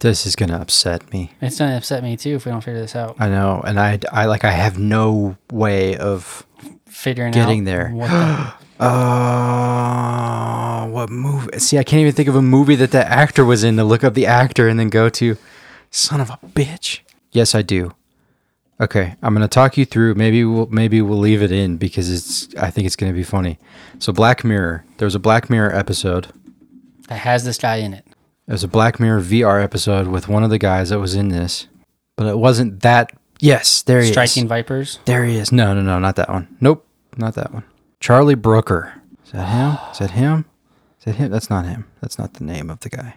This 0.00 0.24
is 0.26 0.34
gonna 0.36 0.58
upset 0.60 1.12
me. 1.12 1.32
it's 1.42 1.58
gonna 1.58 1.76
upset 1.76 2.02
me 2.02 2.16
too 2.16 2.36
if 2.36 2.44
we 2.46 2.52
don't 2.52 2.60
figure 2.62 2.80
this 2.80 2.96
out. 2.96 3.16
I 3.18 3.28
know, 3.28 3.60
and 3.66 3.78
I, 3.80 3.98
I 4.12 4.24
like, 4.26 4.44
I 4.44 4.50
have 4.50 4.78
no 4.78 5.36
way 5.50 5.96
of 5.96 6.46
Figuring 7.00 7.32
Getting 7.32 7.60
out 7.60 7.64
there. 7.64 7.88
What 7.88 8.10
the, 8.10 8.52
Uh, 8.84 10.86
what 10.88 11.08
movie? 11.08 11.58
See, 11.58 11.78
I 11.78 11.82
can't 11.82 12.00
even 12.00 12.12
think 12.12 12.28
of 12.28 12.36
a 12.36 12.42
movie 12.42 12.74
that 12.76 12.90
that 12.90 13.06
actor 13.08 13.42
was 13.42 13.64
in 13.64 13.78
to 13.78 13.84
look 13.84 14.04
up 14.04 14.12
the 14.12 14.26
actor 14.26 14.68
and 14.68 14.78
then 14.78 14.90
go 14.90 15.08
to. 15.08 15.38
Son 15.90 16.20
of 16.20 16.28
a 16.28 16.38
bitch. 16.46 17.00
Yes, 17.32 17.54
I 17.54 17.62
do. 17.62 17.94
Okay, 18.80 19.14
I'm 19.22 19.32
gonna 19.34 19.48
talk 19.48 19.78
you 19.78 19.86
through. 19.86 20.14
Maybe 20.14 20.44
we'll 20.44 20.66
maybe 20.66 21.00
we'll 21.00 21.18
leave 21.18 21.42
it 21.42 21.52
in 21.52 21.78
because 21.78 22.10
it's. 22.10 22.54
I 22.56 22.70
think 22.70 22.86
it's 22.86 22.96
gonna 22.96 23.14
be 23.14 23.22
funny. 23.22 23.58
So 23.98 24.12
Black 24.12 24.44
Mirror. 24.44 24.84
There 24.98 25.06
was 25.06 25.14
a 25.14 25.18
Black 25.18 25.48
Mirror 25.48 25.74
episode. 25.74 26.28
that 27.08 27.20
has 27.20 27.44
this 27.44 27.56
guy 27.56 27.76
in 27.76 27.94
it. 27.94 28.04
There 28.46 28.52
was 28.54 28.64
a 28.64 28.68
Black 28.68 29.00
Mirror 29.00 29.22
VR 29.22 29.62
episode 29.62 30.08
with 30.08 30.28
one 30.28 30.44
of 30.44 30.50
the 30.50 30.58
guys 30.58 30.90
that 30.90 31.00
was 31.00 31.14
in 31.14 31.30
this, 31.30 31.66
but 32.16 32.26
it 32.26 32.38
wasn't 32.38 32.82
that. 32.82 33.12
Yes, 33.38 33.80
there 33.82 34.02
he 34.02 34.10
Striking 34.10 34.44
is. 34.44 34.48
Vipers. 34.50 34.98
There 35.06 35.24
he 35.24 35.36
is. 35.36 35.50
No, 35.50 35.72
no, 35.74 35.80
no, 35.80 35.98
not 35.98 36.16
that 36.16 36.28
one. 36.28 36.54
Nope, 36.60 36.86
not 37.20 37.34
that 37.34 37.52
one. 37.52 37.64
Charlie 38.00 38.34
Brooker. 38.34 38.94
Is 39.24 39.32
that 39.32 39.46
him? 39.46 39.78
Is 39.92 39.98
that 39.98 40.10
him? 40.12 40.44
Is 40.98 41.04
that 41.04 41.14
him? 41.16 41.30
That's 41.30 41.48
not 41.50 41.66
him. 41.66 41.86
That's 42.00 42.18
not 42.18 42.34
the 42.34 42.44
name 42.44 42.68
of 42.70 42.80
the 42.80 42.88
guy. 42.88 43.14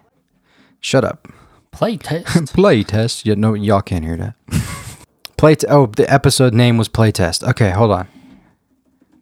Shut 0.80 1.04
up. 1.04 1.28
Play 1.72 1.98
test. 1.98 2.54
Play 2.54 2.84
test. 2.84 3.26
Yeah, 3.26 3.34
no, 3.36 3.54
y'all 3.56 3.82
can't 3.82 4.06
hear 4.06 4.18
that. 4.18 4.36
play. 5.38 5.56
T- 5.56 5.66
oh, 5.68 5.88
the 5.88 6.12
episode 6.12 6.54
name 6.54 6.78
was 6.78 6.88
play 6.88 7.12
test. 7.12 7.44
Okay, 7.44 7.72
hold 7.72 7.92
on. 7.92 8.08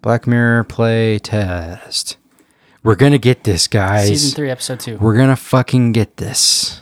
Black 0.01 0.27
Mirror 0.27 0.63
play 0.65 1.19
test. 1.19 2.17
We're 2.84 2.95
gonna 2.95 3.19
get 3.19 3.43
this, 3.43 3.67
guys. 3.67 4.07
Season 4.07 4.36
three, 4.36 4.49
episode 4.49 4.79
two. 4.79 4.97
We're 4.97 5.15
gonna 5.15 5.36
fucking 5.36 5.91
get 5.93 6.17
this. 6.17 6.82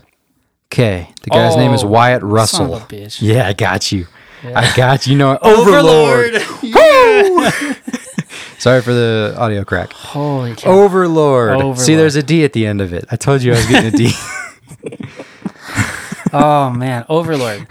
Okay, 0.72 1.10
the 1.24 1.30
guy's 1.30 1.56
name 1.58 1.74
is 1.74 1.84
Oh, 1.84 1.88
Wyatt 1.88 2.24
Russell. 2.24 2.74
of 2.76 2.84
a 2.84 2.86
bitch. 2.86 3.22
Yeah, 3.22 3.48
I 3.48 3.54
got 3.54 3.92
you. 3.92 4.08
I 4.44 4.74
got 4.76 5.06
you. 5.08 5.14
you 5.14 5.18
know, 5.20 5.38
Overlord. 5.42 6.36
Sorry 8.60 8.82
for 8.82 8.94
the 8.94 9.36
audio 9.38 9.64
crack. 9.64 9.92
Holy 9.94 10.56
cow. 10.56 10.70
Overlord. 10.72 11.78
See, 11.78 11.96
there's 11.96 12.16
a 12.16 12.24
D 12.24 12.44
at 12.44 12.54
the 12.54 12.66
end 12.66 12.82
of 12.82 12.94
it. 12.94 13.06
I 13.10 13.16
told 13.16 13.42
you 13.42 13.54
I 13.54 13.58
was 13.58 13.66
getting 13.68 13.94
a 13.94 13.98
D. 13.98 14.12
Oh 16.32 16.70
man, 16.70 17.06
Overlord. 17.10 17.66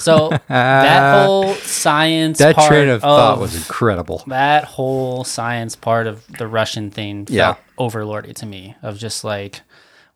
So 0.00 0.30
that 0.48 1.24
whole 1.24 1.54
science 1.54 2.38
That 2.38 2.56
part 2.56 2.68
train 2.68 2.88
of 2.88 3.00
thought 3.02 3.38
was 3.38 3.54
incredible. 3.54 4.24
that 4.26 4.64
whole 4.64 5.22
science 5.22 5.76
part 5.76 6.08
of 6.08 6.26
the 6.26 6.48
Russian 6.48 6.90
thing 6.90 7.28
Yeah. 7.30 7.54
felt 7.76 7.92
overlordy 7.92 8.34
to 8.36 8.46
me. 8.46 8.74
Of 8.82 8.98
just 8.98 9.22
like 9.22 9.60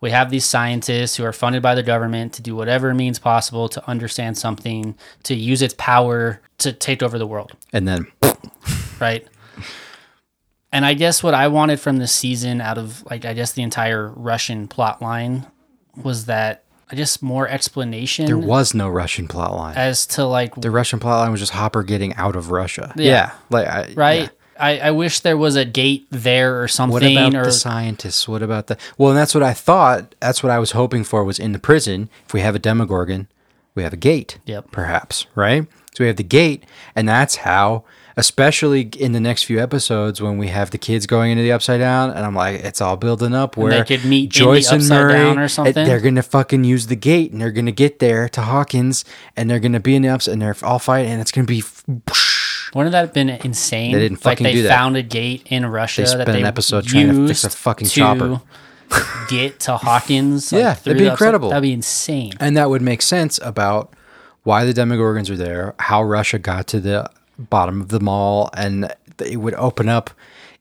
we 0.01 0.11
have 0.11 0.31
these 0.31 0.45
scientists 0.45 1.17
who 1.17 1.25
are 1.25 1.33
funded 1.33 1.63
by 1.63 1.75
the 1.75 1.83
government 1.83 2.35
to 2.35 2.43
do 2.43 2.55
whatever 2.55 2.93
means 2.95 3.19
possible 3.19 3.69
to 3.71 3.89
understand 3.89 4.37
something, 4.37 4.95
to 5.25 5.35
use 5.35 5.63
its 5.63 5.75
power 5.79 6.41
to 6.59 6.73
take 6.73 7.03
over 7.03 7.19
the 7.19 7.27
world, 7.27 7.53
And 7.73 7.89
then 7.89 8.07
right? 9.01 9.27
And 10.73 10.85
I 10.85 10.95
guess 10.95 11.23
what 11.23 11.33
I 11.33 11.49
wanted 11.49 11.81
from 11.81 11.99
this 11.99 12.13
season, 12.13 12.61
out 12.61 12.77
of 12.77 13.05
like 13.11 13.25
I 13.25 13.33
guess 13.33 13.53
the 13.53 13.63
entire 13.63 14.09
Russian 14.09 14.69
plot 14.69 15.01
line, 15.01 15.47
was 16.03 16.27
that 16.27 16.65
I 16.91 16.97
guess 16.97 17.23
more 17.23 17.49
explanation 17.49 18.27
there 18.27 18.39
was 18.39 18.75
no 18.75 18.89
Russian 18.89 19.27
plot 19.27 19.55
line. 19.55 19.77
as 19.77 20.07
to 20.09 20.25
like 20.25 20.55
the 20.55 20.71
Russian 20.71 21.01
plot 21.01 21.21
line 21.21 21.31
was 21.31 21.41
just 21.41 21.53
Hopper 21.53 21.83
getting 21.83 22.15
out 22.15 22.37
of 22.37 22.51
Russia. 22.51 22.93
Yeah. 22.97 23.33
like 23.51 23.67
I, 23.67 23.93
right. 23.95 24.23
yeah. 24.23 24.29
I, 24.59 24.79
I 24.79 24.91
wish 24.91 25.21
there 25.21 25.37
was 25.37 25.57
a 25.57 25.65
gate 25.65 26.07
there 26.11 26.63
or 26.63 26.69
something. 26.69 26.93
What 26.93 27.03
about 27.03 27.35
or 27.35 27.45
the 27.45 27.53
scientists? 27.53 28.27
What 28.29 28.43
about 28.43 28.67
the? 28.67 28.79
Well, 28.99 29.11
and 29.11 29.19
that's 29.19 29.35
what 29.35 29.43
I 29.43 29.53
thought. 29.53 30.15
That's 30.21 30.43
what 30.43 30.51
I 30.51 30.59
was 30.59 30.73
hoping 30.73 31.05
for 31.05 31.25
was 31.25 31.39
in 31.39 31.53
the 31.53 31.59
prison. 31.59 32.09
If 32.27 32.33
we 32.33 32.41
have 32.41 32.55
a 32.55 32.59
Demogorgon, 32.59 33.29
we 33.75 33.83
have 33.83 33.93
a 33.93 33.99
gate. 33.99 34.39
Yep. 34.47 34.71
Perhaps 34.71 35.27
right. 35.35 35.67
So 35.95 36.05
we 36.05 36.09
have 36.09 36.17
the 36.17 36.23
gate, 36.25 36.65
and 36.95 37.09
that's 37.09 37.37
how. 37.37 37.85
Especially 38.19 38.81
in 38.99 39.13
the 39.13 39.21
next 39.21 39.43
few 39.43 39.61
episodes 39.61 40.23
when 40.23 40.39
we 40.39 40.49
have 40.49 40.71
the 40.71 40.79
kids 40.79 41.05
going 41.05 41.33
into 41.33 41.43
the 41.43 41.53
upside 41.53 41.81
down, 41.81 42.09
and 42.09 42.21
I'm 42.21 42.35
like, 42.35 42.65
it's 42.65 42.81
all 42.81 42.97
building 42.97 43.35
up 43.35 43.59
where 43.59 43.71
they 43.71 43.85
could 43.85 44.07
meet 44.07 44.31
Joyce 44.31 44.73
and 44.73 44.81
Upside 44.81 44.99
Murray, 44.99 45.13
Down 45.13 45.39
or 45.39 45.49
something? 45.49 45.87
They're 45.87 46.01
gonna 46.01 46.23
fucking 46.23 46.65
use 46.65 46.87
the 46.87 46.97
gate, 46.97 47.31
and 47.31 47.43
they're 47.43 47.53
gonna 47.53 47.73
get 47.73 47.99
there 47.99 48.27
to 48.31 48.41
Hawkins, 48.41 49.05
and 49.37 49.51
they're 49.51 49.61
gonna 49.61 49.81
be 49.81 49.95
in 49.95 50.01
the 50.01 50.09
upside, 50.09 50.33
and 50.33 50.41
they're 50.41 50.57
all 50.63 50.79
fighting, 50.79 51.13
and 51.13 51.21
it's 51.21 51.31
gonna 51.31 51.47
be. 51.47 51.63
Wouldn't 52.77 52.93
that 52.93 53.01
have 53.01 53.15
been 53.15 53.31
insane? 53.31 53.93
They 53.93 54.01
didn't 54.01 54.23
like 54.23 54.37
fucking 54.37 54.45
they 54.45 54.53
do 54.53 54.63
that. 54.65 54.69
found 54.69 54.99
a 54.99 55.03
gate 55.03 55.47
in 55.47 55.65
Russia 55.65 56.03
They 56.03 56.17
that 56.19 56.27
they 56.27 56.41
an 56.41 56.47
episode 56.47 56.85
trying 56.85 57.09
to 57.09 57.27
fix 57.27 57.43
a 57.43 57.49
fucking 57.49 57.89
to 57.89 57.93
chopper. 57.93 58.43
get 59.31 59.61
to 59.61 59.79
Hawkins. 59.79 60.53
Yeah, 60.53 60.75
through 60.75 60.93
that'd 60.93 61.07
be 61.07 61.11
incredible. 61.11 61.49
That'd 61.49 61.63
be 61.63 61.73
insane. 61.73 62.35
And 62.39 62.55
that 62.59 62.69
would 62.69 62.83
make 62.83 63.01
sense 63.01 63.41
about 63.43 63.95
why 64.43 64.67
the 64.67 64.75
Demogorgons 64.75 65.31
are 65.31 65.37
there, 65.37 65.75
how 65.79 66.03
Russia 66.03 66.39
got 66.39 66.67
to 66.67 66.81
the 66.81 67.11
bottom 67.39 67.81
of 67.81 67.89
the 67.89 67.99
mall, 67.99 68.51
and 68.55 68.95
it 69.25 69.39
would 69.39 69.55
open 69.55 69.89
up 69.89 70.11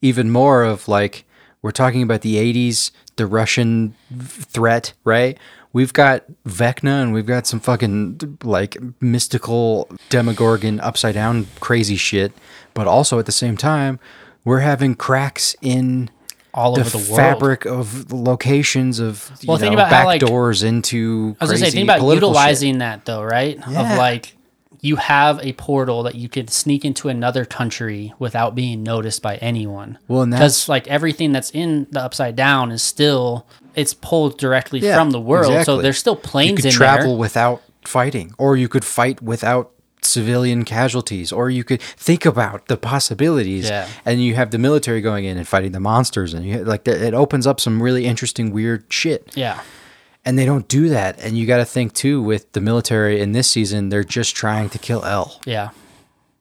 even 0.01 0.31
more 0.31 0.63
of 0.63 0.87
like 0.87 1.25
we're 1.61 1.71
talking 1.71 2.01
about 2.01 2.21
the 2.21 2.35
80s, 2.35 2.91
the 3.17 3.27
Russian 3.27 3.93
threat, 4.19 4.93
right? 5.03 5.37
We've 5.75 5.91
got 5.91 6.23
Vecna 6.47 7.03
and 7.03 7.13
we've 7.13 7.25
got 7.25 7.45
some 7.47 7.59
fucking 7.59 8.37
like 8.45 8.77
mystical 9.01 9.89
Demogorgon 10.07 10.79
upside 10.79 11.15
down 11.15 11.47
crazy 11.59 11.97
shit, 11.97 12.31
but 12.73 12.87
also 12.87 13.19
at 13.19 13.25
the 13.25 13.33
same 13.33 13.57
time, 13.57 13.99
we're 14.45 14.61
having 14.61 14.95
cracks 14.95 15.53
in 15.61 16.09
All 16.53 16.75
the, 16.75 16.79
over 16.79 16.91
the 16.91 16.97
world. 16.99 17.17
fabric 17.17 17.65
of 17.65 18.09
locations 18.13 18.99
of 18.99 19.29
you 19.41 19.49
Well, 19.49 19.57
think 19.57 19.73
know, 19.73 19.79
about 19.79 19.91
how, 19.91 20.05
like- 20.05 20.21
doors 20.21 20.63
into 20.63 21.35
I 21.41 21.43
was 21.43 21.51
gonna 21.51 21.65
say, 21.65 21.71
think 21.71 21.83
about 21.87 21.99
political 21.99 22.29
shit. 22.29 22.35
utilizing 22.37 22.77
that 22.77 23.03
though, 23.03 23.21
right? 23.21 23.57
Yeah. 23.69 23.91
Of 23.91 23.97
like 23.97 24.37
you 24.79 24.95
have 24.95 25.39
a 25.43 25.51
portal 25.53 26.03
that 26.03 26.15
you 26.15 26.29
could 26.29 26.49
sneak 26.51 26.85
into 26.85 27.09
another 27.09 27.43
country 27.43 28.13
without 28.17 28.55
being 28.55 28.81
noticed 28.81 29.21
by 29.21 29.35
anyone. 29.37 29.97
Well, 30.07 30.25
because 30.25 30.69
like 30.69 30.87
everything 30.87 31.33
that's 31.33 31.49
in 31.51 31.87
the 31.91 31.99
upside 32.01 32.37
down 32.37 32.71
is 32.71 32.81
still 32.81 33.45
it's 33.75 33.93
pulled 33.93 34.37
directly 34.37 34.79
Yeah, 34.79 34.95
from 34.97 35.11
the 35.11 35.19
world. 35.19 35.65
So 35.65 35.81
there's 35.81 35.97
still 35.97 36.15
planes 36.15 36.51
you 36.51 36.55
could 36.57 36.65
in 36.65 36.71
travel 36.71 37.09
there. 37.11 37.17
without 37.17 37.61
fighting 37.83 38.33
or 38.37 38.57
you 38.57 38.67
could 38.67 38.83
fight 38.85 39.21
without 39.21 39.71
civilian 40.01 40.63
casualties 40.65 41.31
or 41.31 41.49
you 41.49 41.63
could 41.63 41.81
think 41.81 42.25
about 42.25 42.67
the 42.67 42.77
possibilities 42.77 43.67
Yeah. 43.69 43.87
and 44.05 44.21
you 44.21 44.35
have 44.35 44.51
the 44.51 44.57
military 44.59 45.01
going 45.01 45.25
in 45.25 45.37
and 45.37 45.47
fighting 45.47 45.71
the 45.71 45.79
monsters 45.79 46.33
and 46.33 46.45
you 46.45 46.63
like 46.63 46.87
it 46.87 47.13
opens 47.13 47.47
up 47.47 47.59
some 47.59 47.81
really 47.81 48.05
interesting 48.05 48.51
weird 48.51 48.83
shit 48.89 49.31
Yeah. 49.35 49.61
and 50.23 50.37
they 50.37 50.45
don't 50.45 50.67
do 50.67 50.89
that 50.89 51.19
and 51.23 51.37
you 51.37 51.47
got 51.47 51.57
to 51.57 51.65
think 51.65 51.93
too 51.93 52.21
with 52.21 52.51
the 52.53 52.61
military 52.61 53.19
in 53.19 53.31
this 53.31 53.49
season 53.49 53.89
they're 53.89 54.03
just 54.03 54.35
trying 54.35 54.69
to 54.69 54.77
kill 54.79 55.03
El 55.05 55.39
Yeah. 55.45 55.69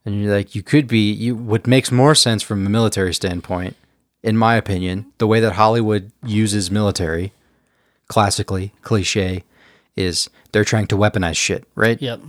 and 0.05 0.23
you're 0.23 0.35
like 0.35 0.55
you 0.55 0.63
could 0.63 0.87
be 0.87 1.11
you 1.13 1.35
what 1.35 1.67
makes 1.67 1.91
more 1.91 2.15
sense 2.15 2.43
from 2.43 2.67
a 2.67 2.71
military 2.71 3.15
standpoint 3.15 3.77
in 4.25 4.37
my 4.37 4.55
opinion 4.57 5.07
the 5.19 5.27
way 5.27 5.39
that 5.39 5.53
hollywood 5.53 6.11
uses 6.25 6.71
military 6.71 7.33
classically 8.09 8.73
cliche 8.83 9.45
is 9.97 10.29
they're 10.53 10.65
trying 10.65 10.87
to 10.89 10.97
weaponize 10.97 11.37
shit 11.37 11.65
right 11.77 12.01
Yep. 12.03 12.21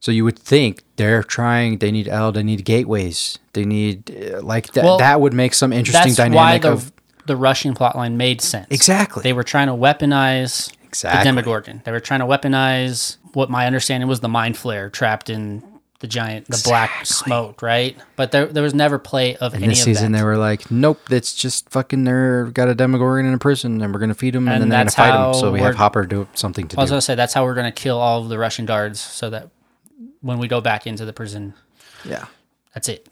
so 0.00 0.12
you 0.12 0.24
would 0.24 0.38
think 0.38 0.82
they're 0.96 1.22
trying 1.24 1.78
they 1.78 1.90
need 1.90 2.06
El 2.08 2.30
they 2.32 2.42
need 2.42 2.64
gateways 2.64 3.38
they 3.54 3.64
need 3.64 4.10
uh, 4.10 4.40
like 4.42 4.72
that 4.74 4.84
Well, 4.84 4.98
that 4.98 5.20
would 5.20 5.32
make 5.34 5.54
some 5.54 5.72
interesting 5.72 6.14
That's 6.14 6.30
why 6.34 6.58
dynamic 6.58 6.62
the 6.62 6.72
of 6.72 6.92
the 7.26 7.36
Russian 7.36 7.72
plotline 7.74 8.14
made 8.14 8.40
sense. 8.40 8.66
Exactly. 8.70 9.22
They 9.22 9.32
were 9.32 9.44
trying 9.44 9.68
to 9.68 9.74
weaponize 9.74 10.72
Exactly. 10.82 11.20
the 11.20 11.24
Demogorgon. 11.24 11.80
They 11.84 11.92
were 11.92 12.00
trying 12.00 12.18
to 12.18 12.26
weaponize 12.26 13.16
what 13.32 13.48
my 13.48 13.64
understanding 13.66 14.08
was 14.08 14.18
the 14.20 14.28
Mind 14.28 14.56
Flayer 14.56 14.90
trapped 14.90 15.30
in 15.30 15.62
the 16.02 16.08
giant, 16.08 16.46
the 16.48 16.60
black 16.64 17.06
smoke, 17.06 17.62
right? 17.62 17.96
But 18.16 18.32
there, 18.32 18.46
there 18.46 18.62
was 18.62 18.74
never 18.74 18.98
play 18.98 19.36
of 19.36 19.54
in 19.54 19.62
any 19.62 19.68
this 19.70 19.78
of 19.78 19.84
season 19.84 20.12
that. 20.12 20.18
they 20.18 20.24
were 20.24 20.36
like 20.36 20.70
nope 20.70 21.00
that's 21.08 21.32
just 21.34 21.70
fucking 21.70 22.02
they're 22.04 22.46
got 22.46 22.68
a 22.68 22.74
demogorgon 22.74 23.24
in 23.24 23.32
a 23.32 23.38
prison 23.38 23.80
and 23.80 23.94
we're 23.94 24.00
gonna 24.00 24.12
feed 24.12 24.34
them 24.34 24.48
and, 24.48 24.54
And 24.54 24.62
then 24.64 24.68
they're 24.70 24.78
gonna 24.80 24.90
fight 24.90 25.10
how 25.12 25.32
so 25.32 25.50
we 25.52 25.60
have 25.60 25.76
hopper 25.76 26.04
do 26.04 26.26
something 26.34 26.66
to 26.68 26.76
I 26.78 26.82
was 26.82 26.90
do 26.90 26.94
gonna 26.94 27.00
say 27.02 27.14
that's 27.14 27.32
how 27.32 27.44
we're 27.44 27.54
gonna 27.54 27.72
kill 27.72 27.98
all 27.98 28.20
of 28.22 28.28
the 28.28 28.36
Russian 28.38 28.66
guards, 28.66 29.00
so 29.00 29.30
that 29.30 29.48
when 30.20 30.38
we 30.38 30.48
go 30.48 30.60
back 30.60 30.86
into 30.86 31.04
the 31.04 31.12
prison, 31.12 31.54
yeah 32.04 32.26
that's 32.74 32.88
it. 32.88 33.08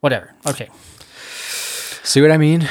Whatever. 0.00 0.34
Okay. 0.46 0.68
see 2.04 2.20
what 2.20 2.30
i 2.32 2.36
mean 2.36 2.68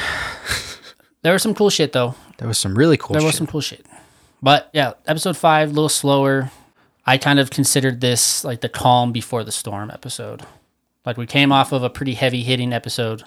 There 1.22 1.32
was 1.32 1.42
some 1.42 1.54
cool 1.54 1.70
shit 1.70 1.92
though. 1.92 2.14
There 2.38 2.48
was 2.48 2.58
some 2.58 2.74
really 2.76 2.96
cool 2.98 3.08
shit. 3.08 3.12
there 3.14 3.20
shit. 3.22 3.26
was 3.26 3.36
some 3.36 3.46
cool 3.46 3.60
shit. 3.62 3.86
But 4.42 4.68
yeah, 4.74 4.94
episode 5.06 5.36
five, 5.36 5.70
a 5.70 5.72
little 5.72 5.88
slower. 5.88 6.50
I 7.06 7.18
kind 7.18 7.38
of 7.40 7.50
considered 7.50 8.00
this 8.00 8.44
like 8.44 8.60
the 8.60 8.68
calm 8.68 9.12
before 9.12 9.42
the 9.44 9.52
storm 9.52 9.90
episode. 9.90 10.42
Like 11.04 11.16
we 11.16 11.26
came 11.26 11.50
off 11.50 11.72
of 11.72 11.82
a 11.82 11.90
pretty 11.90 12.14
heavy 12.14 12.42
hitting 12.42 12.72
episode. 12.72 13.24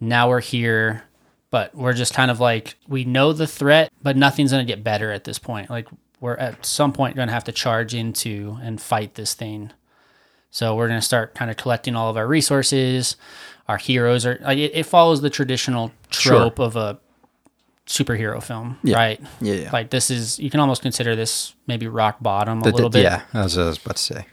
Now 0.00 0.28
we're 0.28 0.40
here, 0.40 1.04
but 1.50 1.74
we're 1.74 1.92
just 1.94 2.14
kind 2.14 2.30
of 2.30 2.40
like 2.40 2.76
we 2.88 3.04
know 3.04 3.32
the 3.32 3.46
threat, 3.46 3.90
but 4.02 4.16
nothing's 4.16 4.50
gonna 4.52 4.64
get 4.64 4.84
better 4.84 5.10
at 5.10 5.24
this 5.24 5.38
point. 5.38 5.70
Like 5.70 5.88
we're 6.20 6.36
at 6.36 6.64
some 6.64 6.92
point 6.92 7.16
gonna 7.16 7.32
have 7.32 7.44
to 7.44 7.52
charge 7.52 7.94
into 7.94 8.58
and 8.62 8.80
fight 8.80 9.14
this 9.14 9.34
thing. 9.34 9.72
So 10.50 10.76
we're 10.76 10.88
gonna 10.88 11.02
start 11.02 11.34
kind 11.34 11.50
of 11.50 11.56
collecting 11.56 11.96
all 11.96 12.08
of 12.10 12.16
our 12.16 12.26
resources. 12.26 13.16
Our 13.66 13.78
heroes 13.78 14.24
are 14.26 14.38
like 14.42 14.58
it, 14.58 14.72
it 14.74 14.84
follows 14.86 15.22
the 15.22 15.30
traditional 15.30 15.90
Sure. 16.10 16.36
trope 16.36 16.60
of 16.60 16.76
a 16.76 16.98
superhero 17.86 18.42
film, 18.42 18.78
Yeah. 18.82 18.96
right? 18.96 19.20
Yeah, 19.40 19.54
yeah. 19.54 19.70
Like 19.72 19.90
this 19.90 20.10
is 20.10 20.38
you 20.38 20.50
can 20.50 20.60
almost 20.60 20.82
consider 20.82 21.14
this 21.14 21.54
maybe 21.66 21.86
rock 21.86 22.16
bottom 22.20 22.60
a 22.60 22.62
The- 22.64 22.70
little 22.72 22.88
the- 22.90 22.98
bit. 22.98 23.02
Yeah, 23.04 23.22
that's 23.32 23.56
what 23.56 23.64
I 23.64 23.66
was 23.68 23.78
about 23.78 23.96
to 23.96 24.02
say. 24.02 24.26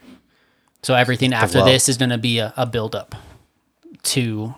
So 0.82 0.94
everything 0.94 1.32
after 1.32 1.60
low. 1.60 1.64
this 1.66 1.88
is 1.88 1.96
going 1.96 2.10
to 2.10 2.18
be 2.18 2.38
a, 2.38 2.52
a 2.56 2.66
build 2.66 2.94
up 2.96 3.14
to, 4.04 4.54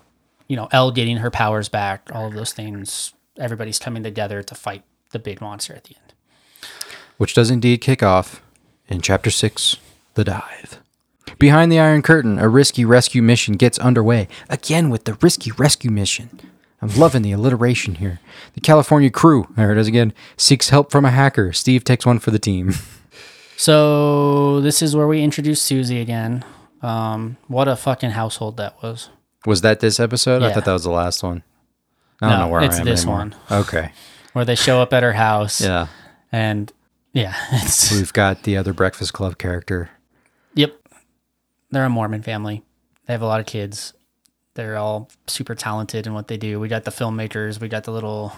you 0.49 0.57
know, 0.57 0.69
El 0.73 0.91
getting 0.91 1.19
her 1.19 1.31
powers 1.31 1.69
back. 1.69 2.09
All 2.15 2.27
of 2.29 2.35
those 2.35 2.53
things. 2.53 3.13
Everybody's 3.39 3.79
coming 3.79 4.03
together 4.03 4.43
to 4.43 4.55
fight 4.55 4.85
the 5.11 5.19
big 5.19 5.41
monster 5.41 5.75
at 5.75 5.85
the 5.85 5.97
end. 5.97 6.15
Which 7.19 7.35
does 7.35 7.51
indeed 7.51 7.81
kick 7.81 8.03
off 8.03 8.41
in 8.89 9.01
Chapter 9.01 9.31
6 9.31 9.77
The 10.15 10.25
Dive. 10.25 10.81
Behind 11.39 11.71
the 11.71 11.81
Iron 11.81 12.01
Curtain, 12.01 12.39
a 12.39 12.49
risky 12.49 12.85
rescue 12.85 13.21
mission 13.23 13.55
gets 13.57 13.79
underway. 13.79 14.29
Again 14.49 14.89
with 14.89 15.05
the 15.05 15.15
risky 15.15 15.51
rescue 15.53 15.91
mission. 15.91 16.41
I'm 16.85 16.95
loving 17.01 17.23
the 17.23 17.33
alliteration 17.33 17.95
here. 17.95 18.21
The 18.53 18.61
California 18.61 19.09
crew, 19.11 19.49
there 19.57 19.73
it 19.73 19.79
is 19.79 19.89
again, 19.89 20.13
seeks 20.37 20.69
help 20.69 20.91
from 20.91 21.07
a 21.07 21.11
hacker. 21.11 21.51
Steve 21.55 21.83
takes 21.83 22.05
one 22.05 22.19
for 22.19 22.31
the 22.31 22.39
team. 22.39 22.75
So 23.57 24.61
this 24.61 24.83
is 24.83 24.97
where 24.97 25.07
we 25.07 25.23
introduce 25.23 25.63
Suzie 25.65 26.03
again. 26.03 26.45
Um, 26.83 27.37
what 27.47 27.69
a 27.69 27.77
fucking 27.77 28.11
household 28.11 28.57
that 28.57 28.83
was. 28.83 29.11
Was 29.47 29.61
that 29.61 29.79
this 29.79 30.01
episode? 30.01 30.43
I 30.43 30.53
thought 30.53 30.65
that 30.65 30.73
was 30.73 30.83
the 30.83 30.91
last 30.91 31.23
one. 31.23 31.45
I 32.21 32.29
don't 32.31 32.39
No, 32.41 32.45
know 32.47 32.53
where 32.53 32.63
it's 32.63 32.77
I 32.77 32.81
am 32.81 32.85
this 32.85 33.03
anymore. 33.05 33.19
one. 33.19 33.35
Okay. 33.53 33.93
Where 34.33 34.45
they 34.45 34.57
show 34.57 34.81
up 34.83 34.93
at 34.93 35.05
her 35.05 35.13
house. 35.13 35.61
Yeah. 35.61 35.87
And 36.33 36.73
yeah, 37.13 37.33
it's 37.53 37.93
We've 37.93 38.13
got 38.13 38.43
the 38.43 38.57
other 38.57 38.73
Breakfast 38.73 39.13
Club 39.13 39.39
character. 39.39 39.89
Yep. 40.55 40.75
They're 41.71 41.85
a 41.85 41.89
Mormon 41.89 42.23
family. 42.23 42.65
They 43.07 43.13
have 43.13 43.23
a 43.23 43.27
lot 43.27 43.39
of 43.39 43.47
kids. 43.47 43.95
They're 44.55 44.77
all 44.77 45.11
super 45.27 45.55
talented 45.55 46.07
in 46.07 46.15
what 46.15 46.29
they 46.29 46.37
do. 46.37 46.61
We 46.61 46.69
got 46.69 46.85
the 46.85 46.91
filmmakers. 46.91 47.61
We 47.61 47.69
got 47.69 47.85
the 47.85 47.91
little. 47.91 48.33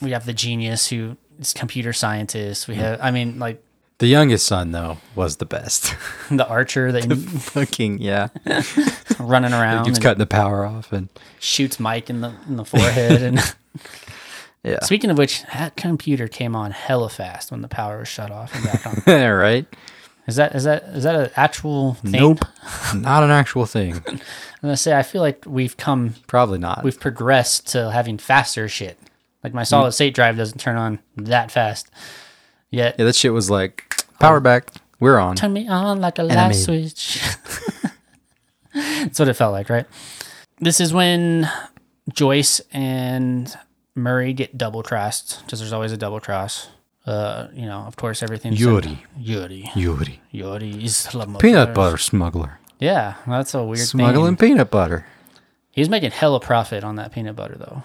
We 0.00 0.10
have 0.10 0.26
the 0.26 0.32
genius 0.32 0.88
who 0.88 1.16
is 1.38 1.52
computer 1.52 1.92
scientist. 1.92 2.68
We 2.68 2.74
mm. 2.74 2.78
have. 2.78 3.00
I 3.00 3.10
mean, 3.10 3.38
like 3.38 3.62
The 3.98 4.08
youngest 4.08 4.46
son, 4.46 4.72
though, 4.72 4.98
was 5.14 5.36
the 5.36 5.46
best. 5.46 5.94
the 6.30 6.46
archer 6.46 6.90
that 6.92 7.04
Fucking, 7.52 7.98
yeah. 7.98 8.28
running 9.18 9.52
around 9.52 9.86
and 9.86 10.02
cutting 10.02 10.18
the 10.18 10.26
power 10.26 10.64
off 10.64 10.92
and 10.92 11.08
shoots 11.38 11.78
Mike 11.78 12.10
in 12.10 12.20
the 12.20 12.34
in 12.48 12.56
the 12.56 12.64
forehead 12.64 13.22
and 13.22 13.40
Yeah. 14.62 14.80
Speaking 14.82 15.10
of 15.10 15.16
which, 15.16 15.42
that 15.54 15.76
computer 15.76 16.28
came 16.28 16.54
on 16.54 16.72
hella 16.72 17.08
fast 17.08 17.50
when 17.50 17.62
the 17.62 17.68
power 17.68 18.00
was 18.00 18.08
shut 18.08 18.30
off 18.30 18.54
and 18.54 18.64
back 18.64 18.86
on. 18.86 19.30
Right? 19.30 19.66
Is 20.30 20.36
that 20.36 20.54
is 20.54 20.62
that 20.62 20.84
is 20.84 21.02
that 21.02 21.14
an 21.16 21.30
actual 21.34 21.94
thing? 21.94 22.12
Nope. 22.12 22.44
Not 22.94 23.24
an 23.24 23.32
actual 23.32 23.66
thing. 23.66 23.94
I'm 24.06 24.20
gonna 24.62 24.76
say 24.76 24.96
I 24.96 25.02
feel 25.02 25.22
like 25.22 25.42
we've 25.44 25.76
come 25.76 26.14
Probably 26.28 26.56
not. 26.56 26.84
we've 26.84 27.00
progressed 27.00 27.66
to 27.72 27.90
having 27.90 28.16
faster 28.16 28.68
shit. 28.68 28.96
Like 29.42 29.52
my 29.52 29.64
solid 29.64 29.90
mm. 29.90 29.94
state 29.94 30.14
drive 30.14 30.36
doesn't 30.36 30.58
turn 30.58 30.76
on 30.76 31.00
that 31.16 31.50
fast. 31.50 31.90
Yet 32.70 32.94
yeah, 32.96 33.06
that 33.06 33.16
shit 33.16 33.32
was 33.32 33.50
like 33.50 34.04
power 34.20 34.36
um, 34.36 34.44
back. 34.44 34.70
We're 35.00 35.18
on. 35.18 35.34
turn 35.34 35.52
me 35.52 35.66
on 35.66 36.00
like 36.00 36.20
a 36.20 36.22
light 36.22 36.52
switch. 36.52 37.20
That's 38.72 39.18
what 39.18 39.26
it 39.26 39.34
felt 39.34 39.52
like, 39.52 39.68
right? 39.68 39.86
This 40.60 40.80
is 40.80 40.92
when 40.92 41.50
Joyce 42.12 42.60
and 42.72 43.52
Murray 43.96 44.32
get 44.32 44.56
double 44.56 44.84
crossed 44.84 45.42
because 45.44 45.58
there's 45.58 45.72
always 45.72 45.90
a 45.90 45.96
double 45.96 46.20
cross. 46.20 46.68
Uh, 47.10 47.48
you 47.52 47.66
know, 47.66 47.80
of 47.80 47.96
course, 47.96 48.22
everything. 48.22 48.52
Yuri. 48.52 49.04
Yuri, 49.18 49.70
Yuri. 49.74 50.20
Yuri 50.30 50.84
is 50.84 51.08
Peanut 51.40 51.74
butter 51.74 51.96
smuggler. 51.96 52.60
Yeah, 52.78 53.14
that's 53.26 53.52
a 53.54 53.64
weird 53.64 53.80
Smuggling 53.80 54.36
thing. 54.36 54.50
peanut 54.50 54.70
butter. 54.70 55.06
He's 55.72 55.88
making 55.88 56.12
hella 56.12 56.40
profit 56.40 56.84
on 56.84 56.96
that 56.96 57.12
peanut 57.12 57.36
butter 57.36 57.56
though. 57.58 57.82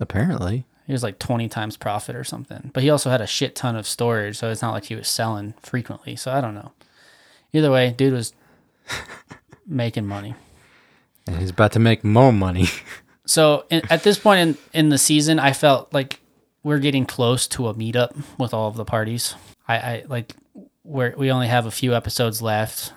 Apparently. 0.00 0.64
He 0.86 0.92
was 0.92 1.02
like 1.02 1.18
20 1.18 1.48
times 1.48 1.76
profit 1.76 2.16
or 2.16 2.24
something. 2.24 2.70
But 2.72 2.82
he 2.82 2.90
also 2.90 3.10
had 3.10 3.20
a 3.20 3.26
shit 3.26 3.54
ton 3.54 3.76
of 3.76 3.86
storage, 3.86 4.38
so 4.38 4.50
it's 4.50 4.62
not 4.62 4.72
like 4.72 4.84
he 4.84 4.94
was 4.94 5.08
selling 5.08 5.52
frequently. 5.60 6.16
So 6.16 6.30
I 6.30 6.40
don't 6.40 6.54
know. 6.54 6.72
Either 7.52 7.70
way, 7.70 7.90
dude 7.90 8.14
was 8.14 8.32
making 9.66 10.06
money. 10.06 10.34
And 11.26 11.36
he's 11.38 11.50
about 11.50 11.72
to 11.72 11.78
make 11.78 12.04
more 12.04 12.32
money. 12.32 12.68
So 13.26 13.66
in, 13.68 13.82
at 13.90 14.04
this 14.04 14.18
point 14.18 14.40
in, 14.40 14.56
in 14.84 14.88
the 14.88 14.96
season, 14.96 15.38
I 15.38 15.52
felt 15.52 15.92
like 15.92 16.18
we're 16.62 16.78
getting 16.78 17.06
close 17.06 17.46
to 17.48 17.68
a 17.68 17.74
meetup 17.74 18.16
with 18.38 18.52
all 18.52 18.68
of 18.68 18.76
the 18.76 18.84
parties. 18.84 19.34
I, 19.66 19.76
I 19.76 20.04
like 20.08 20.34
where 20.82 21.14
we 21.16 21.30
only 21.30 21.48
have 21.48 21.66
a 21.66 21.70
few 21.70 21.94
episodes 21.94 22.42
left. 22.42 22.92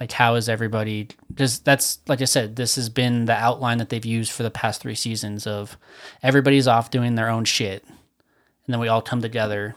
Like, 0.00 0.12
how 0.12 0.34
is 0.34 0.48
everybody? 0.48 1.08
Just 1.34 1.64
that's 1.64 2.00
like 2.08 2.20
I 2.20 2.24
said, 2.24 2.56
this 2.56 2.76
has 2.76 2.88
been 2.88 3.26
the 3.26 3.34
outline 3.34 3.78
that 3.78 3.88
they've 3.88 4.04
used 4.04 4.32
for 4.32 4.42
the 4.42 4.50
past 4.50 4.80
three 4.80 4.94
seasons 4.94 5.46
of 5.46 5.76
everybody's 6.22 6.66
off 6.66 6.90
doing 6.90 7.14
their 7.14 7.28
own 7.28 7.44
shit, 7.44 7.84
and 7.84 8.72
then 8.72 8.80
we 8.80 8.88
all 8.88 9.02
come 9.02 9.20
together 9.20 9.76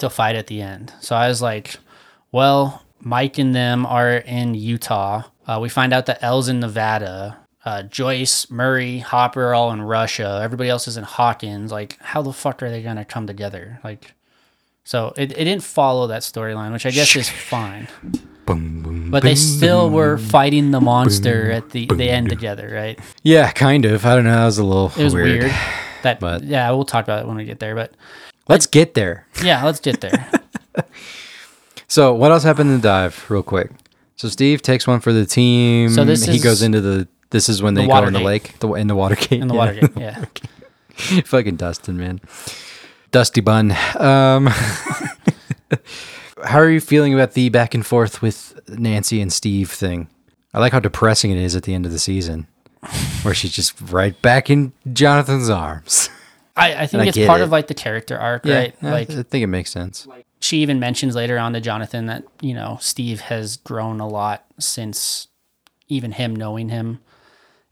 to 0.00 0.10
fight 0.10 0.34
at 0.34 0.48
the 0.48 0.60
end. 0.60 0.92
So 1.00 1.14
I 1.14 1.28
was 1.28 1.40
like, 1.40 1.76
well, 2.32 2.82
Mike 3.00 3.38
and 3.38 3.54
them 3.54 3.86
are 3.86 4.16
in 4.16 4.54
Utah. 4.54 5.22
Uh, 5.46 5.58
we 5.60 5.68
find 5.68 5.92
out 5.92 6.06
that 6.06 6.22
El's 6.22 6.48
in 6.48 6.58
Nevada. 6.58 7.38
Uh, 7.64 7.82
Joyce, 7.82 8.50
Murray, 8.50 8.98
Hopper, 8.98 9.54
all 9.54 9.72
in 9.72 9.80
Russia. 9.80 10.40
Everybody 10.42 10.68
else 10.68 10.86
is 10.86 10.96
in 10.98 11.04
Hawkins. 11.04 11.72
Like, 11.72 11.98
how 12.00 12.20
the 12.22 12.32
fuck 12.32 12.62
are 12.62 12.70
they 12.70 12.82
going 12.82 12.96
to 12.96 13.04
come 13.06 13.26
together? 13.26 13.80
Like, 13.82 14.12
so 14.84 15.14
it, 15.16 15.32
it 15.32 15.44
didn't 15.44 15.62
follow 15.62 16.08
that 16.08 16.20
storyline, 16.22 16.72
which 16.72 16.84
I 16.84 16.90
guess 16.90 17.16
is 17.16 17.28
fine. 17.48 17.88
boom, 18.44 18.82
boom, 18.82 19.10
But 19.10 19.22
they 19.22 19.34
still 19.34 19.88
were 19.88 20.18
fighting 20.18 20.72
the 20.72 20.80
monster 20.82 21.50
at 21.52 21.70
the, 21.70 21.86
the 21.86 22.10
end 22.10 22.28
together, 22.28 22.70
right? 22.74 22.98
Yeah, 23.22 23.50
kind 23.50 23.86
of. 23.86 24.04
I 24.04 24.14
don't 24.14 24.24
know. 24.24 24.36
That 24.36 24.44
was 24.44 24.58
a 24.58 24.64
little 24.64 24.92
It 24.98 25.04
was 25.04 25.14
weird. 25.14 25.40
weird. 25.44 25.54
That, 26.02 26.20
But- 26.20 26.44
yeah, 26.44 26.70
we'll 26.72 26.84
talk 26.84 27.04
about 27.06 27.22
it 27.22 27.26
when 27.26 27.36
we 27.38 27.46
get 27.46 27.60
there. 27.60 27.74
But 27.74 27.92
Let's 28.46 28.66
get 28.66 28.92
there. 28.92 29.26
yeah, 29.42 29.64
let's 29.64 29.80
get 29.80 30.02
there. 30.02 30.28
So, 31.86 32.12
what 32.14 32.32
else 32.32 32.42
happened 32.42 32.70
in 32.70 32.76
the 32.76 32.82
dive, 32.82 33.30
real 33.30 33.42
quick? 33.44 33.70
So, 34.16 34.28
Steve 34.28 34.62
takes 34.62 34.86
one 34.86 34.98
for 35.00 35.12
the 35.12 35.24
team. 35.26 35.90
So 35.90 36.04
this 36.04 36.24
he 36.24 36.36
is 36.36 36.42
goes 36.42 36.62
into 36.62 36.80
the. 36.80 37.06
This 37.34 37.48
is 37.48 37.60
when 37.60 37.74
the 37.74 37.80
they 37.80 37.88
go 37.88 38.04
in 38.06 38.12
the 38.12 38.20
lake, 38.20 38.56
the 38.60 38.72
in 38.74 38.86
the 38.86 38.94
water 38.94 39.16
Watergate. 39.16 39.42
In 39.42 39.48
the 39.48 39.54
yeah. 39.56 39.58
Watergate, 39.58 39.96
yeah. 39.96 40.24
Fucking 41.24 41.56
Dustin, 41.56 41.96
man. 41.96 42.20
Dusty 43.10 43.40
Bun. 43.40 43.72
Um, 43.98 44.46
how 46.44 46.60
are 46.60 46.70
you 46.70 46.80
feeling 46.80 47.12
about 47.12 47.32
the 47.32 47.48
back 47.48 47.74
and 47.74 47.84
forth 47.84 48.22
with 48.22 48.60
Nancy 48.68 49.20
and 49.20 49.32
Steve 49.32 49.68
thing? 49.68 50.06
I 50.52 50.60
like 50.60 50.70
how 50.70 50.78
depressing 50.78 51.32
it 51.32 51.38
is 51.38 51.56
at 51.56 51.64
the 51.64 51.74
end 51.74 51.86
of 51.86 51.90
the 51.90 51.98
season, 51.98 52.46
where 53.22 53.34
she's 53.34 53.50
just 53.50 53.80
right 53.80 54.22
back 54.22 54.48
in 54.48 54.72
Jonathan's 54.92 55.50
arms. 55.50 56.10
I, 56.56 56.82
I 56.82 56.86
think 56.86 57.02
I 57.02 57.06
it's 57.06 57.16
get 57.16 57.26
part 57.26 57.40
it. 57.40 57.42
of 57.42 57.50
like 57.50 57.66
the 57.66 57.74
character 57.74 58.16
arc, 58.16 58.44
right? 58.44 58.76
yeah, 58.80 58.92
Like 58.92 59.10
I 59.10 59.24
think 59.24 59.42
it 59.42 59.48
makes 59.48 59.72
sense. 59.72 60.06
she 60.38 60.58
even 60.58 60.78
mentions 60.78 61.16
later 61.16 61.36
on 61.36 61.52
to 61.54 61.60
Jonathan 61.60 62.06
that, 62.06 62.22
you 62.40 62.54
know, 62.54 62.78
Steve 62.80 63.22
has 63.22 63.56
grown 63.56 63.98
a 63.98 64.06
lot 64.06 64.44
since 64.60 65.26
even 65.88 66.12
him 66.12 66.36
knowing 66.36 66.68
him. 66.68 67.00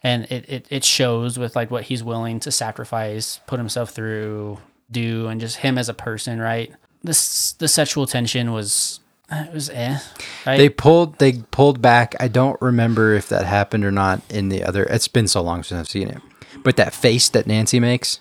And 0.05 0.25
it, 0.25 0.49
it, 0.49 0.67
it 0.71 0.85
shows 0.85 1.39
with 1.39 1.55
like 1.55 1.71
what 1.71 1.85
he's 1.85 2.03
willing 2.03 2.41
to 2.41 2.51
sacrifice, 2.51 3.41
put 3.47 3.59
himself 3.59 3.91
through, 3.91 4.59
do, 4.91 5.29
and 5.29 5.41
just 5.41 5.59
him 5.59 5.79
as 5.79 5.89
a 5.89 5.95
person, 5.95 6.41
right? 6.41 6.73
This 7.05 7.53
the 7.55 7.69
sexual 7.69 8.07
tension 8.07 8.53
was 8.53 9.01
it 9.31 9.53
was 9.53 9.71
eh. 9.71 9.99
Right? 10.47 10.57
They 10.57 10.69
pulled 10.69 11.19
they 11.19 11.35
pulled 11.51 11.81
back. 11.81 12.15
I 12.21 12.29
don't 12.29 12.61
remember 12.61 13.15
if 13.15 13.29
that 13.29 13.47
happened 13.47 13.85
or 13.85 13.91
not 13.93 14.23
in 14.29 14.49
the 14.49 14.65
other. 14.65 14.85
It's 14.85 15.09
been 15.09 15.29
so 15.29 15.41
long 15.41 15.63
since 15.63 15.79
I've 15.81 15.89
seen 15.89 16.09
it. 16.09 16.21
But 16.65 16.77
that 16.77 16.93
face 16.95 17.29
that 17.31 17.47
Nancy 17.47 17.81
makes, 17.81 18.21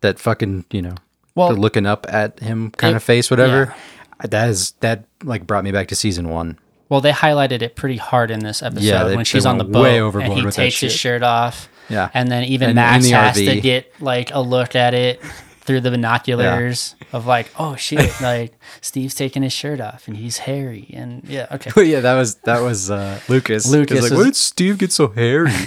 that 0.00 0.18
fucking 0.18 0.64
you 0.70 0.82
know, 0.82 0.94
Well- 1.34 1.48
the 1.54 1.60
looking 1.60 1.86
up 1.86 2.06
at 2.08 2.38
him 2.40 2.70
kind 2.70 2.92
It- 2.92 2.96
of 2.96 3.02
face, 3.02 3.30
whatever. 3.30 3.74
That 4.22 4.48
is 4.48 4.72
that 4.80 5.04
like 5.22 5.46
brought 5.46 5.64
me 5.64 5.72
back 5.72 5.88
to 5.88 5.96
season 5.96 6.28
one. 6.28 6.58
Well, 6.88 7.00
they 7.00 7.12
highlighted 7.12 7.62
it 7.62 7.76
pretty 7.76 7.96
hard 7.96 8.30
in 8.30 8.40
this 8.40 8.62
episode 8.62 8.82
Yeah, 8.84 9.04
they- 9.04 9.16
when 9.16 9.24
she's 9.24 9.46
on 9.46 9.58
the 9.58 9.64
boat 9.64 9.82
way 9.82 9.96
and 9.96 10.04
overboard 10.04 10.38
he 10.38 10.44
with 10.44 10.54
takes 10.54 10.80
his 10.80 10.92
shit. 10.92 11.00
shirt 11.00 11.22
off. 11.22 11.68
Yeah. 11.88 12.08
And 12.14 12.30
then 12.30 12.44
even 12.44 12.68
And- 12.70 12.76
Max 12.76 13.04
the 13.04 13.10
has 13.12 13.36
to 13.36 13.60
get 13.60 13.92
like 14.00 14.30
a 14.32 14.40
look 14.40 14.74
at 14.76 14.94
it 14.94 15.20
through 15.62 15.80
the 15.80 15.90
binoculars 15.90 16.94
of 17.12 17.26
like, 17.26 17.50
oh 17.58 17.74
shit, 17.76 18.12
like 18.20 18.52
Steve's 18.82 19.14
taking 19.14 19.42
his 19.42 19.52
shirt 19.52 19.80
off 19.80 20.06
and 20.08 20.16
he's 20.16 20.38
hairy 20.38 20.90
and 20.94 21.22
yeah, 21.26 21.46
okay. 21.52 21.70
But 21.74 21.86
yeah, 21.86 22.00
that 22.00 22.14
was 22.14 22.34
that 22.44 22.60
was 22.62 22.90
uh, 22.90 23.18
Lucas. 23.28 23.66
Lucas 23.66 24.02
like, 24.02 24.10
was- 24.10 24.18
why 24.18 24.24
did 24.24 24.36
Steve 24.36 24.78
get 24.78 24.92
so 24.92 25.08
hairy? 25.08 25.50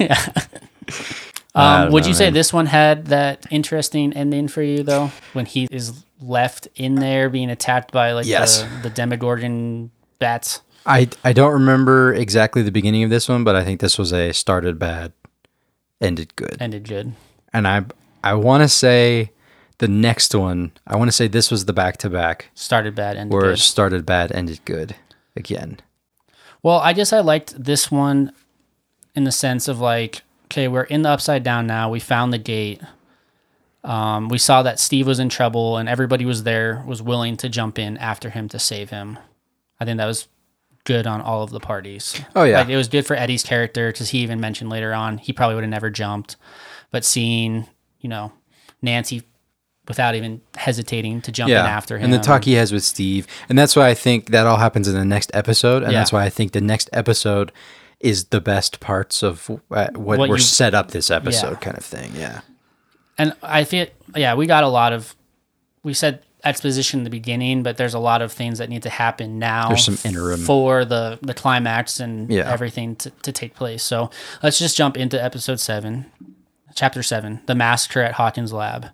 I 1.55 1.85
Um, 1.85 1.91
would 1.91 2.03
know, 2.03 2.09
you 2.09 2.13
say 2.13 2.29
this 2.29 2.53
one 2.53 2.67
had 2.67 3.07
that 3.07 3.45
interesting 3.49 4.13
ending 4.13 4.47
for 4.47 4.61
you 4.61 4.83
though, 4.83 5.11
when 5.33 5.45
he 5.47 5.67
is 5.71 6.03
left 6.21 6.67
in 6.75 6.95
there 6.95 7.29
being 7.29 7.49
attacked 7.49 7.91
by 7.91 8.11
like 8.11 8.25
Yes. 8.27 8.61
the, 8.61 8.67
the 8.83 8.89
Demogorgon 8.91 9.89
bats? 10.19 10.61
I 10.87 11.09
I 11.23 11.33
don't 11.33 11.53
remember 11.53 12.13
exactly 12.13 12.61
the 12.63 12.71
beginning 12.71 13.03
of 13.03 13.09
this 13.09 13.27
one, 13.29 13.43
but 13.43 13.55
I 13.55 13.63
think 13.63 13.79
this 13.81 13.97
was 13.97 14.11
a 14.13 14.31
started 14.33 14.79
bad, 14.79 15.13
ended 16.01 16.35
good. 16.35 16.57
Ended 16.59 16.87
good. 16.87 17.13
and 17.53 17.67
I 17.67 17.85
I 18.23 18.33
want 18.33 18.63
to 18.63 18.69
say 18.69 19.31
the 19.79 19.87
next 19.87 20.33
one. 20.33 20.71
I 20.87 20.95
want 20.95 21.07
to 21.09 21.11
say 21.11 21.27
this 21.27 21.51
was 21.51 21.65
the 21.65 21.73
back 21.73 21.97
to 21.97 22.09
back 22.09 22.49
Started 22.55 22.95
bad, 22.95 23.17
ended 23.17 23.33
where 23.33 23.51
good. 23.51 23.59
started 23.59 24.05
bad, 24.05 24.31
ended 24.31 24.59
good 24.65 24.95
again. 25.35 25.79
Well, 26.63 26.77
I 26.79 26.93
guess 26.93 27.13
I 27.13 27.19
liked 27.19 27.63
this 27.63 27.91
one 27.91 28.31
in 29.15 29.23
the 29.23 29.31
sense 29.31 29.67
of 29.67 29.79
like, 29.79 30.21
okay, 30.45 30.67
we're 30.67 30.83
in 30.83 31.03
the 31.03 31.09
upside 31.09 31.43
down 31.43 31.67
now. 31.67 31.89
We 31.91 31.99
found 31.99 32.33
the 32.33 32.37
gate. 32.39 32.81
Um, 33.83 34.27
we 34.29 34.37
saw 34.37 34.63
that 34.63 34.79
Steve 34.79 35.07
was 35.07 35.19
in 35.19 35.29
trouble, 35.29 35.77
and 35.77 35.87
everybody 35.87 36.25
was 36.25 36.43
there, 36.43 36.83
was 36.87 37.01
willing 37.01 37.37
to 37.37 37.47
jump 37.49 37.77
in 37.79 37.97
after 37.97 38.29
him 38.31 38.49
to 38.49 38.59
save 38.59 38.89
him. 38.89 39.17
I 39.79 39.85
think 39.85 39.97
that 39.97 40.05
was 40.07 40.27
good 40.87 41.05
on 41.05 41.21
all 41.21 41.43
of 41.43 41.51
the 41.51 41.59
parties. 41.59 42.19
Oh, 42.35 42.43
yeah. 42.45 42.59
like, 42.61 42.69
it 42.69 42.77
was 42.77 42.87
good 42.87 43.05
for 43.05 43.15
Eddie's 43.15 43.43
character 43.43 43.89
because 43.91 44.09
he 44.09 44.19
even 44.19 44.39
mentioned 44.39 44.69
later 44.71 44.93
on 44.93 45.17
he 45.19 45.33
probably 45.33 45.53
would 45.55 45.63
have 45.65 45.69
never 45.69 45.89
jumped, 45.91 46.37
but 46.89 47.05
seeing 47.05 47.67
you 47.99 48.09
know 48.09 48.31
Nancy 48.81 49.21
without 49.87 50.15
even 50.15 50.41
hesitating 50.55 51.21
to 51.21 51.31
jump 51.31 51.49
in 51.49 51.57
after 51.57 51.97
him, 51.97 52.05
and 52.05 52.13
the 52.13 52.19
talk 52.19 52.43
he 52.45 52.53
has 52.53 52.71
with 52.71 52.83
Steve, 52.83 53.27
and 53.49 53.57
that's 53.57 53.75
why 53.75 53.87
I 53.87 53.93
think 53.93 54.31
that 54.31 54.47
all 54.47 54.57
happens 54.57 54.87
in 54.87 54.95
the 54.95 55.05
next 55.05 55.29
episode, 55.33 55.83
and 55.83 55.91
Yeah. 55.91 55.99
that's 55.99 56.11
why 56.11 56.23
I 56.25 56.29
think 56.29 56.51
the 56.53 56.61
next 56.61 56.89
episode 56.93 57.51
is 57.99 58.25
the 58.25 58.41
best 58.41 58.79
parts 58.79 59.23
of 59.23 59.49
uh, 59.49 59.55
what, 59.93 60.19
What 60.19 60.29
we're 60.29 60.35
you- 60.37 60.41
set 60.41 60.73
up 60.73 60.91
this 60.91 61.09
episode, 61.11 61.51
Yeah. 61.51 61.55
kind 61.59 61.77
of 61.77 61.83
thing. 61.85 62.11
Yeah, 62.15 62.41
and 63.17 63.33
I 63.41 63.63
think, 63.63 63.91
yeah, 64.15 64.33
we 64.35 64.45
got 64.45 64.63
a 64.63 64.67
lot 64.67 64.91
of 64.93 65.15
we 65.83 65.93
said 65.93 66.19
exposition 66.43 66.99
in 66.99 67.03
the 67.03 67.09
beginning, 67.09 67.63
but 67.63 67.77
there's 67.77 67.93
a 67.93 67.99
lot 67.99 68.21
of 68.21 68.31
things 68.31 68.59
that 68.59 68.69
need 68.69 68.83
to 68.83 68.89
happen 68.89 69.39
now. 69.39 69.69
There's 69.69 69.85
some 69.85 69.97
interim. 70.05 70.39
for 70.41 70.85
the 70.85 71.17
the 71.21 71.33
climax 71.33 71.99
and 71.99 72.29
Yeah. 72.31 72.51
everything 72.51 72.95
to, 72.97 73.09
to 73.09 73.31
take 73.31 73.55
place. 73.55 73.83
So 73.83 74.09
let's 74.43 74.59
just 74.59 74.77
jump 74.77 74.97
into 74.97 75.21
episode 75.21 75.59
seven, 75.59 76.05
chapter 76.75 77.01
seven, 77.03 77.41
the 77.47 77.55
massacre 77.55 78.01
at 78.01 78.13
Hawkins 78.13 78.53
Lab. 78.53 78.87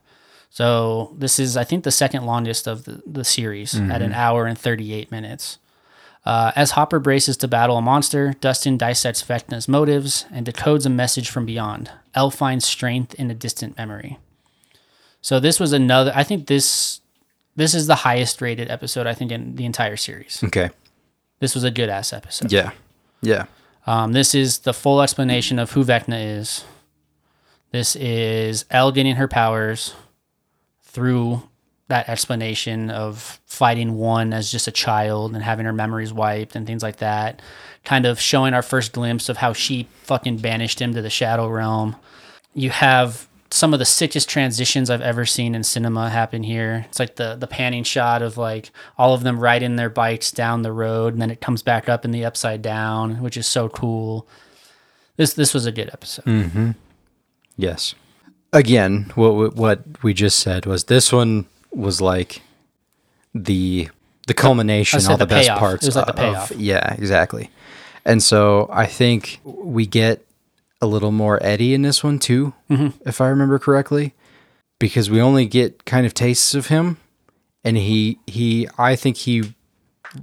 So 0.49 1.15
this 1.17 1.39
is 1.39 1.57
I 1.57 1.63
think 1.63 1.83
the 1.83 1.91
second 1.91 2.25
longest 2.25 2.67
of 2.67 2.85
the, 2.85 3.01
the 3.05 3.23
series 3.25 3.75
at 3.75 4.01
an 4.01 4.13
hour 4.13 4.45
and 4.45 4.57
38 4.57 5.11
minutes. 5.11 5.57
Uh, 6.25 6.53
as 6.55 6.71
Hopper 6.71 6.99
braces 6.99 7.35
to 7.37 7.49
battle 7.49 7.75
a 7.75 7.81
monster, 7.81 8.33
Dustin 8.39 8.77
dissects 8.77 9.21
Vecna's 9.21 9.67
motives 9.67 10.25
and 10.31 10.45
decodes 10.45 10.85
a 10.85 10.89
message 10.89 11.29
from 11.29 11.45
beyond. 11.45 11.91
El 12.15 12.31
finds 12.31 12.65
strength 12.65 13.13
in 13.15 13.29
a 13.29 13.33
distant 13.33 13.75
memory. 13.77 14.19
So 15.19 15.39
this 15.41 15.59
was 15.59 15.73
another. 15.73 16.13
I 16.15 16.23
think 16.23 16.47
this 16.47 17.01
this 17.55 17.73
is 17.73 17.87
the 17.87 17.95
highest 17.95 18.41
rated 18.41 18.69
episode 18.71 19.07
I 19.07 19.13
think 19.13 19.31
in 19.31 19.55
the 19.55 19.65
entire 19.65 19.97
series. 19.97 20.41
okay, 20.43 20.69
This 21.39 21.53
was 21.55 21.63
a 21.63 21.71
good 21.71 21.89
ass 21.89 22.13
episode. 22.13 22.51
yeah, 22.51 22.71
yeah, 23.21 23.45
Um, 23.87 24.13
this 24.13 24.33
is 24.35 24.59
the 24.59 24.73
full 24.73 25.01
explanation 25.01 25.59
of 25.59 25.71
who 25.71 25.83
Vecna 25.83 26.37
is. 26.39 26.63
This 27.71 27.95
is 27.95 28.65
El 28.69 28.91
getting 28.91 29.15
her 29.15 29.27
powers. 29.27 29.93
through 30.83 31.41
that 31.87 32.07
explanation 32.07 32.89
of 32.91 33.39
fighting 33.47 33.95
one 33.95 34.31
as 34.31 34.51
just 34.51 34.67
a 34.67 34.71
child 34.71 35.33
and 35.33 35.43
having 35.43 35.65
her 35.65 35.73
memories 35.73 36.13
wiped 36.13 36.55
and 36.55 36.65
things 36.67 36.83
like 36.83 36.97
that. 36.97 37.41
Kind 37.83 38.05
of 38.05 38.19
showing 38.19 38.53
our 38.53 38.61
first 38.61 38.93
glimpse 38.93 39.27
of 39.27 39.37
how 39.37 39.53
she 39.53 39.87
fucking 40.03 40.37
banished 40.37 40.79
him 40.81 40.93
to 40.93 41.01
the 41.01 41.09
shadow 41.09 41.47
realm. 41.49 41.95
You 42.53 42.69
have 42.69 43.27
some 43.53 43.71
of 43.71 43.77
the 43.77 43.85
sickest 43.85 44.27
transitions 44.27 44.89
I've 44.89 45.01
ever 45.01 45.27
seen 45.27 45.53
in 45.53 45.63
cinema 45.63 46.09
happen 46.09 46.41
here. 46.41 46.85
It's 46.89 46.99
like 46.99 47.17
the 47.17 47.35
the 47.35 47.45
panning 47.45 47.83
shot 47.83 48.23
of 48.23 48.35
like 48.35 48.71
all 48.97 49.13
of 49.13 49.21
them 49.21 49.39
riding 49.39 49.75
their 49.75 49.91
bikes 49.91 50.31
down 50.31 50.63
the 50.63 50.71
road 50.71 51.13
and 51.13 51.21
then 51.21 51.29
it 51.29 51.39
comes 51.39 51.61
back 51.61 51.87
up 51.87 52.03
in 52.03 52.09
the 52.09 52.25
upside 52.25 52.63
down, 52.63 53.21
which 53.21 53.37
is 53.37 53.45
so 53.45 53.69
cool. 53.69 54.27
This 55.17 55.35
this 55.35 55.53
was 55.53 55.67
a 55.67 55.71
good 55.71 55.89
episode. 55.93 56.25
Mm-hmm. 56.25 56.71
Yes. 57.55 57.93
Again, 58.51 59.11
what 59.13 59.55
what 59.55 59.81
we 60.01 60.15
just 60.15 60.39
said 60.39 60.65
was 60.65 60.85
this 60.85 61.13
one 61.13 61.45
was 61.71 62.01
like 62.01 62.41
the 63.35 63.89
the 64.25 64.33
culmination, 64.33 64.99
all 65.05 65.15
the, 65.17 65.25
the 65.25 65.35
best 65.35 65.47
payoff. 65.47 65.59
parts. 65.59 65.83
It 65.83 65.89
was 65.89 65.95
like 65.95 66.15
the 66.15 66.23
of- 66.23 66.51
yeah, 66.53 66.95
exactly. 66.95 67.51
And 68.03 68.23
so 68.23 68.67
I 68.73 68.87
think 68.87 69.39
we 69.43 69.85
get 69.85 70.25
a 70.83 70.85
little 70.85 71.11
more 71.11 71.39
Eddie 71.41 71.73
in 71.73 71.81
this 71.81 72.03
one 72.03 72.19
too, 72.19 72.53
Mm-hmm. 72.69 73.07
if 73.07 73.19
I 73.21 73.27
remember 73.29 73.57
correctly, 73.57 74.13
because 74.79 75.09
we 75.09 75.19
only 75.21 75.45
get 75.45 75.85
kind 75.85 76.05
of 76.05 76.13
tastes 76.13 76.53
of 76.53 76.67
him, 76.67 76.97
and 77.63 77.77
he 77.77 78.19
he 78.27 78.67
I 78.77 78.95
think 78.95 79.17
he 79.17 79.53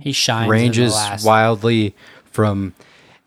He 0.01 0.13
shines 0.13 0.49
ranges 0.51 0.95
wildly 1.25 1.95
from 2.25 2.75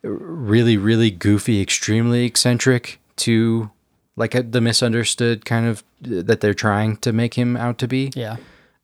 really 0.03 0.77
really 0.77 1.09
goofy 1.11 1.61
extremely 1.61 2.25
eccentric 2.25 2.99
to 3.17 3.71
like 4.15 4.35
a, 4.35 4.43
the 4.43 4.61
misunderstood 4.61 5.43
kind 5.45 5.65
of 5.65 5.83
that 6.01 6.39
they're 6.41 6.53
trying 6.53 6.97
to 6.97 7.11
make 7.13 7.33
him 7.35 7.55
out 7.57 7.77
to 7.79 7.87
be 7.87 8.11
Yeah. 8.15 8.35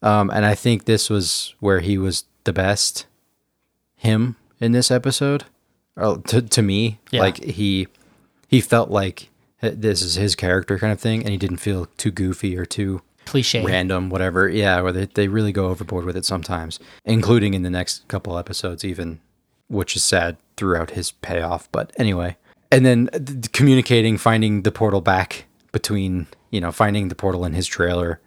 um 0.02 0.30
and 0.30 0.46
i 0.46 0.56
think 0.56 0.86
this 0.86 1.10
was 1.10 1.54
where 1.60 1.82
he 1.82 1.98
was 1.98 2.24
the 2.46 2.54
best 2.54 3.06
him 3.98 4.38
in 4.62 4.72
this 4.72 4.90
episode 4.92 5.44
or 5.98 6.18
to, 6.20 6.42
to 6.42 6.62
me 6.62 7.00
Yeah. 7.12 7.22
like 7.22 7.44
he 7.44 7.88
he 8.50 8.60
felt 8.62 8.90
like 8.90 9.30
this 9.62 10.02
is 10.02 10.16
his 10.16 10.36
character 10.36 10.78
kind 10.80 10.92
of 10.92 11.00
thing 11.00 11.22
and 11.22 11.30
he 11.30 11.38
didn't 11.38 11.58
feel 11.58 11.86
too 11.98 12.12
goofy 12.12 12.58
or 12.58 12.66
too 12.66 13.02
Cliche. 13.26 13.64
random, 13.64 14.10
whatever. 14.10 14.50
Yeah, 14.50 14.82
where 14.82 14.92
they, 14.92 15.06
they 15.06 15.28
really 15.28 15.52
go 15.52 15.68
overboard 15.68 16.04
with 16.06 16.18
it 16.18 16.26
sometimes, 16.26 16.80
including 17.06 17.54
in 17.54 17.62
the 17.62 17.70
next 17.70 18.08
couple 18.08 18.38
episodes, 18.38 18.84
even, 18.84 19.20
which 19.68 19.96
is 19.96 20.04
sad 20.04 20.38
throughout 20.58 20.92
his 20.92 21.12
payoff. 21.12 21.72
But 21.72 21.94
anyway, 21.98 22.38
and 22.72 22.86
then 22.86 23.10
uh, 23.14 23.18
th- 23.20 23.28
th- 23.28 23.52
communicating, 23.52 24.18
finding 24.18 24.64
the 24.64 24.72
portal 24.72 25.02
back 25.02 25.46
between, 25.72 26.26
you 26.50 26.60
know, 26.60 26.72
finding 26.72 27.10
the 27.10 27.16
portal 27.16 27.46
in 27.46 27.54
his 27.54 27.68
trailer 27.68 28.20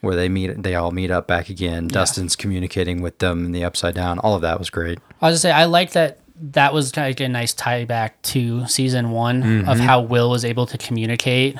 where 0.00 0.16
they 0.16 0.28
meet, 0.28 0.62
they 0.62 0.74
all 0.74 0.90
meet 0.92 1.10
up 1.10 1.26
back 1.26 1.50
again. 1.50 1.88
Dustin's 1.88 2.36
communicating 2.36 3.02
with 3.02 3.18
them 3.18 3.44
in 3.44 3.52
the 3.52 3.64
upside 3.64 3.94
down. 3.94 4.18
All 4.20 4.34
of 4.36 4.42
that 4.42 4.58
was 4.58 4.70
great. 4.70 4.98
I 5.20 5.26
was 5.30 5.32
gonna 5.32 5.38
say 5.38 5.50
I 5.52 5.64
like 5.64 5.92
that 5.92 6.20
that 6.40 6.72
was 6.74 6.96
like 6.96 7.20
a 7.20 7.28
nice 7.28 7.52
tie 7.54 7.84
back 7.84 8.20
to 8.22 8.66
season 8.66 9.10
one 9.10 9.42
Mm-hmm. 9.42 9.68
of 9.68 9.78
how 9.78 10.00
Will 10.02 10.30
was 10.30 10.44
able 10.44 10.66
to 10.66 10.78
communicate. 10.78 11.56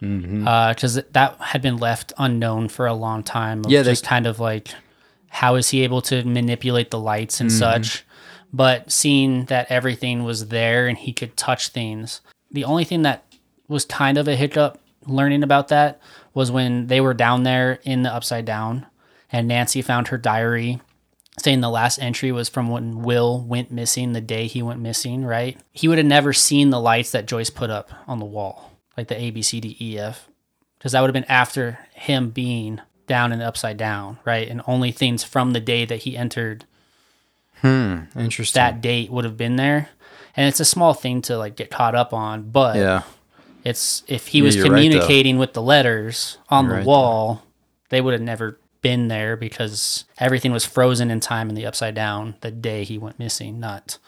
Because 0.00 0.94
that 1.12 1.36
had 1.40 1.62
been 1.62 1.78
left 1.78 2.12
unknown 2.18 2.68
for 2.68 2.86
a 2.86 2.94
long 2.94 3.22
time. 3.22 3.62
Yeah, 3.68 3.82
they- 3.82 3.92
just 3.92 4.04
kind 4.04 4.26
of 4.26 4.38
like 4.40 4.68
how 5.28 5.54
is 5.56 5.70
he 5.70 5.82
able 5.82 6.00
to 6.02 6.24
manipulate 6.24 6.90
the 6.90 6.98
lights 6.98 7.36
Mm-hmm. 7.36 7.42
and 7.44 7.52
such. 7.52 8.04
But 8.52 8.92
seeing 8.92 9.46
that 9.46 9.70
everything 9.70 10.22
was 10.24 10.48
there 10.48 10.86
and 10.86 10.96
he 10.96 11.12
could 11.12 11.36
touch 11.36 11.68
things, 11.68 12.20
the 12.52 12.64
only 12.64 12.84
thing 12.84 13.02
that 13.02 13.24
was 13.66 13.84
kind 13.84 14.16
of 14.16 14.28
a 14.28 14.36
hiccup 14.36 14.78
learning 15.06 15.42
about 15.42 15.68
that 15.68 16.00
was 16.34 16.50
when 16.52 16.86
they 16.86 17.00
were 17.00 17.14
down 17.14 17.42
there 17.42 17.80
in 17.82 18.02
the 18.04 18.14
upside 18.14 18.44
down 18.44 18.86
and 19.32 19.48
Nancy 19.48 19.82
found 19.82 20.08
her 20.08 20.18
diary 20.18 20.80
saying 21.38 21.60
the 21.60 21.70
last 21.70 21.98
entry 21.98 22.30
was 22.32 22.48
from 22.48 22.68
when 22.68 23.02
Will 23.02 23.40
went 23.42 23.70
missing 23.70 24.12
the 24.12 24.20
day 24.20 24.46
he 24.46 24.62
went 24.62 24.80
missing, 24.80 25.24
right? 25.24 25.58
He 25.72 25.88
would 25.88 25.98
have 25.98 26.06
never 26.06 26.32
seen 26.32 26.70
the 26.70 26.80
lights 26.80 27.10
that 27.10 27.26
Joyce 27.26 27.50
put 27.50 27.70
up 27.70 27.90
on 28.06 28.18
the 28.20 28.24
wall, 28.24 28.72
like 28.96 29.08
the 29.08 29.20
A, 29.20 29.30
B, 29.30 29.42
C, 29.42 29.60
D, 29.60 29.76
E, 29.80 29.98
F, 29.98 30.28
because 30.78 30.92
that 30.92 31.00
would 31.00 31.08
have 31.08 31.14
been 31.14 31.30
after 31.30 31.78
him 31.94 32.30
being 32.30 32.80
down 33.06 33.32
and 33.32 33.42
upside 33.42 33.76
down, 33.76 34.18
right? 34.24 34.48
And 34.48 34.62
only 34.66 34.92
things 34.92 35.24
from 35.24 35.52
the 35.52 35.60
day 35.60 35.84
that 35.84 36.02
he 36.02 36.16
entered 36.16 36.64
Hmm, 37.60 38.00
Interesting. 38.16 38.60
that 38.60 38.80
date 38.80 39.10
would 39.10 39.24
have 39.24 39.36
been 39.36 39.56
there. 39.56 39.88
And 40.36 40.48
it's 40.48 40.60
a 40.60 40.64
small 40.64 40.94
thing 40.94 41.22
to 41.22 41.38
like 41.38 41.56
get 41.56 41.70
caught 41.70 41.94
up 41.94 42.12
on, 42.12 42.50
but 42.50 42.76
yeah. 42.76 43.02
it's 43.64 44.02
if 44.06 44.28
he 44.28 44.38
Yeah, 44.38 44.44
was 44.44 44.56
you're 44.56 44.64
right, 44.64 44.68
communicating 44.70 45.38
with 45.38 45.52
the 45.52 45.62
letters 45.62 46.38
on 46.50 46.64
You're 46.64 46.72
the 46.74 46.78
right, 46.78 46.86
wall, 46.86 47.42
they 47.90 48.00
would 48.00 48.12
have 48.12 48.20
never 48.22 48.58
been 48.84 49.08
there 49.08 49.36
because 49.36 50.04
everything 50.18 50.52
was 50.52 50.64
frozen 50.64 51.10
in 51.10 51.18
time 51.18 51.48
in 51.48 51.54
the 51.56 51.64
upside 51.66 51.94
down 51.94 52.34
the 52.42 52.50
day 52.52 52.84
he 52.84 52.98
went 52.98 53.18
missing, 53.18 53.58
not 53.58 53.98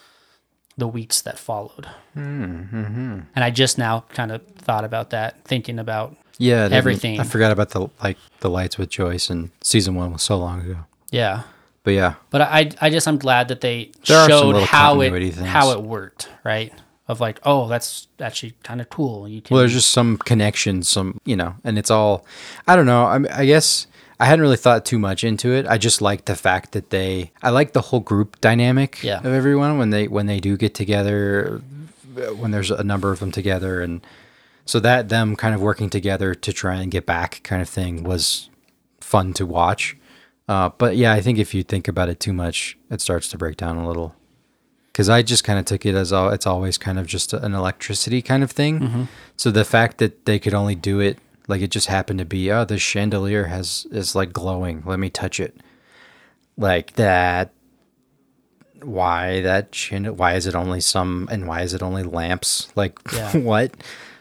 the 0.76 0.86
weeks 0.86 1.20
that 1.22 1.38
followed. 1.38 1.88
Mm-hmm. 2.16 3.20
And 3.34 3.44
I 3.44 3.50
just 3.50 3.78
now 3.78 4.04
kind 4.10 4.30
of 4.30 4.46
thought 4.46 4.84
about 4.84 5.10
that, 5.10 5.42
thinking 5.44 5.78
about 5.78 6.14
Yeah. 6.38 6.68
Everything. 6.70 7.18
I 7.18 7.24
forgot 7.24 7.50
about 7.52 7.70
the 7.70 7.88
like 8.02 8.18
the 8.40 8.50
lights 8.50 8.76
with 8.78 8.90
Joyce 8.90 9.30
and 9.30 9.50
season 9.62 9.94
one 9.94 10.12
was 10.12 10.22
so 10.22 10.36
long 10.38 10.60
ago. 10.60 10.78
yeah. 11.10 11.42
But 11.82 11.94
yeah, 11.94 12.14
But 12.30 12.40
I, 12.40 12.70
I 12.80 12.90
just 12.90 13.06
I'm 13.06 13.16
glad 13.16 13.46
that 13.46 13.60
they 13.60 13.92
There 14.06 14.28
showed 14.28 14.60
how 14.64 15.00
it 15.02 15.10
things. 15.10 15.38
how 15.38 15.70
it 15.70 15.80
worked, 15.82 16.28
right? 16.44 16.72
Of 17.06 17.20
like, 17.20 17.38
oh, 17.44 17.68
that's 17.68 18.08
actually 18.18 18.54
kind 18.64 18.80
of 18.80 18.90
cool. 18.90 19.28
You 19.28 19.40
can 19.40 19.54
Well, 19.54 19.60
there's 19.60 19.72
just 19.72 19.92
some 19.92 20.16
connection, 20.18 20.82
some 20.82 21.20
you 21.24 21.36
know, 21.36 21.54
and 21.62 21.78
it's 21.78 21.88
all. 21.92 22.26
I 22.66 22.74
don't 22.74 22.86
know. 22.86 23.04
I, 23.06 23.18
mean, 23.18 23.30
I 23.30 23.46
guess 23.46 23.86
I 24.18 24.24
hadn't 24.26 24.40
really 24.40 24.56
thought 24.56 24.84
too 24.86 24.98
much 24.98 25.24
into 25.24 25.52
it. 25.52 25.66
I 25.66 25.76
just 25.78 26.01
like 26.01 26.24
the 26.24 26.36
fact 26.36 26.72
that 26.72 26.90
they. 26.90 27.32
I 27.43 27.51
like 27.51 27.72
the 27.72 27.82
whole 27.82 28.01
group 28.01 28.40
dynamic 28.40 29.02
Yeah. 29.02 29.18
of 29.18 29.26
everyone 29.26 29.78
when 29.78 29.90
they 29.90 30.09
when 30.09 30.26
they 30.26 30.40
do 30.40 30.56
get 30.56 30.74
together, 30.74 31.60
when 32.38 32.51
there's 32.51 32.70
a 32.70 32.82
number 32.84 33.12
of 33.12 33.18
them 33.20 33.30
together, 33.30 33.80
and 33.82 34.01
so 34.64 34.80
that 34.80 35.09
them 35.10 35.36
kind 35.36 35.55
of 35.55 35.60
working 35.60 35.90
together 35.90 36.34
to 36.34 36.52
try 36.52 36.76
and 36.76 36.90
get 36.90 37.05
back, 37.06 37.40
kind 37.44 37.60
of 37.62 37.68
thing, 37.68 38.05
was 38.05 38.48
fun 39.01 39.32
to 39.34 39.44
watch. 39.47 39.97
Uh, 40.48 40.70
but 40.78 40.97
yeah, 40.97 41.12
I 41.12 41.20
think 41.20 41.38
if 41.38 41.52
you 41.55 41.62
think 41.62 41.86
about 41.88 42.09
it 42.09 42.18
too 42.20 42.32
much, 42.32 42.78
it 42.90 43.01
starts 43.01 43.28
to 43.28 43.38
break 43.38 43.56
down 43.56 43.76
a 43.76 43.86
little. 43.86 44.14
Because 44.93 45.09
I 45.10 45.20
just 45.22 45.44
kind 45.44 45.59
of 45.59 45.66
took 45.66 45.84
it 45.84 45.94
as 45.94 46.10
all 46.10 46.30
it's 46.30 46.47
always 46.47 46.78
kind 46.78 46.98
of 46.98 47.06
just 47.06 47.34
an 47.34 47.52
electricity 47.52 48.22
kind 48.22 48.43
of 48.43 48.51
thing. 48.51 49.09
So 49.36 49.51
the 49.51 49.64
fact 49.64 49.98
that 49.98 50.24
they 50.24 50.38
could 50.38 50.55
only 50.55 50.74
do 50.74 51.01
it 51.01 51.18
like 51.48 51.60
it 51.62 51.70
just 51.70 51.86
happened 51.86 52.18
to 52.18 52.24
be, 52.24 52.51
oh, 52.51 52.64
this 52.64 52.82
chandelier 52.82 53.44
has 53.44 53.86
is 53.90 54.14
like 54.14 54.32
glowing. 54.32 54.82
Let 54.86 54.98
me 54.98 55.10
touch 55.10 55.40
it. 55.40 55.56
Like 56.56 56.94
that. 56.94 57.52
Why 58.82 59.40
that 59.40 59.74
chandelier? 59.74 60.14
Why 60.14 60.35
is 60.35 60.47
it 60.47 60.55
only 60.55 60.81
some? 60.81 61.28
And 61.31 61.47
why 61.47 61.62
is 61.62 61.74
it 61.74 61.82
only 61.82 62.02
lamps? 62.02 62.68
Like 62.77 62.98
Yeah. 63.14 63.36
what? 63.39 63.73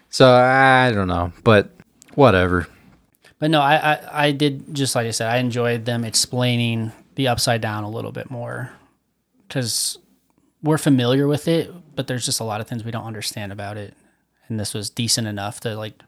So 0.10 0.32
I 0.34 0.92
don't 0.92 1.08
know, 1.08 1.34
but 1.44 1.72
whatever. 2.14 2.68
But 3.38 3.52
no, 3.52 3.60
I, 3.62 3.76
I 3.94 4.28
I 4.28 4.32
did 4.32 4.74
just 4.74 4.96
like 4.96 5.08
I 5.08 5.12
said, 5.12 5.30
I 5.30 5.38
enjoyed 5.38 5.86
them 5.86 6.06
explaining 6.06 6.94
the 7.16 7.28
upside 7.28 7.60
down 7.62 7.84
a 7.84 7.90
little 7.90 8.12
bit 8.14 8.30
more 8.32 8.72
because 9.48 9.98
we're 10.64 10.78
familiar 10.78 11.28
with 11.28 11.48
it, 11.48 11.72
but 11.96 12.08
there's 12.08 12.26
just 12.26 12.40
a 12.40 12.44
lot 12.46 12.62
of 12.62 12.68
things 12.68 12.84
we 12.84 12.92
don't 12.92 13.06
understand 13.06 13.52
about 13.52 13.78
it, 13.78 13.94
and 14.48 14.58
this 14.60 14.74
was 14.74 14.90
decent 14.90 15.28
enough 15.28 15.60
to 15.62 15.76
like 15.76 16.02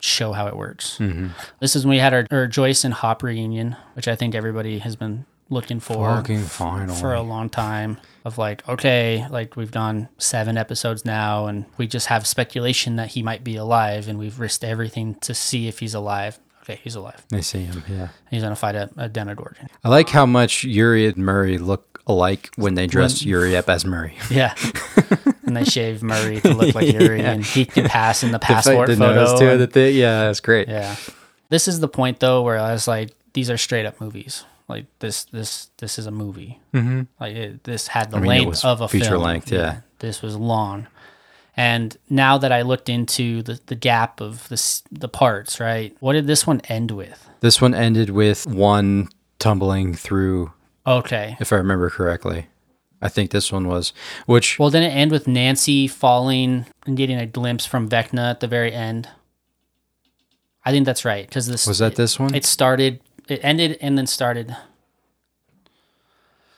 show 0.00 0.32
how 0.32 0.46
it 0.46 0.56
works. 0.56 0.98
Mm-hmm. 0.98 1.28
This 1.60 1.76
is 1.76 1.84
when 1.84 1.90
we 1.90 1.98
had 1.98 2.12
our, 2.14 2.26
our 2.30 2.46
Joyce 2.46 2.84
and 2.84 2.94
Hop 2.94 3.22
reunion, 3.22 3.76
which 3.94 4.08
I 4.08 4.16
think 4.16 4.34
everybody 4.34 4.78
has 4.80 4.96
been 4.96 5.26
looking 5.48 5.80
for 5.80 6.14
Fucking 6.16 6.42
finally. 6.44 6.98
for 7.00 7.12
a 7.12 7.20
long 7.22 7.48
time 7.50 7.98
of 8.24 8.38
like 8.38 8.68
okay 8.68 9.26
like 9.30 9.56
we've 9.56 9.72
done 9.72 10.08
seven 10.16 10.56
episodes 10.56 11.04
now 11.04 11.46
and 11.46 11.64
we 11.76 11.88
just 11.88 12.06
have 12.06 12.24
speculation 12.24 12.94
that 12.94 13.08
he 13.08 13.22
might 13.24 13.42
be 13.42 13.56
alive 13.56 14.06
and 14.06 14.16
we've 14.16 14.38
risked 14.38 14.62
everything 14.62 15.16
to 15.16 15.34
see 15.34 15.66
if 15.66 15.80
he's 15.80 15.92
alive 15.92 16.38
okay 16.62 16.78
he's 16.84 16.94
alive 16.94 17.26
I 17.32 17.40
see 17.40 17.64
him. 17.64 17.82
Yeah. 17.88 18.10
he's 18.30 18.42
gonna 18.44 18.54
fight 18.54 18.76
a, 18.76 18.90
a 18.96 19.08
demogorgon 19.08 19.66
I 19.82 19.88
like 19.88 20.08
how 20.10 20.24
much 20.24 20.62
Yuri 20.62 21.06
and 21.08 21.16
Murray 21.16 21.58
look 21.58 22.00
alike 22.06 22.50
when 22.54 22.74
they 22.74 22.86
dress 22.86 23.24
Yuri 23.24 23.56
up 23.56 23.68
as 23.68 23.84
Murray. 23.84 24.14
yeah 24.30 24.54
and 25.50 25.56
they 25.56 25.64
shave 25.64 26.02
murray 26.02 26.40
to 26.40 26.54
look 26.54 26.74
like 26.74 26.86
yuri 26.92 27.20
and 27.20 27.44
he 27.44 27.64
can 27.66 27.88
pass 27.88 28.22
in 28.22 28.30
the 28.30 28.38
passport 28.48 28.86
the 28.88 28.96
photo 28.96 29.36
too. 29.38 29.48
and- 29.50 29.60
The 29.60 29.66
thing. 29.66 29.96
Yeah, 29.96 30.24
that's 30.26 30.40
great. 30.40 30.68
yeah 30.68 30.94
this 31.48 31.66
is 31.66 31.80
the 31.80 31.88
point 31.88 32.20
though 32.20 32.42
where 32.42 32.58
i 32.58 32.72
was 32.72 32.86
like 32.86 33.10
these 33.32 33.50
are 33.50 33.58
straight 33.58 33.84
up 33.84 34.00
movies 34.00 34.44
like 34.68 34.86
this 35.00 35.24
this 35.24 35.70
this 35.78 35.98
is 35.98 36.06
a 36.06 36.10
movie 36.12 36.60
mm-hmm. 36.72 37.02
like 37.18 37.34
it, 37.34 37.64
this 37.64 37.88
had 37.88 38.10
the 38.12 38.18
mean, 38.20 38.28
length 38.28 38.64
of 38.64 38.80
a 38.80 38.86
feature 38.88 39.18
film. 39.18 39.22
length, 39.24 39.50
yeah. 39.50 39.80
this 39.98 40.22
was 40.22 40.36
long 40.36 40.86
and 41.56 41.96
now 42.08 42.38
that 42.38 42.52
i 42.52 42.62
looked 42.62 42.88
into 42.88 43.42
the, 43.42 43.58
the 43.66 43.74
gap 43.74 44.20
of 44.20 44.48
the, 44.48 44.82
the 44.92 45.08
parts 45.08 45.58
right 45.58 45.96
what 45.98 46.12
did 46.12 46.28
this 46.28 46.46
one 46.46 46.60
end 46.68 46.92
with 46.92 47.28
This 47.40 47.60
one 47.60 47.74
ended 47.74 48.10
with 48.10 48.46
one 48.46 49.08
tumbling 49.40 49.94
through, 49.94 50.52
okay 50.86 51.36
if 51.40 51.52
I 51.52 51.56
remember 51.56 51.90
correctly. 51.90 52.46
I 53.02 53.08
think 53.08 53.30
this 53.30 53.50
one 53.50 53.66
was, 53.68 53.92
which 54.26 54.58
well 54.58 54.70
didn't 54.70 54.90
it 54.92 54.94
end 54.94 55.10
with 55.10 55.26
nancy 55.26 55.88
falling 55.88 56.66
and 56.86 56.96
getting 56.96 57.18
a 57.18 57.26
glimpse 57.26 57.64
from 57.66 57.88
vecna 57.88 58.30
at 58.30 58.40
the 58.40 58.46
very 58.48 58.72
end 58.72 59.08
I 60.64 60.72
think 60.72 60.84
that's 60.84 61.04
right 61.06 61.26
because 61.26 61.46
this 61.46 61.66
Was 61.66 61.78
that 61.78 61.92
it- 61.92 61.96
this 61.96 62.18
one? 62.18 62.34
It 62.34 62.44
started, 62.44 63.00
it 63.28 63.40
ended, 63.42 63.78
and 63.80 63.96
then 63.96 64.06
started. 64.06 64.54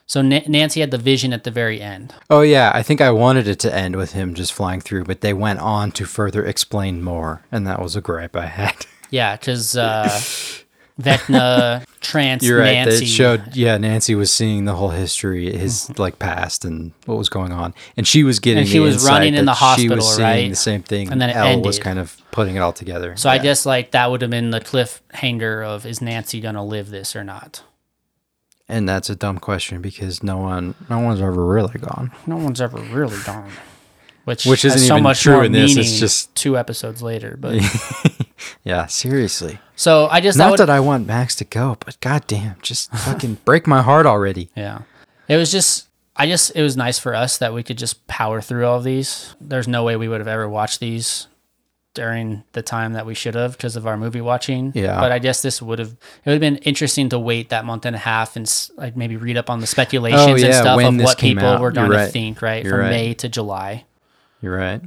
So 0.06 0.20
Na- 0.20 0.40
Nancy 0.46 0.80
had 0.80 0.90
the 0.90 0.98
vision 0.98 1.32
at 1.32 1.44
the 1.44 1.50
very 1.50 1.80
end. 1.80 2.12
Oh 2.28 2.40
yeah, 2.42 2.70
I 2.74 2.82
think 2.82 3.00
I 3.00 3.10
wanted 3.12 3.46
it 3.48 3.58
to 3.60 3.74
end 3.74 3.96
with 3.96 4.12
him 4.12 4.34
just 4.34 4.52
flying 4.52 4.80
through, 4.80 5.04
but 5.04 5.20
they 5.20 5.32
went 5.32 5.60
on 5.60 5.92
to 5.92 6.04
further 6.04 6.44
explain 6.44 7.00
more, 7.02 7.44
and 7.52 7.66
that 7.66 7.80
was 7.80 7.94
a 7.96 8.00
gripe 8.00 8.34
I 8.36 8.46
had. 8.46 8.86
Yeah, 9.10 9.36
because 9.36 9.76
uh, 9.76 10.08
Vecna 11.00 11.84
trans 12.00 12.44
You're 12.46 12.58
right. 12.58 12.72
Nancy 12.72 13.04
It 13.04 13.08
showed, 13.08 13.56
yeah, 13.56 13.78
Nancy 13.78 14.14
was 14.14 14.30
seeing 14.30 14.64
the 14.64 14.74
whole 14.74 14.90
history, 14.90 15.56
his 15.56 15.84
mm-hmm. 15.84 16.00
like 16.00 16.18
past 16.18 16.64
and 16.64 16.92
what 17.06 17.16
was 17.16 17.28
going 17.28 17.52
on, 17.52 17.74
and 17.96 18.06
she 18.06 18.24
was 18.24 18.40
getting. 18.40 18.60
And 18.60 18.68
she 18.68 18.78
the 18.78 18.84
was 18.84 19.06
running 19.06 19.34
in 19.34 19.44
the 19.46 19.54
She 19.54 19.64
hospital, 19.64 19.96
was 19.96 20.16
seeing 20.16 20.26
right? 20.26 20.50
the 20.50 20.56
same 20.56 20.82
thing, 20.82 21.10
And 21.10 21.20
then 21.20 21.30
it 21.30 21.36
El 21.36 21.62
was 21.62 21.78
kind 21.78 21.98
of 21.98 22.16
putting 22.30 22.56
it 22.56 22.60
all 22.60 22.72
together. 22.72 23.16
So 23.16 23.30
I 23.30 23.38
guess 23.38 23.64
like 23.66 23.92
that 23.92 24.10
would 24.10 24.22
have 24.22 24.30
been 24.30 24.50
the 24.50 24.60
cliffhanger 24.60 25.64
of 25.66 25.86
is 25.86 26.00
Nancy 26.02 26.40
gonna 26.40 26.64
live 26.64 26.90
this 26.90 27.16
or 27.16 27.24
not? 27.24 27.62
and 28.68 28.88
that's 28.88 29.10
a 29.10 29.16
dumb 29.16 29.38
question 29.38 29.82
because 29.82 30.22
no 30.22 30.38
one, 30.38 30.74
no 30.88 30.98
one's 30.98 31.20
ever 31.20 31.44
really 31.44 31.78
gone. 31.78 32.10
No 32.26 32.36
one's 32.36 32.60
ever 32.60 32.78
really 32.78 33.18
gone. 33.24 33.50
Which 34.24 34.46
Which 34.46 34.64
isn't 34.64 34.78
so 34.80 34.94
even 34.94 35.02
much 35.02 35.20
true 35.22 35.34
more 35.34 35.44
in 35.44 35.52
this, 35.52 35.76
it's 35.76 35.98
just- 35.98 36.34
two 36.34 36.56
episodes 36.56 37.02
later. 37.02 37.36
But 37.40 37.60
Yeah, 38.64 38.86
seriously. 38.86 39.58
so 39.76 40.08
I 40.10 40.20
just 40.20 40.38
Not 40.38 40.52
would, 40.52 40.60
that 40.60 40.70
I 40.70 40.80
want 40.80 41.06
Max 41.06 41.34
to 41.36 41.44
go, 41.44 41.76
but 41.84 41.98
goddamn, 42.00 42.56
just 42.62 42.90
fucking 42.96 43.38
break 43.44 43.66
my 43.66 43.82
heart 43.82 44.06
already. 44.06 44.50
Yeah. 44.56 44.82
It 45.28 45.36
was 45.36 45.50
just 45.50 45.88
I 46.16 46.26
just 46.26 46.52
it 46.54 46.62
was 46.62 46.76
nice 46.76 46.98
for 46.98 47.14
us 47.14 47.38
that 47.38 47.52
we 47.54 47.62
could 47.62 47.78
just 47.78 48.06
power 48.06 48.40
through 48.40 48.66
all 48.66 48.78
of 48.78 48.84
these. 48.84 49.34
There's 49.40 49.66
no 49.68 49.82
way 49.84 49.96
we 49.96 50.08
would 50.08 50.20
have 50.20 50.28
ever 50.28 50.48
watched 50.48 50.78
these 50.80 51.26
during 51.94 52.42
the 52.52 52.62
time 52.62 52.94
that 52.94 53.04
we 53.04 53.14
should 53.14 53.34
have 53.34 53.52
because 53.52 53.76
of 53.76 53.86
our 53.86 53.96
movie 53.96 54.20
watching. 54.20 54.72
Yeah. 54.74 54.98
But 54.98 55.12
I 55.12 55.18
guess 55.18 55.42
this 55.42 55.60
would 55.60 55.78
have 55.78 55.90
it 55.92 56.26
would 56.26 56.32
have 56.32 56.40
been 56.40 56.56
interesting 56.58 57.08
to 57.10 57.18
wait 57.18 57.50
that 57.50 57.64
month 57.64 57.84
and 57.86 57.94
a 57.96 57.98
half 57.98 58.36
and 58.36 58.50
like 58.76 58.96
maybe 58.96 59.16
read 59.16 59.36
up 59.36 59.50
on 59.50 59.60
the 59.60 59.66
speculations 59.66 60.22
oh, 60.22 60.34
and 60.34 60.44
Oh, 60.44 60.46
yeah, 60.46 60.60
stuff 60.60 60.80
of 60.80 60.96
what 61.02 61.18
people 61.18 61.44
out. 61.46 61.60
were 61.60 61.70
going 61.72 61.90
to 61.90 62.06
think, 62.06 62.40
right? 62.42 62.64
You're 62.64 62.72
From 62.74 62.80
right. 62.82 62.90
May 62.90 63.14
to 63.14 63.28
July. 63.28 63.84
You're 64.42 64.56
right. 64.56 64.82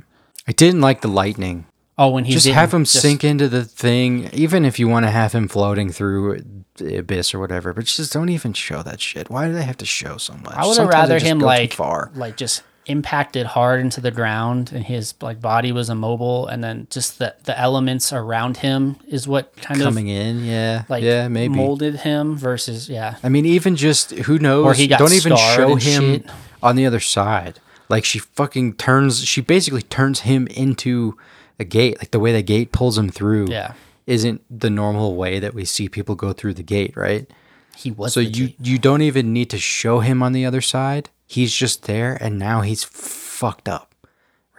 I 0.48 0.52
didn't 0.52 0.82
like 0.82 1.02
the 1.02 1.08
lightning. 1.08 1.66
Oh, 1.98 2.10
when 2.10 2.26
he 2.26 2.34
just 2.34 2.48
have 2.48 2.74
him 2.74 2.84
just- 2.84 3.02
sink 3.02 3.24
into 3.24 3.48
the 3.48 3.64
thing, 3.64 4.30
even 4.34 4.66
if 4.66 4.78
you 4.80 4.88
want 4.88 5.06
to 5.06 5.12
have 5.12 5.32
him 5.34 5.48
floating 5.48 5.90
through 5.90 6.42
the 6.76 6.98
abyss 6.98 7.34
or 7.34 7.40
whatever. 7.40 7.74
But 7.74 7.86
just 7.86 8.12
don't 8.12 8.30
even 8.30 8.52
show 8.54 8.84
that 8.84 9.00
shit. 9.00 9.30
Why 9.30 9.48
do 9.48 9.54
they 9.54 9.64
have 9.64 9.78
to 9.78 9.86
show 9.86 10.18
so 10.18 10.34
much? 10.34 10.54
I 10.54 10.66
would 10.68 10.78
have 10.78 10.90
rather 10.90 11.20
him 11.20 11.40
like 11.40 11.74
far. 11.74 12.12
like 12.14 12.36
just 12.36 12.64
impacted 12.88 13.48
hard 13.48 13.80
into 13.80 14.00
the 14.00 14.12
ground 14.12 14.72
and 14.72 14.84
his 14.86 15.16
like 15.20 15.42
body 15.42 15.72
was 15.72 15.90
immobile 15.90 16.46
and 16.48 16.64
then 16.64 16.86
just 16.92 17.18
the 17.18 17.34
the 17.46 17.60
elements 17.60 18.14
around 18.14 18.58
him 18.58 18.96
is 19.08 19.28
what 19.28 19.56
kind 19.56 19.80
coming 19.80 19.88
of 19.88 19.94
coming 19.94 20.08
in. 20.10 20.44
Yeah, 20.46 20.84
like 20.90 21.02
yeah, 21.04 21.28
maybe. 21.30 21.56
molded 21.56 21.96
him 22.02 22.38
versus 22.38 22.90
yeah 22.90 23.16
I 23.24 23.30
mean, 23.30 23.46
even 23.46 23.76
just 23.76 24.12
who 24.12 24.38
knows? 24.38 24.66
Or 24.66 24.74
he 24.74 24.88
got 24.88 25.00
don't 25.00 25.14
even 25.14 25.36
show 25.38 25.76
him 25.76 26.04
shit. 26.04 26.30
on 26.62 26.76
the 26.76 26.86
other 26.86 27.00
side. 27.00 27.60
Like 27.90 28.06
she 28.06 28.20
fucking 28.20 28.74
turns. 28.76 29.24
She 29.26 29.42
basically 29.42 29.82
turns 29.84 30.22
him 30.22 30.48
into 30.48 31.18
a 31.60 31.64
gate. 31.64 31.98
Like 32.00 32.12
the 32.12 32.20
way 32.20 32.32
the 32.32 32.42
gate 32.44 32.72
pulls 32.72 32.98
him 32.98 33.10
through. 33.10 33.48
Yeah. 33.50 33.74
Isn't 34.08 34.42
the 34.50 34.70
normal 34.70 35.16
way 35.16 35.40
that 35.40 35.54
we 35.54 35.66
see 35.66 35.90
people 35.90 36.16
go 36.16 36.32
through 36.34 36.54
the 36.56 36.64
gate, 36.64 36.96
right? 36.96 37.30
he 37.76 37.92
was 37.92 38.14
So 38.14 38.20
you 38.22 38.30
G- 38.50 38.56
you 38.62 38.78
don't 38.78 39.02
even 39.02 39.34
need 39.34 39.50
to 39.50 39.58
show 39.58 40.00
him 40.00 40.24
on 40.24 40.32
the 40.32 40.46
other 40.46 40.62
side. 40.62 41.10
He's 41.28 41.54
just 41.54 41.84
there, 41.84 42.18
and 42.22 42.38
now 42.40 42.62
he's 42.62 42.84
fucked 42.86 43.68
up, 43.68 43.94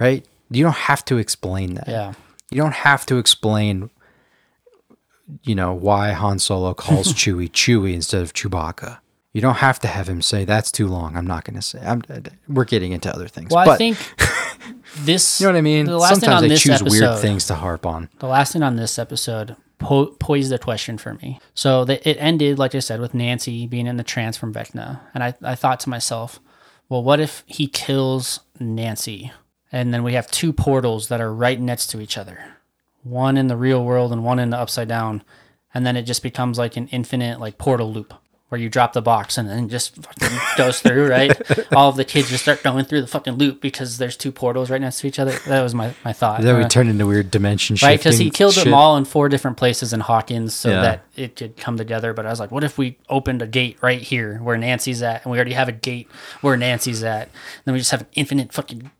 right? 0.00 0.26
You 0.50 0.64
don't 0.64 0.74
have 0.90 1.04
to 1.06 1.16
explain 1.16 1.74
that. 1.74 1.88
yeah 1.88 2.12
You 2.50 2.60
don't 2.60 2.74
have 2.74 3.06
to 3.06 3.16
explain, 3.18 3.88
you 5.44 5.54
know, 5.54 5.72
why 5.72 6.12
Han 6.12 6.38
Solo 6.38 6.74
calls 6.74 7.12
Chewie 7.20 7.50
Chewie 7.50 7.94
instead 7.94 8.20
of 8.22 8.32
Chewbacca. 8.34 8.98
You 9.36 9.42
don't 9.42 9.56
have 9.56 9.78
to 9.80 9.86
have 9.86 10.08
him 10.08 10.22
say 10.22 10.46
that's 10.46 10.72
too 10.72 10.86
long. 10.86 11.14
I'm 11.14 11.26
not 11.26 11.44
going 11.44 11.56
to 11.56 11.60
say. 11.60 11.78
I'm, 11.84 12.02
we're 12.48 12.64
getting 12.64 12.92
into 12.92 13.14
other 13.14 13.28
things. 13.28 13.50
well 13.52 13.66
but 13.66 13.72
I 13.72 13.76
think 13.76 13.98
this 15.00 15.42
you 15.42 15.46
know 15.46 15.52
what 15.52 15.58
I 15.58 15.60
mean. 15.60 15.84
the 15.84 15.98
last 15.98 16.12
thing 16.12 16.20
Sometimes 16.20 16.36
on 16.36 16.42
they 16.44 16.54
this 16.54 16.62
choose 16.62 16.82
weird 16.82 17.18
things 17.18 17.46
to 17.48 17.54
harp 17.54 17.84
on. 17.84 18.08
the 18.18 18.28
last 18.28 18.54
thing 18.54 18.62
on 18.62 18.76
this 18.76 18.98
episode 18.98 19.54
po- 19.78 20.06
posed 20.06 20.50
a 20.52 20.58
question 20.58 20.96
for 20.96 21.12
me. 21.12 21.38
So 21.52 21.84
the, 21.84 22.08
it 22.08 22.14
ended, 22.14 22.58
like 22.58 22.74
I 22.74 22.78
said, 22.78 22.98
with 22.98 23.12
Nancy 23.12 23.66
being 23.66 23.86
in 23.86 23.98
the 23.98 24.02
trance 24.02 24.38
from 24.38 24.54
Vecna. 24.54 25.00
And 25.12 25.22
I, 25.22 25.34
I 25.42 25.54
thought 25.54 25.80
to 25.80 25.90
myself, 25.90 26.40
well, 26.88 27.04
what 27.04 27.20
if 27.20 27.44
he 27.44 27.68
kills 27.68 28.40
Nancy? 28.58 29.32
And 29.70 29.92
then 29.92 30.02
we 30.02 30.14
have 30.14 30.30
two 30.30 30.54
portals 30.54 31.08
that 31.08 31.20
are 31.20 31.30
right 31.30 31.60
next 31.60 31.88
to 31.88 32.00
each 32.00 32.16
other 32.16 32.38
one 33.02 33.36
in 33.36 33.48
the 33.48 33.56
real 33.58 33.84
world 33.84 34.12
and 34.12 34.24
one 34.24 34.38
in 34.38 34.48
the 34.48 34.56
upside 34.56 34.88
down. 34.88 35.22
And 35.74 35.84
then 35.84 35.94
it 35.94 36.04
just 36.04 36.22
becomes 36.22 36.56
like 36.56 36.78
an 36.78 36.88
infinite 36.88 37.38
like 37.38 37.58
portal 37.58 37.92
loop 37.92 38.14
where 38.48 38.60
you 38.60 38.68
drop 38.68 38.92
the 38.92 39.02
box 39.02 39.36
and 39.38 39.48
then 39.48 39.68
just 39.68 39.96
fucking 39.96 40.38
goes 40.56 40.80
through, 40.80 41.08
right? 41.08 41.32
All 41.74 41.88
of 41.88 41.96
the 41.96 42.04
kids 42.04 42.28
just 42.30 42.44
start 42.44 42.62
going 42.62 42.84
through 42.84 43.00
the 43.00 43.06
fucking 43.08 43.34
loop 43.34 43.60
because 43.60 43.98
there's 43.98 44.16
two 44.16 44.30
portals 44.30 44.70
right 44.70 44.80
next 44.80 45.00
to 45.00 45.08
each 45.08 45.18
other. 45.18 45.32
That 45.46 45.62
was 45.62 45.74
my, 45.74 45.94
my 46.04 46.12
thought. 46.12 46.42
Then 46.42 46.56
we 46.56 46.62
Uh, 46.62 46.68
turn 46.68 46.86
into 46.88 47.06
weird 47.06 47.30
dimension 47.32 47.76
right? 47.82 47.98
Because 47.98 48.18
he 48.18 48.30
killed 48.30 48.54
shit. 48.54 48.64
them 48.64 48.74
all 48.74 48.96
in 48.96 49.04
four 49.04 49.28
different 49.28 49.56
places 49.56 49.92
in 49.92 49.98
Hawkins, 49.98 50.54
so 50.54 50.70
Yeah. 50.70 50.80
that 50.82 51.04
it 51.16 51.34
could 51.34 51.56
come 51.56 51.76
together. 51.76 52.12
But 52.14 52.24
I 52.24 52.30
was 52.30 52.38
like, 52.38 52.52
what 52.52 52.62
if 52.62 52.78
we 52.78 52.98
opened 53.08 53.42
a 53.42 53.48
gate 53.48 53.78
right 53.82 54.00
here 54.00 54.38
where 54.38 54.56
Nancy's 54.56 55.02
at, 55.02 55.24
and 55.24 55.32
we 55.32 55.38
already 55.38 55.54
have 55.54 55.68
a 55.68 55.72
gate 55.72 56.08
where 56.40 56.56
Nancy's 56.56 57.02
at, 57.02 57.28
then 57.64 57.72
we 57.72 57.80
just 57.80 57.90
have 57.90 58.02
an 58.02 58.06
infinite 58.14 58.52
fucking 58.52 58.90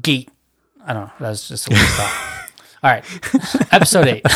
gate. 0.00 0.28
I 0.86 0.92
don't 0.92 1.06
know. 1.06 1.12
That 1.20 1.30
was 1.30 1.48
just 1.48 1.66
a 1.68 1.74
weird 1.74 1.86
thought. 1.88 2.36
All 2.82 2.90
right, 2.90 3.04
episode 3.72 4.06
eight. 4.06 4.24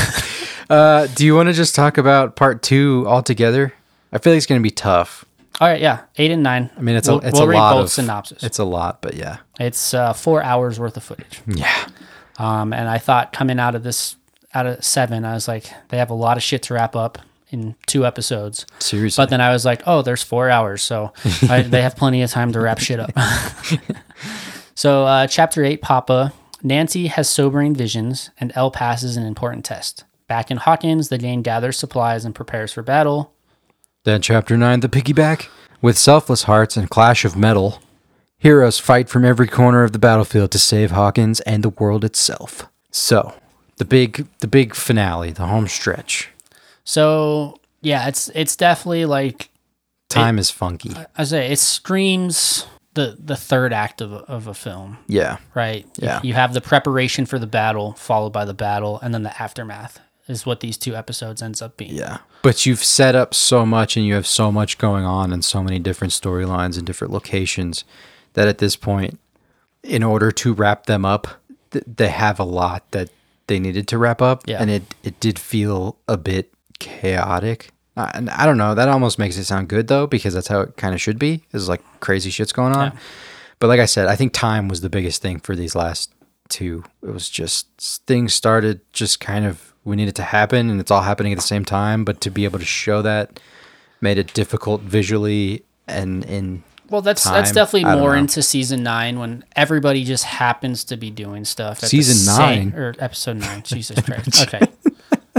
Uh, 0.70 1.06
do 1.14 1.26
you 1.26 1.34
want 1.36 1.46
to 1.46 1.52
just 1.52 1.74
talk 1.74 1.98
about 1.98 2.36
part 2.36 2.62
two 2.62 3.04
altogether? 3.06 3.74
I 4.14 4.18
feel 4.18 4.32
like 4.32 4.38
it's 4.38 4.46
going 4.46 4.60
to 4.60 4.62
be 4.62 4.70
tough. 4.70 5.24
All 5.60 5.68
right, 5.68 5.80
yeah, 5.80 6.02
eight 6.16 6.30
and 6.30 6.42
nine. 6.42 6.70
I 6.76 6.80
mean, 6.80 6.96
it's 6.96 7.08
we'll, 7.08 7.20
a 7.20 7.28
it's 7.28 7.34
we'll 7.34 7.44
a 7.44 7.48
read 7.48 7.58
lot 7.58 7.74
both 7.74 7.84
of 7.84 7.90
synopsis. 7.90 8.42
It's, 8.42 8.58
a 8.58 8.64
lot, 8.64 9.02
but 9.02 9.14
yeah, 9.14 9.38
it's 9.60 9.94
uh, 9.94 10.12
four 10.12 10.42
hours 10.42 10.80
worth 10.80 10.96
of 10.96 11.04
footage. 11.04 11.42
yeah. 11.46 11.88
Um, 12.38 12.72
and 12.72 12.88
I 12.88 12.98
thought 12.98 13.32
coming 13.32 13.60
out 13.60 13.74
of 13.76 13.84
this, 13.84 14.16
out 14.52 14.66
of 14.66 14.84
seven, 14.84 15.24
I 15.24 15.34
was 15.34 15.46
like, 15.46 15.66
they 15.90 15.98
have 15.98 16.10
a 16.10 16.14
lot 16.14 16.36
of 16.36 16.42
shit 16.42 16.62
to 16.64 16.74
wrap 16.74 16.96
up 16.96 17.18
in 17.50 17.76
two 17.86 18.04
episodes. 18.04 18.66
Seriously. 18.80 19.22
But 19.22 19.30
then 19.30 19.40
I 19.40 19.52
was 19.52 19.64
like, 19.64 19.82
oh, 19.86 20.02
there's 20.02 20.22
four 20.24 20.50
hours, 20.50 20.82
so 20.82 21.12
I, 21.48 21.62
they 21.62 21.82
have 21.82 21.96
plenty 21.96 22.22
of 22.22 22.30
time 22.30 22.52
to 22.52 22.60
wrap 22.60 22.80
shit 22.80 22.98
up. 22.98 23.12
so, 24.74 25.04
uh, 25.04 25.26
chapter 25.26 25.64
eight, 25.64 25.80
Papa. 25.80 26.32
Nancy 26.62 27.08
has 27.08 27.28
sobering 27.28 27.74
visions, 27.74 28.30
and 28.40 28.50
El 28.54 28.70
passes 28.70 29.16
an 29.16 29.24
important 29.24 29.64
test. 29.64 30.04
Back 30.26 30.50
in 30.50 30.56
Hawkins, 30.56 31.10
the 31.10 31.18
gang 31.18 31.42
gathers 31.42 31.78
supplies 31.78 32.24
and 32.24 32.34
prepares 32.34 32.72
for 32.72 32.82
battle. 32.82 33.34
Then, 34.04 34.20
chapter 34.20 34.58
9, 34.58 34.80
The 34.80 34.88
Piggyback. 34.88 35.48
With 35.80 35.96
selfless 35.96 36.42
hearts 36.42 36.76
and 36.76 36.90
clash 36.90 37.24
of 37.24 37.36
metal, 37.36 37.82
heroes 38.36 38.78
fight 38.78 39.08
from 39.08 39.24
every 39.24 39.48
corner 39.48 39.82
of 39.82 39.92
the 39.92 39.98
battlefield 39.98 40.50
to 40.52 40.58
save 40.58 40.90
Hawkins 40.90 41.40
and 41.40 41.62
the 41.62 41.70
world 41.70 42.04
itself. 42.04 42.66
So, 42.90 43.34
the 43.76 43.84
big 43.86 44.26
the 44.40 44.46
big 44.46 44.74
finale, 44.74 45.30
the 45.32 45.46
home 45.46 45.68
stretch. 45.68 46.30
So, 46.84 47.60
yeah, 47.80 48.06
it's 48.06 48.28
it's 48.34 48.56
definitely 48.56 49.06
like 49.06 49.48
Time 50.10 50.38
is 50.38 50.50
funky. 50.50 50.94
I 51.16 51.24
say, 51.24 51.50
it 51.50 51.58
screams 51.58 52.66
the 52.92 53.16
the 53.18 53.36
third 53.36 53.72
act 53.72 54.00
of 54.02 54.12
a, 54.12 54.16
of 54.16 54.46
a 54.46 54.54
film. 54.54 54.98
Yeah. 55.06 55.38
right? 55.54 55.86
Yeah. 55.96 56.20
You 56.22 56.34
have 56.34 56.52
the 56.52 56.60
preparation 56.60 57.24
for 57.26 57.38
the 57.38 57.46
battle, 57.46 57.94
followed 57.94 58.34
by 58.34 58.44
the 58.44 58.54
battle, 58.54 59.00
and 59.02 59.14
then 59.14 59.22
the 59.22 59.42
aftermath 59.42 59.98
is 60.26 60.46
what 60.46 60.60
these 60.60 60.78
two 60.78 60.94
episodes 60.94 61.42
ends 61.42 61.60
up 61.60 61.76
being. 61.76 61.94
Yeah. 61.94 62.18
But 62.42 62.66
you've 62.66 62.82
set 62.82 63.14
up 63.14 63.34
so 63.34 63.66
much 63.66 63.96
and 63.96 64.06
you 64.06 64.14
have 64.14 64.26
so 64.26 64.50
much 64.50 64.78
going 64.78 65.04
on 65.04 65.32
and 65.32 65.44
so 65.44 65.62
many 65.62 65.78
different 65.78 66.12
storylines 66.12 66.76
and 66.76 66.86
different 66.86 67.12
locations 67.12 67.84
that 68.34 68.48
at 68.48 68.58
this 68.58 68.76
point, 68.76 69.18
in 69.82 70.02
order 70.02 70.30
to 70.32 70.54
wrap 70.54 70.86
them 70.86 71.04
up, 71.04 71.28
th- 71.70 71.84
they 71.86 72.08
have 72.08 72.40
a 72.40 72.44
lot 72.44 72.90
that 72.92 73.10
they 73.46 73.58
needed 73.58 73.86
to 73.88 73.98
wrap 73.98 74.22
up. 74.22 74.42
Yeah. 74.46 74.58
And 74.60 74.70
it, 74.70 74.94
it 75.02 75.20
did 75.20 75.38
feel 75.38 75.98
a 76.08 76.16
bit 76.16 76.52
chaotic. 76.78 77.70
Uh, 77.96 78.10
and 78.14 78.30
I 78.30 78.46
don't 78.46 78.56
know. 78.56 78.74
That 78.74 78.88
almost 78.88 79.18
makes 79.18 79.36
it 79.36 79.44
sound 79.44 79.68
good 79.68 79.88
though, 79.88 80.06
because 80.06 80.34
that's 80.34 80.48
how 80.48 80.60
it 80.60 80.76
kind 80.76 80.94
of 80.94 81.00
should 81.00 81.18
be. 81.18 81.44
Is 81.52 81.68
like 81.68 81.82
crazy 82.00 82.30
shit's 82.30 82.52
going 82.52 82.74
on. 82.74 82.98
But 83.60 83.68
like 83.68 83.80
I 83.80 83.86
said, 83.86 84.08
I 84.08 84.16
think 84.16 84.32
time 84.32 84.68
was 84.68 84.80
the 84.80 84.90
biggest 84.90 85.22
thing 85.22 85.38
for 85.38 85.54
these 85.54 85.74
last 85.74 86.12
two. 86.48 86.82
It 87.02 87.10
was 87.10 87.30
just 87.30 87.68
things 88.06 88.34
started 88.34 88.80
just 88.92 89.20
kind 89.20 89.44
of 89.44 89.73
we 89.84 89.96
need 89.96 90.08
it 90.08 90.14
to 90.16 90.22
happen 90.22 90.70
and 90.70 90.80
it's 90.80 90.90
all 90.90 91.02
happening 91.02 91.32
at 91.32 91.36
the 91.36 91.42
same 91.42 91.64
time, 91.64 92.04
but 92.04 92.20
to 92.22 92.30
be 92.30 92.44
able 92.44 92.58
to 92.58 92.64
show 92.64 93.02
that 93.02 93.38
made 94.00 94.18
it 94.18 94.32
difficult 94.34 94.80
visually 94.82 95.62
and 95.86 96.24
in 96.24 96.62
Well, 96.90 97.00
that's 97.02 97.24
that's 97.24 97.52
definitely 97.52 97.84
more 97.84 98.12
know. 98.12 98.18
into 98.20 98.42
season 98.42 98.82
nine 98.82 99.18
when 99.18 99.44
everybody 99.56 100.04
just 100.04 100.24
happens 100.24 100.84
to 100.84 100.96
be 100.96 101.10
doing 101.10 101.44
stuff. 101.44 101.82
At 101.82 101.88
Season 101.90 102.14
the 102.26 102.36
same- 102.36 102.70
nine? 102.70 102.78
or 102.78 102.94
episode 102.98 103.36
nine. 103.38 103.62
Jesus 103.64 103.98
Christ. 104.00 104.42
Okay, 104.54 104.66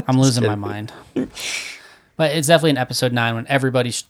I'm 0.08 0.20
losing 0.20 0.46
my 0.46 0.56
mind. 0.72 0.92
But 2.18 2.32
it's 2.32 2.48
definitely 2.48 2.72
in 2.72 2.78
episode 2.78 3.12
nine 3.14 3.36
when 3.36 3.46
everybody 3.48 3.92
sh- 3.92 4.04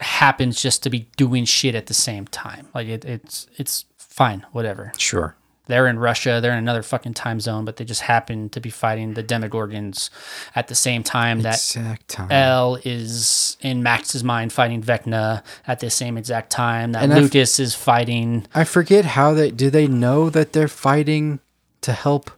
happens 0.00 0.60
just 0.60 0.82
to 0.84 0.90
be 0.90 1.06
doing 1.16 1.44
shit 1.44 1.74
at 1.74 1.86
the 1.86 1.94
same 1.94 2.26
time. 2.26 2.68
Like 2.74 2.88
it, 2.88 3.04
it's 3.04 3.46
it's 3.56 3.84
fine, 3.98 4.46
whatever. 4.52 4.92
sure. 4.96 5.36
They're 5.72 5.86
in 5.88 5.98
Russia, 5.98 6.38
they're 6.42 6.52
in 6.52 6.58
another 6.58 6.82
fucking 6.82 7.14
time 7.14 7.40
zone, 7.40 7.64
but 7.64 7.78
they 7.78 7.86
just 7.86 8.02
happen 8.02 8.50
to 8.50 8.60
be 8.60 8.68
fighting 8.68 9.14
the 9.14 9.24
Demogorgons 9.24 10.10
at 10.54 10.68
the 10.68 10.74
same 10.74 11.02
time 11.02 11.40
that 11.40 11.54
Exact 11.54 12.08
time. 12.08 12.30
El 12.30 12.78
is 12.84 13.56
in 13.62 13.82
Max's 13.82 14.22
mind 14.22 14.52
fighting 14.52 14.82
Vecna 14.82 15.42
at 15.66 15.80
the 15.80 15.88
same 15.88 16.18
exact 16.18 16.50
time 16.50 16.92
that 16.92 17.02
And 17.02 17.10
I 17.14 17.16
f- 17.16 17.22
Lucas 17.22 17.58
is 17.58 17.74
fighting. 17.74 18.46
I 18.54 18.64
forget 18.64 19.06
how 19.06 19.32
they 19.32 19.50
do 19.50 19.70
they 19.70 19.86
know 19.86 20.28
that 20.28 20.52
they're 20.52 20.68
fighting 20.68 21.40
to 21.80 21.92
help 21.94 22.30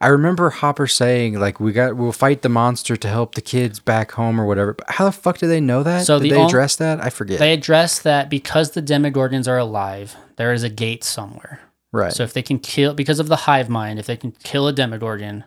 I 0.00 0.06
remember 0.06 0.48
Hopper 0.48 0.86
saying 0.86 1.38
like 1.38 1.60
we 1.60 1.72
got 1.72 1.98
we'll 1.98 2.12
fight 2.12 2.40
the 2.40 2.48
monster 2.48 2.96
to 2.96 3.08
help 3.08 3.34
the 3.34 3.42
kids 3.42 3.78
back 3.78 4.12
home 4.12 4.40
or 4.40 4.46
whatever. 4.46 4.72
But 4.72 4.88
how 4.88 5.04
the 5.04 5.12
fuck 5.12 5.36
do 5.36 5.46
they 5.46 5.60
know 5.60 5.82
that? 5.82 6.06
So 6.06 6.18
Did 6.18 6.24
the 6.24 6.30
they 6.30 6.40
on- 6.40 6.46
address 6.46 6.76
that? 6.76 7.04
I 7.04 7.10
forget. 7.10 7.38
They 7.40 7.52
address 7.52 7.98
that 7.98 8.30
because 8.30 8.70
the 8.70 8.80
Demogorgons 8.80 9.46
are 9.46 9.58
alive, 9.58 10.16
there 10.36 10.54
is 10.54 10.62
a 10.62 10.70
gate 10.70 11.04
somewhere. 11.04 11.60
Right. 11.92 12.12
So 12.12 12.22
if 12.22 12.32
they 12.32 12.42
can 12.42 12.58
kill, 12.58 12.94
because 12.94 13.18
of 13.20 13.28
the 13.28 13.36
hive 13.36 13.68
mind, 13.68 13.98
if 13.98 14.06
they 14.06 14.16
can 14.16 14.32
kill 14.42 14.66
a 14.68 14.72
Demogorgon, 14.72 15.44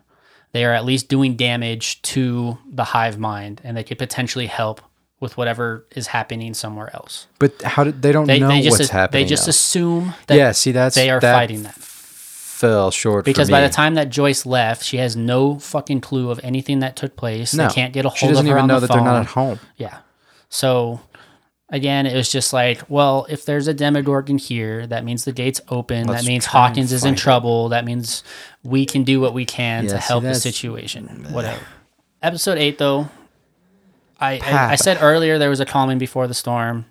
they 0.52 0.66
are 0.66 0.74
at 0.74 0.86
least 0.86 1.08
doing 1.10 1.36
damage 1.36 2.02
to 2.04 2.58
the 2.70 2.84
hive 2.84 3.18
mind, 3.18 3.62
and 3.64 3.76
they 3.76 3.84
could 3.84 3.98
potentially 3.98 4.48
help 4.48 4.82
with 5.20 5.38
whatever 5.38 5.88
is 5.96 6.08
happening 6.08 6.54
somewhere 6.54 6.90
else. 6.94 7.28
but 7.40 7.62
how 7.62 7.84
did 7.86 8.02
they 8.02 8.12
don't 8.12 8.28
They, 8.28 8.40
know 8.40 8.50
they 8.50 8.62
just 8.62 8.78
what's 8.80 8.92
happening? 8.92 9.24
they 9.24 9.30
just 9.30 9.46
though. 9.46 9.50
assume 9.52 10.14
that 10.28 10.36
yeah, 10.38 10.52
see 10.52 10.72
that's 10.74 10.96
they 10.96 11.10
are 11.10 11.20
that 11.22 11.34
fighting 11.34 11.64
that. 11.64 11.76
Fell 11.76 12.92
short 12.92 13.26
Because 13.26 13.50
by 13.50 13.62
the 13.62 13.70
time 13.70 13.96
that 13.96 14.10
Joyce 14.10 14.46
left, 14.46 14.84
she 14.84 14.98
has 14.98 15.16
no 15.16 15.60
fucking 15.60 16.02
clue 16.02 16.30
of 16.30 16.40
anything 16.44 16.80
that 16.80 16.96
took 16.96 17.16
place. 17.18 17.54
no, 17.54 17.68
They 17.68 17.74
can't 17.74 17.94
get 17.94 18.06
a 18.06 18.10
hold 18.10 18.16
of 18.16 18.20
her. 18.20 18.26
she 18.28 18.34
doesn't 18.34 18.48
even 18.48 18.68
know 18.68 18.80
that 18.80 18.88
they're 18.90 19.02
not 19.02 19.22
at 19.22 19.26
home. 19.28 19.60
Yeah. 19.78 19.98
So 20.50 21.02
again, 21.74 22.06
it 22.06 22.16
was 22.16 22.32
just 22.32 22.54
like, 22.54 22.82
well, 22.88 23.26
if 23.28 23.44
there's 23.46 23.68
a 23.68 23.74
Demogorgon 23.74 24.38
here, 24.38 24.88
that 24.88 25.04
means 25.04 25.26
the 25.26 25.34
gate's 25.34 25.60
open. 25.68 26.08
Let's 26.08 26.22
that 26.22 26.28
means 26.28 26.46
Hawkins 26.46 26.94
is 26.94 27.04
in 27.04 27.16
fight 27.16 27.20
it. 27.20 27.22
trouble. 27.22 27.70
That 27.70 27.84
means 27.84 28.24
we 28.64 28.86
can 28.86 29.04
do 29.04 29.20
what 29.20 29.34
we 29.34 29.44
can 29.44 29.86
Yeah, 29.86 29.90
to 29.96 30.02
see, 30.02 30.08
help 30.08 30.24
the 30.24 30.36
situation. 30.36 31.28
Whatever. 31.32 31.60
Episode 32.22 32.58
eight, 32.60 32.78
though, 32.78 33.10
I, 34.20 34.40
I 34.42 34.72
I 34.72 34.76
said 34.76 35.00
earlier 35.02 35.38
there 35.38 35.50
was 35.50 35.60
a 35.60 35.66
calming 35.66 35.98
before 35.98 36.28
the 36.28 36.34
storm. 36.34 36.86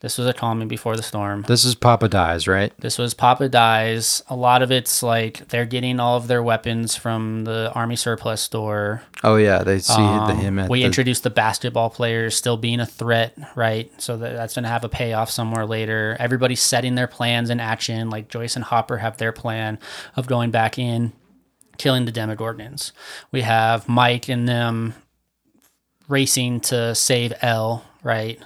This 0.00 0.16
was 0.16 0.26
a 0.26 0.32
calming 0.32 0.66
before 0.66 0.96
the 0.96 1.02
storm. 1.02 1.42
This 1.42 1.62
is 1.62 1.74
Papa 1.74 2.08
dies, 2.08 2.48
right? 2.48 2.72
This 2.78 2.96
was 2.96 3.12
Papa 3.12 3.50
dies. 3.50 4.22
A 4.28 4.34
lot 4.34 4.62
of 4.62 4.72
it's 4.72 5.02
like 5.02 5.46
they're 5.48 5.66
getting 5.66 6.00
all 6.00 6.16
of 6.16 6.26
their 6.26 6.42
weapons 6.42 6.96
from 6.96 7.44
the 7.44 7.70
army 7.74 7.96
surplus 7.96 8.40
store. 8.40 9.02
Oh 9.22 9.36
yeah, 9.36 9.62
they 9.62 9.78
see 9.78 9.94
the, 9.94 10.00
Um, 10.00 10.38
him 10.38 10.58
at 10.58 10.70
we 10.70 10.80
the, 10.80 10.86
introduced 10.86 11.22
the 11.22 11.28
basketball 11.28 11.90
players 11.90 12.34
still 12.34 12.56
being 12.56 12.80
a 12.80 12.86
threat, 12.86 13.36
right? 13.54 13.92
So 14.00 14.16
that, 14.16 14.32
that's 14.32 14.54
going 14.54 14.62
to 14.62 14.70
have 14.70 14.84
a 14.84 14.88
payoff 14.88 15.30
somewhere 15.30 15.66
later. 15.66 16.16
Everybody's 16.18 16.62
setting 16.62 16.94
their 16.94 17.06
plans 17.06 17.50
in 17.50 17.60
action. 17.60 18.08
Like 18.08 18.28
Joyce 18.28 18.56
and 18.56 18.64
Hopper 18.64 18.96
have 18.96 19.18
their 19.18 19.32
plan 19.32 19.78
of 20.16 20.26
going 20.26 20.50
back 20.50 20.78
in, 20.78 21.12
killing 21.76 22.06
the 22.06 22.12
Demogorgons. 22.12 22.92
We 23.32 23.42
have 23.42 23.86
Mike 23.86 24.30
and 24.30 24.48
them 24.48 24.94
racing 26.08 26.60
to 26.60 26.94
save 26.94 27.34
El, 27.42 27.84
right? 28.02 28.40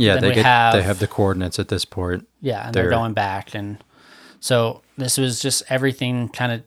Yeah 0.00 0.14
then 0.14 0.22
they 0.22 0.34
get 0.34 0.44
have- 0.44 0.74
they 0.74 0.82
have 0.82 0.98
the 0.98 1.06
coordinates 1.06 1.58
at 1.58 1.68
this 1.68 1.84
point. 1.84 2.26
Yeah, 2.40 2.66
and 2.66 2.74
they're, 2.74 2.84
They're- 2.84 2.90
going 2.90 3.12
back, 3.14 3.54
and 3.54 3.82
so 4.40 4.82
this 4.96 5.18
was 5.18 5.40
just 5.40 5.62
everything 5.68 6.28
kind 6.28 6.52
of 6.52 6.62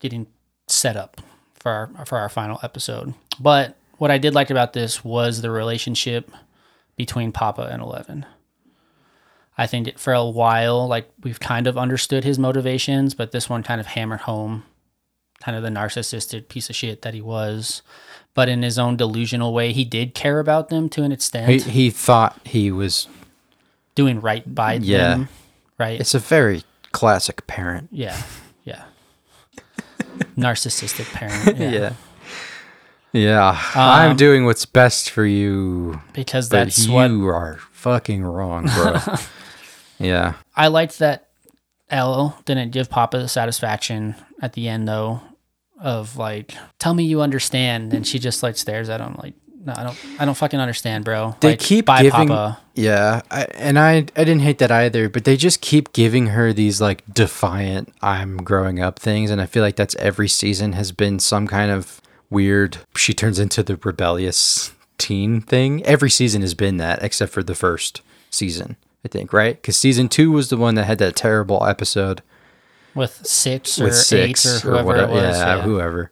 getting 0.00 0.26
set 0.66 0.96
up 0.96 1.20
for 1.54 1.70
our 1.70 2.06
for 2.06 2.18
our 2.18 2.28
final 2.28 2.58
episode. 2.62 3.14
But 3.40 3.76
what 3.98 4.10
I 4.10 4.18
did 4.18 4.34
like 4.34 4.50
about 4.50 4.72
this 4.72 5.04
was 5.04 5.42
the 5.42 5.50
relationship 5.50 6.30
between 6.96 7.30
Papa 7.32 7.68
and 7.70 7.82
Eleven. 7.82 8.26
I 9.58 9.66
think 9.66 9.88
it- 9.88 10.00
for 10.00 10.12
a 10.14 10.24
while, 10.24 10.88
like 10.88 11.10
we've 11.22 11.38
kind 11.40 11.66
of 11.66 11.76
understood 11.76 12.24
his 12.24 12.38
motivations, 12.38 13.14
but 13.14 13.32
this 13.32 13.48
one 13.50 13.62
kind 13.62 13.80
of 13.80 13.86
hammered 13.88 14.20
home 14.22 14.64
kind 15.40 15.56
of 15.56 15.62
the 15.64 15.68
narcissistic 15.68 16.48
piece 16.48 16.70
of 16.70 16.76
shit 16.76 17.02
that 17.02 17.14
he 17.14 17.20
was. 17.20 17.82
But 18.34 18.48
in 18.48 18.62
his 18.62 18.78
own 18.78 18.96
delusional 18.96 19.52
way, 19.52 19.72
he 19.72 19.84
did 19.84 20.14
care 20.14 20.38
about 20.40 20.68
them 20.70 20.88
to 20.90 21.02
an 21.02 21.12
extent, 21.12 21.50
He 21.50 21.58
he 21.58 21.90
thought 21.90 22.38
he 22.44 22.70
was. 22.70 23.06
doing 23.94 24.20
right 24.22 24.54
by 24.54 24.74
Yeah. 24.74 25.08
them. 25.08 25.28
Right. 25.78 26.00
It's 26.00 26.14
a 26.14 26.18
very 26.18 26.64
classic 26.92 27.46
parent. 27.46 27.88
Yeah, 27.92 28.16
yeah. 28.64 28.84
Narcissistic 30.36 31.12
parent. 31.12 31.58
Yeah. 31.58 31.92
Yeah, 33.14 33.60
I'm 33.74 34.12
Um, 34.12 34.16
doing 34.16 34.46
what's 34.46 34.64
best 34.64 35.10
for 35.10 35.26
you, 35.26 36.00
Because 36.14 36.48
that's 36.48 36.86
you 36.86 36.92
what 36.94 37.10
are 37.34 37.58
fucking 37.72 38.24
wrong, 38.24 38.64
bro. 38.74 38.96
yeah, 39.98 40.32
I 40.56 40.68
liked 40.68 40.98
that 41.00 41.28
El 41.90 42.38
didn't 42.46 42.70
give 42.70 42.88
Papa 42.88 43.18
the 43.18 43.28
satisfaction 43.28 44.14
at 44.40 44.54
the 44.54 44.66
end 44.66 44.88
though 44.88 45.20
of 45.82 46.16
like, 46.16 46.54
tell 46.78 46.94
me 46.94 47.04
you 47.04 47.20
understand, 47.20 47.92
and 47.92 48.06
she 48.06 48.18
just 48.18 48.42
like 48.42 48.56
stares 48.56 48.88
at 48.88 49.00
him 49.00 49.16
like, 49.22 49.34
no, 49.64 49.74
I 49.76 49.84
don't, 49.84 49.98
I 50.18 50.24
don't 50.24 50.34
fucking 50.36 50.58
understand, 50.58 51.04
bro. 51.04 51.36
they 51.40 51.50
Like, 51.50 51.60
keep 51.60 51.86
bye, 51.86 52.02
giving. 52.02 52.28
Papa. 52.28 52.60
Yeah, 52.74 53.22
I, 53.30 53.44
and 53.54 53.78
I 53.78 53.96
I 53.96 54.24
didn't 54.24 54.40
hate 54.40 54.58
that 54.58 54.72
either, 54.72 55.08
but 55.08 55.24
they 55.24 55.36
just 55.36 55.60
keep 55.60 55.92
giving 55.92 56.28
her 56.28 56.52
these 56.52 56.80
like 56.80 57.04
defiant 57.12 57.92
"I'm 58.00 58.38
growing 58.38 58.80
up" 58.80 58.98
things, 58.98 59.30
and 59.30 59.40
I 59.40 59.46
feel 59.46 59.62
like 59.62 59.76
that's 59.76 59.94
every 59.96 60.28
season 60.28 60.72
has 60.72 60.90
been 60.90 61.18
some 61.20 61.46
kind 61.46 61.70
of 61.70 62.00
weird. 62.30 62.78
She 62.96 63.12
turns 63.14 63.38
into 63.38 63.62
the 63.62 63.76
rebellious 63.76 64.72
teen 64.98 65.40
thing. 65.40 65.84
Every 65.84 66.10
season 66.10 66.40
has 66.42 66.54
been 66.54 66.78
that, 66.78 67.02
except 67.02 67.32
for 67.32 67.42
the 67.42 67.54
first 67.54 68.00
season, 68.30 68.76
I 69.04 69.08
think, 69.08 69.32
right? 69.32 69.54
Because 69.60 69.76
season 69.76 70.08
two 70.08 70.32
was 70.32 70.48
the 70.48 70.56
one 70.56 70.74
that 70.76 70.84
had 70.84 70.98
that 70.98 71.14
terrible 71.14 71.64
episode 71.66 72.22
with 72.94 73.26
six 73.26 73.80
or 73.80 73.84
with 73.84 73.96
six 73.96 74.46
eight 74.46 74.64
or 74.64 74.70
whoever 74.70 74.86
whatever, 74.86 75.12
it 75.12 75.14
was. 75.14 75.38
yeah, 75.38 75.56
yeah. 75.56 75.62
whoever. 75.62 76.10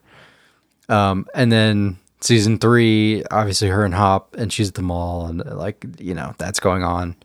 Um, 0.89 1.27
and 1.33 1.51
then 1.51 1.97
season 2.21 2.57
three, 2.57 3.23
obviously 3.31 3.69
her 3.69 3.85
and 3.85 3.93
Hop, 3.93 4.35
and 4.35 4.51
she's 4.51 4.69
at 4.69 4.75
the 4.75 4.81
mall, 4.81 5.27
and 5.27 5.43
like 5.45 5.85
you 5.99 6.13
know 6.13 6.33
that's 6.37 6.59
going 6.59 6.83
on. 6.83 7.15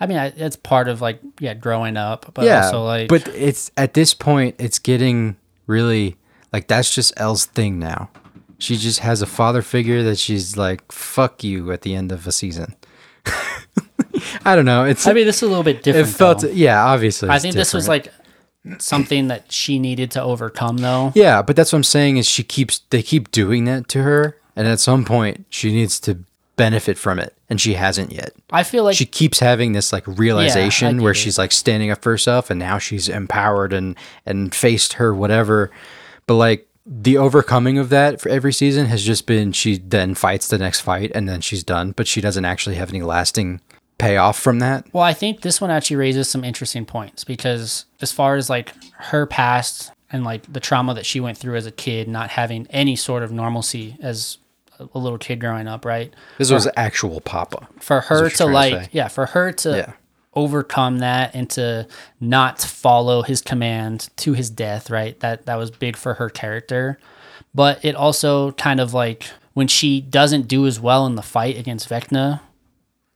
I 0.00 0.06
mean, 0.06 0.18
it's 0.18 0.56
part 0.56 0.88
of 0.88 1.00
like 1.00 1.20
yeah, 1.38 1.54
growing 1.54 1.96
up, 1.96 2.32
but 2.34 2.44
yeah, 2.44 2.66
also 2.66 2.84
like, 2.84 3.08
but 3.08 3.28
it's 3.28 3.70
at 3.76 3.94
this 3.94 4.14
point, 4.14 4.56
it's 4.58 4.78
getting 4.78 5.36
really 5.66 6.16
like 6.52 6.68
that's 6.68 6.94
just 6.94 7.12
El's 7.16 7.46
thing 7.46 7.78
now. 7.78 8.10
She 8.58 8.76
just 8.76 9.00
has 9.00 9.22
a 9.22 9.26
father 9.26 9.62
figure 9.62 10.02
that 10.04 10.18
she's 10.18 10.56
like, 10.56 10.90
"Fuck 10.90 11.44
you" 11.44 11.72
at 11.72 11.82
the 11.82 11.94
end 11.94 12.12
of 12.12 12.26
a 12.26 12.32
season. 12.32 12.74
I 14.44 14.56
don't 14.56 14.64
know. 14.64 14.84
It's 14.84 15.06
I 15.06 15.12
mean, 15.12 15.26
this 15.26 15.36
is 15.36 15.42
a 15.42 15.46
little 15.46 15.64
bit 15.64 15.82
different. 15.82 16.08
it 16.08 16.12
felt 16.12 16.40
though. 16.42 16.48
yeah, 16.48 16.84
obviously. 16.84 17.28
I 17.28 17.38
think 17.38 17.54
this 17.54 17.72
was 17.72 17.88
like 17.88 18.12
something 18.78 19.28
that 19.28 19.50
she 19.52 19.78
needed 19.78 20.10
to 20.12 20.22
overcome, 20.22 20.78
though. 20.78 21.12
Yeah, 21.14 21.42
but 21.42 21.56
that's 21.56 21.72
what 21.72 21.78
I'm 21.78 21.84
saying 21.84 22.16
is 22.16 22.26
she 22.28 22.42
keeps 22.42 22.80
they 22.90 23.02
keep 23.02 23.30
doing 23.30 23.64
that 23.66 23.88
to 23.88 24.02
her, 24.02 24.36
and 24.56 24.66
at 24.68 24.80
some 24.80 25.04
point 25.04 25.46
she 25.50 25.72
needs 25.72 25.98
to 26.00 26.18
benefit 26.56 26.98
from 26.98 27.18
it, 27.18 27.34
and 27.48 27.60
she 27.60 27.74
hasn't 27.74 28.12
yet. 28.12 28.32
I 28.50 28.62
feel 28.62 28.84
like 28.84 28.94
She 28.96 29.06
keeps 29.06 29.40
having 29.40 29.72
this 29.72 29.92
like 29.92 30.06
realization 30.06 30.96
get 30.98 31.02
where 31.02 31.12
it. 31.12 31.16
she's 31.16 31.38
like 31.38 31.50
standing 31.52 31.90
up 31.90 32.02
for 32.02 32.10
herself, 32.10 32.50
and 32.50 32.58
now 32.60 32.78
she's 32.78 33.08
empowered 33.08 33.72
and 33.72 33.96
and 34.26 34.54
faced 34.54 34.94
her 34.94 35.14
whatever. 35.14 35.70
But 36.26 36.34
like 36.34 36.68
the 36.84 37.16
overcoming 37.16 37.78
of 37.78 37.88
that 37.90 38.20
for 38.20 38.28
every 38.28 38.52
season 38.52 38.86
has 38.86 39.04
just 39.04 39.24
been 39.26 39.52
she 39.52 39.78
then 39.78 40.14
fights 40.14 40.48
the 40.48 40.58
next 40.58 40.80
fight, 40.80 41.10
and 41.14 41.28
then 41.28 41.40
she's 41.40 41.64
done, 41.64 41.92
but 41.92 42.06
she 42.06 42.20
doesn't 42.20 42.44
actually 42.44 42.76
have 42.76 42.90
any 42.90 43.02
lasting 43.02 43.60
payoff 44.02 44.38
from 44.38 44.58
that. 44.58 44.86
Well, 44.92 45.04
I 45.04 45.12
think 45.14 45.40
this 45.42 45.60
one 45.60 45.70
actually 45.70 45.96
raises 45.96 46.28
some 46.28 46.44
interesting 46.44 46.84
points 46.84 47.24
because 47.24 47.84
as 48.00 48.12
far 48.12 48.36
as 48.36 48.50
like 48.50 48.72
her 48.94 49.26
past 49.26 49.90
and 50.10 50.24
like 50.24 50.52
the 50.52 50.60
trauma 50.60 50.92
that 50.94 51.06
she 51.06 51.20
went 51.20 51.38
through 51.38 51.56
as 51.56 51.66
a 51.66 51.70
kid, 51.72 52.08
not 52.08 52.30
having 52.30 52.66
any 52.70 52.96
sort 52.96 53.22
of 53.22 53.32
normalcy 53.32 53.96
as 54.02 54.38
a- 54.78 54.98
little 54.98 55.18
kid 55.18 55.40
growing 55.40 55.66
up, 55.68 55.84
right? 55.84 56.12
This 56.38 56.50
was 56.50 56.68
actual 56.76 57.20
Papa. 57.20 57.68
For 57.80 58.00
her 58.00 58.16
to 58.16 58.22
you're 58.22 58.30
to 58.30 58.46
like, 58.46 58.88
yeah, 58.92 59.08
for 59.08 59.26
her 59.26 59.52
to 59.52 59.70
Yeah. 59.76 59.92
overcome 60.34 60.98
that 60.98 61.34
and 61.34 61.48
to 61.50 61.86
not 62.20 62.60
follow 62.60 63.22
his 63.22 63.40
command 63.40 64.08
to 64.16 64.32
his 64.32 64.50
death, 64.50 64.90
right? 64.90 65.18
That 65.20 65.46
that 65.46 65.56
was 65.56 65.70
big 65.70 65.96
for 65.96 66.14
her 66.14 66.28
character. 66.28 66.98
But 67.54 67.84
it 67.84 67.94
also 67.94 68.52
kind 68.52 68.80
of 68.80 68.94
like 68.94 69.26
when 69.52 69.68
she 69.68 70.00
doesn't 70.00 70.48
do 70.48 70.66
as 70.66 70.80
well 70.80 71.04
in 71.06 71.14
the 71.14 71.22
fight 71.22 71.58
against 71.58 71.88
Vecna, 71.88 72.40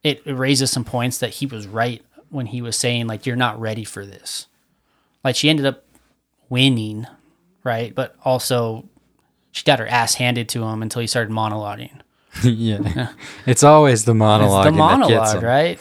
it, 0.06 0.22
raises 0.26 0.70
some 0.70 0.84
points 0.84 1.18
that 1.18 1.30
he 1.30 1.46
was 1.46 1.66
right 1.66 2.02
when 2.30 2.46
he 2.46 2.62
was 2.62 2.76
saying 2.76 3.06
like 3.06 3.26
you're 3.26 3.36
not 3.36 3.60
ready 3.60 3.84
for 3.84 4.04
this. 4.06 4.46
Like 5.24 5.36
she 5.36 5.48
ended 5.48 5.66
up 5.66 5.84
winning, 6.48 7.06
right? 7.64 7.94
But 7.94 8.14
also 8.24 8.88
she 9.52 9.64
got 9.64 9.78
her 9.78 9.86
ass 9.86 10.14
handed 10.14 10.48
to 10.50 10.62
him 10.64 10.82
until 10.82 11.00
he 11.00 11.06
started 11.06 11.32
monologuing. 11.32 12.00
yeah, 12.44 13.12
it's 13.46 13.64
always 13.64 14.04
the 14.04 14.14
monologue. 14.14 14.66
It's 14.66 14.72
the 14.74 14.78
monologue, 14.78 15.42
right? 15.42 15.80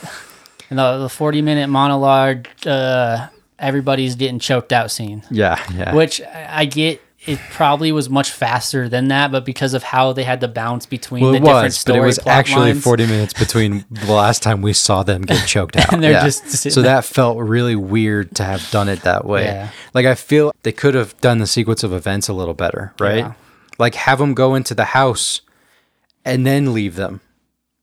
And 0.70 0.80
the, 0.80 1.00
the 1.00 1.10
40 1.10 1.42
minute 1.42 1.68
monologue, 1.68 2.48
uh, 2.66 3.28
everybody's 3.60 4.16
getting 4.16 4.40
choked 4.40 4.72
out 4.72 4.90
scene, 4.90 5.24
Yeah, 5.30 5.62
yeah. 5.74 5.94
which 5.94 6.22
I 6.22 6.66
get 6.66 7.02
it 7.28 7.40
probably 7.52 7.92
was 7.92 8.10
much 8.10 8.32
faster 8.32 8.88
than 8.90 9.08
that, 9.10 9.32
but 9.32 9.46
because 9.46 9.74
of 9.74 9.84
how 9.84 10.14
they 10.14 10.24
had 10.24 10.42
to 10.42 10.48
bounce 10.48 10.86
between 10.86 11.24
Well, 11.24 11.32
the 11.32 11.38
it 11.38 11.42
different 11.42 11.64
was, 11.66 11.78
story 11.78 12.00
but 12.00 12.04
it 12.04 12.08
was 12.08 12.20
actually 12.28 12.74
lines. 12.74 12.84
40 12.84 13.06
minutes 13.08 13.34
between 13.40 13.86
the 13.90 14.12
last 14.14 14.44
time 14.44 14.62
we 14.62 14.74
saw 14.74 15.04
them 15.04 15.22
get 15.24 15.48
choked 15.48 15.76
out. 15.78 15.92
And 15.94 16.04
they're 16.04 16.22
just 16.22 16.48
so 16.50 16.82
there. 16.82 16.84
that 16.96 17.06
felt 17.06 17.38
really 17.40 17.76
weird 17.76 18.36
to 18.36 18.44
have 18.44 18.70
done 18.72 18.90
it 18.90 19.02
that 19.02 19.26
way. 19.26 19.46
Yeah. 19.46 19.70
Like 19.94 20.06
I 20.06 20.16
feel 20.16 20.54
they 20.64 20.72
could 20.72 20.94
have 20.94 21.20
done 21.22 21.40
the 21.40 21.48
sequence 21.48 21.84
of 21.84 21.92
events 21.94 22.28
a 22.28 22.34
little 22.34 22.54
better, 22.54 22.94
right? 23.00 23.18
Yeah. 23.18 23.34
Like 23.80 23.96
have 23.96 24.20
them 24.20 24.34
go 24.34 24.56
into 24.56 24.74
the 24.74 24.86
house 24.86 25.42
and 26.24 26.46
then 26.46 26.74
leave 26.74 26.96
them. 26.96 27.22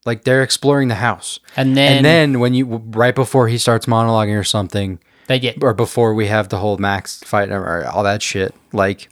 Like 0.05 0.24
they're 0.24 0.43
exploring 0.43 0.89
the 0.89 0.97
house. 0.97 1.39
And 1.56 1.77
then- 1.77 1.97
and 1.98 2.05
then 2.05 2.40
when 2.40 2.55
you 2.55 2.82
right 2.90 3.14
before 3.14 3.48
he 3.48 3.59
starts 3.59 3.86
monologuing 3.86 4.39
or 4.39 4.44
something, 4.44 4.98
They 5.28 5.39
get 5.39 5.62
or 5.62 5.74
before 5.74 6.12
we 6.14 6.27
have 6.27 6.48
the 6.48 6.59
whole 6.59 6.77
Max 6.78 7.19
fight 7.24 7.51
or 7.51 7.86
all 7.86 8.02
that 8.02 8.20
shit, 8.23 8.55
like 8.73 9.09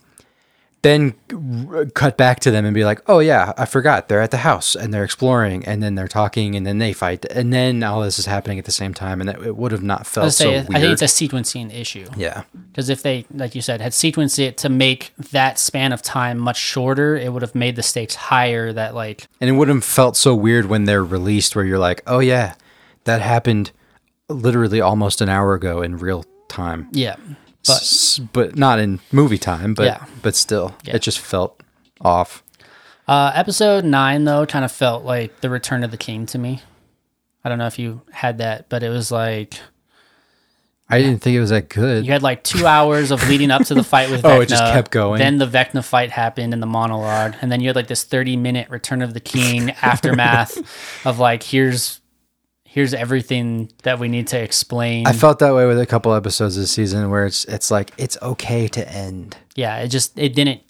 then 0.83 1.15
r- 1.69 1.85
cut 1.87 2.17
back 2.17 2.41
to 2.41 2.51
them 2.51 2.65
and 2.65 2.75
be 2.75 2.85
like, 2.85 3.03
"Oh 3.07 3.19
yeah, 3.19 3.53
I 3.59 3.67
forgot. 3.67 4.09
They're 4.09 4.23
at 4.23 4.31
the 4.31 4.39
house 4.39 4.75
and 4.75 4.95
they're 4.95 5.05
exploring 5.05 5.65
and 5.67 5.83
then 5.83 5.95
they're 5.95 6.09
talking 6.09 6.57
and 6.57 6.67
then 6.67 6.79
they 6.79 6.95
fight 6.95 7.27
and 7.27 7.53
then 7.53 7.83
all 7.83 8.01
this 8.01 8.19
is 8.19 8.25
happening 8.27 8.59
at 8.59 8.65
the 8.65 8.73
same 8.73 8.95
time 8.95 9.21
and 9.21 9.29
it, 9.29 9.43
it 9.43 9.57
would 9.57 9.73
have 9.73 9.83
not 9.83 10.07
felt 10.07 10.25
would 10.25 10.33
say 10.33 10.45
so 10.45 10.51
weird." 10.51 10.77
I 10.77 10.81
think 10.81 10.93
it's 10.93 11.03
a 11.03 11.05
sequencing 11.05 11.75
issue. 11.75 12.07
yeah. 12.17 12.45
Because 12.73 12.89
if 12.89 13.03
they, 13.03 13.27
like 13.35 13.55
you 13.55 13.61
said, 13.61 13.81
had 13.83 13.93
sequenced 13.93 14.39
it 14.39 14.57
to 14.59 14.69
make 14.71 15.13
that 15.33 15.59
span 15.59 15.93
of 15.93 16.01
time 16.03 16.39
much 16.39 16.57
shorter, 16.59 17.15
it 17.17 17.33
would 17.33 17.43
have 17.43 17.55
made 17.55 17.77
the 17.77 17.83
stakes 17.83 18.15
higher. 18.15 18.73
That 18.73 18.95
like, 18.95 19.27
And 19.41 19.51
it 19.51 19.55
would 19.55 19.69
have 19.69 19.85
felt 19.85 20.17
so 20.17 20.35
weird 20.35 20.67
when 20.67 20.85
they're 20.85 21.05
released 21.05 21.55
where 21.55 21.65
you're 21.67 21.79
like, 21.79 22.03
"Oh 22.07 22.21
yeah, 22.21 22.55
that 23.05 23.21
happened 23.21 23.73
literally 24.29 24.81
almost 24.81 25.21
an 25.21 25.29
hour 25.29 25.53
ago 25.55 25.83
in 25.83 25.99
real 25.99 26.25
time." 26.49 26.89
yeah, 26.93 27.17
but 27.67 27.77
S- 27.83 28.19
but 28.33 28.57
not 28.57 28.79
in 28.79 29.01
movie 29.13 29.39
time, 29.39 29.75
but 29.75 29.85
Yeah. 29.87 30.05
but 30.23 30.35
still. 30.35 30.75
Yeah. 30.85 30.97
It 30.97 31.03
just 31.03 31.19
felt 31.19 31.63
off. 32.01 32.43
uh, 33.09 33.33
episode 33.35 33.85
nine 33.85 34.25
though 34.25 34.47
kind 34.47 34.65
of 34.65 34.71
felt 34.73 35.05
like 35.05 35.41
the 35.41 35.51
Return 35.51 35.83
of 35.85 35.91
the 35.91 35.97
King 35.97 36.27
to 36.27 36.39
me. 36.39 36.61
I 37.45 37.49
don't 37.49 37.59
know 37.59 37.67
if 37.67 37.79
you 37.79 38.03
had 38.13 38.39
that, 38.39 38.69
but 38.69 38.83
it 38.83 38.89
was 38.91 39.11
like 39.11 39.55
I 40.93 40.99
didn't 41.01 41.21
think 41.23 41.37
it 41.37 41.41
was 41.41 41.51
that 41.51 41.69
good. 41.69 42.05
you 42.05 42.11
had 42.13 42.23
like 42.23 42.43
two 42.43 42.67
hours 42.67 43.13
of 43.13 43.27
leading 43.29 43.51
up 43.53 43.65
to 43.67 43.75
the 43.75 43.85
fight 43.85 44.11
with 44.11 44.23
Vecna. 44.23 44.31
Oh, 44.39 44.41
it 44.41 44.49
just 44.49 44.65
kept 44.65 44.91
going. 44.91 45.19
Then 45.21 45.39
the 45.39 45.47
Vecna 45.47 45.85
fight 45.85 46.11
happened 46.11 46.53
in 46.53 46.59
the 46.61 46.67
monologue, 46.67 47.37
and 47.41 47.51
then 47.53 47.61
you 47.61 47.69
had 47.69 47.77
like 47.77 47.87
this 47.87 48.03
thirty 48.05 48.37
minute 48.37 48.69
Return 48.71 49.01
of 49.03 49.15
the 49.15 49.21
King 49.21 49.71
aftermath 49.83 50.59
of 51.07 51.19
like 51.21 51.43
here's 51.45 52.00
here's 52.73 52.95
everything 52.95 53.69
that 53.83 53.99
we 53.99 54.07
need 54.07 54.29
to 54.29 54.41
explain. 54.41 55.05
I 55.05 55.13
felt 55.13 55.41
that 55.41 55.53
way 55.55 55.67
with 55.67 55.81
a 55.81 55.87
couple 55.87 56.15
episodes 56.15 56.55
this 56.55 56.71
season 56.71 57.11
where 57.11 57.27
it's 57.27 57.45
it's 57.47 57.69
like 57.69 57.91
it's 57.99 58.17
okay 58.23 58.69
to 58.69 58.89
end. 58.89 59.37
yeah, 59.57 59.79
it 59.79 59.89
just 59.89 60.17
it 60.17 60.35
didn't 60.35 60.61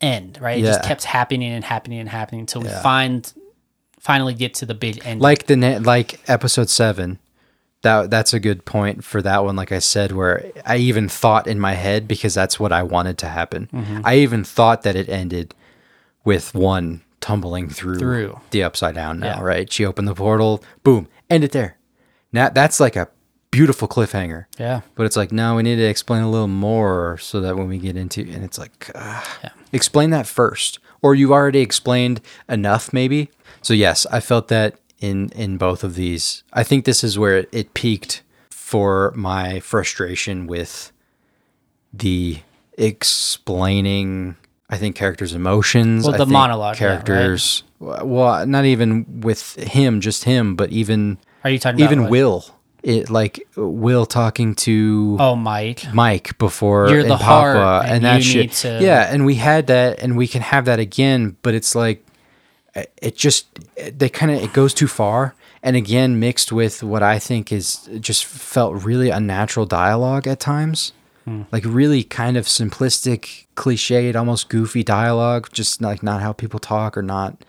end, 0.00 0.38
right? 0.40 0.58
It 0.58 0.62
just 0.62 0.84
kept 0.84 1.02
happening 1.02 1.50
and 1.50 1.64
happening 1.64 1.98
and 1.98 2.08
happening 2.08 2.42
until 2.42 2.62
we 2.62 2.68
find 2.68 3.32
finally 3.98 4.34
get 4.34 4.54
to 4.54 4.66
the 4.66 4.74
big 4.74 5.04
end. 5.04 5.20
Like 5.20 5.46
the 5.46 5.56
like 5.80 6.20
episode 6.28 6.70
7. 6.70 7.18
That 7.82 8.10
that's 8.10 8.32
a 8.32 8.40
good 8.40 8.64
point 8.64 9.04
for 9.04 9.22
that 9.22 9.44
one 9.44 9.54
like 9.54 9.70
I 9.70 9.78
said 9.78 10.10
where 10.10 10.50
I 10.66 10.78
even 10.78 11.08
thought 11.08 11.46
in 11.46 11.60
my 11.60 11.74
head 11.74 12.08
because 12.08 12.34
that's 12.34 12.58
what 12.58 12.72
I 12.72 12.82
wanted 12.82 13.18
to 13.18 13.26
happen. 13.26 13.68
Mm-hmm. 13.72 14.00
I 14.04 14.16
even 14.16 14.42
thought 14.42 14.82
that 14.82 14.96
it 14.96 15.08
ended 15.08 15.54
with 16.24 16.54
one 16.54 17.02
tumbling 17.28 17.68
through, 17.68 17.98
Through. 17.98 18.40
the 18.52 18.62
upside 18.62 18.94
down 18.94 19.20
now, 19.20 19.36
Yeah. 19.38 19.42
right? 19.42 19.70
She 19.72 19.84
opened 19.84 20.08
the 20.08 20.14
portal, 20.14 20.62
boom, 20.82 21.08
end 21.28 21.44
it 21.44 21.52
there. 21.52 21.76
Now 22.32 22.48
that's 22.48 22.80
like 22.80 22.96
a 22.96 23.08
beautiful 23.50 23.86
cliffhanger. 23.88 24.46
yeah, 24.58 24.80
But 24.94 25.04
it's 25.06 25.16
like, 25.16 25.30
no, 25.32 25.56
we 25.56 25.62
need 25.62 25.76
to 25.76 25.82
explain 25.88 26.22
a 26.22 26.30
little 26.30 26.48
more 26.48 27.18
so 27.18 27.40
that 27.42 27.56
when 27.56 27.68
we 27.68 27.76
get 27.78 27.96
into, 27.96 28.20
and 28.22 28.42
it's 28.44 28.58
like, 28.58 28.90
ah, 28.94 29.52
explain 29.72 30.08
that 30.10 30.26
first, 30.26 30.78
or 31.02 31.14
you've 31.14 31.30
already 31.32 31.60
explained 31.60 32.20
enough, 32.48 32.92
maybe. 32.94 33.30
So 33.62 33.74
yes, 33.74 34.06
I 34.10 34.20
felt 34.20 34.48
that 34.48 34.76
in 35.00 35.28
in 35.34 35.58
both 35.58 35.84
of 35.84 35.94
these. 35.96 36.44
I 36.54 36.62
think 36.64 36.84
this 36.86 37.04
is 37.04 37.18
where 37.18 37.36
it, 37.38 37.48
it 37.52 37.74
peaked 37.74 38.22
for 38.50 39.12
my 39.14 39.60
frustration 39.60 40.46
with 40.46 40.92
the 41.92 42.38
explaining. 42.78 44.36
I 44.70 44.76
think 44.76 44.96
characters' 44.96 45.32
emotions. 45.34 46.06
Well, 46.06 46.16
the 46.18 46.26
monologue, 46.26 46.78
yeah, 46.78 46.96
right? 46.96 47.04
characters. 47.06 47.62
Well, 47.80 48.46
not 48.46 48.64
even 48.64 49.20
with 49.22 49.54
him, 49.54 50.00
just 50.00 50.24
him, 50.24 50.56
but 50.56 50.70
even 50.70 51.18
are 51.44 51.50
you 51.50 51.58
talking 51.58 51.80
even 51.84 52.08
Will. 52.08 52.44
It 52.82 53.10
like 53.10 53.46
Will 53.56 54.06
talking 54.06 54.54
to 54.56 55.16
Oh, 55.18 55.34
Mike. 55.34 55.82
Mike 55.92 56.38
before 56.38 56.88
You're 56.90 57.02
the 57.02 57.16
Papa 57.16 57.24
heart, 57.24 57.84
and, 57.86 57.94
and 57.96 58.04
that 58.04 58.22
shit. 58.22 58.52
to- 58.52 58.78
Yeah, 58.80 59.08
and 59.12 59.24
we 59.26 59.34
had 59.36 59.66
that, 59.66 59.98
and 60.00 60.16
we 60.16 60.28
can 60.28 60.42
have 60.42 60.64
that 60.66 60.78
again, 60.78 61.36
but 61.42 61.54
it's 61.54 61.74
like 61.74 62.04
it 63.02 63.16
just 63.16 63.46
they 63.92 64.08
kind 64.08 64.30
of 64.30 64.42
it 64.42 64.52
goes 64.52 64.72
too 64.74 64.86
far, 64.86 65.34
and 65.62 65.76
again 65.76 66.20
mixed 66.20 66.52
with 66.52 66.82
what 66.82 67.02
I 67.02 67.18
think 67.18 67.50
is 67.50 67.88
just 68.00 68.24
felt 68.24 68.84
really 68.84 69.10
unnatural 69.10 69.66
dialogue 69.66 70.26
at 70.28 70.38
times, 70.38 70.92
Hmm. 71.28 71.42
like 71.52 71.64
really 71.66 72.02
kind 72.04 72.36
of 72.36 72.46
simplistic, 72.46 73.46
cliched, 73.54 74.16
almost 74.16 74.48
goofy 74.48 74.82
dialogue, 74.82 75.48
just 75.52 75.82
like 75.82 76.02
not 76.02 76.22
how 76.22 76.32
people 76.32 76.58
talk 76.58 76.96
or 76.96 77.02
not 77.02 77.44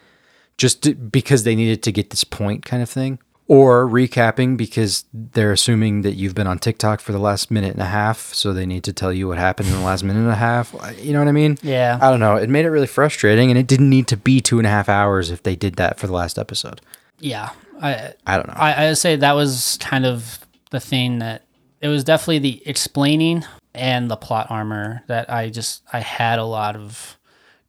just 0.57 0.83
to- 0.83 0.95
because 0.95 1.43
they 1.43 1.55
needed 1.55 1.81
to 1.83 1.91
get 1.91 2.09
this 2.09 2.23
point 2.23 2.65
kind 2.65 2.83
of 2.83 2.89
thing. 2.89 3.19
Or 3.47 3.87
recapping 3.87 4.57
because 4.57 5.05
they're 5.11 5.51
assuming 5.51 6.03
that 6.03 6.13
you've 6.13 6.35
been 6.35 6.45
on 6.45 6.59
TikTok 6.59 6.99
for 6.99 7.13
the 7.13 7.17
last 7.19 7.49
minute 7.49 7.73
and 7.73 7.81
a 7.81 7.85
half 7.85 8.31
so 8.33 8.53
they 8.53 8.67
need 8.67 8.83
to 8.83 8.93
tell 8.93 9.11
you 9.11 9.27
what 9.27 9.39
happened 9.39 9.69
in 9.69 9.75
the 9.75 9.81
last 9.81 10.03
minute 10.03 10.19
and 10.19 10.29
a 10.29 10.35
half. 10.35 10.75
You 11.01 11.13
know 11.13 11.19
what 11.19 11.27
I 11.27 11.31
mean? 11.31 11.57
Yeah. 11.63 11.97
I 11.99 12.11
don't 12.11 12.19
know. 12.19 12.35
It 12.35 12.47
made 12.47 12.65
it 12.65 12.69
really 12.69 12.85
frustrating 12.85 13.49
and 13.49 13.57
it 13.57 13.65
didn't 13.65 13.89
need 13.89 14.05
to 14.09 14.17
be 14.17 14.39
two 14.39 14.59
and 14.59 14.67
a 14.67 14.69
half 14.69 14.87
hours 14.87 15.31
if 15.31 15.41
they 15.41 15.55
did 15.55 15.77
that 15.77 15.99
for 15.99 16.05
the 16.05 16.13
last 16.13 16.37
episode. 16.37 16.79
Yeah, 17.19 17.49
I 17.81 18.13
I 18.27 18.35
don't 18.37 18.47
know. 18.49 18.53
I 18.55 18.71
I 18.73 18.87
would 18.89 18.97
say 18.99 19.15
that 19.15 19.33
was 19.33 19.77
kind 19.81 20.05
of 20.05 20.39
the 20.69 20.79
thing 20.79 21.17
that 21.19 21.41
it 21.81 21.87
was 21.87 22.03
definitely 22.03 22.39
the 22.39 22.61
explaining 22.67 23.43
and 23.79 24.11
the 24.11 24.17
plot 24.17 24.47
armor 24.49 25.03
that 25.07 25.31
I 25.31 25.49
just 25.49 25.83
I 25.91 25.99
had 25.99 26.37
a 26.37 26.45
lot 26.45 26.75
of 26.75 27.17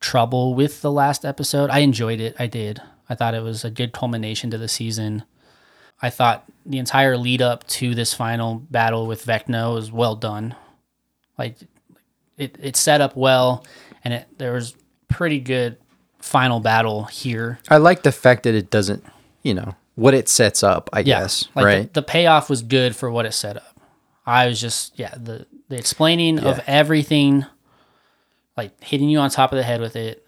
trouble 0.00 0.54
with 0.54 0.82
the 0.82 0.90
last 0.90 1.24
episode. 1.24 1.70
I 1.70 1.80
enjoyed 1.80 2.20
it. 2.20 2.34
I 2.38 2.46
did. 2.46 2.82
I 3.08 3.14
thought 3.14 3.34
it 3.34 3.42
was 3.42 3.64
a 3.64 3.70
good 3.70 3.92
culmination 3.92 4.50
to 4.50 4.58
the 4.58 4.68
season. 4.68 5.24
I 6.02 6.10
thought 6.10 6.44
the 6.64 6.78
entire 6.78 7.16
lead 7.16 7.42
up 7.42 7.66
to 7.68 7.94
this 7.94 8.14
final 8.14 8.56
battle 8.70 9.06
with 9.06 9.24
Vecna 9.24 9.72
was 9.74 9.92
well 9.92 10.16
done. 10.16 10.54
Like 11.38 11.56
it 12.36 12.56
it 12.60 12.76
set 12.76 13.00
up 13.00 13.16
well 13.16 13.64
and 14.04 14.14
it 14.14 14.26
there 14.38 14.52
was 14.52 14.74
pretty 15.08 15.40
good 15.40 15.76
final 16.18 16.60
battle 16.60 17.04
here. 17.04 17.58
I 17.68 17.76
like 17.76 18.02
the 18.02 18.12
fact 18.12 18.44
that 18.44 18.54
it 18.54 18.70
doesn't 18.70 19.04
you 19.42 19.54
know 19.54 19.74
what 19.96 20.14
it 20.14 20.28
sets 20.28 20.62
up 20.62 20.88
I 20.92 21.02
guess 21.02 21.48
like 21.54 21.64
right 21.64 21.92
The, 21.92 22.00
the 22.00 22.06
payoff 22.06 22.48
was 22.48 22.62
good 22.62 22.96
for 22.96 23.10
what 23.10 23.26
it 23.26 23.32
set 23.32 23.56
up. 23.56 23.78
I 24.24 24.46
was 24.46 24.60
just 24.60 24.98
yeah 24.98 25.14
the 25.16 25.46
the 25.70 25.76
explaining 25.76 26.40
of 26.40 26.60
everything, 26.66 27.46
like 28.56 28.82
hitting 28.82 29.08
you 29.08 29.18
on 29.20 29.30
top 29.30 29.52
of 29.52 29.56
the 29.56 29.62
head 29.62 29.80
with 29.80 29.96
it, 29.96 30.26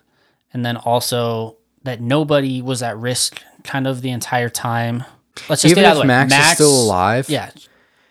and 0.52 0.64
then 0.64 0.76
also 0.76 1.56
that 1.82 2.00
nobody 2.00 2.62
was 2.62 2.82
at 2.82 2.96
risk 2.96 3.42
kind 3.64 3.86
of 3.86 4.02
the 4.02 4.10
entire 4.10 4.48
time. 4.48 5.04
Let's 5.48 5.62
just 5.62 5.72
even 5.72 5.82
get 5.82 5.84
out 5.84 5.90
if 5.90 6.02
of 6.02 6.06
the 6.06 6.12
way. 6.12 6.26
Max, 6.28 6.32
is 6.32 6.54
still 6.54 6.82
alive 6.82 7.28
yeah, 7.28 7.50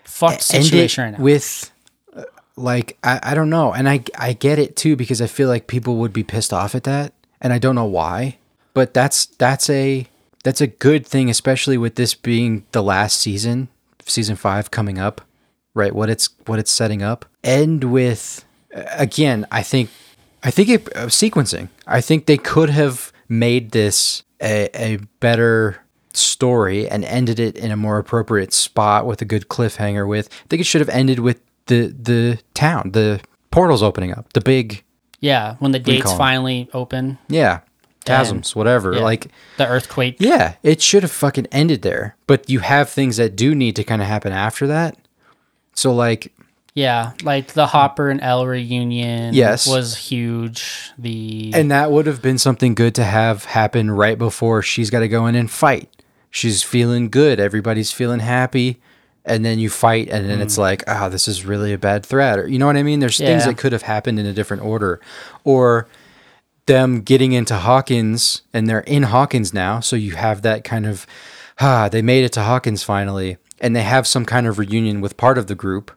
fucked 0.04 0.42
situation 0.42 1.04
right 1.06 1.18
now. 1.18 1.24
with 1.24 1.72
uh, 2.14 2.24
like 2.58 2.98
I, 3.04 3.20
I 3.24 3.34
don't 3.34 3.50
know 3.50 3.72
and 3.74 3.88
I 3.88 4.04
I 4.18 4.34
get 4.34 4.60
it 4.60 4.76
too 4.76 4.96
because 4.96 5.22
I 5.22 5.28
feel 5.28 5.48
like 5.48 5.68
people 5.68 5.98
would 5.98 6.14
be 6.14 6.24
pissed 6.24 6.52
off 6.52 6.76
at 6.76 6.84
that 6.84 7.14
and 7.40 7.54
I 7.54 7.60
don't 7.60 7.76
know 7.76 7.86
why 7.86 8.38
but 8.74 8.94
that's 8.94 9.28
that's 9.28 9.70
a 9.70 10.08
that's 10.44 10.62
a 10.62 10.68
good 10.68 11.06
thing 11.08 11.30
especially 11.30 11.78
with 11.78 11.96
this 11.96 12.14
being 12.14 12.66
the 12.72 12.84
last 12.84 13.20
season 13.20 13.70
season 14.06 14.36
5 14.36 14.72
coming 14.72 14.98
up 14.98 15.22
right 15.74 15.94
what 15.94 16.10
it's 16.10 16.30
what 16.46 16.60
it's 16.60 16.72
setting 16.72 17.02
up. 17.02 17.26
End 17.44 17.86
with 17.86 18.46
again 18.74 19.46
I 19.52 19.64
think 19.64 19.90
I 20.44 20.52
think 20.52 20.70
it 20.70 20.96
uh, 20.96 21.06
sequencing. 21.06 21.70
I 21.88 22.02
think 22.02 22.26
they 22.26 22.38
could 22.38 22.70
have 22.70 23.12
made 23.28 23.72
this 23.72 24.24
a, 24.42 24.70
a 24.76 24.98
better 25.20 25.82
story 26.14 26.90
and 26.90 27.06
ended 27.06 27.40
it 27.40 27.56
in 27.56 27.72
a 27.72 27.78
more 27.78 27.98
appropriate 27.98 28.52
spot 28.54 29.06
with 29.06 29.22
a 29.22 29.26
good 29.26 29.48
cliffhanger 29.48 30.08
with 30.08 30.28
I 30.32 30.48
think 30.50 30.60
it 30.60 30.66
should 30.66 30.82
have 30.82 30.90
ended 30.90 31.20
with 31.20 31.40
the 31.68 31.88
the 31.88 32.40
town 32.54 32.92
the 32.92 33.22
portals 33.52 33.84
opening 33.84 34.12
up 34.12 34.34
the 34.34 34.42
big 34.42 34.84
yeah, 35.22 35.56
when 35.60 35.72
the 35.72 35.80
gates 35.80 36.12
finally 36.14 36.68
open, 36.74 37.20
yeah 37.30 37.60
chasms 38.04 38.56
whatever 38.56 38.94
yeah, 38.94 39.02
like 39.02 39.28
the 39.58 39.68
earthquake. 39.68 40.16
yeah 40.18 40.56
it 40.64 40.82
should 40.82 41.04
have 41.04 41.12
fucking 41.12 41.46
ended 41.52 41.84
there. 41.84 42.16
But 42.26 42.50
you 42.50 42.60
have 42.60 42.90
things 42.90 43.18
that 43.18 43.36
do 43.36 43.54
need 43.54 43.76
to 43.76 43.84
kind 43.84 44.02
of 44.02 44.08
happen 44.08 44.34
after 44.34 44.66
that 44.68 44.98
so 45.74 45.94
like 45.94 46.32
Yeah, 46.74 47.12
like 47.24 47.54
the 47.54 47.68
Hopper 47.68 48.10
and 48.10 48.22
El 48.22 48.46
reunion 48.48 49.34
Yes. 49.34 49.68
was 49.68 49.96
huge. 49.98 50.92
The 50.98 51.52
And 51.54 51.70
that 51.72 51.92
would 51.92 52.06
have 52.06 52.22
been 52.22 52.38
something 52.38 52.76
good 52.76 52.96
to 52.96 53.04
have 53.04 53.46
happen 53.46 53.92
right 53.92 54.18
before 54.18 54.62
she's 54.62 54.90
got 54.90 55.00
to 55.02 55.08
go 55.10 55.28
in 55.28 55.36
and 55.36 55.50
fight. 55.52 55.90
She's 56.30 56.64
feeling 56.64 57.10
good. 57.10 57.40
Everybody's 57.42 57.92
feeling 57.92 58.20
happy. 58.22 58.80
and 59.26 59.46
then 59.46 59.60
you 59.60 59.70
fight 59.70 60.10
and 60.10 60.28
then 60.28 60.42
it's 60.42 60.58
like 60.58 60.84
ah 60.88 61.08
this 61.08 61.28
is 61.28 61.46
really 61.46 61.74
a 61.74 61.78
bad 61.78 62.04
threat 62.04 62.40
or 62.40 62.48
you 62.48 62.58
know 62.58 62.66
what 62.66 62.76
i 62.76 62.82
mean 62.82 63.00
there's 63.00 63.20
things 63.20 63.46
that 63.46 63.56
could 63.56 63.72
have 63.72 63.84
happened 63.84 64.18
in 64.20 64.26
a 64.26 64.34
different 64.34 64.64
order 64.64 65.00
or 65.44 65.88
them 66.66 67.02
getting 67.02 67.32
into 67.32 67.56
hawkins 67.56 68.42
and 68.52 68.68
they're 68.68 68.80
in 68.88 69.04
hawkins 69.04 69.54
now 69.54 69.80
so 69.80 69.96
you 69.96 70.16
have 70.16 70.42
that 70.42 70.64
kind 70.64 70.88
of 70.88 71.06
ah 71.60 71.88
they 71.88 72.02
made 72.02 72.24
it 72.24 72.32
to 72.34 72.42
hawkins 72.42 72.82
finally 72.82 73.38
and 73.62 73.74
they 73.76 73.84
have 73.84 74.06
some 74.06 74.26
kind 74.26 74.46
of 74.48 74.60
reunion 74.60 75.00
with 75.00 75.16
part 75.16 75.38
of 75.38 75.48
the 75.48 75.56
group 75.56 75.92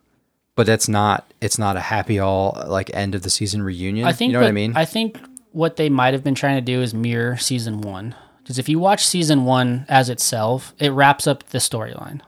but 0.55 0.67
that's 0.67 0.89
not 0.89 1.27
it's 1.41 1.59
not 1.59 1.77
a 1.77 1.81
happy 1.81 2.19
all 2.21 2.63
like 2.69 2.89
end 2.95 3.15
of 3.17 3.23
the 3.23 3.31
season 3.31 3.63
reunion 3.63 4.07
I 4.07 4.13
think 4.13 4.31
you 4.31 4.35
know 4.35 4.41
what 4.43 4.49
i 4.49 4.53
mean 4.53 4.77
I 4.77 4.85
think 4.85 5.19
what 5.51 5.77
they 5.77 5.89
might 5.89 6.15
have 6.15 6.23
been 6.25 6.35
trying 6.35 6.57
to 6.57 6.61
do 6.61 6.83
is 6.83 6.93
mirror 6.93 7.37
season 7.37 7.81
one. 7.81 8.15
Because 8.43 8.59
if 8.59 8.69
you 8.69 8.79
watch 8.81 9.07
season 9.07 9.45
one 9.45 9.87
as 9.89 10.11
itself, 10.11 10.75
it 10.81 10.91
wraps 10.91 11.27
up 11.29 11.45
the 11.51 11.59
storyline. 11.59 12.21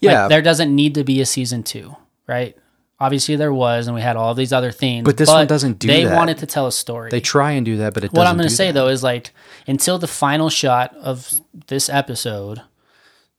yeah 0.00 0.22
Like, 0.22 0.28
there 0.30 0.42
doesn't 0.42 0.72
need 0.74 0.94
to 0.94 1.02
be 1.04 1.20
a 1.20 1.26
season 1.26 1.62
two, 1.64 1.96
right? 2.28 2.56
Obviously 3.00 3.34
there 3.36 3.52
was, 3.52 3.88
and 3.88 3.94
we 3.96 4.00
had 4.00 4.16
all 4.16 4.32
these 4.32 4.52
other 4.52 4.70
things. 4.70 5.04
But 5.04 5.16
this 5.16 5.28
one 5.28 5.46
doesn't 5.48 5.80
do 5.80 5.88
They 5.88 6.04
that. 6.04 6.14
wanted 6.16 6.38
to 6.38 6.46
tell 6.46 6.66
a 6.68 6.72
story. 6.72 7.10
they 7.10 7.20
try 7.20 7.50
and 7.52 7.66
do 7.66 7.76
that 7.78 7.92
but 7.94 8.04
it 8.04 8.12
what 8.12 8.26
I'm 8.28 8.36
going 8.36 8.48
to 8.48 8.54
say 8.54 8.68
that. 8.68 8.74
though 8.74 8.88
is 8.88 9.02
like 9.02 9.32
until 9.66 9.98
the 9.98 10.06
final 10.06 10.48
shot 10.48 10.94
of 10.96 11.28
this 11.66 11.88
episode, 11.88 12.62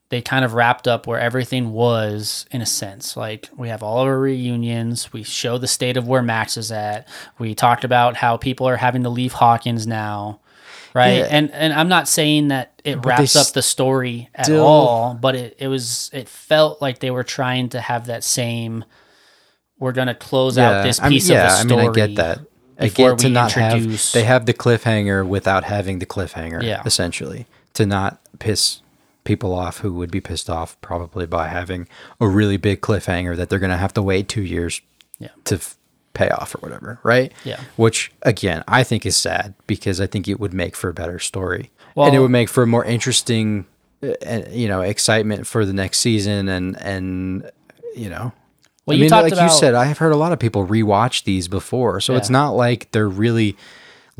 they 0.10 0.22
kind 0.22 0.46
of 0.46 0.54
wrapped 0.54 0.88
up 0.88 1.06
where 1.06 1.20
everything 1.20 1.72
was 1.74 2.46
in 2.52 2.62
a 2.62 2.66
sense. 2.66 3.18
Like 3.18 3.50
we 3.58 3.70
have 3.70 3.84
all 3.84 4.02
of 4.02 4.08
our 4.08 4.20
reunions. 4.20 5.12
We 5.12 5.24
show 5.24 5.58
the 5.58 5.68
state 5.68 5.98
of 5.98 6.08
where 6.08 6.22
Max 6.22 6.56
is 6.58 6.72
at. 6.72 7.08
We 7.40 7.54
talked 7.56 7.84
about 7.84 8.16
how 8.16 8.38
people 8.38 8.68
are 8.70 8.78
having 8.78 9.04
to 9.04 9.10
leave 9.10 9.34
Hawkins 9.34 9.86
now. 9.86 10.40
Right. 10.94 11.18
Yeah. 11.18 11.28
And 11.30 11.52
and 11.52 11.74
I'm 11.74 11.90
not 11.90 12.08
saying 12.08 12.48
that 12.48 12.82
it 12.84 13.06
wraps 13.06 13.36
up 13.36 13.48
the 13.54 13.62
story 13.62 14.30
at 14.34 14.46
still- 14.46 14.66
all, 14.66 15.14
but 15.14 15.36
it, 15.36 15.56
it 15.60 15.68
was 15.68 16.10
it 16.14 16.30
felt 16.30 16.82
like 16.82 17.00
they 17.00 17.12
were 17.12 17.24
trying 17.26 17.70
to 17.70 17.82
have 17.82 18.06
that 18.08 18.24
same 18.24 18.86
we're 19.80 19.92
gonna 19.92 20.16
close 20.16 20.58
out 20.58 20.84
this 20.84 21.00
I 21.00 21.04
mean, 21.04 21.12
piece 21.12 21.30
yeah, 21.30 21.44
of 21.44 21.44
the 21.44 21.56
story. 21.68 21.82
I 21.82 21.84
mean, 21.84 21.90
I 21.90 21.94
get 22.08 22.16
that. 22.16 22.40
I 22.80 22.88
get 22.88 23.20
to 23.20 23.30
not 23.30 23.52
have. 23.52 23.74
introduce- 23.74 24.12
They 24.12 24.24
have 24.24 24.46
the 24.48 24.54
cliffhanger 24.54 25.28
without 25.28 25.66
having 25.66 26.00
the 26.00 26.06
cliffhanger. 26.08 26.64
Yeah. 26.64 26.82
essentially 26.86 27.46
to 27.74 27.86
not 27.86 28.20
piss 28.40 28.82
people 29.28 29.54
off 29.54 29.78
who 29.80 29.94
would 29.94 30.10
be 30.10 30.20
pissed 30.22 30.50
off 30.50 30.80
probably 30.82 31.28
by 31.28 31.50
having 31.50 31.88
a 32.20 32.28
really 32.28 32.58
big 32.58 32.82
cliffhanger 32.82 33.36
that 33.38 33.50
they're 33.50 33.60
going 33.60 33.70
to 33.70 33.78
have 33.78 33.94
to 33.94 34.02
wait 34.02 34.28
two 34.28 34.42
years 34.42 34.82
Yeah. 35.20 35.30
to 35.44 35.56
f- 35.56 35.76
pay 36.14 36.30
off 36.30 36.56
or 36.56 36.60
whatever, 36.60 37.00
right? 37.04 37.32
Yeah. 37.44 37.60
Which 37.76 38.12
again, 38.24 38.64
I 38.68 38.84
think 38.84 39.06
is 39.06 39.16
sad 39.16 39.54
because 39.68 40.02
I 40.02 40.08
think 40.08 40.28
it 40.28 40.40
would 40.40 40.54
make 40.54 40.76
for 40.76 40.90
a 40.90 40.94
better 40.94 41.20
story, 41.20 41.70
and 41.96 42.16
it 42.16 42.20
would 42.20 42.32
make 42.32 42.50
for 42.50 42.64
a 42.64 42.68
more 42.68 42.84
interesting, 42.86 43.66
uh, 44.04 44.42
you 44.50 44.68
know, 44.68 44.82
excitement 44.82 45.46
for 45.46 45.64
the 45.66 45.74
next 45.74 46.00
season, 46.00 46.48
and 46.50 46.76
and 46.82 47.52
you 47.96 48.10
know. 48.10 48.32
Well, 48.86 48.94
I 48.94 48.98
you 48.98 49.02
mean, 49.02 49.12
like 49.12 49.34
about- 49.34 49.44
you 49.44 49.50
said, 49.60 49.74
I 49.76 49.86
have 49.86 49.98
heard 49.98 50.14
a 50.14 50.18
lot 50.18 50.32
of 50.32 50.40
people 50.40 50.66
rewatch 50.66 51.24
these 51.26 51.48
before, 51.50 52.00
so 52.00 52.16
it's 52.16 52.30
not 52.30 52.52
like 52.52 52.90
they're 52.94 53.10
really 53.10 53.58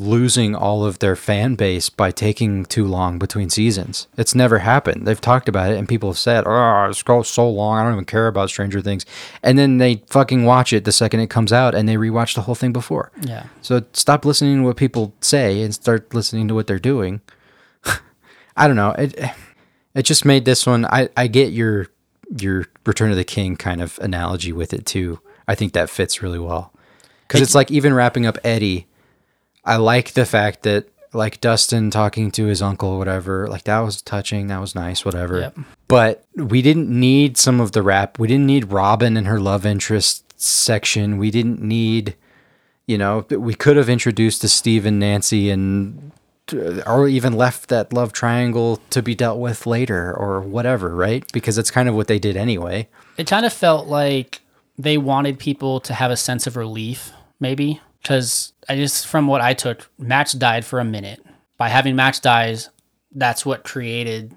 losing 0.00 0.54
all 0.54 0.84
of 0.84 1.00
their 1.00 1.16
fan 1.16 1.56
base 1.56 1.90
by 1.90 2.12
taking 2.12 2.64
too 2.64 2.86
long 2.86 3.18
between 3.18 3.50
seasons. 3.50 4.06
It's 4.16 4.34
never 4.34 4.60
happened. 4.60 5.06
They've 5.06 5.20
talked 5.20 5.48
about 5.48 5.72
it, 5.72 5.76
and 5.76 5.88
people 5.88 6.10
have 6.10 6.18
said, 6.18 6.44
"Oh, 6.46 6.86
it's 6.88 7.02
go 7.02 7.22
so 7.22 7.50
long. 7.50 7.78
I 7.78 7.82
don't 7.82 7.94
even 7.94 8.04
care 8.04 8.28
about 8.28 8.48
Stranger 8.48 8.80
Things," 8.80 9.04
and 9.42 9.58
then 9.58 9.78
they 9.78 10.02
fucking 10.06 10.44
watch 10.44 10.72
it 10.72 10.84
the 10.84 10.92
second 10.92 11.20
it 11.20 11.30
comes 11.30 11.52
out, 11.52 11.74
and 11.74 11.88
they 11.88 11.96
rewatch 11.96 12.34
the 12.36 12.42
whole 12.42 12.54
thing 12.54 12.72
before. 12.72 13.10
Yeah. 13.22 13.46
So 13.60 13.82
stop 13.92 14.24
listening 14.24 14.58
to 14.58 14.62
what 14.62 14.76
people 14.76 15.14
say 15.20 15.62
and 15.62 15.74
start 15.74 16.14
listening 16.14 16.46
to 16.48 16.54
what 16.54 16.68
they're 16.68 16.78
doing. 16.78 17.20
I 18.56 18.68
don't 18.68 18.76
know. 18.76 18.92
It 18.92 19.18
it 19.94 20.02
just 20.02 20.24
made 20.24 20.44
this 20.44 20.64
one. 20.64 20.86
I 20.86 21.08
I 21.16 21.26
get 21.26 21.52
your 21.52 21.88
your 22.40 22.66
Return 22.86 23.10
of 23.10 23.16
the 23.16 23.24
King 23.24 23.56
kind 23.56 23.80
of 23.80 23.98
analogy 24.00 24.52
with 24.52 24.72
it 24.72 24.86
too. 24.86 25.20
I 25.48 25.54
think 25.56 25.72
that 25.72 25.90
fits 25.90 26.22
really 26.22 26.38
well 26.38 26.72
because 27.26 27.40
it's 27.40 27.54
like 27.54 27.70
even 27.72 27.92
wrapping 27.94 28.26
up 28.26 28.38
Eddie. 28.44 28.86
I 29.68 29.76
like 29.76 30.12
the 30.12 30.26
fact 30.26 30.62
that 30.62 30.88
like 31.12 31.40
Dustin 31.40 31.90
talking 31.90 32.30
to 32.32 32.46
his 32.46 32.60
uncle, 32.60 32.98
whatever. 32.98 33.46
Like 33.48 33.64
that 33.64 33.80
was 33.80 34.02
touching. 34.02 34.48
That 34.48 34.60
was 34.60 34.74
nice. 34.74 35.04
Whatever. 35.04 35.40
Yep. 35.40 35.58
But 35.86 36.24
we 36.34 36.60
didn't 36.62 36.88
need 36.88 37.38
some 37.38 37.60
of 37.60 37.72
the 37.72 37.82
rap. 37.82 38.18
We 38.18 38.28
didn't 38.28 38.46
need 38.46 38.72
Robin 38.72 39.16
and 39.16 39.26
her 39.26 39.40
love 39.40 39.64
interest 39.64 40.40
section. 40.40 41.18
We 41.18 41.30
didn't 41.30 41.60
need 41.60 42.16
you 42.88 42.96
know, 42.96 43.26
we 43.30 43.54
could 43.54 43.76
have 43.76 43.90
introduced 43.90 44.40
to 44.40 44.48
Steve 44.48 44.86
and 44.86 44.98
Nancy 44.98 45.50
and 45.50 46.10
uh, 46.52 46.80
or 46.86 47.06
even 47.06 47.34
left 47.34 47.68
that 47.68 47.92
love 47.92 48.14
triangle 48.14 48.80
to 48.88 49.02
be 49.02 49.14
dealt 49.14 49.38
with 49.38 49.66
later 49.66 50.16
or 50.16 50.40
whatever, 50.40 50.96
right? 50.96 51.30
Because 51.32 51.54
that's 51.54 51.70
kind 51.70 51.88
of 51.88 51.94
what 51.94 52.08
they 52.08 52.18
did 52.18 52.34
anyway. 52.36 52.88
it 53.18 53.28
kind 53.28 53.44
of 53.44 53.52
felt 53.52 53.88
like 53.88 54.40
they 54.78 54.96
wanted 54.96 55.38
people 55.38 55.80
to 55.80 55.92
have 55.92 56.10
a 56.10 56.16
sense 56.16 56.46
of 56.46 56.56
relief, 56.56 57.12
maybe. 57.38 57.82
Because 58.02 58.52
I 58.68 58.76
just, 58.76 59.06
from 59.06 59.26
what 59.26 59.40
I 59.40 59.54
took, 59.54 59.88
Max 59.98 60.32
died 60.32 60.64
for 60.64 60.80
a 60.80 60.84
minute. 60.84 61.24
By 61.56 61.68
having 61.68 61.96
Max 61.96 62.20
dies, 62.20 62.70
that's 63.12 63.44
what 63.44 63.64
created 63.64 64.34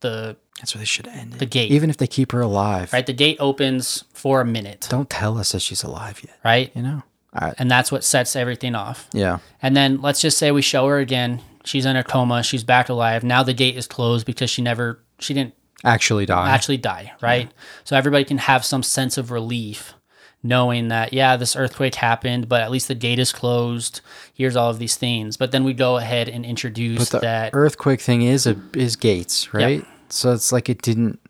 the 0.00 0.36
That's 0.58 0.74
where 0.74 0.80
they 0.80 0.84
should 0.86 1.08
end 1.08 1.34
it. 1.34 1.38
The 1.38 1.46
gate. 1.46 1.70
Even 1.72 1.90
if 1.90 1.96
they 1.96 2.06
keep 2.06 2.32
her 2.32 2.40
alive. 2.40 2.92
right. 2.92 3.06
The 3.06 3.12
gate 3.14 3.38
opens 3.40 4.04
for 4.12 4.40
a 4.40 4.44
minute, 4.44 4.86
Don't 4.90 5.08
tell 5.10 5.38
us 5.38 5.52
that 5.52 5.60
she's 5.60 5.82
alive 5.82 6.20
yet. 6.24 6.38
right? 6.44 6.70
You 6.74 6.82
know? 6.82 7.02
I, 7.32 7.54
And 7.58 7.70
that's 7.70 7.90
what 7.92 8.02
sets 8.04 8.34
everything 8.36 8.74
off. 8.74 9.08
yeah. 9.12 9.38
And 9.62 9.76
then 9.76 10.00
let's 10.02 10.20
just 10.20 10.36
say 10.36 10.50
we 10.50 10.62
show 10.62 10.86
her 10.88 10.98
again. 10.98 11.40
She's 11.64 11.86
in 11.86 11.94
a 11.96 12.02
coma. 12.02 12.42
She's 12.42 12.64
back 12.64 12.88
alive. 12.88 13.22
Now 13.22 13.42
the 13.42 13.54
gate 13.54 13.76
is 13.76 13.86
closed 13.86 14.26
because 14.26 14.50
she 14.50 14.62
never, 14.62 14.98
she 15.18 15.32
didn't 15.34 15.54
Actually 15.84 16.26
die. 16.26 16.50
actually 16.50 16.76
die, 16.76 17.12
right? 17.22 17.50
So 17.84 17.96
everybody 17.96 18.24
can 18.24 18.36
have 18.38 18.64
some 18.66 18.82
sense 18.82 19.16
of 19.16 19.30
relief 19.30 19.94
knowing 20.42 20.88
that, 20.88 21.12
yeah, 21.12 21.36
this 21.36 21.54
earthquake 21.54 21.94
happened, 21.94 22.48
but 22.48 22.62
at 22.62 22.70
least 22.70 22.88
the 22.88 22.94
gate 22.94 23.18
is 23.18 23.32
closed. 23.32 24.00
Here's 24.34 24.56
all 24.56 24.70
of 24.70 24.78
these 24.78 24.96
things. 24.96 25.36
But 25.36 25.52
then 25.52 25.64
we 25.64 25.74
go 25.74 25.96
ahead 25.98 26.28
and 26.28 26.44
introduce 26.44 27.10
that. 27.10 27.50
earthquake 27.52 28.00
thing 28.00 28.22
is 28.22 28.46
a 28.46 28.56
is 28.74 28.96
gates, 28.96 29.52
right? 29.52 29.84
So 30.08 30.32
it's 30.32 30.50
like 30.50 30.68
it 30.68 30.82
didn't 30.82 31.20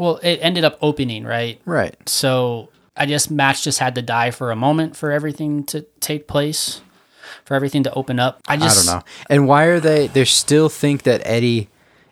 well, 0.00 0.18
it 0.22 0.38
ended 0.40 0.64
up 0.64 0.78
opening, 0.80 1.24
right? 1.24 1.60
right. 1.66 1.94
So 2.08 2.70
I 2.96 3.04
guess 3.04 3.28
Max 3.28 3.62
just 3.62 3.80
had 3.80 3.94
to 3.96 4.02
die 4.02 4.30
for 4.30 4.50
a 4.50 4.56
moment 4.56 4.96
for 4.96 5.12
everything 5.12 5.62
to 5.64 5.82
take 6.00 6.26
place, 6.26 6.80
for 7.44 7.54
everything 7.54 7.82
to 7.82 7.92
open 7.92 8.18
up. 8.18 8.40
I 8.48 8.56
just, 8.56 8.88
I 8.88 8.92
don't 8.92 9.00
know. 9.00 9.04
And 9.28 9.46
why 9.46 9.64
are 9.64 9.78
they? 9.78 10.06
They 10.06 10.24
still 10.24 10.70
think 10.70 11.02
that 11.02 11.20
Eddie 11.26 11.68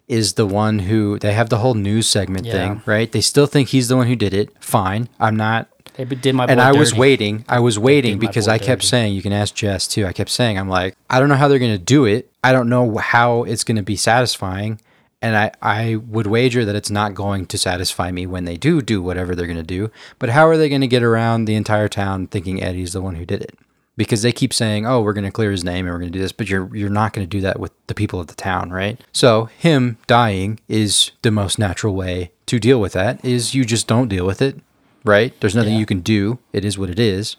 is 0.06 0.34
the 0.34 0.44
one 0.44 0.80
who. 0.80 1.18
They 1.18 1.32
have 1.32 1.48
the 1.48 1.58
whole 1.58 1.72
news 1.74 2.06
segment 2.08 2.44
Yeah. 2.44 2.52
thing, 2.52 2.82
right? 2.84 3.10
They 3.10 3.22
still 3.22 3.46
think 3.46 3.68
he's 3.70 3.88
the 3.88 3.96
one 3.96 4.06
who 4.06 4.16
did 4.16 4.34
it. 4.34 4.50
Fine, 4.60 5.08
I'm 5.18 5.36
not. 5.36 5.68
They 5.98 6.04
did 6.04 6.34
my 6.36 6.46
And 6.46 6.60
I 6.60 6.72
was 6.72 6.94
waiting. 6.94 7.44
I 7.48 7.58
was 7.58 7.76
waiting 7.76 8.18
because 8.18 8.46
I 8.46 8.58
kept 8.58 8.82
dirty. 8.82 8.86
saying. 8.86 9.14
You 9.14 9.22
can 9.22 9.32
ask 9.32 9.52
Jess 9.52 9.88
too. 9.88 10.06
I 10.06 10.12
kept 10.12 10.30
saying. 10.30 10.56
I'm 10.56 10.68
like, 10.68 10.96
I 11.10 11.18
don't 11.18 11.28
know 11.28 11.34
how 11.34 11.48
they're 11.48 11.58
going 11.58 11.76
to 11.76 11.78
do 11.78 12.04
it. 12.04 12.30
I 12.44 12.52
don't 12.52 12.68
know 12.68 12.96
how 12.98 13.42
it's 13.42 13.64
going 13.64 13.76
to 13.76 13.82
be 13.82 13.96
satisfying. 13.96 14.80
And 15.20 15.36
I, 15.36 15.50
I 15.60 15.96
would 15.96 16.28
wager 16.28 16.64
that 16.64 16.76
it's 16.76 16.90
not 16.90 17.14
going 17.14 17.46
to 17.46 17.58
satisfy 17.58 18.12
me 18.12 18.26
when 18.26 18.44
they 18.44 18.56
do 18.56 18.80
do 18.80 19.02
whatever 19.02 19.34
they're 19.34 19.48
going 19.48 19.56
to 19.58 19.64
do. 19.64 19.90
But 20.20 20.28
how 20.28 20.46
are 20.46 20.56
they 20.56 20.68
going 20.68 20.82
to 20.82 20.86
get 20.86 21.02
around 21.02 21.46
the 21.46 21.56
entire 21.56 21.88
town 21.88 22.28
thinking 22.28 22.62
Eddie's 22.62 22.92
the 22.92 23.02
one 23.02 23.16
who 23.16 23.26
did 23.26 23.42
it? 23.42 23.58
Because 23.96 24.22
they 24.22 24.30
keep 24.30 24.54
saying, 24.54 24.86
"Oh, 24.86 25.00
we're 25.00 25.12
going 25.12 25.24
to 25.24 25.32
clear 25.32 25.50
his 25.50 25.64
name 25.64 25.84
and 25.84 25.92
we're 25.92 25.98
going 25.98 26.12
to 26.12 26.16
do 26.16 26.22
this," 26.22 26.30
but 26.30 26.48
you're 26.48 26.72
you're 26.76 26.88
not 26.88 27.12
going 27.12 27.26
to 27.26 27.28
do 27.28 27.40
that 27.40 27.58
with 27.58 27.72
the 27.88 27.96
people 27.96 28.20
of 28.20 28.28
the 28.28 28.36
town, 28.36 28.70
right? 28.70 29.00
So 29.12 29.46
him 29.58 29.98
dying 30.06 30.60
is 30.68 31.10
the 31.22 31.32
most 31.32 31.58
natural 31.58 31.96
way 31.96 32.30
to 32.46 32.60
deal 32.60 32.80
with 32.80 32.92
that. 32.92 33.24
Is 33.24 33.56
you 33.56 33.64
just 33.64 33.88
don't 33.88 34.06
deal 34.06 34.24
with 34.24 34.40
it, 34.40 34.60
right? 35.04 35.32
There's 35.40 35.54
nothing 35.54 35.74
Yeah. 35.74 35.78
you 35.80 35.86
can 35.86 36.00
do. 36.00 36.38
It 36.52 36.64
is 36.64 36.78
what 36.78 36.90
it 36.90 36.98
is, 36.98 37.36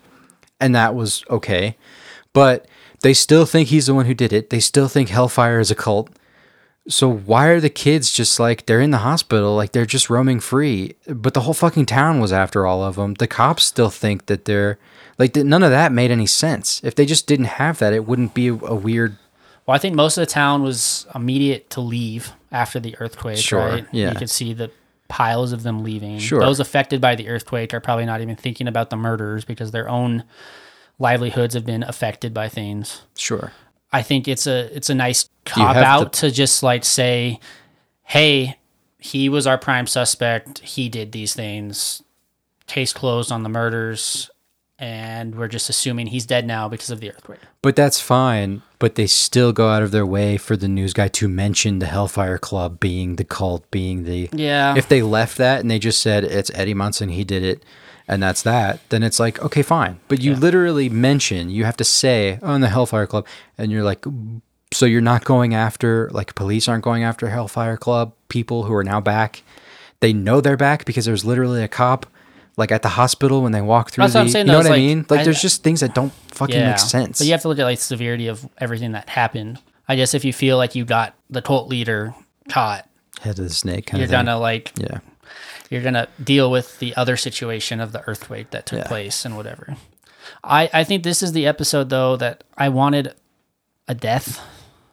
and 0.60 0.74
that 0.76 0.96
was 0.96 1.24
okay. 1.30 1.76
But 2.34 2.66
they 3.02 3.14
still 3.14 3.46
think 3.46 3.70
he's 3.70 3.86
the 3.88 3.94
one 3.94 4.06
who 4.06 4.14
did 4.14 4.34
it. 4.34 4.50
They 4.50 4.60
still 4.60 4.88
think 4.88 5.10
Hellfire 5.10 5.60
is 5.60 5.72
a 5.72 5.76
cult. 5.76 6.10
So 6.88 7.08
why 7.08 7.48
are 7.48 7.60
the 7.60 7.70
kids 7.70 8.12
just 8.12 8.40
like 8.40 8.66
they're 8.66 8.82
in 8.82 8.90
the 8.92 8.98
hospital, 9.00 9.56
like 9.56 9.74
they're 9.74 9.86
just 9.86 10.10
roaming 10.10 10.40
free? 10.40 10.96
But 11.08 11.34
the 11.36 11.42
whole 11.42 11.54
fucking 11.54 11.86
town 11.86 12.20
was 12.20 12.34
after 12.34 12.66
all 12.66 12.84
of 12.84 12.96
them. 12.96 13.14
The 13.16 13.28
cops 13.28 13.64
still 13.64 13.90
think 13.92 14.26
that 14.26 14.46
they're 14.46 14.80
like 15.20 15.36
none 15.36 15.62
of 15.64 15.70
that 15.72 15.92
made 15.92 16.10
any 16.12 16.26
sense. 16.26 16.82
If 16.84 16.96
they 16.96 17.06
just 17.06 17.28
didn't 17.28 17.46
have 17.46 17.78
that, 17.80 17.94
it 17.94 18.08
wouldn't 18.08 18.34
be 18.34 18.48
a, 18.48 18.54
a 18.54 18.74
weird. 18.76 19.18
Well, 19.68 19.76
I 19.76 19.78
think 19.78 19.96
most 19.96 20.18
of 20.18 20.22
the 20.22 20.32
town 20.32 20.64
was 20.64 21.06
immediate 21.14 21.70
to 21.72 21.82
leave 21.82 22.32
after 22.52 22.80
the 22.80 22.96
earthquake, 23.00 23.38
Sure, 23.38 23.60
right? 23.60 23.86
yeah. 23.92 24.12
You 24.14 24.18
could 24.18 24.30
see 24.32 24.54
the 24.54 24.72
piles 25.10 25.52
of 25.52 25.64
them 25.64 25.84
leaving. 25.84 26.20
Sure. 26.20 26.40
Those 26.40 26.62
affected 26.62 27.02
by 27.02 27.16
the 27.16 27.28
earthquake 27.28 27.74
are 27.74 27.82
probably 27.82 28.06
not 28.06 28.22
even 28.22 28.38
thinking 28.38 28.68
about 28.68 28.90
the 28.90 28.96
murders 28.96 29.44
because 29.44 29.72
their 29.72 29.90
own 29.90 30.24
livelihoods 30.98 31.54
have 31.56 31.66
been 31.66 31.84
affected 31.84 32.34
by 32.34 32.48
things. 32.48 33.02
Sure. 33.18 33.52
I 33.92 34.02
think 34.04 34.28
it's 34.28 34.46
a 34.48 34.74
it's 34.76 34.90
a 34.90 34.96
nice 34.96 35.28
cop 35.46 35.76
out 35.76 36.14
to- 36.14 36.30
to 36.30 36.32
just 36.32 36.62
like 36.64 36.86
say, 36.86 37.40
"Hey, 38.04 38.58
he 39.00 39.28
was 39.30 39.48
our 39.48 39.58
prime 39.58 39.88
suspect. 39.88 40.60
He 40.60 40.88
did 40.90 41.12
these 41.12 41.34
things. 41.34 42.04
Case 42.68 42.94
closed 42.94 43.32
on 43.32 43.42
the 43.44 43.50
murders." 43.50 44.30
And 44.80 45.36
we're 45.36 45.50
just 45.50 45.70
assuming 45.70 46.08
he's 46.08 46.26
dead 46.26 46.48
now 46.48 46.70
because 46.70 46.90
of 46.90 47.00
the 47.02 47.10
earthquake. 47.12 47.40
But 47.62 47.76
that's 47.76 48.00
fine. 48.00 48.62
But 48.80 48.96
they 48.96 49.08
still 49.08 49.52
go 49.52 49.68
out 49.68 49.84
of 49.84 49.92
their 49.92 50.06
way 50.06 50.38
for 50.38 50.56
the 50.56 50.70
news 50.70 50.94
guy 50.94 51.10
to 51.10 51.28
mention 51.28 51.80
the 51.80 51.86
Hellfire 51.86 52.38
Club 52.38 52.80
being 52.80 53.18
the 53.18 53.26
cult, 53.26 53.70
being 53.72 54.06
the. 54.06 54.30
Yeah. 54.32 54.76
If 54.78 54.88
they 54.88 55.02
left 55.02 55.38
that 55.38 55.60
and 55.60 55.70
they 55.70 55.80
just 55.80 56.02
said 56.02 56.24
it's 56.24 56.50
Eddie 56.54 56.74
Munson, 56.74 57.10
he 57.10 57.26
did 57.26 57.44
it, 57.44 57.64
and 58.08 58.24
that's 58.24 58.42
that, 58.44 58.80
then 58.90 59.04
it's 59.04 59.20
like, 59.20 59.44
okay, 59.44 59.62
fine. 59.62 60.00
But 60.08 60.22
you 60.22 60.34
literally 60.34 60.88
mention, 60.88 61.50
you 61.50 61.66
have 61.66 61.78
to 61.78 61.84
say, 61.84 62.40
oh, 62.42 62.54
in 62.54 62.62
the 62.62 62.70
Hellfire 62.70 63.06
Club, 63.06 63.28
and 63.58 63.72
you're 63.72 63.84
like, 63.84 64.06
so 64.72 64.86
you're 64.86 65.02
not 65.02 65.26
going 65.26 65.54
after, 65.54 66.10
like, 66.12 66.36
police 66.36 66.68
aren't 66.70 66.84
going 66.84 67.04
after 67.04 67.28
Hellfire 67.28 67.76
Club 67.76 68.14
people 68.30 68.64
who 68.64 68.74
are 68.74 68.84
now 68.84 69.02
back. 69.02 69.44
They 70.00 70.14
know 70.14 70.40
they're 70.40 70.56
back 70.56 70.86
because 70.86 71.06
there's 71.06 71.26
literally 71.26 71.64
a 71.64 71.68
cop. 71.68 72.06
Like 72.60 72.72
at 72.72 72.82
the 72.84 72.90
hospital 72.90 73.42
when 73.42 73.52
they 73.54 73.62
walk 73.62 73.90
through 73.92 74.04
That's 74.04 74.14
the, 74.14 74.20
what 74.20 74.24
I'm 74.24 74.30
saying, 74.30 74.46
you 74.48 74.52
know 74.52 74.58
though, 74.62 74.70
what 74.70 74.78
I 74.78 74.82
like, 74.82 74.86
mean? 74.88 75.06
Like 75.10 75.20
I- 75.22 75.24
there's 75.24 75.42
just 75.42 75.64
things 75.64 75.80
that 75.80 75.96
don't 75.96 76.12
fucking 76.28 76.60
make 76.60 76.78
sense. 76.80 77.18
But 77.20 77.26
you 77.26 77.32
have 77.34 77.42
to 77.42 77.48
look 77.48 77.58
at 77.60 77.64
like 77.64 77.80
severity 77.80 78.28
of 78.28 78.48
everything 78.58 78.92
that 78.92 79.10
happened. 79.10 79.58
I 79.88 79.96
guess 79.96 80.14
if 80.14 80.24
you 80.24 80.34
feel 80.34 80.58
like 80.58 80.76
you 80.76 80.86
got 80.86 81.16
the 81.32 81.42
cult 81.42 81.68
leader 81.70 82.14
caught, 82.50 82.88
Head 83.22 83.40
of 83.40 83.46
the 83.46 83.50
snake 83.50 83.88
kind 83.88 84.00
you're 84.00 84.08
gonna 84.10 84.38
like 84.38 84.72
yeah. 84.78 85.00
you're 85.70 85.82
gonna 85.82 86.08
deal 86.24 86.50
with 86.52 86.80
the 86.80 86.96
other 86.96 87.18
situation 87.18 87.80
of 87.82 87.92
the 87.92 88.02
earthquake 88.08 88.52
that 88.52 88.66
took 88.66 88.80
Yeah. 88.80 88.88
place 88.88 89.26
and 89.26 89.36
whatever. 89.36 89.76
I 90.44 90.70
I 90.74 90.84
think 90.86 91.04
this 91.04 91.22
is 91.24 91.32
the 91.34 91.46
episode 91.48 91.90
though 91.90 92.16
that 92.18 92.44
I 92.58 92.70
wanted 92.70 93.14
a 93.88 93.96
death 93.96 94.40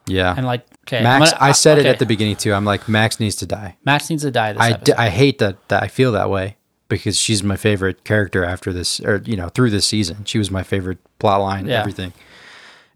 Yeah. 0.07 0.33
and 0.35 0.45
like 0.45 0.65
okay 0.87 1.01
Max, 1.03 1.31
gonna- 1.31 1.43
I 1.43 1.51
said 1.53 1.77
uh, 1.77 1.79
it 1.79 1.81
okay, 1.81 1.89
at 1.91 1.99
the 1.99 2.05
beginning 2.05 2.35
too. 2.35 2.53
I'm 2.53 2.65
like, 2.65 2.89
Max 2.89 3.19
needs 3.19 3.35
to 3.37 3.45
die. 3.45 3.77
Max 3.85 4.09
needs 4.09 4.23
to 4.23 4.31
die 4.31 4.51
this 4.53 4.61
I, 4.61 4.71
d- 4.73 4.93
I 4.93 5.09
hate 5.09 5.37
that, 5.39 5.55
that 5.69 5.83
I 5.83 5.87
feel 5.87 6.11
that 6.13 6.29
way 6.29 6.56
because 6.89 7.17
she's 7.19 7.43
my 7.43 7.55
favorite 7.57 8.03
character 8.03 8.43
after 8.45 8.71
this, 8.73 8.99
or, 9.01 9.21
you 9.25 9.35
know, 9.35 9.49
through 9.49 9.69
this 9.71 9.85
season. 9.85 10.23
She 10.25 10.37
was 10.37 10.49
my 10.51 10.63
favorite 10.63 10.99
plot 11.19 11.41
line, 11.41 11.67
Yeah. 11.67 11.79
everything. 11.79 12.13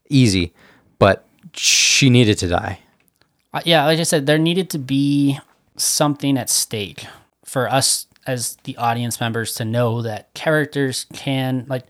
Easy. 0.10 0.54
But 1.00 1.26
she 1.54 2.10
needed 2.10 2.38
to 2.40 2.48
die. 2.48 2.80
Uh, 3.54 3.62
yeah, 3.66 3.86
like 3.86 4.00
I 4.00 4.04
said, 4.04 4.26
there 4.28 4.38
needed 4.38 4.70
to 4.72 4.78
be 4.80 5.40
something 5.78 6.38
at 6.38 6.50
stake 6.50 7.06
for 7.44 7.70
us 7.70 8.08
as 8.28 8.58
the 8.64 8.78
audience 8.78 9.20
members 9.20 9.54
to 9.56 9.66
know 9.66 10.02
that 10.04 10.34
characters 10.34 11.06
can 11.14 11.66
like 11.68 11.86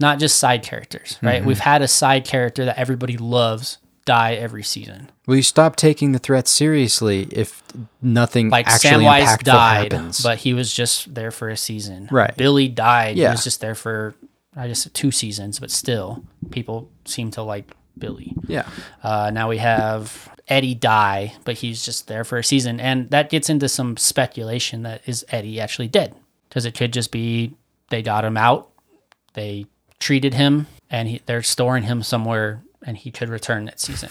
not 0.00 0.18
just 0.18 0.38
side 0.38 0.62
characters, 0.62 1.18
right? 1.22 1.38
Mm-hmm. 1.38 1.46
We've 1.48 1.58
had 1.58 1.82
a 1.82 1.88
side 1.88 2.24
character 2.24 2.64
that 2.64 2.78
everybody 2.78 3.16
loves 3.16 3.78
die 4.04 4.34
every 4.34 4.62
season. 4.62 5.10
Will 5.26 5.36
you 5.36 5.42
stop 5.42 5.74
taking 5.76 6.12
the 6.12 6.18
threat 6.20 6.46
seriously 6.46 7.26
if 7.32 7.62
nothing 8.00 8.48
Like 8.48 8.68
actually 8.68 9.04
Samwise 9.04 9.22
impactful 9.24 9.42
died, 9.44 9.92
happens? 9.92 10.22
but 10.22 10.38
he 10.38 10.54
was 10.54 10.72
just 10.72 11.14
there 11.14 11.30
for 11.32 11.48
a 11.48 11.56
season. 11.56 12.08
Right. 12.12 12.36
Billy 12.36 12.68
died. 12.68 13.16
Yeah. 13.16 13.28
He 13.28 13.32
was 13.32 13.44
just 13.44 13.60
there 13.60 13.74
for 13.74 14.14
I 14.56 14.68
just 14.68 14.94
two 14.94 15.10
seasons, 15.10 15.58
but 15.58 15.70
still 15.70 16.24
people 16.50 16.88
seem 17.04 17.30
to 17.32 17.42
like 17.42 17.74
Billy. 17.98 18.34
yeah. 18.46 18.68
Uh, 19.02 19.30
now 19.32 19.48
we 19.48 19.58
have 19.58 20.28
Eddie 20.48 20.74
die, 20.74 21.34
but 21.44 21.56
he's 21.56 21.84
just 21.84 22.06
there 22.08 22.24
for 22.24 22.38
a 22.38 22.44
season, 22.44 22.78
and 22.80 23.10
that 23.10 23.28
gets 23.30 23.50
into 23.50 23.68
some 23.68 23.96
speculation 23.96 24.82
that 24.84 25.02
is 25.06 25.24
Eddie 25.30 25.60
actually 25.60 25.88
dead? 25.88 26.14
Because 26.48 26.64
it 26.64 26.74
could 26.74 26.92
just 26.92 27.10
be 27.10 27.54
they 27.90 28.00
got 28.02 28.24
him 28.24 28.36
out, 28.36 28.70
they 29.34 29.66
treated 29.98 30.34
him, 30.34 30.66
and 30.88 31.08
he, 31.08 31.20
they're 31.26 31.42
storing 31.42 31.82
him 31.82 32.02
somewhere, 32.02 32.62
and 32.82 32.96
he 32.96 33.10
could 33.10 33.28
return 33.28 33.64
next 33.66 33.82
season. 33.82 34.08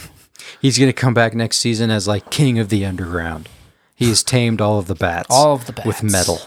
He's 0.61 0.77
going 0.77 0.89
to 0.89 0.93
come 0.93 1.13
back 1.13 1.33
next 1.33 1.57
season 1.57 1.89
as 1.91 2.07
like 2.07 2.29
king 2.29 2.59
of 2.59 2.69
the 2.69 2.85
underground. 2.85 3.49
He's 3.95 4.23
tamed 4.23 4.61
all 4.61 4.77
of 4.79 4.87
the 4.87 4.95
bats. 4.95 5.27
All 5.29 5.53
of 5.53 5.65
the 5.65 5.71
bats 5.73 5.87
With 5.87 6.03
metal. 6.03 6.39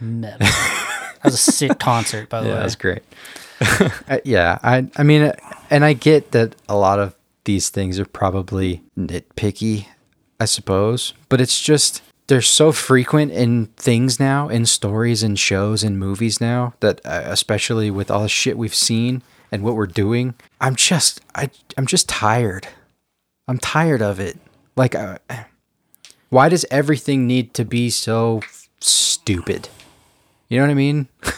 Metal. 0.00 0.38
that 0.38 1.20
was 1.24 1.34
a 1.34 1.52
sick 1.52 1.78
concert, 1.80 2.28
by 2.28 2.40
the 2.42 2.48
Yeah, 2.48 2.56
way. 2.58 2.62
was 2.64 2.76
great. 2.76 3.02
Uh, 4.08 4.18
yeah, 4.24 4.58
I 4.62 4.86
I 4.96 5.02
mean, 5.02 5.22
uh, 5.22 5.32
and 5.70 5.84
I 5.84 5.92
get 5.92 6.32
that 6.32 6.54
a 6.68 6.76
lot 6.76 6.98
of 6.98 7.14
these 7.44 7.68
things 7.70 7.98
are 7.98 8.04
probably 8.04 8.82
nitpicky, 8.98 9.86
I 10.40 10.44
suppose, 10.44 11.14
but 11.28 11.40
it's 11.40 11.60
just 11.62 12.02
they're 12.26 12.42
so 12.42 12.72
frequent 12.72 13.32
in 13.32 13.66
things 13.76 14.18
now, 14.18 14.48
in 14.48 14.66
stories 14.66 15.22
and 15.22 15.38
shows 15.38 15.82
and 15.82 15.98
movies 15.98 16.40
now 16.40 16.74
that 16.80 17.00
uh, 17.06 17.22
especially 17.26 17.90
with 17.90 18.10
all 18.10 18.22
the 18.22 18.28
shit 18.28 18.58
we've 18.58 18.74
seen 18.74 19.22
and 19.52 19.62
what 19.62 19.76
we're 19.76 19.86
doing, 19.86 20.34
I'm 20.60 20.74
just 20.76 21.20
I 21.34 21.50
I'm 21.78 21.86
just 21.86 22.08
tired. 22.08 22.66
I'm 23.48 23.58
tired 23.58 24.02
of 24.02 24.20
it. 24.20 24.38
Like 24.76 24.94
uh, 24.94 25.18
why 26.30 26.48
does 26.48 26.64
everything 26.70 27.26
need 27.26 27.54
to 27.54 27.64
be 27.64 27.90
so 27.90 28.40
stupid? 28.80 29.68
You 30.48 30.58
know 30.58 30.64
what 30.64 30.70
I 30.70 30.74
mean? 30.74 31.08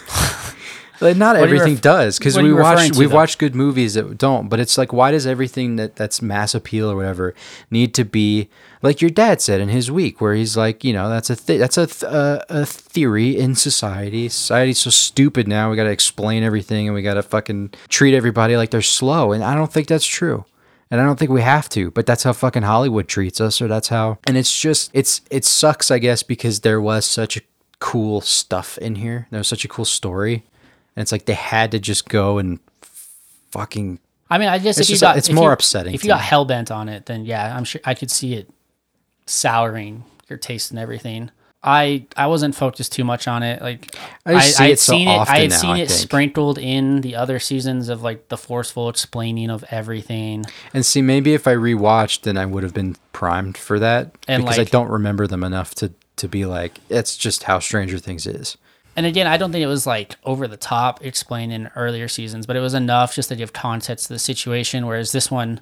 Like, 0.98 1.18
not 1.18 1.36
What 1.36 1.42
are 1.42 1.48
you 1.48 1.56
everything 1.56 1.74
ref- 1.74 1.82
does 1.82 2.18
because 2.18 2.38
we 2.38 2.54
watch 2.54 2.96
we've 2.96 3.10
though? 3.10 3.16
watched 3.16 3.38
good 3.38 3.54
movies 3.54 3.92
that 3.94 4.16
don't. 4.16 4.48
But 4.48 4.60
it's 4.60 4.78
like, 4.78 4.94
why 4.94 5.10
does 5.10 5.26
everything 5.26 5.76
that 5.76 5.94
that's 5.96 6.22
mass 6.22 6.54
appeal 6.54 6.90
or 6.90 6.96
whatever 6.96 7.34
need 7.70 7.92
to 7.96 8.04
be 8.06 8.48
like 8.80 9.02
your 9.02 9.10
dad 9.10 9.42
said 9.42 9.60
in 9.60 9.68
his 9.68 9.90
week, 9.90 10.22
where 10.22 10.34
he's 10.34 10.56
like, 10.56 10.84
you 10.84 10.94
know, 10.94 11.10
that's 11.10 11.28
a 11.28 11.36
th- 11.36 11.58
that's 11.60 11.76
a 11.76 11.86
th- 11.86 12.02
uh, 12.10 12.40
a 12.48 12.64
theory 12.64 13.36
in 13.38 13.54
society. 13.54 14.30
Society's 14.30 14.78
so 14.78 14.88
stupid 14.88 15.46
now. 15.46 15.68
We 15.70 15.76
got 15.76 15.84
to 15.84 15.90
explain 15.90 16.42
everything 16.42 16.86
and 16.88 16.94
we 16.94 17.02
got 17.02 17.14
to 17.14 17.22
fucking 17.22 17.74
treat 17.88 18.14
everybody 18.14 18.56
like 18.56 18.70
they're 18.70 18.80
slow. 18.80 19.32
And 19.32 19.44
I 19.44 19.54
don't 19.54 19.70
think 19.70 19.88
that's 19.88 20.06
true. 20.06 20.46
And 20.90 21.00
I 21.00 21.04
don't 21.04 21.18
think 21.18 21.32
we 21.32 21.42
have 21.42 21.68
to, 21.70 21.90
but 21.90 22.06
that's 22.06 22.22
how 22.22 22.32
fucking 22.32 22.62
Hollywood 22.62 23.08
treats 23.08 23.40
us, 23.40 23.60
or 23.60 23.66
that's 23.66 23.88
how. 23.88 24.18
And 24.26 24.36
it's 24.36 24.56
just, 24.56 24.90
it's, 24.94 25.20
it 25.30 25.44
sucks, 25.44 25.90
I 25.90 25.98
guess, 25.98 26.22
because 26.22 26.60
there 26.60 26.80
was 26.80 27.04
such 27.04 27.40
cool 27.80 28.20
stuff 28.20 28.78
in 28.78 28.94
here. 28.94 29.26
There 29.30 29.38
was 29.40 29.48
such 29.48 29.64
a 29.64 29.68
cool 29.68 29.84
story, 29.84 30.44
and 30.94 31.02
it's 31.02 31.10
like 31.10 31.24
they 31.24 31.34
had 31.34 31.72
to 31.72 31.80
just 31.80 32.08
go 32.08 32.38
and 32.38 32.60
fucking. 33.50 33.98
I 34.30 34.38
mean, 34.38 34.48
I 34.48 34.58
guess 34.58 34.78
It's 34.78 34.88
if 34.88 34.90
you 34.90 34.94
just- 34.94 35.02
got 35.02 35.16
it's 35.18 35.30
more 35.30 35.48
you- 35.48 35.54
upsetting 35.54 35.92
If 35.94 36.04
you 36.04 36.08
got 36.08 36.20
hell 36.20 36.44
bent 36.44 36.70
on 36.70 36.88
it, 36.88 37.06
then 37.06 37.24
yeah, 37.24 37.56
I'm 37.56 37.64
sure 37.64 37.80
I 37.84 37.94
could 37.94 38.10
see 38.10 38.34
it 38.34 38.48
souring 39.26 40.04
your 40.28 40.38
taste 40.38 40.70
and 40.70 40.78
everything. 40.78 41.30
I 41.66 42.06
I 42.16 42.28
wasn't 42.28 42.54
focused 42.54 42.92
too 42.92 43.02
much 43.04 43.26
on 43.26 43.42
it. 43.42 43.60
Like 43.60 43.96
I 44.24 44.40
see 44.40 44.64
I'd 44.64 44.70
it 44.70 44.78
so 44.78 44.92
seen 44.92 45.08
it. 45.08 45.28
I 45.28 45.38
had 45.40 45.50
now, 45.50 45.56
seen 45.56 45.70
I 45.70 45.78
it 45.80 45.88
think. 45.88 46.00
sprinkled 46.00 46.58
in 46.58 47.00
the 47.00 47.16
other 47.16 47.38
seasons 47.40 47.88
of 47.88 48.02
like 48.02 48.28
the 48.28 48.36
forceful 48.38 48.88
explaining 48.88 49.50
of 49.50 49.64
everything. 49.70 50.44
And 50.72 50.86
see, 50.86 51.02
maybe 51.02 51.34
if 51.34 51.46
I 51.48 51.54
rewatched, 51.54 52.22
then 52.22 52.38
I 52.38 52.46
would 52.46 52.62
have 52.62 52.72
been 52.72 52.96
primed 53.12 53.58
for 53.58 53.78
that 53.80 54.12
And, 54.28 54.42
because 54.44 54.58
like- 54.58 54.68
I 54.68 54.70
don't 54.70 54.88
remember 54.88 55.26
them 55.26 55.42
enough 55.42 55.74
to 55.76 55.92
to 56.16 56.28
be 56.28 56.46
like, 56.46 56.78
it's 56.88 57.16
just 57.16 57.42
how 57.42 57.58
Stranger 57.58 57.98
Things 57.98 58.26
is. 58.26 58.56
And 58.96 59.04
again, 59.04 59.26
I 59.26 59.36
don't 59.36 59.52
think 59.52 59.62
it 59.62 59.66
was 59.66 59.86
like 59.86 60.16
over 60.24 60.48
the 60.48 60.56
top 60.56 61.04
explained 61.04 61.52
in 61.52 61.68
earlier 61.76 62.08
seasons, 62.08 62.46
but 62.46 62.56
it 62.56 62.60
was 62.60 62.72
enough 62.72 63.14
just 63.14 63.28
to 63.28 63.36
give 63.36 63.52
context 63.52 64.06
to 64.06 64.14
the 64.14 64.18
situation. 64.18 64.86
Whereas 64.86 65.12
this 65.12 65.30
one, 65.30 65.60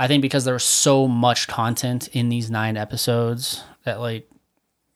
I 0.00 0.08
think 0.08 0.22
because 0.22 0.44
there 0.44 0.54
was 0.54 0.64
so 0.64 1.06
much 1.06 1.46
content 1.46 2.08
in 2.08 2.28
these 2.28 2.50
nine 2.50 2.76
episodes 2.76 3.62
that 3.84 4.00
like, 4.00 4.28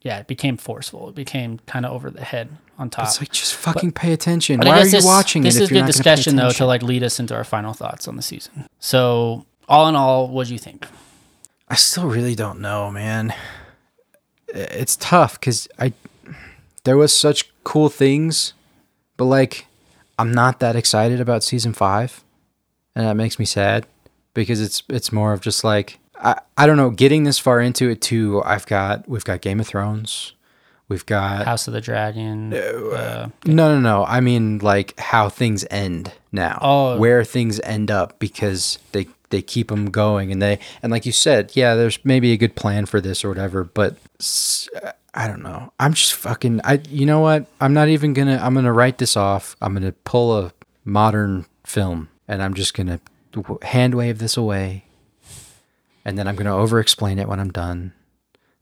yeah, 0.03 0.19
it 0.19 0.27
became 0.27 0.57
forceful. 0.57 1.09
It 1.11 1.15
became 1.15 1.61
kind 1.67 1.85
of 1.85 1.93
over 1.93 2.11
the 2.11 2.25
head 2.25 2.49
on 2.79 2.89
top. 2.91 3.07
It's 3.07 3.21
like 3.21 3.31
just 3.31 3.55
fucking 3.55 3.93
pay 3.93 4.13
attention. 4.13 4.61
Why 4.61 4.81
are 4.81 4.85
you 4.85 4.91
this, 4.91 5.05
watching 5.05 5.43
This 5.43 5.57
it? 5.57 5.63
is 5.63 5.71
if 5.71 5.77
you're 5.77 5.83
good 5.83 5.93
discussion 5.93 6.37
though 6.37 6.51
to 6.51 6.65
like 6.65 6.83
lead 6.83 7.03
us 7.03 7.21
into 7.21 7.35
our 7.35 7.45
final 7.45 7.75
thoughts 7.75 8.09
on 8.09 8.17
the 8.17 8.23
season. 8.23 8.67
So 8.79 9.45
all 9.69 9.89
in 9.89 9.95
all, 9.95 10.29
what 10.29 10.47
do 10.47 10.55
you 10.55 10.59
think? 10.59 10.87
I 11.69 11.77
still 11.77 12.07
really 12.07 12.35
don't 12.35 12.61
know, 12.61 12.91
man. 12.91 13.35
It's 14.49 14.97
tough 14.97 15.39
because 15.39 15.69
I 15.79 15.93
there 16.85 16.97
was 16.97 17.15
such 17.15 17.53
cool 17.63 17.89
things, 17.89 18.55
but 19.17 19.27
like 19.27 19.67
I'm 20.19 20.33
not 20.33 20.59
that 20.61 20.75
excited 20.75 21.21
about 21.21 21.45
season 21.45 21.73
five, 21.73 22.25
and 22.97 23.07
that 23.07 23.15
makes 23.15 23.39
me 23.39 23.45
sad 23.45 23.87
because 24.35 24.61
it's 24.61 24.83
it's 24.89 25.13
more 25.13 25.33
of 25.33 25.41
just 25.43 25.63
like 25.63 26.00
I 26.23 26.41
I 26.57 26.67
don't 26.67 26.77
know. 26.77 26.91
Getting 26.91 27.25
this 27.25 27.39
far 27.39 27.61
into 27.61 27.89
it 27.89 28.01
too, 28.01 28.43
I've 28.45 28.67
got 28.67 29.09
we've 29.09 29.25
got 29.25 29.41
Game 29.41 29.61
of 29.61 29.67
Thrones, 29.67 30.35
we've 30.89 31.07
got 31.07 31.45
House 31.47 31.67
of 31.67 31.75
the 31.75 31.81
Dragon. 31.81 32.53
uh, 32.53 33.29
no, 33.45 33.75
no, 33.75 33.81
no. 33.81 34.05
I 34.05 34.21
mean, 34.21 34.59
like 34.59 34.99
how 34.99 35.29
things 35.29 35.65
end 35.71 36.13
now. 36.33 36.59
Oh. 36.61 36.99
where 36.99 37.25
things 37.25 37.61
end 37.61 37.91
up 37.91 38.19
because 38.19 38.79
they 38.93 39.07
they 39.31 39.43
keep 39.43 39.69
them 39.69 39.91
going, 39.91 40.31
and 40.31 40.43
they 40.43 40.59
and 40.83 40.93
like 40.93 41.07
you 41.07 41.13
said, 41.13 41.53
yeah, 41.55 41.75
there's 41.75 41.99
maybe 42.05 42.33
a 42.33 42.37
good 42.37 42.55
plan 42.55 42.87
for 42.87 43.01
this 43.01 43.25
or 43.25 43.29
whatever, 43.29 43.65
but 43.65 43.97
I 45.15 45.27
don't 45.27 45.43
know. 45.43 45.73
I'm 45.81 45.95
just 45.95 46.15
fucking. 46.15 46.61
I 46.65 46.81
you 46.89 47.07
know 47.07 47.21
what? 47.21 47.47
I'm 47.61 47.73
not 47.73 47.89
even 47.89 48.13
gonna. 48.13 48.39
I'm 48.43 48.55
gonna 48.55 48.73
write 48.73 48.99
this 48.99 49.17
off. 49.17 49.57
I'm 49.61 49.75
gonna 49.75 49.93
pull 49.93 50.37
a 50.39 50.53
modern 50.85 51.47
film, 51.65 52.09
and 52.29 52.43
I'm 52.43 52.55
just 52.55 52.75
gonna 52.75 53.01
hand 53.63 53.95
wave 53.95 54.19
this 54.19 54.37
away, 54.37 54.85
and 56.05 56.19
then 56.19 56.27
I'm 56.27 56.37
gonna 56.37 56.57
over 56.57 56.81
explain 56.81 57.19
it 57.19 57.29
when 57.29 57.41
I'm 57.41 57.51
done 57.51 57.93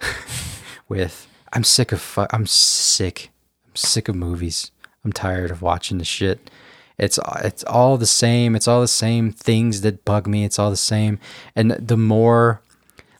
with 0.89 1.27
I'm 1.53 1.65
sick 1.65 1.93
of 1.93 2.01
fu- 2.01 2.27
I'm 2.31 2.47
sick. 2.47 3.31
I'm 3.67 3.77
sick 3.77 4.09
of 4.09 4.17
movies. 4.17 4.71
I'm 5.05 5.13
tired 5.13 5.51
of 5.51 5.63
watching 5.63 5.99
the 5.99 6.05
shit. 6.05 6.51
It's 6.99 7.19
it's 7.43 7.65
all 7.65 7.97
the 7.97 8.07
same. 8.07 8.57
It's 8.57 8.69
all 8.69 8.81
the 8.81 8.89
same 8.89 9.31
things 9.31 9.83
that 9.83 10.05
bug 10.05 10.27
me. 10.27 10.45
It's 10.45 10.59
all 10.59 10.71
the 10.71 10.77
same. 10.77 11.19
And 11.55 11.71
the 11.73 11.97
more 11.97 12.61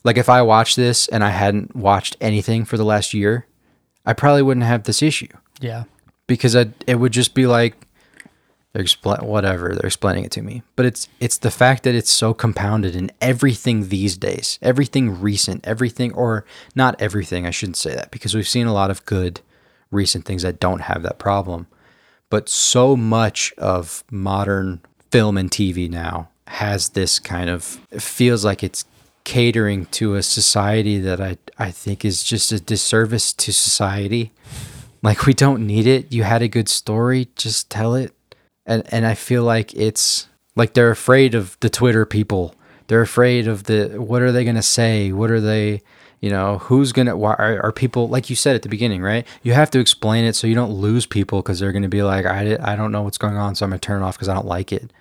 like 0.03 0.17
if 0.17 0.29
I 0.29 0.41
watched 0.41 0.75
this 0.75 1.07
and 1.07 1.23
I 1.23 1.29
hadn't 1.29 1.75
watched 1.75 2.17
anything 2.21 2.65
for 2.65 2.77
the 2.77 2.85
last 2.85 3.13
year, 3.13 3.47
I 4.05 4.13
probably 4.13 4.41
wouldn't 4.41 4.65
have 4.65 4.83
this 4.83 5.01
issue 5.01 5.27
yeah. 5.59 5.83
because 6.27 6.55
I 6.55 6.67
it 6.87 6.95
would 6.95 7.13
just 7.13 7.33
be 7.33 7.47
like 7.47 7.75
They're 8.73 8.83
expl- 8.83 9.23
whatever 9.23 9.69
they're 9.73 9.87
explaining 9.87 10.25
it 10.25 10.31
to 10.31 10.43
me, 10.43 10.61
but 10.75 10.85
it's 10.85 11.07
it's 11.19 11.39
the 11.39 11.49
fact 11.49 11.83
that 11.83 11.95
it's 11.95 12.11
so 12.11 12.33
compounded 12.33 12.95
in 12.95 13.11
everything 13.19 13.89
these 13.89 14.15
days, 14.15 14.59
everything 14.61 15.19
recent, 15.19 15.65
everything 15.65 16.13
or 16.13 16.45
not 16.75 17.01
everything. 17.01 17.47
I 17.47 17.51
shouldn't 17.51 17.77
say 17.77 17.95
that 17.95 18.11
because 18.11 18.35
we've 18.35 18.47
seen 18.47 18.67
a 18.67 18.73
lot 18.73 18.91
of 18.91 19.05
good 19.05 19.41
recent 19.89 20.25
things 20.25 20.43
that 20.43 20.59
don't 20.59 20.81
have 20.81 21.01
that 21.01 21.17
problem, 21.17 21.65
but 22.29 22.47
so 22.47 22.95
much 22.95 23.53
of 23.57 24.03
modern 24.11 24.81
film 25.09 25.35
and 25.37 25.49
TV 25.49 25.89
now 25.89 26.29
has 26.47 26.89
this 26.89 27.17
kind 27.17 27.49
of 27.49 27.63
feels 27.63 28.45
like 28.45 28.63
it's 28.63 28.85
catering 29.23 29.85
to 29.87 30.15
a 30.15 30.23
society 30.23 30.99
that 30.99 31.19
I 31.19 31.37
I 31.57 31.71
think 31.71 32.05
is 32.05 32.23
just 32.23 32.51
a 32.51 32.59
disservice 32.59 33.33
to 33.33 33.51
society. 33.51 34.31
Like 35.01 35.25
we 35.25 35.33
don't 35.33 35.65
need 35.65 35.87
it. 35.87 36.11
You 36.11 36.23
had 36.23 36.41
a 36.41 36.47
good 36.47 36.69
story, 36.69 37.29
just 37.35 37.69
tell 37.69 37.95
it. 37.95 38.13
And 38.69 38.83
and 38.93 39.05
I 39.05 39.15
feel 39.15 39.43
like 39.43 39.73
it's 39.73 40.27
like 40.55 40.73
they're 40.73 40.91
afraid 40.91 41.35
of 41.35 41.57
the 41.59 41.69
Twitter 41.69 42.05
people. 42.05 42.55
They're 42.87 43.01
afraid 43.01 43.47
of 43.47 43.63
the 43.63 43.95
what 43.97 44.21
are 44.21 44.31
they 44.31 44.43
going 44.43 44.55
to 44.55 44.61
say? 44.61 45.11
What 45.11 45.31
are 45.31 45.41
they, 45.41 45.81
you 46.21 46.29
know, 46.29 46.59
who's 46.59 46.91
going 46.91 47.07
to 47.07 47.17
why 47.17 47.33
are, 47.33 47.61
are 47.65 47.71
people 47.71 48.07
like 48.07 48.29
you 48.29 48.35
said 48.35 48.55
at 48.55 48.61
the 48.61 48.69
beginning, 48.69 49.01
right? 49.01 49.25
You 49.43 49.53
have 49.53 49.71
to 49.71 49.79
explain 49.79 50.23
it 50.23 50.35
so 50.35 50.47
you 50.47 50.55
don't 50.55 50.71
lose 50.71 51.05
people 51.07 51.41
cuz 51.41 51.59
they're 51.59 51.71
going 51.71 51.83
to 51.83 51.89
be 51.89 52.03
like 52.03 52.25
I 52.25 52.57
I 52.61 52.75
don't 52.75 52.91
know 52.91 53.01
what's 53.01 53.17
going 53.17 53.37
on, 53.37 53.55
so 53.55 53.65
I'm 53.65 53.71
going 53.71 53.79
to 53.79 53.85
turn 53.85 54.01
it 54.01 54.05
off 54.05 54.19
cuz 54.19 54.29
I 54.29 54.35
don't 54.35 54.47
like 54.47 54.71
it. 54.71 54.93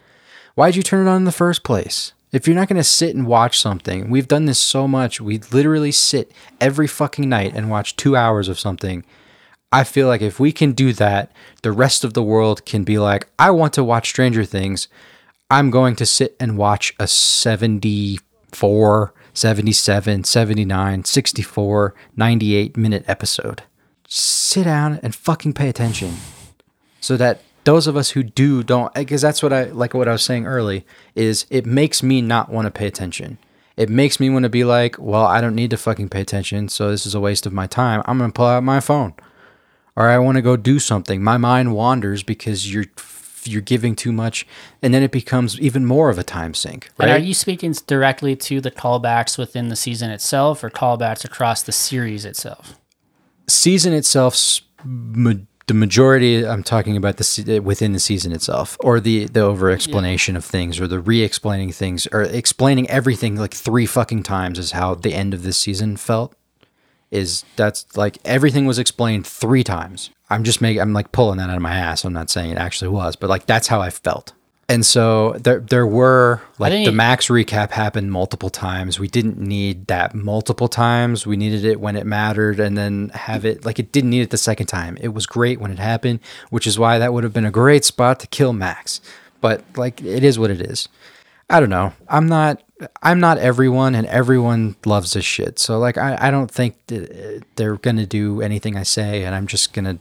Why'd 0.54 0.74
you 0.74 0.82
turn 0.82 1.06
it 1.06 1.10
on 1.10 1.18
in 1.18 1.24
the 1.24 1.32
first 1.32 1.62
place? 1.62 2.14
If 2.32 2.46
you're 2.46 2.56
not 2.56 2.68
going 2.68 2.76
to 2.76 2.84
sit 2.84 3.14
and 3.14 3.26
watch 3.26 3.60
something, 3.60 4.10
we've 4.10 4.28
done 4.28 4.46
this 4.46 4.58
so 4.58 4.86
much. 4.86 5.20
We 5.20 5.38
literally 5.52 5.92
sit 5.92 6.32
every 6.60 6.86
fucking 6.86 7.28
night 7.28 7.52
and 7.54 7.70
watch 7.70 7.96
two 7.96 8.16
hours 8.16 8.48
of 8.48 8.58
something. 8.58 9.04
I 9.70 9.84
feel 9.84 10.08
like 10.08 10.22
if 10.22 10.40
we 10.40 10.50
can 10.50 10.72
do 10.72 10.94
that, 10.94 11.30
the 11.62 11.72
rest 11.72 12.02
of 12.02 12.14
the 12.14 12.22
world 12.22 12.64
can 12.64 12.84
be 12.84 12.98
like, 12.98 13.28
I 13.38 13.50
want 13.50 13.74
to 13.74 13.84
watch 13.84 14.08
Stranger 14.08 14.44
Things. 14.44 14.88
I'm 15.50 15.70
going 15.70 15.94
to 15.96 16.06
sit 16.06 16.36
and 16.40 16.56
watch 16.56 16.94
a 16.98 17.06
74, 17.06 19.14
77, 19.34 20.24
79, 20.24 21.04
64, 21.04 21.94
98 22.16 22.76
minute 22.76 23.04
episode. 23.06 23.62
Sit 24.06 24.64
down 24.64 25.00
and 25.02 25.14
fucking 25.14 25.52
pay 25.52 25.68
attention 25.68 26.14
so 27.00 27.18
that 27.18 27.42
those 27.64 27.86
of 27.86 27.96
us 27.96 28.10
who 28.10 28.22
do 28.22 28.62
don't 28.62 28.90
eh, 28.96 29.00
because 29.00 29.20
that's 29.20 29.42
what 29.42 29.52
I 29.52 29.64
like 29.64 29.92
what 29.92 30.08
I 30.08 30.12
was 30.12 30.22
saying 30.22 30.46
early 30.46 30.86
is 31.14 31.44
it 31.50 31.66
makes 31.66 32.02
me 32.02 32.22
not 32.22 32.50
want 32.50 32.64
to 32.64 32.70
pay 32.70 32.86
attention. 32.86 33.36
It 33.76 33.90
makes 33.90 34.18
me 34.18 34.30
want 34.30 34.44
to 34.44 34.48
be 34.48 34.64
like, 34.64 34.96
well, 34.98 35.26
I 35.26 35.42
don't 35.42 35.54
need 35.54 35.70
to 35.70 35.76
fucking 35.76 36.08
pay 36.08 36.22
attention, 36.22 36.68
so 36.68 36.90
this 36.90 37.06
is 37.06 37.14
a 37.14 37.20
waste 37.20 37.46
of 37.46 37.52
my 37.52 37.66
time. 37.66 38.02
I'm 38.06 38.18
going 38.18 38.30
to 38.30 38.34
pull 38.34 38.46
out 38.46 38.64
my 38.64 38.80
phone. 38.80 39.14
Or 39.98 40.08
I 40.08 40.18
want 40.18 40.36
to 40.36 40.42
go 40.42 40.56
do 40.56 40.78
something. 40.78 41.24
My 41.24 41.36
mind 41.36 41.74
wanders 41.74 42.22
because 42.22 42.72
you're 42.72 42.86
you're 43.44 43.62
giving 43.62 43.96
too 43.96 44.12
much 44.12 44.46
and 44.82 44.92
then 44.92 45.02
it 45.02 45.10
becomes 45.10 45.58
even 45.58 45.84
more 45.84 46.10
of 46.10 46.18
a 46.18 46.22
time 46.22 46.54
sink, 46.54 46.90
And 46.98 47.10
are 47.10 47.18
you 47.18 47.32
speaking 47.34 47.74
directly 47.86 48.36
to 48.36 48.60
the 48.60 48.70
callbacks 48.70 49.38
within 49.38 49.68
the 49.68 49.76
season 49.76 50.10
itself 50.10 50.62
or 50.62 50.70
callbacks 50.70 51.24
across 51.24 51.62
the 51.62 51.72
series 51.72 52.24
itself? 52.24 52.78
season 53.48 53.94
itself 53.94 54.60
the 54.84 55.74
majority 55.74 56.46
i'm 56.46 56.62
talking 56.62 56.96
about 56.96 57.16
the 57.16 57.60
within 57.60 57.92
the 57.92 57.98
season 57.98 58.32
itself 58.32 58.76
or 58.80 59.00
the 59.00 59.24
the 59.26 59.40
over 59.40 59.70
explanation 59.70 60.36
of 60.36 60.44
things 60.44 60.78
or 60.78 60.86
the 60.86 61.00
re-explaining 61.00 61.72
things 61.72 62.06
or 62.12 62.22
explaining 62.22 62.88
everything 62.90 63.36
like 63.36 63.54
three 63.54 63.86
fucking 63.86 64.22
times 64.22 64.58
is 64.58 64.72
how 64.72 64.94
the 64.94 65.14
end 65.14 65.32
of 65.34 65.42
this 65.42 65.58
season 65.58 65.96
felt 65.96 66.34
is 67.10 67.44
that's 67.56 67.96
like 67.96 68.18
everything 68.24 68.66
was 68.66 68.78
explained 68.78 69.26
three 69.26 69.64
times 69.64 70.10
i'm 70.30 70.44
just 70.44 70.60
making 70.60 70.80
i'm 70.80 70.92
like 70.92 71.12
pulling 71.12 71.38
that 71.38 71.50
out 71.50 71.56
of 71.56 71.62
my 71.62 71.74
ass 71.74 72.04
i'm 72.04 72.12
not 72.12 72.30
saying 72.30 72.50
it 72.50 72.58
actually 72.58 72.88
was 72.88 73.16
but 73.16 73.30
like 73.30 73.46
that's 73.46 73.68
how 73.68 73.80
i 73.80 73.90
felt 73.90 74.32
and 74.70 74.84
so 74.84 75.32
there 75.40 75.60
there 75.60 75.86
were 75.86 76.42
like 76.58 76.84
the 76.84 76.92
max 76.92 77.28
recap 77.28 77.70
happened 77.70 78.12
multiple 78.12 78.50
times. 78.50 79.00
We 79.00 79.08
didn't 79.08 79.38
need 79.38 79.86
that 79.86 80.14
multiple 80.14 80.68
times. 80.68 81.26
We 81.26 81.38
needed 81.38 81.64
it 81.64 81.80
when 81.80 81.96
it 81.96 82.04
mattered 82.04 82.60
and 82.60 82.76
then 82.76 83.10
have 83.14 83.46
it 83.46 83.64
like 83.64 83.78
it 83.78 83.92
didn't 83.92 84.10
need 84.10 84.20
it 84.20 84.30
the 84.30 84.36
second 84.36 84.66
time. 84.66 84.98
It 85.00 85.08
was 85.08 85.24
great 85.24 85.58
when 85.58 85.70
it 85.70 85.78
happened, 85.78 86.20
which 86.50 86.66
is 86.66 86.78
why 86.78 86.98
that 86.98 87.14
would 87.14 87.24
have 87.24 87.32
been 87.32 87.46
a 87.46 87.50
great 87.50 87.86
spot 87.86 88.20
to 88.20 88.26
kill 88.26 88.52
Max. 88.52 89.00
But 89.40 89.64
like 89.74 90.02
it 90.02 90.22
is 90.22 90.38
what 90.38 90.50
it 90.50 90.60
is. 90.60 90.88
I 91.48 91.60
don't 91.60 91.70
know. 91.70 91.94
I'm 92.06 92.26
not 92.26 92.62
I'm 93.02 93.20
not 93.20 93.38
everyone 93.38 93.94
and 93.94 94.06
everyone 94.06 94.76
loves 94.84 95.12
this 95.14 95.24
shit. 95.24 95.58
So 95.58 95.78
like 95.78 95.98
I, 95.98 96.16
I 96.20 96.30
don't 96.30 96.50
think 96.50 96.76
that 96.86 97.10
uh, 97.10 97.44
they're 97.56 97.76
gonna 97.76 98.06
do 98.06 98.40
anything 98.40 98.76
I 98.76 98.82
say 98.84 99.24
and 99.24 99.34
I'm 99.34 99.46
just 99.46 99.72
gonna 99.72 99.98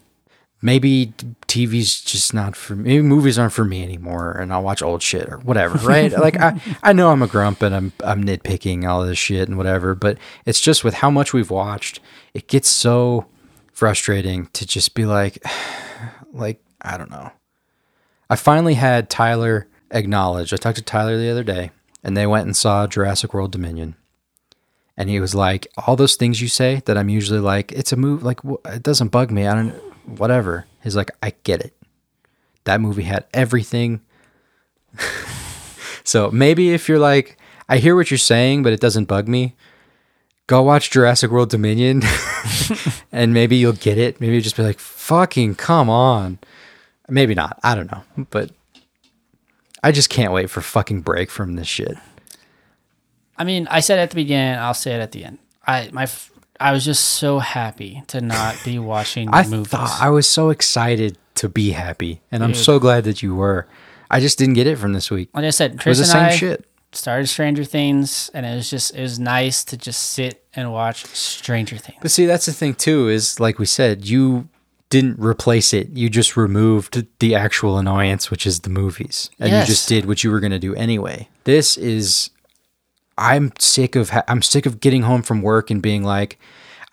maybe 0.62 1.14
TV's 1.48 2.02
just 2.02 2.34
not 2.34 2.56
for 2.56 2.76
me. 2.76 2.84
Maybe 2.84 3.02
movies 3.02 3.38
aren't 3.38 3.54
for 3.54 3.66
me 3.66 3.84
anymore, 3.84 4.32
and 4.32 4.52
I'll 4.52 4.64
watch 4.64 4.82
old 4.82 5.02
shit 5.02 5.30
or 5.30 5.38
whatever, 5.38 5.78
right? 5.88 6.12
like 6.20 6.40
I, 6.40 6.60
I 6.84 6.94
know 6.94 7.12
I'm 7.12 7.22
a 7.22 7.28
grump 7.28 7.62
and 7.62 7.76
I'm 7.76 7.94
I'm 8.04 8.24
nitpicking 8.24 8.88
all 8.88 9.06
this 9.06 9.18
shit 9.18 9.48
and 9.48 9.58
whatever, 9.58 9.96
but 9.96 10.18
it's 10.46 10.62
just 10.62 10.84
with 10.84 10.96
how 10.96 11.10
much 11.10 11.34
we've 11.34 11.52
watched, 11.52 12.00
it 12.34 12.48
gets 12.48 12.70
so 12.70 13.26
frustrating 13.72 14.48
to 14.54 14.66
just 14.66 14.96
be 14.96 15.06
like, 15.06 15.44
like 16.34 16.62
I 16.82 16.98
don't 16.98 17.12
know. 17.12 17.32
I 18.30 18.36
finally 18.36 18.74
had 18.74 19.10
Tyler 19.10 19.68
acknowledge. 19.92 20.52
I 20.52 20.58
talked 20.58 20.78
to 20.78 20.84
Tyler 20.84 21.18
the 21.18 21.30
other 21.30 21.44
day, 21.44 21.72
and 22.08 22.16
they 22.16 22.26
went 22.26 22.46
and 22.46 22.56
saw 22.56 22.88
Jurassic 22.88 23.34
World 23.34 23.52
Dominion. 23.52 23.96
And 24.96 25.10
he 25.10 25.20
was 25.20 25.36
like, 25.36 25.68
"All 25.86 25.98
those 25.98 26.16
things 26.16 26.42
you 26.42 26.48
say 26.48 26.82
that 26.86 26.98
I'm 26.98 27.10
usually 27.10 27.42
like, 27.42 27.72
it's 27.74 27.92
a 27.92 27.98
move. 27.98 28.24
Like 28.24 28.40
it 28.66 28.82
doesn't 28.82 29.10
bug 29.10 29.30
me. 29.30 29.46
I 29.46 29.54
don't, 29.54 29.74
whatever." 30.18 30.66
He's 30.82 30.96
like, 30.96 31.12
"I 31.22 31.34
get 31.44 31.62
it. 31.62 31.76
That 32.64 32.82
movie 32.82 33.04
had 33.04 33.26
everything." 33.34 34.02
so 36.04 36.32
maybe 36.32 36.74
if 36.74 36.88
you're 36.88 36.98
like, 36.98 37.38
I 37.70 37.78
hear 37.78 37.96
what 37.96 38.10
you're 38.10 38.18
saying, 38.18 38.64
but 38.64 38.74
it 38.74 38.80
doesn't 38.80 39.06
bug 39.06 39.28
me. 39.28 39.56
Go 40.48 40.64
watch 40.64 40.90
Jurassic 40.90 41.30
World 41.30 41.50
Dominion, 41.50 42.02
and 43.12 43.34
maybe 43.34 43.58
you'll 43.58 43.74
get 43.74 43.98
it. 43.98 44.22
Maybe 44.22 44.34
you'll 44.34 44.44
just 44.44 44.56
be 44.56 44.64
like, 44.64 44.80
"Fucking 44.80 45.56
come 45.56 45.90
on." 45.90 46.40
Maybe 47.10 47.36
not. 47.36 47.60
I 47.64 47.76
don't 47.76 47.92
know, 47.92 48.04
but 48.30 48.52
I 49.84 49.92
just 49.92 50.10
can't 50.10 50.34
wait 50.34 50.50
for 50.50 50.62
fucking 50.62 51.02
break 51.02 51.30
from 51.30 51.56
this 51.56 51.68
shit. 51.68 51.98
I 53.38 53.44
mean, 53.44 53.68
I 53.70 53.80
said 53.82 54.00
at 54.00 54.10
the 54.10 54.16
beginning, 54.16 54.58
I'll 54.60 54.74
say 54.74 54.94
it 54.96 55.00
at 55.00 55.12
the 55.12 55.24
end. 55.26 55.38
I 55.66 55.90
my 55.92 56.04
f- 56.04 56.32
I 56.60 56.72
was 56.72 56.84
just 56.84 57.04
so 57.06 57.40
happy 57.40 58.04
to 58.08 58.20
not 58.22 58.58
be 58.66 58.80
watching 58.94 59.30
I 59.32 59.46
movies. 59.48 59.68
thought 59.68 59.98
I 60.02 60.10
was 60.10 60.28
so 60.28 60.50
excited 60.50 61.18
to 61.36 61.48
be 61.50 61.72
happy, 61.72 62.22
and 62.32 62.44
I'm 62.44 62.56
so 62.56 62.80
glad 62.80 63.04
that 63.04 63.22
you 63.22 63.36
were. 63.36 63.68
I 64.10 64.20
just 64.22 64.40
didn't 64.40 64.56
get 64.56 64.68
it 64.68 64.78
from 64.78 64.94
this 64.94 65.12
week. 65.12 65.30
like 65.34 65.44
I 65.44 65.50
said, 65.52 65.72
It 65.72 65.76
was 65.76 65.84
Chris 65.84 65.98
the 65.98 66.04
and 66.04 66.12
same 66.12 66.24
I 66.24 66.36
shit. 66.36 66.66
started 66.94 67.28
Stranger 67.28 67.64
Things, 67.66 68.32
and 68.34 68.46
it 68.46 68.56
was 68.56 68.70
just 68.70 68.96
it 68.96 69.02
was 69.02 69.20
nice 69.20 69.64
to 69.66 69.78
just 69.78 70.02
sit 70.02 70.44
and 70.56 70.72
watch 70.72 71.06
Stranger 71.06 71.78
Things. 71.78 72.00
But 72.02 72.10
see, 72.10 72.26
that's 72.26 72.48
the 72.48 72.54
thing 72.54 72.74
too. 72.74 73.08
Is 73.10 73.40
like 73.40 73.60
we 73.60 73.66
said, 73.68 74.08
you 74.08 74.48
didn't 74.90 75.20
replace 75.20 75.74
it. 75.74 75.90
You 75.94 76.10
just 76.10 76.38
removed 76.38 77.06
the 77.20 77.36
actual 77.36 77.78
annoyance, 77.78 78.32
which 78.32 78.46
is 78.48 78.62
the 78.62 78.70
movies, 78.70 79.30
and 79.40 79.50
Yes. 79.50 79.68
you 79.68 79.74
just 79.74 79.90
did 79.90 80.06
what 80.06 80.24
you 80.24 80.32
were 80.32 80.40
going 80.40 80.52
to 80.52 80.60
do 80.60 80.74
anyway. 80.76 81.28
This 81.44 81.78
is. 81.78 82.30
I'm 83.18 83.52
sick 83.60 83.96
of. 83.96 84.12
Ha- 84.12 84.24
I'm 84.28 84.42
sick 84.42 84.66
of 84.66 84.80
getting 84.80 85.02
home 85.04 85.24
from 85.24 85.42
work 85.42 85.70
and 85.72 85.82
being 85.82 86.04
like. 86.04 86.40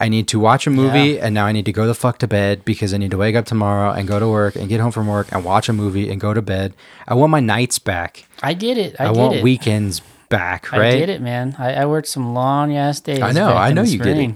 I 0.00 0.08
need 0.08 0.26
to 0.28 0.40
watch 0.40 0.66
a 0.66 0.70
movie 0.70 1.20
and 1.20 1.32
now 1.36 1.46
I 1.46 1.52
need 1.52 1.66
to 1.66 1.72
go 1.72 1.86
the 1.86 1.94
fuck 1.94 2.18
to 2.18 2.26
bed 2.26 2.64
because 2.64 2.92
I 2.92 2.96
need 2.96 3.12
to 3.12 3.16
wake 3.16 3.36
up 3.36 3.44
tomorrow 3.46 3.92
and 3.92 4.08
go 4.08 4.18
to 4.18 4.26
work 4.28 4.56
and 4.56 4.68
get 4.68 4.80
home 4.80 4.90
from 4.90 5.06
work 5.06 5.28
and 5.30 5.44
watch 5.44 5.68
a 5.68 5.72
movie 5.72 6.10
and 6.10 6.20
go 6.20 6.34
to 6.34 6.42
bed. 6.42 6.74
I 7.06 7.14
want 7.14 7.30
my 7.30 7.38
nights 7.38 7.78
back. 7.78 8.26
I 8.42 8.54
get 8.54 8.76
it. 8.76 8.96
I, 8.98 9.04
I, 9.04 9.12
get 9.12 9.16
want 9.16 9.36
it. 9.36 9.44
weekends 9.44 10.02
back, 10.28 10.72
right? 10.72 10.94
I 10.94 10.98
get 10.98 11.10
it, 11.10 11.22
man. 11.22 11.54
I, 11.60 11.74
I 11.74 11.86
worked 11.86 12.08
some 12.08 12.34
long 12.34 12.76
ass 12.76 12.98
days. 12.98 13.22
I 13.22 13.30
know, 13.30 13.54
I 13.54 13.72
know 13.72 13.82
you 13.82 13.98
get 13.98 14.18
it. 14.18 14.34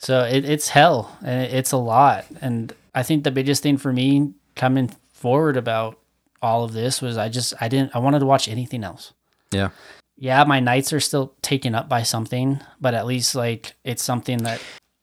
So 0.00 0.22
it, 0.24 0.44
it's 0.44 0.68
hell. 0.68 1.16
and 1.24 1.42
It's 1.52 1.72
a 1.72 1.76
lot, 1.76 2.24
and 2.40 2.72
I 2.94 3.02
think 3.02 3.22
the 3.24 3.30
biggest 3.30 3.62
thing 3.62 3.76
for 3.78 3.92
me 3.92 4.32
coming 4.56 4.90
forward 5.12 5.56
about 5.56 5.98
all 6.42 6.64
of 6.64 6.72
this 6.72 7.00
was 7.02 7.16
I 7.18 7.28
just 7.28 7.52
I 7.60 7.68
didn't 7.68 7.94
I 7.94 7.98
wanted 7.98 8.20
to 8.20 8.26
watch 8.26 8.48
anything 8.48 8.82
else. 8.82 9.12
Yeah. 9.52 9.70
Yeah, 10.16 10.44
my 10.44 10.60
nights 10.60 10.92
are 10.92 11.00
still 11.00 11.32
taken 11.42 11.74
up 11.74 11.88
by 11.88 12.02
something, 12.02 12.60
but 12.80 12.94
at 12.94 13.06
least 13.06 13.34
like 13.34 13.74
it's 13.84 14.02
something 14.02 14.38
that 14.38 14.60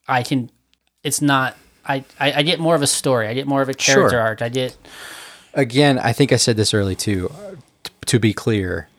I 0.07 0.23
can. 0.23 0.49
It's 1.03 1.21
not. 1.21 1.55
I, 1.85 2.03
I, 2.19 2.33
I 2.33 2.41
get 2.43 2.59
more 2.59 2.75
of 2.75 2.81
a 2.81 2.87
story. 2.87 3.27
I 3.27 3.33
get 3.33 3.47
more 3.47 3.61
of 3.61 3.69
a 3.69 3.73
character 3.73 4.09
Sure. 4.17 4.19
arc. 4.21 4.41
I 4.41 4.49
get 4.49 4.75
Again, 5.53 5.97
I 5.97 6.11
think 6.11 6.31
I 6.31 6.35
said 6.35 6.57
this 6.57 6.73
early 6.73 6.95
too. 6.95 7.29
Uh, 7.33 7.55
t- 7.83 7.91
to 8.07 8.19
be 8.19 8.33
clear, 8.33 8.89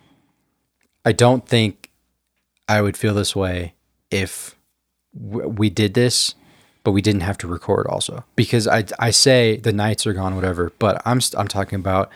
I 1.05 1.13
don't 1.13 1.47
think 1.47 1.91
I 2.69 2.81
would 2.83 2.97
feel 2.97 3.15
this 3.15 3.37
way 3.37 3.75
if 4.11 4.57
we 5.15 5.71
did 5.71 5.95
this, 5.95 6.35
but 6.85 6.93
we 6.93 7.03
didn't 7.03 7.23
have 7.23 7.39
to 7.39 7.47
record 7.47 7.87
also. 7.87 8.25
Because 8.37 8.67
I, 8.69 8.85
I 8.99 9.11
say 9.11 9.57
the 9.57 9.73
nights 9.73 10.07
are 10.07 10.13
gone, 10.13 10.35
whatever, 10.37 10.73
but 10.79 11.03
I'm, 11.05 11.21
st- 11.21 11.39
I'm 11.41 11.49
talking 11.49 11.77
about 11.79 12.11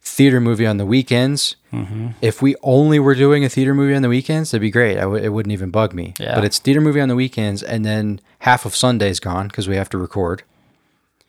theater 0.00 0.40
movie 0.40 0.66
on 0.66 0.78
the 0.78 0.86
weekends. 0.86 1.56
Mm-hmm. 1.72 2.08
If 2.22 2.40
we 2.40 2.56
only 2.62 2.98
were 2.98 3.14
doing 3.14 3.44
a 3.44 3.48
theater 3.48 3.74
movie 3.74 3.94
on 3.94 4.02
the 4.02 4.08
weekends, 4.08 4.50
that'd 4.50 4.62
be 4.62 4.70
great. 4.70 4.94
W- 4.96 5.22
it 5.22 5.28
wouldn't 5.30 5.52
even 5.52 5.70
bug 5.70 5.92
me. 5.92 6.14
Yeah. 6.18 6.34
But 6.34 6.44
it's 6.44 6.58
theater 6.58 6.80
movie 6.80 7.00
on 7.00 7.08
the 7.08 7.16
weekends, 7.16 7.62
and 7.62 7.84
then 7.84 8.20
half 8.40 8.64
of 8.64 8.74
Sunday's 8.74 9.20
gone 9.20 9.48
because 9.48 9.68
we 9.68 9.76
have 9.76 9.90
to 9.90 9.98
record. 9.98 10.42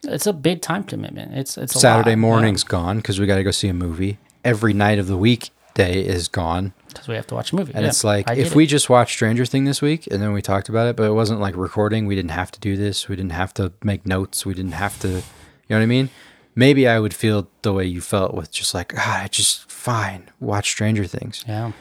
it's 0.03 0.27
a 0.27 0.33
big 0.33 0.61
time 0.61 0.83
commitment. 0.85 1.33
It's 1.35 1.57
it's 1.57 1.73
Saturday 1.79 2.11
lot, 2.11 2.19
morning's 2.19 2.63
gone 2.63 2.97
because 2.97 3.19
we 3.19 3.25
got 3.27 3.35
to 3.35 3.43
go 3.43 3.51
see 3.51 3.67
a 3.67 3.73
movie. 3.73 4.17
Every 4.45 4.71
night 4.73 4.99
of 4.99 5.07
the 5.07 5.17
weekday 5.17 6.01
is 6.01 6.27
gone. 6.29 6.73
Because 6.89 7.07
we 7.07 7.15
have 7.15 7.27
to 7.27 7.35
watch 7.35 7.51
a 7.53 7.55
movie. 7.55 7.73
And 7.73 7.83
Yeah, 7.83 7.89
it's 7.89 8.03
like 8.03 8.29
I 8.29 8.33
if 8.35 8.47
it. 8.51 8.55
we 8.55 8.65
just 8.65 8.89
watched 8.89 9.13
Stranger 9.13 9.45
Thing 9.45 9.63
this 9.65 9.81
week 9.81 10.07
and 10.11 10.21
then 10.21 10.33
we 10.33 10.41
talked 10.41 10.69
about 10.69 10.87
it, 10.87 10.95
but 10.95 11.03
it 11.03 11.13
wasn't 11.13 11.39
like 11.39 11.55
recording. 11.55 12.05
We 12.05 12.15
didn't 12.15 12.31
have 12.31 12.51
to 12.51 12.59
do 12.59 12.75
this. 12.75 13.07
We 13.07 13.15
didn't 13.15 13.31
have 13.31 13.53
to 13.55 13.71
make 13.83 14.05
notes. 14.05 14.45
We 14.45 14.53
didn't 14.53 14.73
have 14.73 14.99
to, 15.01 15.07
you 15.07 15.21
know 15.69 15.77
what 15.77 15.81
I 15.81 15.85
mean? 15.85 16.09
Maybe 16.55 16.87
I 16.87 16.99
would 16.99 17.13
feel 17.13 17.47
the 17.61 17.71
way 17.73 17.85
you 17.85 18.01
felt 18.01 18.33
with 18.33 18.51
just 18.51 18.73
like, 18.73 18.93
ah, 18.97 19.27
just 19.31 19.69
fine 19.71 20.29
watch 20.39 20.69
Stranger 20.69 21.05
Things. 21.05 21.45
yeah, 21.47 21.71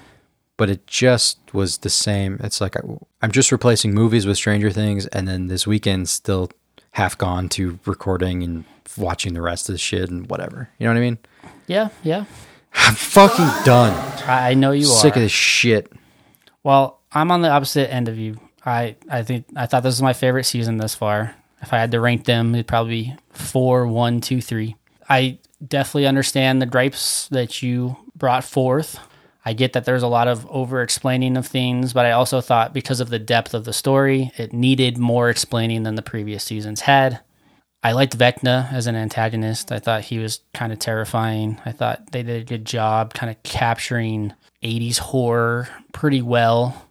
But 0.57 0.71
it 0.71 0.87
just 0.87 1.39
was 1.53 1.79
the 1.79 1.91
same. 1.91 2.39
It's 2.45 2.61
like 2.61 2.77
I, 2.77 2.81
I'm 3.23 3.33
just 3.33 3.51
replacing 3.51 3.93
movies 3.95 4.27
with 4.27 4.37
Stranger 4.37 4.71
Things, 4.71 5.07
and 5.09 5.27
then 5.27 5.49
this 5.49 5.67
weekend 5.67 6.09
still 6.09 6.51
half 6.93 7.17
gone 7.19 7.49
to 7.51 7.79
recording 7.87 8.43
and 8.43 8.65
watching 8.97 9.35
the 9.35 9.43
rest 9.43 9.69
of 9.69 9.75
the 9.75 9.79
shit 9.79 10.11
and 10.11 10.29
whatever. 10.31 10.69
You 10.79 10.87
know 10.87 10.93
what 10.93 10.99
I 10.99 11.01
mean? 11.01 11.19
yeah, 11.67 11.89
yeah. 12.03 12.25
I'm 12.75 12.95
fucking 12.95 13.65
done. 13.65 13.93
I 14.27 14.51
I 14.51 14.55
know 14.55 14.73
you 14.73 14.89
are. 14.89 15.01
Sick 15.01 15.17
are. 15.17 15.19
of 15.19 15.23
this 15.23 15.33
shit. 15.33 15.93
Well, 16.63 17.01
I'm 17.13 17.31
on 17.31 17.43
the 17.43 17.51
opposite 17.51 17.93
end 17.93 18.09
of 18.09 18.19
you. 18.19 18.39
I, 18.65 18.97
I 19.09 19.23
think 19.23 19.47
I 19.57 19.67
thought 19.67 19.83
this 19.83 19.95
was 19.95 20.03
my 20.03 20.13
favorite 20.13 20.45
season 20.45 20.77
thus 20.77 20.95
far. 20.95 21.35
If 21.63 21.73
I 21.73 21.79
had 21.79 21.91
to 21.93 22.01
rank 22.01 22.25
them, 22.25 22.55
it'd 22.55 22.67
probably 22.67 23.03
be 23.03 23.17
four, 23.31 23.87
one, 23.87 24.21
two, 24.21 24.41
three. 24.41 24.77
I 25.09 25.39
definitely 25.67 26.07
understand 26.07 26.61
the 26.61 26.67
gripes 26.67 27.29
that 27.29 27.63
you 27.63 27.97
brought 28.15 28.45
forth. 28.45 29.01
I 29.45 29.55
get 29.55 29.73
that 29.73 29.87
there's 29.87 30.03
a 30.03 30.09
lot 30.09 30.29
of 30.29 30.47
over 30.51 30.83
explaining 30.83 31.37
of 31.37 31.47
things, 31.47 31.95
but 31.95 32.05
I 32.05 32.11
also 32.13 32.41
thought 32.43 32.75
because 32.75 33.01
of 33.01 33.09
the 33.09 33.19
depth 33.19 33.55
of 33.55 33.65
the 33.65 33.73
story, 33.73 34.31
it 34.37 34.53
needed 34.53 34.99
more 34.99 35.31
explaining 35.31 35.85
than 35.85 35.95
the 35.95 36.03
previous 36.03 36.45
seasons 36.45 36.83
had. 36.83 37.21
I 37.89 37.93
liked 37.93 38.19
Vecna 38.19 38.71
as 38.71 38.87
an 38.87 38.97
antagonist. 38.97 39.73
I 39.73 39.79
thought 39.79 40.03
he 40.03 40.19
was 40.19 40.41
kind 40.53 40.75
of 40.75 40.79
terrifying. 40.79 41.59
I 41.65 41.73
thought 41.73 42.13
they 42.13 42.23
did 42.23 42.43
a 42.43 42.45
good 42.45 42.67
job 42.67 43.15
kind 43.15 43.31
of 43.31 43.43
capturing 43.45 44.35
80s 44.63 44.99
horror 44.99 45.71
pretty 45.95 46.21
well. 46.21 46.85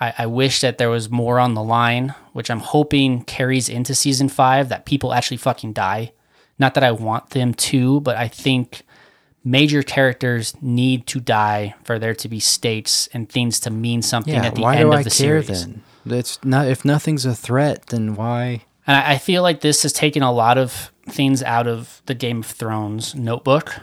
I, 0.00 0.12
I 0.18 0.26
wish 0.26 0.60
that 0.62 0.76
there 0.78 0.90
was 0.90 1.08
more 1.08 1.38
on 1.38 1.54
the 1.54 1.62
line, 1.62 2.16
which 2.32 2.50
I'm 2.50 2.58
hoping 2.58 3.22
carries 3.22 3.68
into 3.68 3.94
season 3.94 4.28
five 4.28 4.70
that 4.70 4.86
people 4.86 5.12
actually 5.12 5.36
fucking 5.36 5.72
die. 5.72 6.10
Not 6.58 6.74
that 6.74 6.82
I 6.82 6.90
want 6.90 7.30
them 7.30 7.54
to, 7.54 8.00
but 8.00 8.16
I 8.16 8.26
think 8.26 8.82
major 9.44 9.84
characters 9.84 10.56
need 10.60 11.06
to 11.06 11.20
die 11.20 11.76
for 11.84 12.00
there 12.00 12.16
to 12.16 12.28
be 12.28 12.40
stakes 12.40 13.08
and 13.14 13.28
things 13.28 13.60
to 13.60 13.70
mean 13.70 14.02
something 14.02 14.34
Yeah, 14.34 14.46
at 14.46 14.56
the 14.56 14.62
why 14.62 14.74
end 14.78 14.80
do 14.82 14.88
of 14.88 14.94
I 14.98 15.02
the 15.04 15.10
care 15.10 15.40
series. 15.44 15.64
then? 15.64 15.82
It's 16.06 16.44
not 16.44 16.66
if 16.66 16.84
nothing's 16.84 17.24
a 17.24 17.36
threat, 17.36 17.86
then 17.86 18.16
why? 18.16 18.64
And 18.86 18.96
I, 18.96 19.12
I 19.12 19.18
feel 19.18 19.42
like 19.42 19.60
this 19.60 19.82
has 19.82 19.92
taken 19.92 20.22
a 20.22 20.32
lot 20.32 20.58
of 20.58 20.92
things 21.08 21.42
out 21.42 21.66
of 21.66 22.02
the 22.06 22.14
Game 22.14 22.40
of 22.40 22.46
Thrones 22.46 23.14
notebook, 23.14 23.80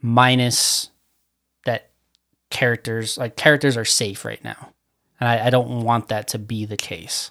minus 0.00 0.90
that 1.64 1.90
characters 2.50 3.18
like 3.18 3.36
characters 3.36 3.76
are 3.76 3.84
safe 3.84 4.24
right 4.24 4.42
now. 4.44 4.70
And 5.20 5.28
I, 5.28 5.46
I 5.46 5.50
don't 5.50 5.82
want 5.82 6.08
that 6.08 6.28
to 6.28 6.38
be 6.38 6.64
the 6.64 6.76
case. 6.76 7.30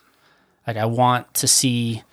Like 0.65 0.77
I 0.77 0.85
want 0.85 1.33
to 1.35 1.47
see 1.47 2.03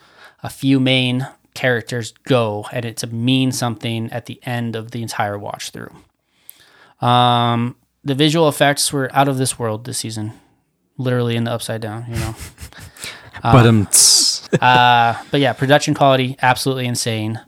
a 0.43 0.51
few 0.51 0.81
main 0.81 1.27
characters 1.55 2.13
go 2.25 2.67
and 2.73 2.85
it 2.85 2.97
to 2.99 3.07
mean 3.07 3.53
something 3.53 4.11
at 4.13 4.27
the 4.27 4.41
end 4.45 4.77
of 4.77 4.91
the 4.91 5.03
entire 5.03 5.39
watch 5.39 5.71
through. 5.71 5.95
Um 7.01 7.77
the 8.03 8.15
visual 8.15 8.49
effects 8.49 8.93
were 8.93 9.11
out 9.13 9.29
of 9.29 9.37
this 9.37 9.59
world 9.59 9.85
this 9.85 9.99
season. 9.99 10.33
Literally 10.97 11.37
in 11.37 11.45
the 11.45 11.53
upside 11.53 11.81
down, 11.81 12.07
you 12.09 12.17
know. 12.17 12.35
but 13.43 13.67
um, 13.67 13.89
Uh, 14.61 15.15
but 15.31 15.41
yeah, 15.41 15.53
production 15.53 15.95
quality 15.95 16.37
absolutely 16.43 16.87
insane. 16.87 17.41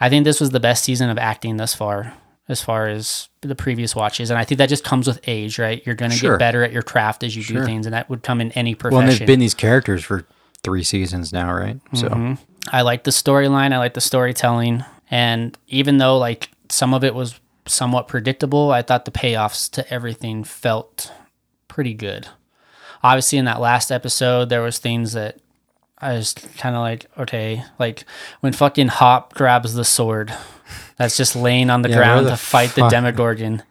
I 0.00 0.08
think 0.08 0.24
this 0.24 0.40
was 0.40 0.50
the 0.50 0.60
best 0.60 0.82
season 0.84 1.10
of 1.10 1.18
acting 1.18 1.56
thus 1.58 1.74
far, 1.74 2.14
as 2.48 2.60
far 2.62 2.88
as 2.88 3.28
the 3.42 3.54
previous 3.54 3.94
watches, 3.94 4.30
and 4.30 4.38
I 4.38 4.44
think 4.44 4.58
that 4.58 4.68
just 4.68 4.84
comes 4.84 5.06
with 5.06 5.20
age, 5.28 5.58
right? 5.58 5.80
You're 5.86 5.94
going 5.94 6.10
to 6.10 6.16
Sure. 6.16 6.32
get 6.34 6.38
better 6.40 6.64
at 6.64 6.72
your 6.72 6.82
craft 6.82 7.22
as 7.22 7.36
you 7.36 7.44
do 7.44 7.64
things, 7.64 7.86
and 7.86 7.94
that 7.94 8.08
would 8.10 8.22
come 8.22 8.40
in 8.40 8.50
any 8.52 8.74
well, 8.74 8.78
profession. 8.90 9.08
and 9.08 9.18
they've 9.20 9.26
been 9.26 9.40
these 9.40 9.54
characters 9.54 10.02
for 10.04 10.26
three 10.64 10.82
seasons 10.82 11.32
now, 11.32 11.52
right? 11.52 11.78
So 11.94 12.08
Mm-hmm. 12.08 12.34
I 12.72 12.82
like 12.82 13.02
the 13.04 13.10
storyline. 13.10 13.72
I 13.72 13.78
like 13.78 13.94
the 13.94 14.00
storytelling, 14.00 14.84
and 15.10 15.56
even 15.68 15.98
though 15.98 16.16
like 16.18 16.48
some 16.68 16.94
of 16.94 17.02
it 17.04 17.14
was 17.14 17.38
somewhat 17.66 18.06
predictable, 18.08 18.70
I 18.70 18.82
thought 18.82 19.04
the 19.04 19.10
payoffs 19.12 19.70
to 19.72 19.92
everything 19.92 20.42
felt 20.44 21.12
pretty 21.68 21.94
good. 21.94 22.28
Obviously, 23.04 23.38
in 23.38 23.44
that 23.46 23.60
last 23.60 23.90
episode, 23.90 24.48
there 24.48 24.62
was 24.62 24.78
things 24.78 25.12
that 25.12 25.38
I 26.02 26.14
was 26.14 26.34
kind 26.58 26.74
of 26.74 26.80
like, 26.82 27.06
okay, 27.16 27.62
like 27.78 28.04
when 28.40 28.52
fucking 28.52 28.88
Hop 28.88 29.34
grabs 29.34 29.72
the 29.74 29.84
sword 29.84 30.34
that's 30.96 31.16
just 31.16 31.36
laying 31.36 31.70
on 31.70 31.82
the 31.82 31.88
Yeah, 31.90 31.96
ground 31.96 32.26
the 32.26 32.30
to 32.30 32.36
fight 32.36 32.70
the 32.74 32.82
fuck- 32.82 32.90
Demogorgon. 32.90 33.62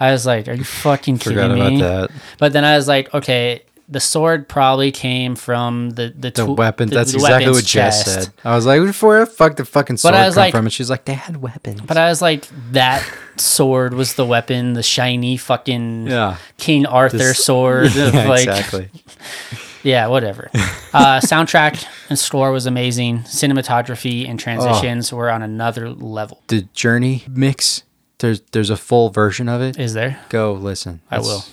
I 0.00 0.12
was 0.12 0.26
like, 0.26 0.48
are 0.48 0.52
you 0.54 0.64
fucking 0.64 1.18
forgot 1.18 1.48
kidding 1.50 1.56
about 1.60 1.72
me? 1.72 1.80
that. 1.80 2.10
But 2.38 2.52
then 2.52 2.64
I 2.64 2.76
was 2.76 2.86
like, 2.88 3.12
okay, 3.14 3.62
the 3.88 4.00
sword 4.00 4.48
probably 4.48 4.92
came 4.92 5.34
from 5.34 5.90
the 5.90 6.08
the, 6.14 6.30
The 6.30 6.44
tool- 6.44 6.56
weapon. 6.56 6.88
the- 6.88 6.96
That's 6.96 7.12
the 7.12 7.18
exactly 7.18 7.50
what 7.52 7.64
Jess 7.64 8.04
chest. 8.04 8.24
said. 8.24 8.32
I 8.44 8.54
was 8.54 8.66
like, 8.66 8.78
where 9.02 9.20
the 9.24 9.26
fuck 9.26 9.56
the 9.56 9.64
fucking 9.64 9.96
sword 9.96 10.14
come 10.14 10.34
like- 10.34 10.52
from? 10.52 10.66
And 10.66 10.72
she's 10.72 10.90
like, 10.90 11.04
they 11.06 11.14
had 11.14 11.38
weapons. 11.40 11.80
But 11.80 11.96
I 11.96 12.08
was 12.10 12.20
like, 12.20 12.46
that 12.72 13.02
sword 13.36 13.94
was 13.94 14.14
the 14.14 14.26
weapon, 14.26 14.74
the 14.74 14.82
shiny 14.82 15.36
fucking 15.36 16.06
yeah, 16.08 16.36
King 16.58 16.86
Arthur 16.86 17.18
This- 17.18 17.44
sword. 17.44 17.92
yeah, 17.94 18.10
like, 18.28 18.46
exactly. 18.48 18.90
yeah, 19.82 20.06
whatever. 20.08 20.50
uh, 20.92 21.20
soundtrack 21.20 21.84
and 22.08 22.18
score 22.18 22.50
was 22.52 22.66
amazing. 22.66 23.20
Cinematography 23.20 24.28
and 24.28 24.38
transitions 24.38 25.12
were 25.12 25.30
on 25.30 25.42
another 25.42 25.90
level. 25.90 26.42
The 26.48 26.62
Journey 26.72 27.24
mix. 27.28 27.82
There's 28.18 28.40
there's 28.52 28.70
a 28.70 28.76
full 28.76 29.10
version 29.10 29.48
of 29.48 29.60
it. 29.62 29.78
Is 29.78 29.94
there? 29.94 30.20
Go 30.28 30.52
listen. 30.52 31.00
I 31.10 31.16
It's- 31.16 31.26
will. 31.26 31.44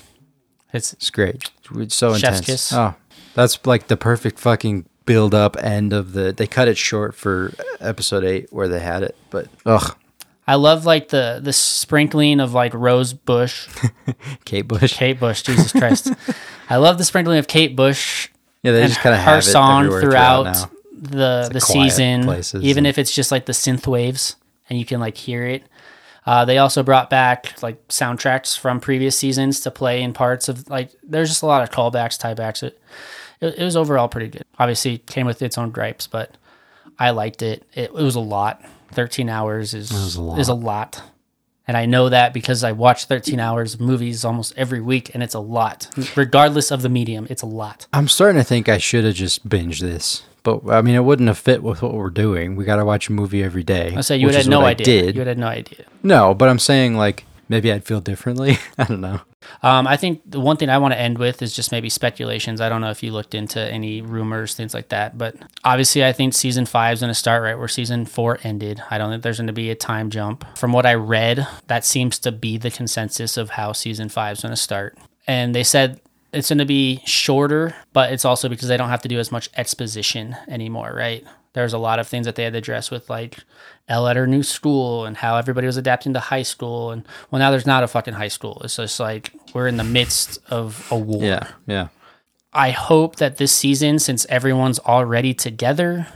It's 0.73 0.93
It's 0.93 1.10
great. 1.10 1.49
It's 1.76 1.95
so 1.95 2.14
Chef's 2.15 2.39
intense. 2.39 2.45
kiss. 2.45 2.73
Oh, 2.73 2.95
that's 3.34 3.60
like 3.65 3.88
the 3.88 3.95
perfect 3.97 4.39
fucking 4.39 4.85
build 5.06 5.34
up 5.34 5.56
end 5.64 5.93
of 5.93 6.14
the. 6.14 6.34
They 6.34 6.47
cut 6.47 6.68
it 6.68 6.77
short 6.77 7.15
for 7.15 7.53
episode 7.80 8.23
eight 8.23 8.52
where 8.52 8.68
they 8.68 8.80
had 8.80 9.03
it, 9.03 9.15
but 9.30 9.47
ugh, 9.65 9.95
I 10.48 10.56
love 10.56 10.86
like 10.86 11.10
the 11.10 11.40
the 11.42 11.54
sprinkling 11.54 12.40
of 12.40 12.54
like 12.54 12.74
Rose 12.74 13.14
Bush, 13.14 13.68
Kate 14.46 14.68
Bush. 14.68 14.94
Kate 14.94 15.20
Bush. 15.20 15.42
Jesus 15.42 15.72
Christ, 15.72 16.14
I 16.70 16.78
love 16.78 16.98
the 16.98 17.04
sprinkling 17.06 17.40
of 17.40 17.48
Kate 17.48 17.76
Bush 17.76 18.30
yeah, 18.66 18.72
they 18.72 18.88
just 18.88 19.00
kind 19.00 19.14
of 19.14 19.22
her 19.22 19.26
have 19.30 19.40
it 19.40 19.44
song 19.44 19.88
throughout, 19.90 20.46
now. 20.46 20.72
the 21.00 21.50
the 21.54 21.62
season, 21.62 22.22
even 22.64 22.80
and- 22.80 22.88
if 22.88 22.98
it's 22.98 23.14
just 23.14 23.32
like 23.32 23.46
the 23.46 23.54
synth 23.54 23.86
waves 23.86 24.38
and 24.68 24.80
you 24.80 24.86
can 24.86 25.00
like 25.00 25.16
hear 25.16 25.46
it. 25.46 25.64
Uh, 26.26 26.44
they 26.46 26.58
also 26.58 26.82
brought 26.82 27.12
back 27.12 27.62
like 27.62 27.88
soundtracks 27.90 28.58
from 28.58 28.80
previous 28.80 29.16
seasons 29.16 29.60
to 29.60 29.70
play 29.70 30.02
in 30.02 30.14
parts 30.14 30.50
of 30.50 30.68
like. 30.68 30.90
There's 31.04 31.30
just 31.30 31.44
a 31.44 31.46
lot 31.46 31.62
of 31.62 31.70
callbacks, 31.70 32.20
tiebacks. 32.20 32.64
It, 32.64 32.82
it, 33.40 33.60
it 33.60 33.64
was 33.64 33.76
overall 33.78 34.08
pretty 34.08 34.30
good. 34.30 34.44
Obviously, 34.58 34.96
it 34.96 35.06
came 35.06 35.28
with 35.28 35.44
its 35.44 35.60
own 35.60 35.70
gripes, 35.70 36.08
but 36.08 36.36
I 36.98 37.12
liked 37.12 37.44
it. 37.44 37.68
It, 37.76 37.92
it 37.92 37.94
was 37.94 38.16
a 38.16 38.20
lot. 38.20 38.66
Thirteen 38.91 39.30
hours 39.30 39.74
is 39.74 40.16
a 40.16 40.22
lot. 40.22 40.40
is 40.40 40.49
a 40.49 40.53
lot. 40.53 41.02
And 41.68 41.76
I 41.76 41.88
know 41.88 42.10
that 42.10 42.32
because 42.32 42.64
I 42.64 42.74
watch 42.74 43.06
13 43.06 43.40
hours 43.40 43.74
of 43.74 43.82
movies 43.82 44.24
almost 44.24 44.53
every 44.56 44.80
week, 44.82 45.10
and 45.16 45.24
it's 45.24 45.34
a 45.34 45.40
lot. 45.40 45.90
Regardless 46.16 46.70
of 46.70 46.84
the 46.84 46.90
medium, 46.90 47.26
it's 47.28 47.41
a 47.41 47.48
lot. 47.48 47.88
I'm 47.91 48.07
starting 48.07 48.40
to 48.40 48.44
think 48.44 48.70
I 48.70 48.78
should 48.78 49.03
have 49.03 49.16
just 49.16 49.49
binged 49.49 49.80
this, 49.80 50.22
but 50.44 50.62
I 50.70 50.84
mean, 50.84 50.94
it 50.94 51.03
wouldn't 51.03 51.28
have 51.28 51.40
fit 51.40 51.64
with 51.64 51.82
what 51.82 51.95
we're 51.95 52.12
doing. 52.12 52.56
We 52.56 52.66
got 52.66 52.76
to 52.76 52.86
watch 52.86 53.10
a 53.10 53.14
movie 53.14 53.41
every 53.41 53.64
day. 53.64 53.95
I 53.98 54.02
say 54.02 54.16
you 54.18 54.28
would 54.28 54.34
which 54.34 54.36
have 54.36 54.41
is 54.44 54.48
no 54.48 54.60
what 54.60 54.68
I 54.68 54.70
idea. 54.72 55.02
Did 55.06 55.16
You 55.16 55.24
have 55.26 55.38
no 55.40 55.48
idea. 55.48 55.86
no? 56.03 56.36
But 56.36 56.49
I'm 56.49 56.60
saying 56.60 56.98
like 56.98 57.26
maybe 57.50 57.72
I'd 57.72 57.86
feel 57.86 58.02
differently. 58.02 58.58
I 58.78 58.84
don't 58.86 59.02
know. 59.02 59.22
Um, 59.62 59.88
I 59.88 59.98
think 59.98 60.22
the 60.26 60.40
one 60.40 60.58
thing 60.58 60.70
I 60.70 60.78
want 60.78 60.94
to 60.94 61.00
end 61.00 61.18
with 61.18 61.42
is 61.42 61.56
just 61.56 61.72
maybe 61.72 61.90
speculations. 61.90 62.62
I 62.62 62.70
don't 62.70 62.82
know 62.82 62.90
if 62.90 63.04
you 63.04 63.12
looked 63.12 63.36
into 63.36 63.60
any 63.60 64.02
rumors, 64.02 64.56
things 64.56 64.74
like 64.74 64.90
that, 64.90 65.18
but 65.18 65.36
obviously, 65.64 66.04
I 66.04 66.12
think 66.14 66.34
season 66.34 66.66
five 66.66 66.94
is 66.94 67.00
going 67.02 67.10
to 67.12 67.16
start 67.16 67.44
right 67.44 67.58
where 67.58 67.68
season 67.68 68.06
four 68.06 68.40
ended. 68.44 68.82
I 68.90 68.98
don't 68.98 69.12
think 69.12 69.24
there's 69.24 69.38
going 69.38 69.48
to 69.48 69.54
be 69.54 69.70
a 69.70 69.76
time 69.76 70.10
jump. 70.10 70.46
From 70.58 70.74
what 70.74 70.86
I 70.86 70.96
read, 70.96 71.48
that 71.68 71.86
seems 71.86 72.20
to 72.20 72.32
be 72.32 72.58
the 72.58 72.72
consensus 72.72 73.38
of 73.38 73.52
how 73.52 73.72
season 73.74 74.10
five 74.10 74.38
is 74.38 74.42
going 74.42 74.52
to 74.52 74.58
start. 74.58 74.98
And 75.28 75.54
they 75.54 75.64
said 75.64 76.02
it's 76.34 76.50
going 76.50 76.60
to 76.60 76.66
be 76.66 77.02
shorter, 77.06 77.76
but 77.94 78.12
it's 78.12 78.26
also 78.26 78.50
because 78.50 78.68
they 78.68 78.78
don't 78.78 78.90
have 78.90 79.02
to 79.04 79.08
do 79.08 79.20
as 79.20 79.32
much 79.32 79.50
exposition 79.56 80.36
anymore, 80.48 80.94
right? 80.96 81.24
There's 81.56 81.73
a 81.73 81.77
lot 81.77 81.99
of 81.99 82.07
things 82.07 82.26
that 82.26 82.36
they 82.36 82.44
had 82.44 82.53
to 82.53 82.60
address 82.60 82.91
with 82.91 83.10
like 83.10 83.40
El 83.88 84.07
at 84.07 84.15
her 84.15 84.27
new 84.27 84.44
school 84.44 85.06
and 85.06 85.18
how 85.18 85.38
everybody 85.38 85.65
was 85.65 85.77
adapting 85.77 86.14
to 86.14 86.19
high 86.19 86.44
school. 86.44 86.91
And 86.91 87.07
well, 87.32 87.40
now 87.40 87.49
there's 87.49 87.65
not 87.65 87.84
a 87.84 87.88
fucking 87.88 88.14
high 88.14 88.27
school. 88.27 88.61
It's 88.64 88.76
just 88.76 88.99
like 88.99 89.32
we're 89.53 89.68
in 89.68 89.77
the 89.77 89.84
midst 89.84 90.38
of 90.49 90.88
a 90.91 90.98
war. 90.98 91.23
Yeah, 91.23 91.48
yeah. 91.65 91.88
I 92.53 92.72
hope 92.72 93.15
that 93.18 93.38
this 93.38 93.52
season, 93.52 93.99
since 93.99 94.26
everyone's 94.27 94.80
already 94.80 95.34
together, 95.34 96.07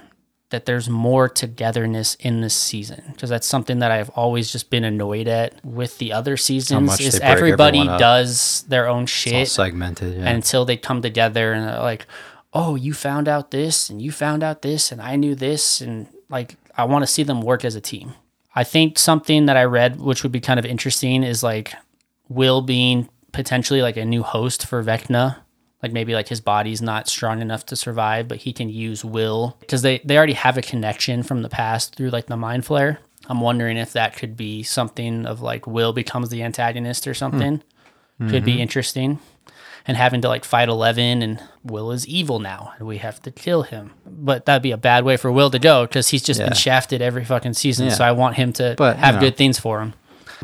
that 0.49 0.66
there's 0.66 0.90
more 0.90 1.30
togetherness 1.30 2.16
in 2.16 2.41
this 2.41 2.56
season 2.56 3.03
because 3.14 3.30
that's 3.30 3.45
something 3.45 3.80
that 3.80 3.91
I've 3.91 4.10
always 4.10 4.52
just 4.52 4.70
been 4.70 4.84
annoyed 4.84 5.28
at 5.28 5.64
with 5.64 5.99
the 5.99 6.11
other 6.11 6.38
seasons. 6.38 6.99
Is 6.99 7.20
everybody 7.20 7.86
does 7.86 8.64
their 8.68 8.88
own 8.88 9.06
shit 9.06 9.48
segmented. 9.48 10.16
Yeah. 10.16 10.26
and 10.26 10.30
until 10.30 10.66
they 10.66 10.76
come 10.76 11.02
together 11.02 11.53
and 11.53 11.68
they're 11.68 11.80
like, 11.80 12.07
oh, 12.54 12.76
you 12.76 12.94
found 12.94 13.28
out 13.28 13.52
this 13.52 13.90
and 13.90 14.02
you 14.02 14.12
found 14.12 14.44
out 14.44 14.62
this 14.62 14.92
and 14.92 15.02
I 15.02 15.16
knew 15.16 15.36
this 15.36 15.82
and 15.82 16.08
like 16.30 16.56
I 16.76 16.86
want 16.86 17.04
to 17.04 17.08
see 17.08 17.24
them 17.24 17.42
work 17.42 17.66
as 17.66 17.76
a 17.76 17.82
team. 17.82 18.14
I 18.56 18.64
think 18.64 18.98
something 18.98 19.46
that 19.46 19.58
I 19.58 19.64
read, 19.64 20.00
which 20.00 20.24
would 20.24 20.32
be 20.32 20.40
kind 20.40 20.60
of 20.60 20.66
interesting, 20.66 21.24
is 21.24 21.44
like 21.44 21.74
Will 22.28 22.62
being 22.62 23.10
potentially 23.32 23.82
like 23.82 23.98
a 23.98 24.06
new 24.06 24.24
host 24.24 24.66
for 24.66 24.84
Vecna. 24.84 25.38
Like 25.82 25.94
maybe 25.94 26.14
like 26.14 26.28
his 26.28 26.42
body's 26.42 26.82
not 26.82 27.08
strong 27.08 27.42
enough 27.42 27.66
to 27.68 27.76
survive, 27.76 28.28
but 28.28 28.40
he 28.40 28.52
can 28.52 28.70
use 28.70 29.06
Will 29.06 29.56
because 29.60 29.82
they 29.82 30.00
they 30.04 30.18
already 30.18 30.34
have 30.34 30.58
a 30.58 30.62
connection 30.62 31.24
from 31.24 31.42
the 31.42 31.50
past 31.50 31.96
through 31.96 32.10
like 32.10 32.26
the 32.26 32.36
Mind 32.36 32.64
Flayer. 32.64 32.98
I'm 33.28 33.42
wondering 33.42 33.78
if 33.78 33.94
that 33.94 34.16
could 34.16 34.36
be 34.36 34.64
something 34.64 35.26
of 35.26 35.42
like 35.42 35.68
Will 35.68 35.94
becomes 35.94 36.30
the 36.30 36.44
antagonist 36.44 37.08
or 37.08 37.14
something. 37.14 37.62
Hmm. 38.18 38.30
Could 38.30 38.44
be 38.44 38.54
mm-hmm. 38.54 38.62
interesting. 38.62 39.20
And 39.90 39.98
having 39.98 40.22
to 40.22 40.28
like 40.30 40.45
fight 40.45 40.70
Eleven 40.70 41.22
and 41.24 41.41
Will 41.64 41.91
is 41.91 42.07
evil 42.07 42.40
now 42.40 42.74
and 42.78 42.88
we 42.88 42.98
have 42.99 43.22
to 43.24 43.32
kill 43.32 43.64
him. 43.64 43.91
But 44.06 44.45
that'd 44.45 44.61
be 44.61 44.72
a 44.72 44.78
bad 44.78 45.03
way 45.03 45.18
for 45.18 45.32
Will 45.32 45.49
to 45.49 45.60
go 45.60 45.86
because 45.88 46.10
he's 46.10 46.22
just 46.24 46.40
Yeah. 46.40 46.45
been 46.48 46.56
shafted 46.56 47.02
every 47.02 47.26
fucking 47.26 47.53
season. 47.56 47.88
Yeah. 47.88 47.94
So 47.94 48.03
I 48.06 48.11
want 48.11 48.36
him 48.36 48.53
to 48.53 48.76
But, 48.78 48.98
you 48.98 49.02
have 49.03 49.16
know. 49.16 49.22
good 49.22 49.36
things 49.36 49.60
for 49.60 49.82
him. 49.82 49.94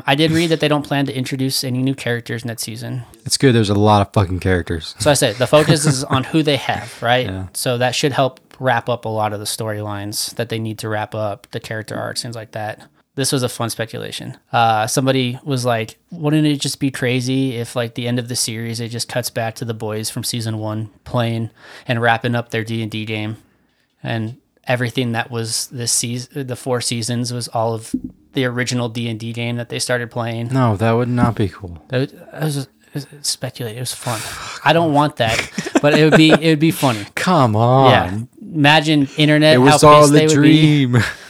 I 0.06 0.14
did 0.14 0.30
read 0.30 0.48
that 0.48 0.60
they 0.60 0.68
don't 0.68 0.82
plan 0.84 1.06
to 1.06 1.16
introduce 1.16 1.64
any 1.64 1.78
new 1.82 1.94
characters 1.94 2.44
next 2.44 2.64
season. 2.64 3.04
It's 3.24 3.38
good. 3.38 3.54
There's 3.54 3.70
a 3.70 3.74
lot 3.74 4.06
of 4.06 4.12
fucking 4.12 4.40
characters. 4.40 4.94
So 4.98 5.10
I 5.10 5.14
said 5.14 5.36
the 5.36 5.46
focus 5.46 5.86
is 5.86 6.04
on 6.04 6.24
who 6.24 6.42
they 6.42 6.56
have, 6.56 6.94
right? 7.02 7.26
Yeah. 7.26 7.46
So 7.54 7.78
that 7.78 7.94
should 7.94 8.12
help 8.12 8.40
wrap 8.58 8.88
up 8.88 9.04
a 9.04 9.08
lot 9.08 9.32
of 9.32 9.38
the 9.38 9.46
storylines 9.46 10.34
that 10.34 10.48
they 10.48 10.58
need 10.58 10.78
to 10.80 10.88
wrap 10.88 11.14
up, 11.14 11.46
the 11.52 11.60
character 11.60 11.94
arcs, 11.96 12.20
things 12.22 12.34
like 12.34 12.50
that. 12.52 12.82
This 13.16 13.32
was 13.32 13.42
a 13.42 13.48
fun 13.48 13.70
speculation. 13.70 14.36
Uh, 14.52 14.86
somebody 14.86 15.38
was 15.42 15.64
like, 15.64 15.96
"Wouldn't 16.10 16.46
it 16.46 16.60
just 16.60 16.78
be 16.78 16.90
crazy 16.90 17.56
if, 17.56 17.74
like, 17.74 17.94
the 17.94 18.06
end 18.06 18.18
of 18.18 18.28
the 18.28 18.36
series, 18.36 18.78
it 18.78 18.90
just 18.90 19.08
cuts 19.08 19.30
back 19.30 19.54
to 19.56 19.64
the 19.64 19.72
boys 19.74 20.10
from 20.10 20.22
season 20.22 20.58
one 20.58 20.90
playing 21.04 21.48
and 21.88 22.00
wrapping 22.02 22.34
up 22.34 22.50
their 22.50 22.62
D 22.62 22.82
and 22.82 22.90
D 22.90 23.06
game, 23.06 23.38
and 24.02 24.36
everything 24.64 25.12
that 25.12 25.30
was 25.30 25.68
this 25.68 25.92
season, 25.92 26.46
the 26.46 26.56
four 26.56 26.82
seasons, 26.82 27.32
was 27.32 27.48
all 27.48 27.72
of 27.72 27.94
the 28.34 28.44
original 28.44 28.90
D 28.90 29.08
and 29.08 29.18
D 29.18 29.32
game 29.32 29.56
that 29.56 29.70
they 29.70 29.78
started 29.78 30.10
playing." 30.10 30.48
No, 30.48 30.76
that 30.76 30.92
would 30.92 31.08
not 31.08 31.36
be 31.36 31.48
cool. 31.48 31.82
That 31.88 32.12
was, 32.34 32.56
was, 32.56 32.68
it 32.92 32.94
was 32.94 33.26
speculating. 33.26 33.78
It 33.78 33.80
was 33.80 33.94
fun. 33.94 34.20
I 34.62 34.74
don't 34.74 34.92
want 34.92 35.16
that, 35.16 35.38
but 35.80 35.98
it 35.98 36.04
would 36.04 36.18
be 36.18 36.32
it 36.32 36.50
would 36.50 36.58
be 36.60 36.70
funny. 36.70 37.06
Come 37.14 37.56
on. 37.56 37.90
Yeah, 37.90 38.20
imagine 38.42 39.08
internet. 39.16 39.54
It 39.54 39.58
was 39.58 39.80
how 39.80 39.88
all 39.88 40.04
a 40.04 40.10
they 40.10 40.26
would 40.26 40.42
be. 40.42 40.86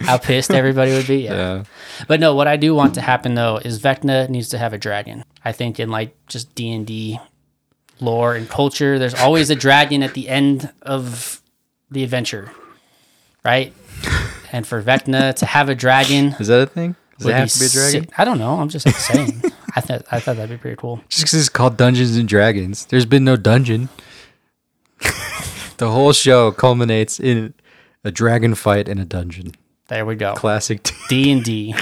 How 0.00 0.18
pissed 0.18 0.52
everybody 0.52 0.92
would 0.92 1.06
be. 1.06 1.18
Yeah. 1.18 1.34
yeah. 1.34 1.64
But 2.06 2.20
no, 2.20 2.34
what 2.34 2.46
I 2.46 2.56
do 2.56 2.74
want 2.74 2.94
to 2.94 3.00
happen 3.00 3.34
though 3.34 3.56
is 3.56 3.80
Vecna 3.80 4.28
needs 4.28 4.48
to 4.50 4.58
have 4.58 4.72
a 4.72 4.78
dragon. 4.78 5.24
I 5.44 5.52
think 5.52 5.80
in 5.80 5.90
like 5.90 6.14
just 6.26 6.54
D 6.54 6.72
and 6.72 6.86
D 6.86 7.18
lore 8.00 8.34
and 8.34 8.48
culture, 8.48 8.98
there's 8.98 9.14
always 9.14 9.50
a 9.50 9.56
dragon 9.56 10.02
at 10.02 10.14
the 10.14 10.28
end 10.28 10.72
of 10.82 11.42
the 11.90 12.04
adventure, 12.04 12.50
right? 13.44 13.72
And 14.52 14.66
for 14.66 14.82
Vecna 14.82 15.34
to 15.36 15.46
have 15.46 15.68
a 15.68 15.74
dragon 15.74 16.34
Is 16.38 16.48
that 16.48 16.60
a 16.60 16.66
thing? 16.66 16.96
Does 17.18 17.26
it 17.26 17.34
have 17.34 17.48
to 17.50 17.58
be 17.58 17.66
a 17.66 17.68
dragon? 17.68 18.00
sick. 18.02 18.18
I 18.18 18.24
don't 18.24 18.38
know. 18.38 18.60
I'm 18.60 18.68
just 18.68 18.88
saying. 18.88 19.42
I 19.74 19.80
thought 19.80 20.02
I 20.10 20.20
thought 20.20 20.36
that'd 20.36 20.50
be 20.50 20.56
pretty 20.56 20.76
cool. 20.76 21.00
Just 21.08 21.24
because 21.24 21.34
it's 21.34 21.48
called 21.48 21.76
Dungeons 21.76 22.16
and 22.16 22.28
Dragons. 22.28 22.86
There's 22.86 23.06
been 23.06 23.24
no 23.24 23.36
dungeon. 23.36 23.88
the 25.78 25.90
whole 25.90 26.12
show 26.12 26.52
culminates 26.52 27.18
in 27.18 27.54
a 28.04 28.10
dragon 28.10 28.54
fight 28.54 28.88
in 28.88 28.98
a 28.98 29.04
dungeon. 29.04 29.52
There 29.88 30.04
we 30.04 30.16
go. 30.16 30.34
Classic. 30.34 30.86
D 31.08 31.32
and 31.32 31.42
D. 31.42 31.74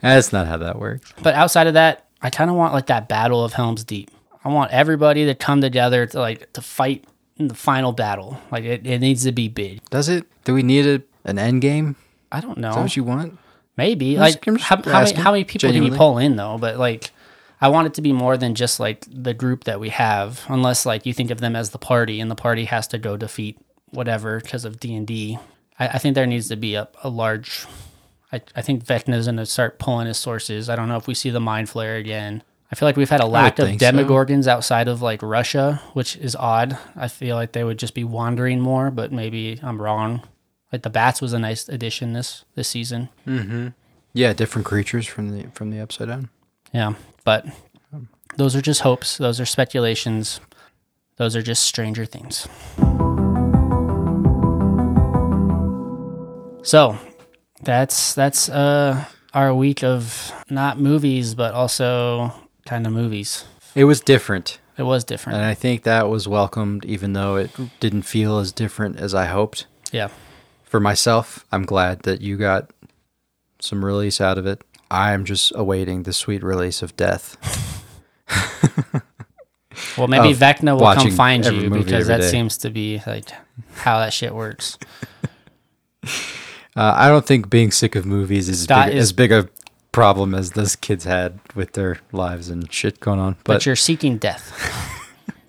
That's 0.00 0.32
not 0.32 0.46
how 0.46 0.58
that 0.58 0.78
works. 0.78 1.12
But 1.22 1.34
outside 1.34 1.66
of 1.66 1.74
that, 1.74 2.06
I 2.22 2.30
kind 2.30 2.50
of 2.50 2.56
want 2.56 2.74
like 2.74 2.86
that 2.86 3.08
battle 3.08 3.44
of 3.44 3.54
Helm's 3.54 3.84
Deep. 3.84 4.10
I 4.44 4.48
want 4.48 4.70
everybody 4.70 5.24
to 5.26 5.34
come 5.34 5.60
together 5.60 6.06
to 6.06 6.20
like 6.20 6.52
to 6.52 6.60
fight 6.60 7.04
in 7.36 7.48
the 7.48 7.54
final 7.54 7.92
battle. 7.92 8.38
Like 8.50 8.64
it, 8.64 8.86
it 8.86 8.98
needs 9.00 9.24
to 9.24 9.32
be 9.32 9.48
big. 9.48 9.82
Does 9.90 10.08
it? 10.08 10.26
Do 10.44 10.54
we 10.54 10.62
need 10.62 10.86
a, 10.86 11.02
an 11.28 11.38
end 11.38 11.62
game? 11.62 11.96
I 12.30 12.40
don't 12.40 12.58
know. 12.58 12.70
Is 12.70 12.76
that 12.76 12.82
what 12.82 12.96
you 12.96 13.04
want? 13.04 13.38
Maybe 13.76 14.14
I'm 14.16 14.20
like 14.20 14.42
just- 14.42 14.60
how, 14.62 14.76
how 14.82 15.02
many 15.02 15.12
how 15.14 15.32
many 15.32 15.44
people 15.44 15.68
can 15.68 15.74
genuinely. 15.74 15.94
you 15.94 15.98
pull 15.98 16.18
in 16.18 16.36
though? 16.36 16.58
But 16.58 16.76
like, 16.78 17.10
I 17.60 17.68
want 17.68 17.86
it 17.86 17.94
to 17.94 18.02
be 18.02 18.12
more 18.12 18.36
than 18.36 18.54
just 18.54 18.78
like 18.78 19.06
the 19.10 19.34
group 19.34 19.64
that 19.64 19.80
we 19.80 19.88
have. 19.90 20.44
Unless 20.48 20.86
like 20.86 21.06
you 21.06 21.12
think 21.12 21.30
of 21.30 21.40
them 21.40 21.56
as 21.56 21.70
the 21.70 21.78
party, 21.78 22.20
and 22.20 22.30
the 22.30 22.36
party 22.36 22.66
has 22.66 22.86
to 22.88 22.98
go 22.98 23.16
defeat 23.16 23.58
whatever 23.90 24.40
because 24.40 24.64
of 24.64 24.80
D 24.80 24.94
and 24.94 25.06
D. 25.06 25.38
I 25.78 25.88
I 25.88 25.98
think 25.98 26.14
there 26.14 26.26
needs 26.26 26.48
to 26.48 26.56
be 26.56 26.74
a, 26.74 26.88
a 27.02 27.08
large. 27.08 27.66
I, 28.32 28.40
I 28.54 28.62
think 28.62 28.84
Vecna's 28.84 29.26
gonna 29.26 29.46
start 29.46 29.78
pulling 29.78 30.06
his 30.06 30.18
sources. 30.18 30.68
I 30.68 30.76
don't 30.76 30.88
know 30.88 30.96
if 30.96 31.06
we 31.06 31.14
see 31.14 31.30
the 31.30 31.40
Mind 31.40 31.68
Flayer 31.68 31.98
again. 31.98 32.42
I 32.70 32.74
feel 32.74 32.88
like 32.88 32.96
we've 32.96 33.10
had 33.10 33.20
a 33.20 33.26
lack 33.26 33.58
of 33.58 33.66
think 33.66 33.80
so. 34.46 34.52
outside 34.52 34.88
of 34.88 35.00
like 35.00 35.22
Russia, 35.22 35.80
which 35.92 36.16
is 36.16 36.34
odd. 36.34 36.76
I 36.96 37.08
feel 37.08 37.36
like 37.36 37.52
they 37.52 37.62
would 37.62 37.78
just 37.78 37.94
be 37.94 38.02
wandering 38.02 38.60
more, 38.60 38.90
but 38.90 39.12
maybe 39.12 39.60
I'm 39.62 39.80
wrong. 39.80 40.22
Like 40.72 40.82
the 40.82 40.90
bats 40.90 41.22
was 41.22 41.32
a 41.32 41.38
nice 41.38 41.68
addition 41.68 42.12
this 42.12 42.44
this 42.56 42.68
season. 42.68 43.08
Mm-hmm. 43.26 43.68
Yeah, 44.14 44.32
different 44.32 44.66
creatures 44.66 45.06
from 45.06 45.30
the 45.30 45.48
from 45.50 45.70
the 45.70 45.78
upside 45.80 46.08
down. 46.08 46.28
Yeah, 46.72 46.94
but 47.24 47.46
those 48.36 48.56
are 48.56 48.62
just 48.62 48.80
hopes. 48.80 49.16
Those 49.16 49.40
are 49.40 49.46
speculations. 49.46 50.40
Those 51.16 51.36
are 51.36 51.42
just 51.42 51.62
stranger 51.62 52.04
things. 52.04 52.48
So, 56.66 56.98
that's 57.62 58.12
that's 58.14 58.48
uh 58.48 59.04
our 59.32 59.54
week 59.54 59.84
of 59.84 60.32
not 60.50 60.80
movies 60.80 61.34
but 61.36 61.54
also 61.54 62.32
kind 62.64 62.86
of 62.86 62.92
movies. 62.92 63.44
It 63.76 63.84
was 63.84 64.00
different, 64.00 64.58
It 64.76 64.82
was 64.82 65.04
different. 65.04 65.36
and 65.36 65.46
I 65.46 65.54
think 65.54 65.84
that 65.84 66.08
was 66.08 66.26
welcomed, 66.26 66.84
even 66.84 67.12
though 67.12 67.36
it 67.36 67.50
didn't 67.78 68.02
feel 68.02 68.38
as 68.38 68.50
different 68.50 68.98
as 68.98 69.14
I 69.14 69.26
hoped. 69.26 69.66
yeah. 69.92 70.08
For 70.64 70.80
myself, 70.80 71.46
I'm 71.52 71.62
glad 71.64 72.00
that 72.02 72.20
you 72.20 72.36
got 72.36 72.72
some 73.60 73.84
release 73.84 74.20
out 74.20 74.36
of 74.36 74.46
it. 74.46 74.64
I'm 74.90 75.24
just 75.24 75.52
awaiting 75.54 76.02
the 76.02 76.12
sweet 76.12 76.42
release 76.42 76.82
of 76.82 76.96
death. 76.96 77.36
Well, 79.98 80.08
maybe 80.08 80.32
Of 80.32 80.38
Vecna 80.38 80.72
will 80.78 80.94
come 80.94 81.10
find 81.10 81.44
you 81.44 81.68
because 81.70 82.06
that 82.08 82.22
day. 82.22 82.28
seems 82.30 82.56
to 82.58 82.70
be 82.70 83.02
like 83.06 83.28
how 83.74 83.98
that 84.00 84.12
shit 84.12 84.34
works. 84.34 84.78
Uh, 86.76 86.92
I 86.94 87.08
don't 87.08 87.24
think 87.26 87.48
being 87.48 87.70
sick 87.70 87.96
of 87.96 88.04
movies 88.04 88.48
is 88.48 88.60
as 88.62 88.66
big, 88.66 88.94
is- 88.94 89.02
as 89.04 89.12
big 89.12 89.32
a 89.32 89.48
problem 89.92 90.34
as 90.34 90.50
those 90.52 90.76
kids 90.76 91.04
had 91.04 91.40
with 91.54 91.72
their 91.72 91.98
lives 92.12 92.50
and 92.50 92.70
shit 92.72 93.00
going 93.00 93.18
on. 93.18 93.32
But, 93.44 93.54
But, 93.54 93.66
you're 93.66 93.76
seeking 93.76 94.18
death. 94.18 94.52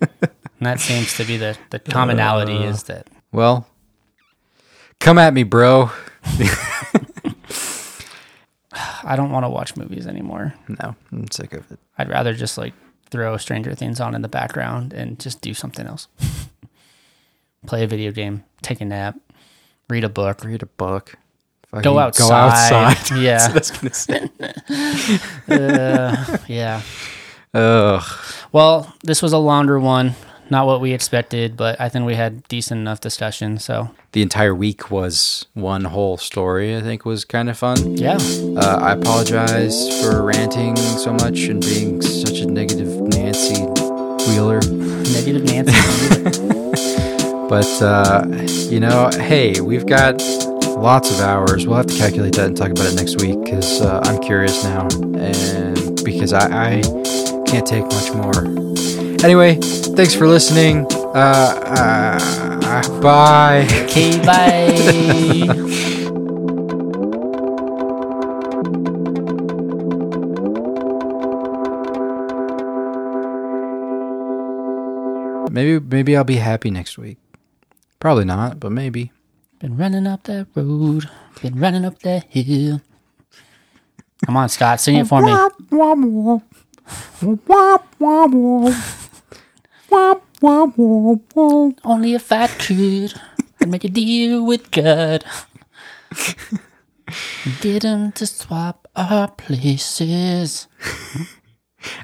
and 0.00 0.30
that 0.60 0.80
seems 0.80 1.14
to 1.18 1.24
be 1.24 1.36
the, 1.36 1.56
the 1.70 1.78
commonality 1.80 2.56
Uh. 2.56 2.70
is 2.70 2.84
that 2.84 3.08
well, 3.30 3.66
come 5.00 5.18
at 5.18 5.34
me, 5.34 5.42
bro. 5.42 5.90
I 9.04 9.16
don't 9.16 9.30
want 9.30 9.44
to 9.44 9.48
watch 9.50 9.76
movies 9.76 10.06
anymore. 10.06 10.54
No, 10.68 10.94
I'm 11.12 11.30
sick 11.30 11.52
of 11.54 11.70
it. 11.70 11.78
I'd 11.98 12.08
rather 12.08 12.32
just 12.34 12.56
like 12.58 12.74
throw 13.10 13.36
Stranger 13.36 13.74
Things 13.74 14.00
on 14.00 14.14
in 14.14 14.22
the 14.22 14.28
background 14.28 14.92
and 14.92 15.18
just 15.18 15.40
do 15.40 15.52
something 15.54 15.86
else. 15.86 16.08
Play 17.66 17.84
a 17.84 17.86
video 17.86 18.12
game, 18.12 18.44
take 18.62 18.80
a 18.80 18.84
nap, 18.84 19.16
read 19.88 20.04
a 20.04 20.08
book, 20.08 20.44
Read 20.44 20.62
a 20.62 20.66
book. 20.66 21.14
Fucking 21.68 21.82
go 21.82 21.98
outside. 21.98 22.28
Go 22.28 22.34
outside. 22.34 23.18
Yeah. 23.20 23.48
That's 23.48 23.70
gonna 23.70 23.92
say. 23.92 24.30
uh, 25.48 26.38
yeah. 26.48 26.82
Ugh. 27.54 28.02
Well, 28.52 28.94
this 29.02 29.20
was 29.22 29.32
a 29.32 29.38
longer 29.38 29.78
one. 29.78 30.14
Not 30.50 30.66
what 30.66 30.80
we 30.80 30.92
expected, 30.92 31.58
but 31.58 31.78
I 31.78 31.90
think 31.90 32.06
we 32.06 32.14
had 32.14 32.42
decent 32.48 32.78
enough 32.80 33.00
discussion. 33.00 33.58
So, 33.58 33.90
The 34.12 34.22
entire 34.22 34.54
week 34.54 34.90
was 34.90 35.44
one 35.52 35.84
whole 35.84 36.16
story. 36.16 36.74
I 36.74 36.80
think 36.80 37.04
was 37.04 37.26
kind 37.26 37.50
of 37.50 37.58
fun. 37.58 37.98
yeah. 37.98 38.16
Uh, 38.56 38.78
I 38.80 38.92
apologize 38.92 40.00
for 40.00 40.22
ranting 40.22 40.74
so 40.76 41.12
much 41.12 41.40
and 41.42 41.60
being 41.60 42.00
such 42.00 42.38
a 42.40 42.46
negative 42.46 42.88
Nancy 42.98 43.60
Wheeler. 44.26 44.60
Negative 45.12 45.44
Nancy. 45.44 46.64
But, 47.48 47.66
uh, 47.80 48.26
you 48.68 48.78
know, 48.78 49.08
hey, 49.14 49.60
we've 49.60 49.86
got 49.86 50.20
lots 50.76 51.10
of 51.10 51.20
hours. 51.20 51.66
We'll 51.66 51.78
have 51.78 51.86
to 51.86 51.96
calculate 51.96 52.34
that 52.34 52.46
and 52.46 52.56
talk 52.56 52.70
about 52.70 52.86
it 52.86 52.94
next 52.94 53.20
week 53.20 53.42
because 53.42 53.80
uh, 53.80 54.00
I'm 54.04 54.20
curious 54.20 54.62
now. 54.64 54.88
And 55.16 56.04
because 56.04 56.32
I, 56.32 56.76
I 56.76 56.82
can't 57.46 57.66
take 57.66 57.84
much 57.84 58.12
more. 58.12 58.44
Anyway, 59.24 59.54
thanks 59.96 60.14
for 60.14 60.28
listening. 60.28 60.86
Uh, 60.92 61.58
uh, 61.64 63.00
bye. 63.00 63.66
okay, 63.84 64.18
bye. 64.24 65.64
Maybe, 75.50 75.80
maybe 75.80 76.16
I'll 76.16 76.24
be 76.24 76.36
happy 76.36 76.70
next 76.70 76.98
week. 76.98 77.18
Probably 78.00 78.24
not, 78.24 78.60
but 78.60 78.70
maybe. 78.70 79.12
Been 79.58 79.76
running 79.76 80.06
up 80.06 80.22
that 80.24 80.46
road, 80.54 81.10
been 81.42 81.58
running 81.58 81.84
up 81.84 81.98
that 82.00 82.24
hill. 82.28 82.80
Come 84.24 84.36
on, 84.36 84.48
Scott, 84.48 84.80
sing 84.80 84.96
it 84.96 85.06
for 85.06 85.20
me. 85.20 85.32
Only 91.84 92.14
if 92.14 92.30
I 92.30 92.46
could, 92.46 93.14
I'd 93.60 93.68
make 93.68 93.84
a 93.84 93.88
deal 93.88 94.44
with 94.46 94.70
God. 94.70 95.24
Get 97.60 97.82
him 97.82 98.12
to 98.12 98.26
swap 98.26 98.86
our 98.94 99.28
places. 99.28 100.68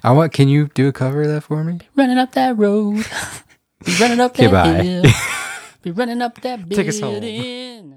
I 0.02 0.12
want. 0.12 0.32
Can 0.32 0.48
you 0.48 0.68
do 0.74 0.88
a 0.88 0.92
cover 0.92 1.22
of 1.22 1.28
that 1.28 1.42
for 1.42 1.62
me? 1.62 1.80
Running 1.94 2.18
up 2.18 2.32
that 2.32 2.56
road. 2.56 3.06
Running 4.00 4.20
up 4.20 4.34
that 4.34 4.84
hill. 4.84 5.04
Be 5.84 5.90
running 5.90 6.22
up 6.22 6.40
that 6.40 6.68
Take 6.70 6.88
us 6.88 6.98
home. 6.98 7.20
building. 7.20 7.93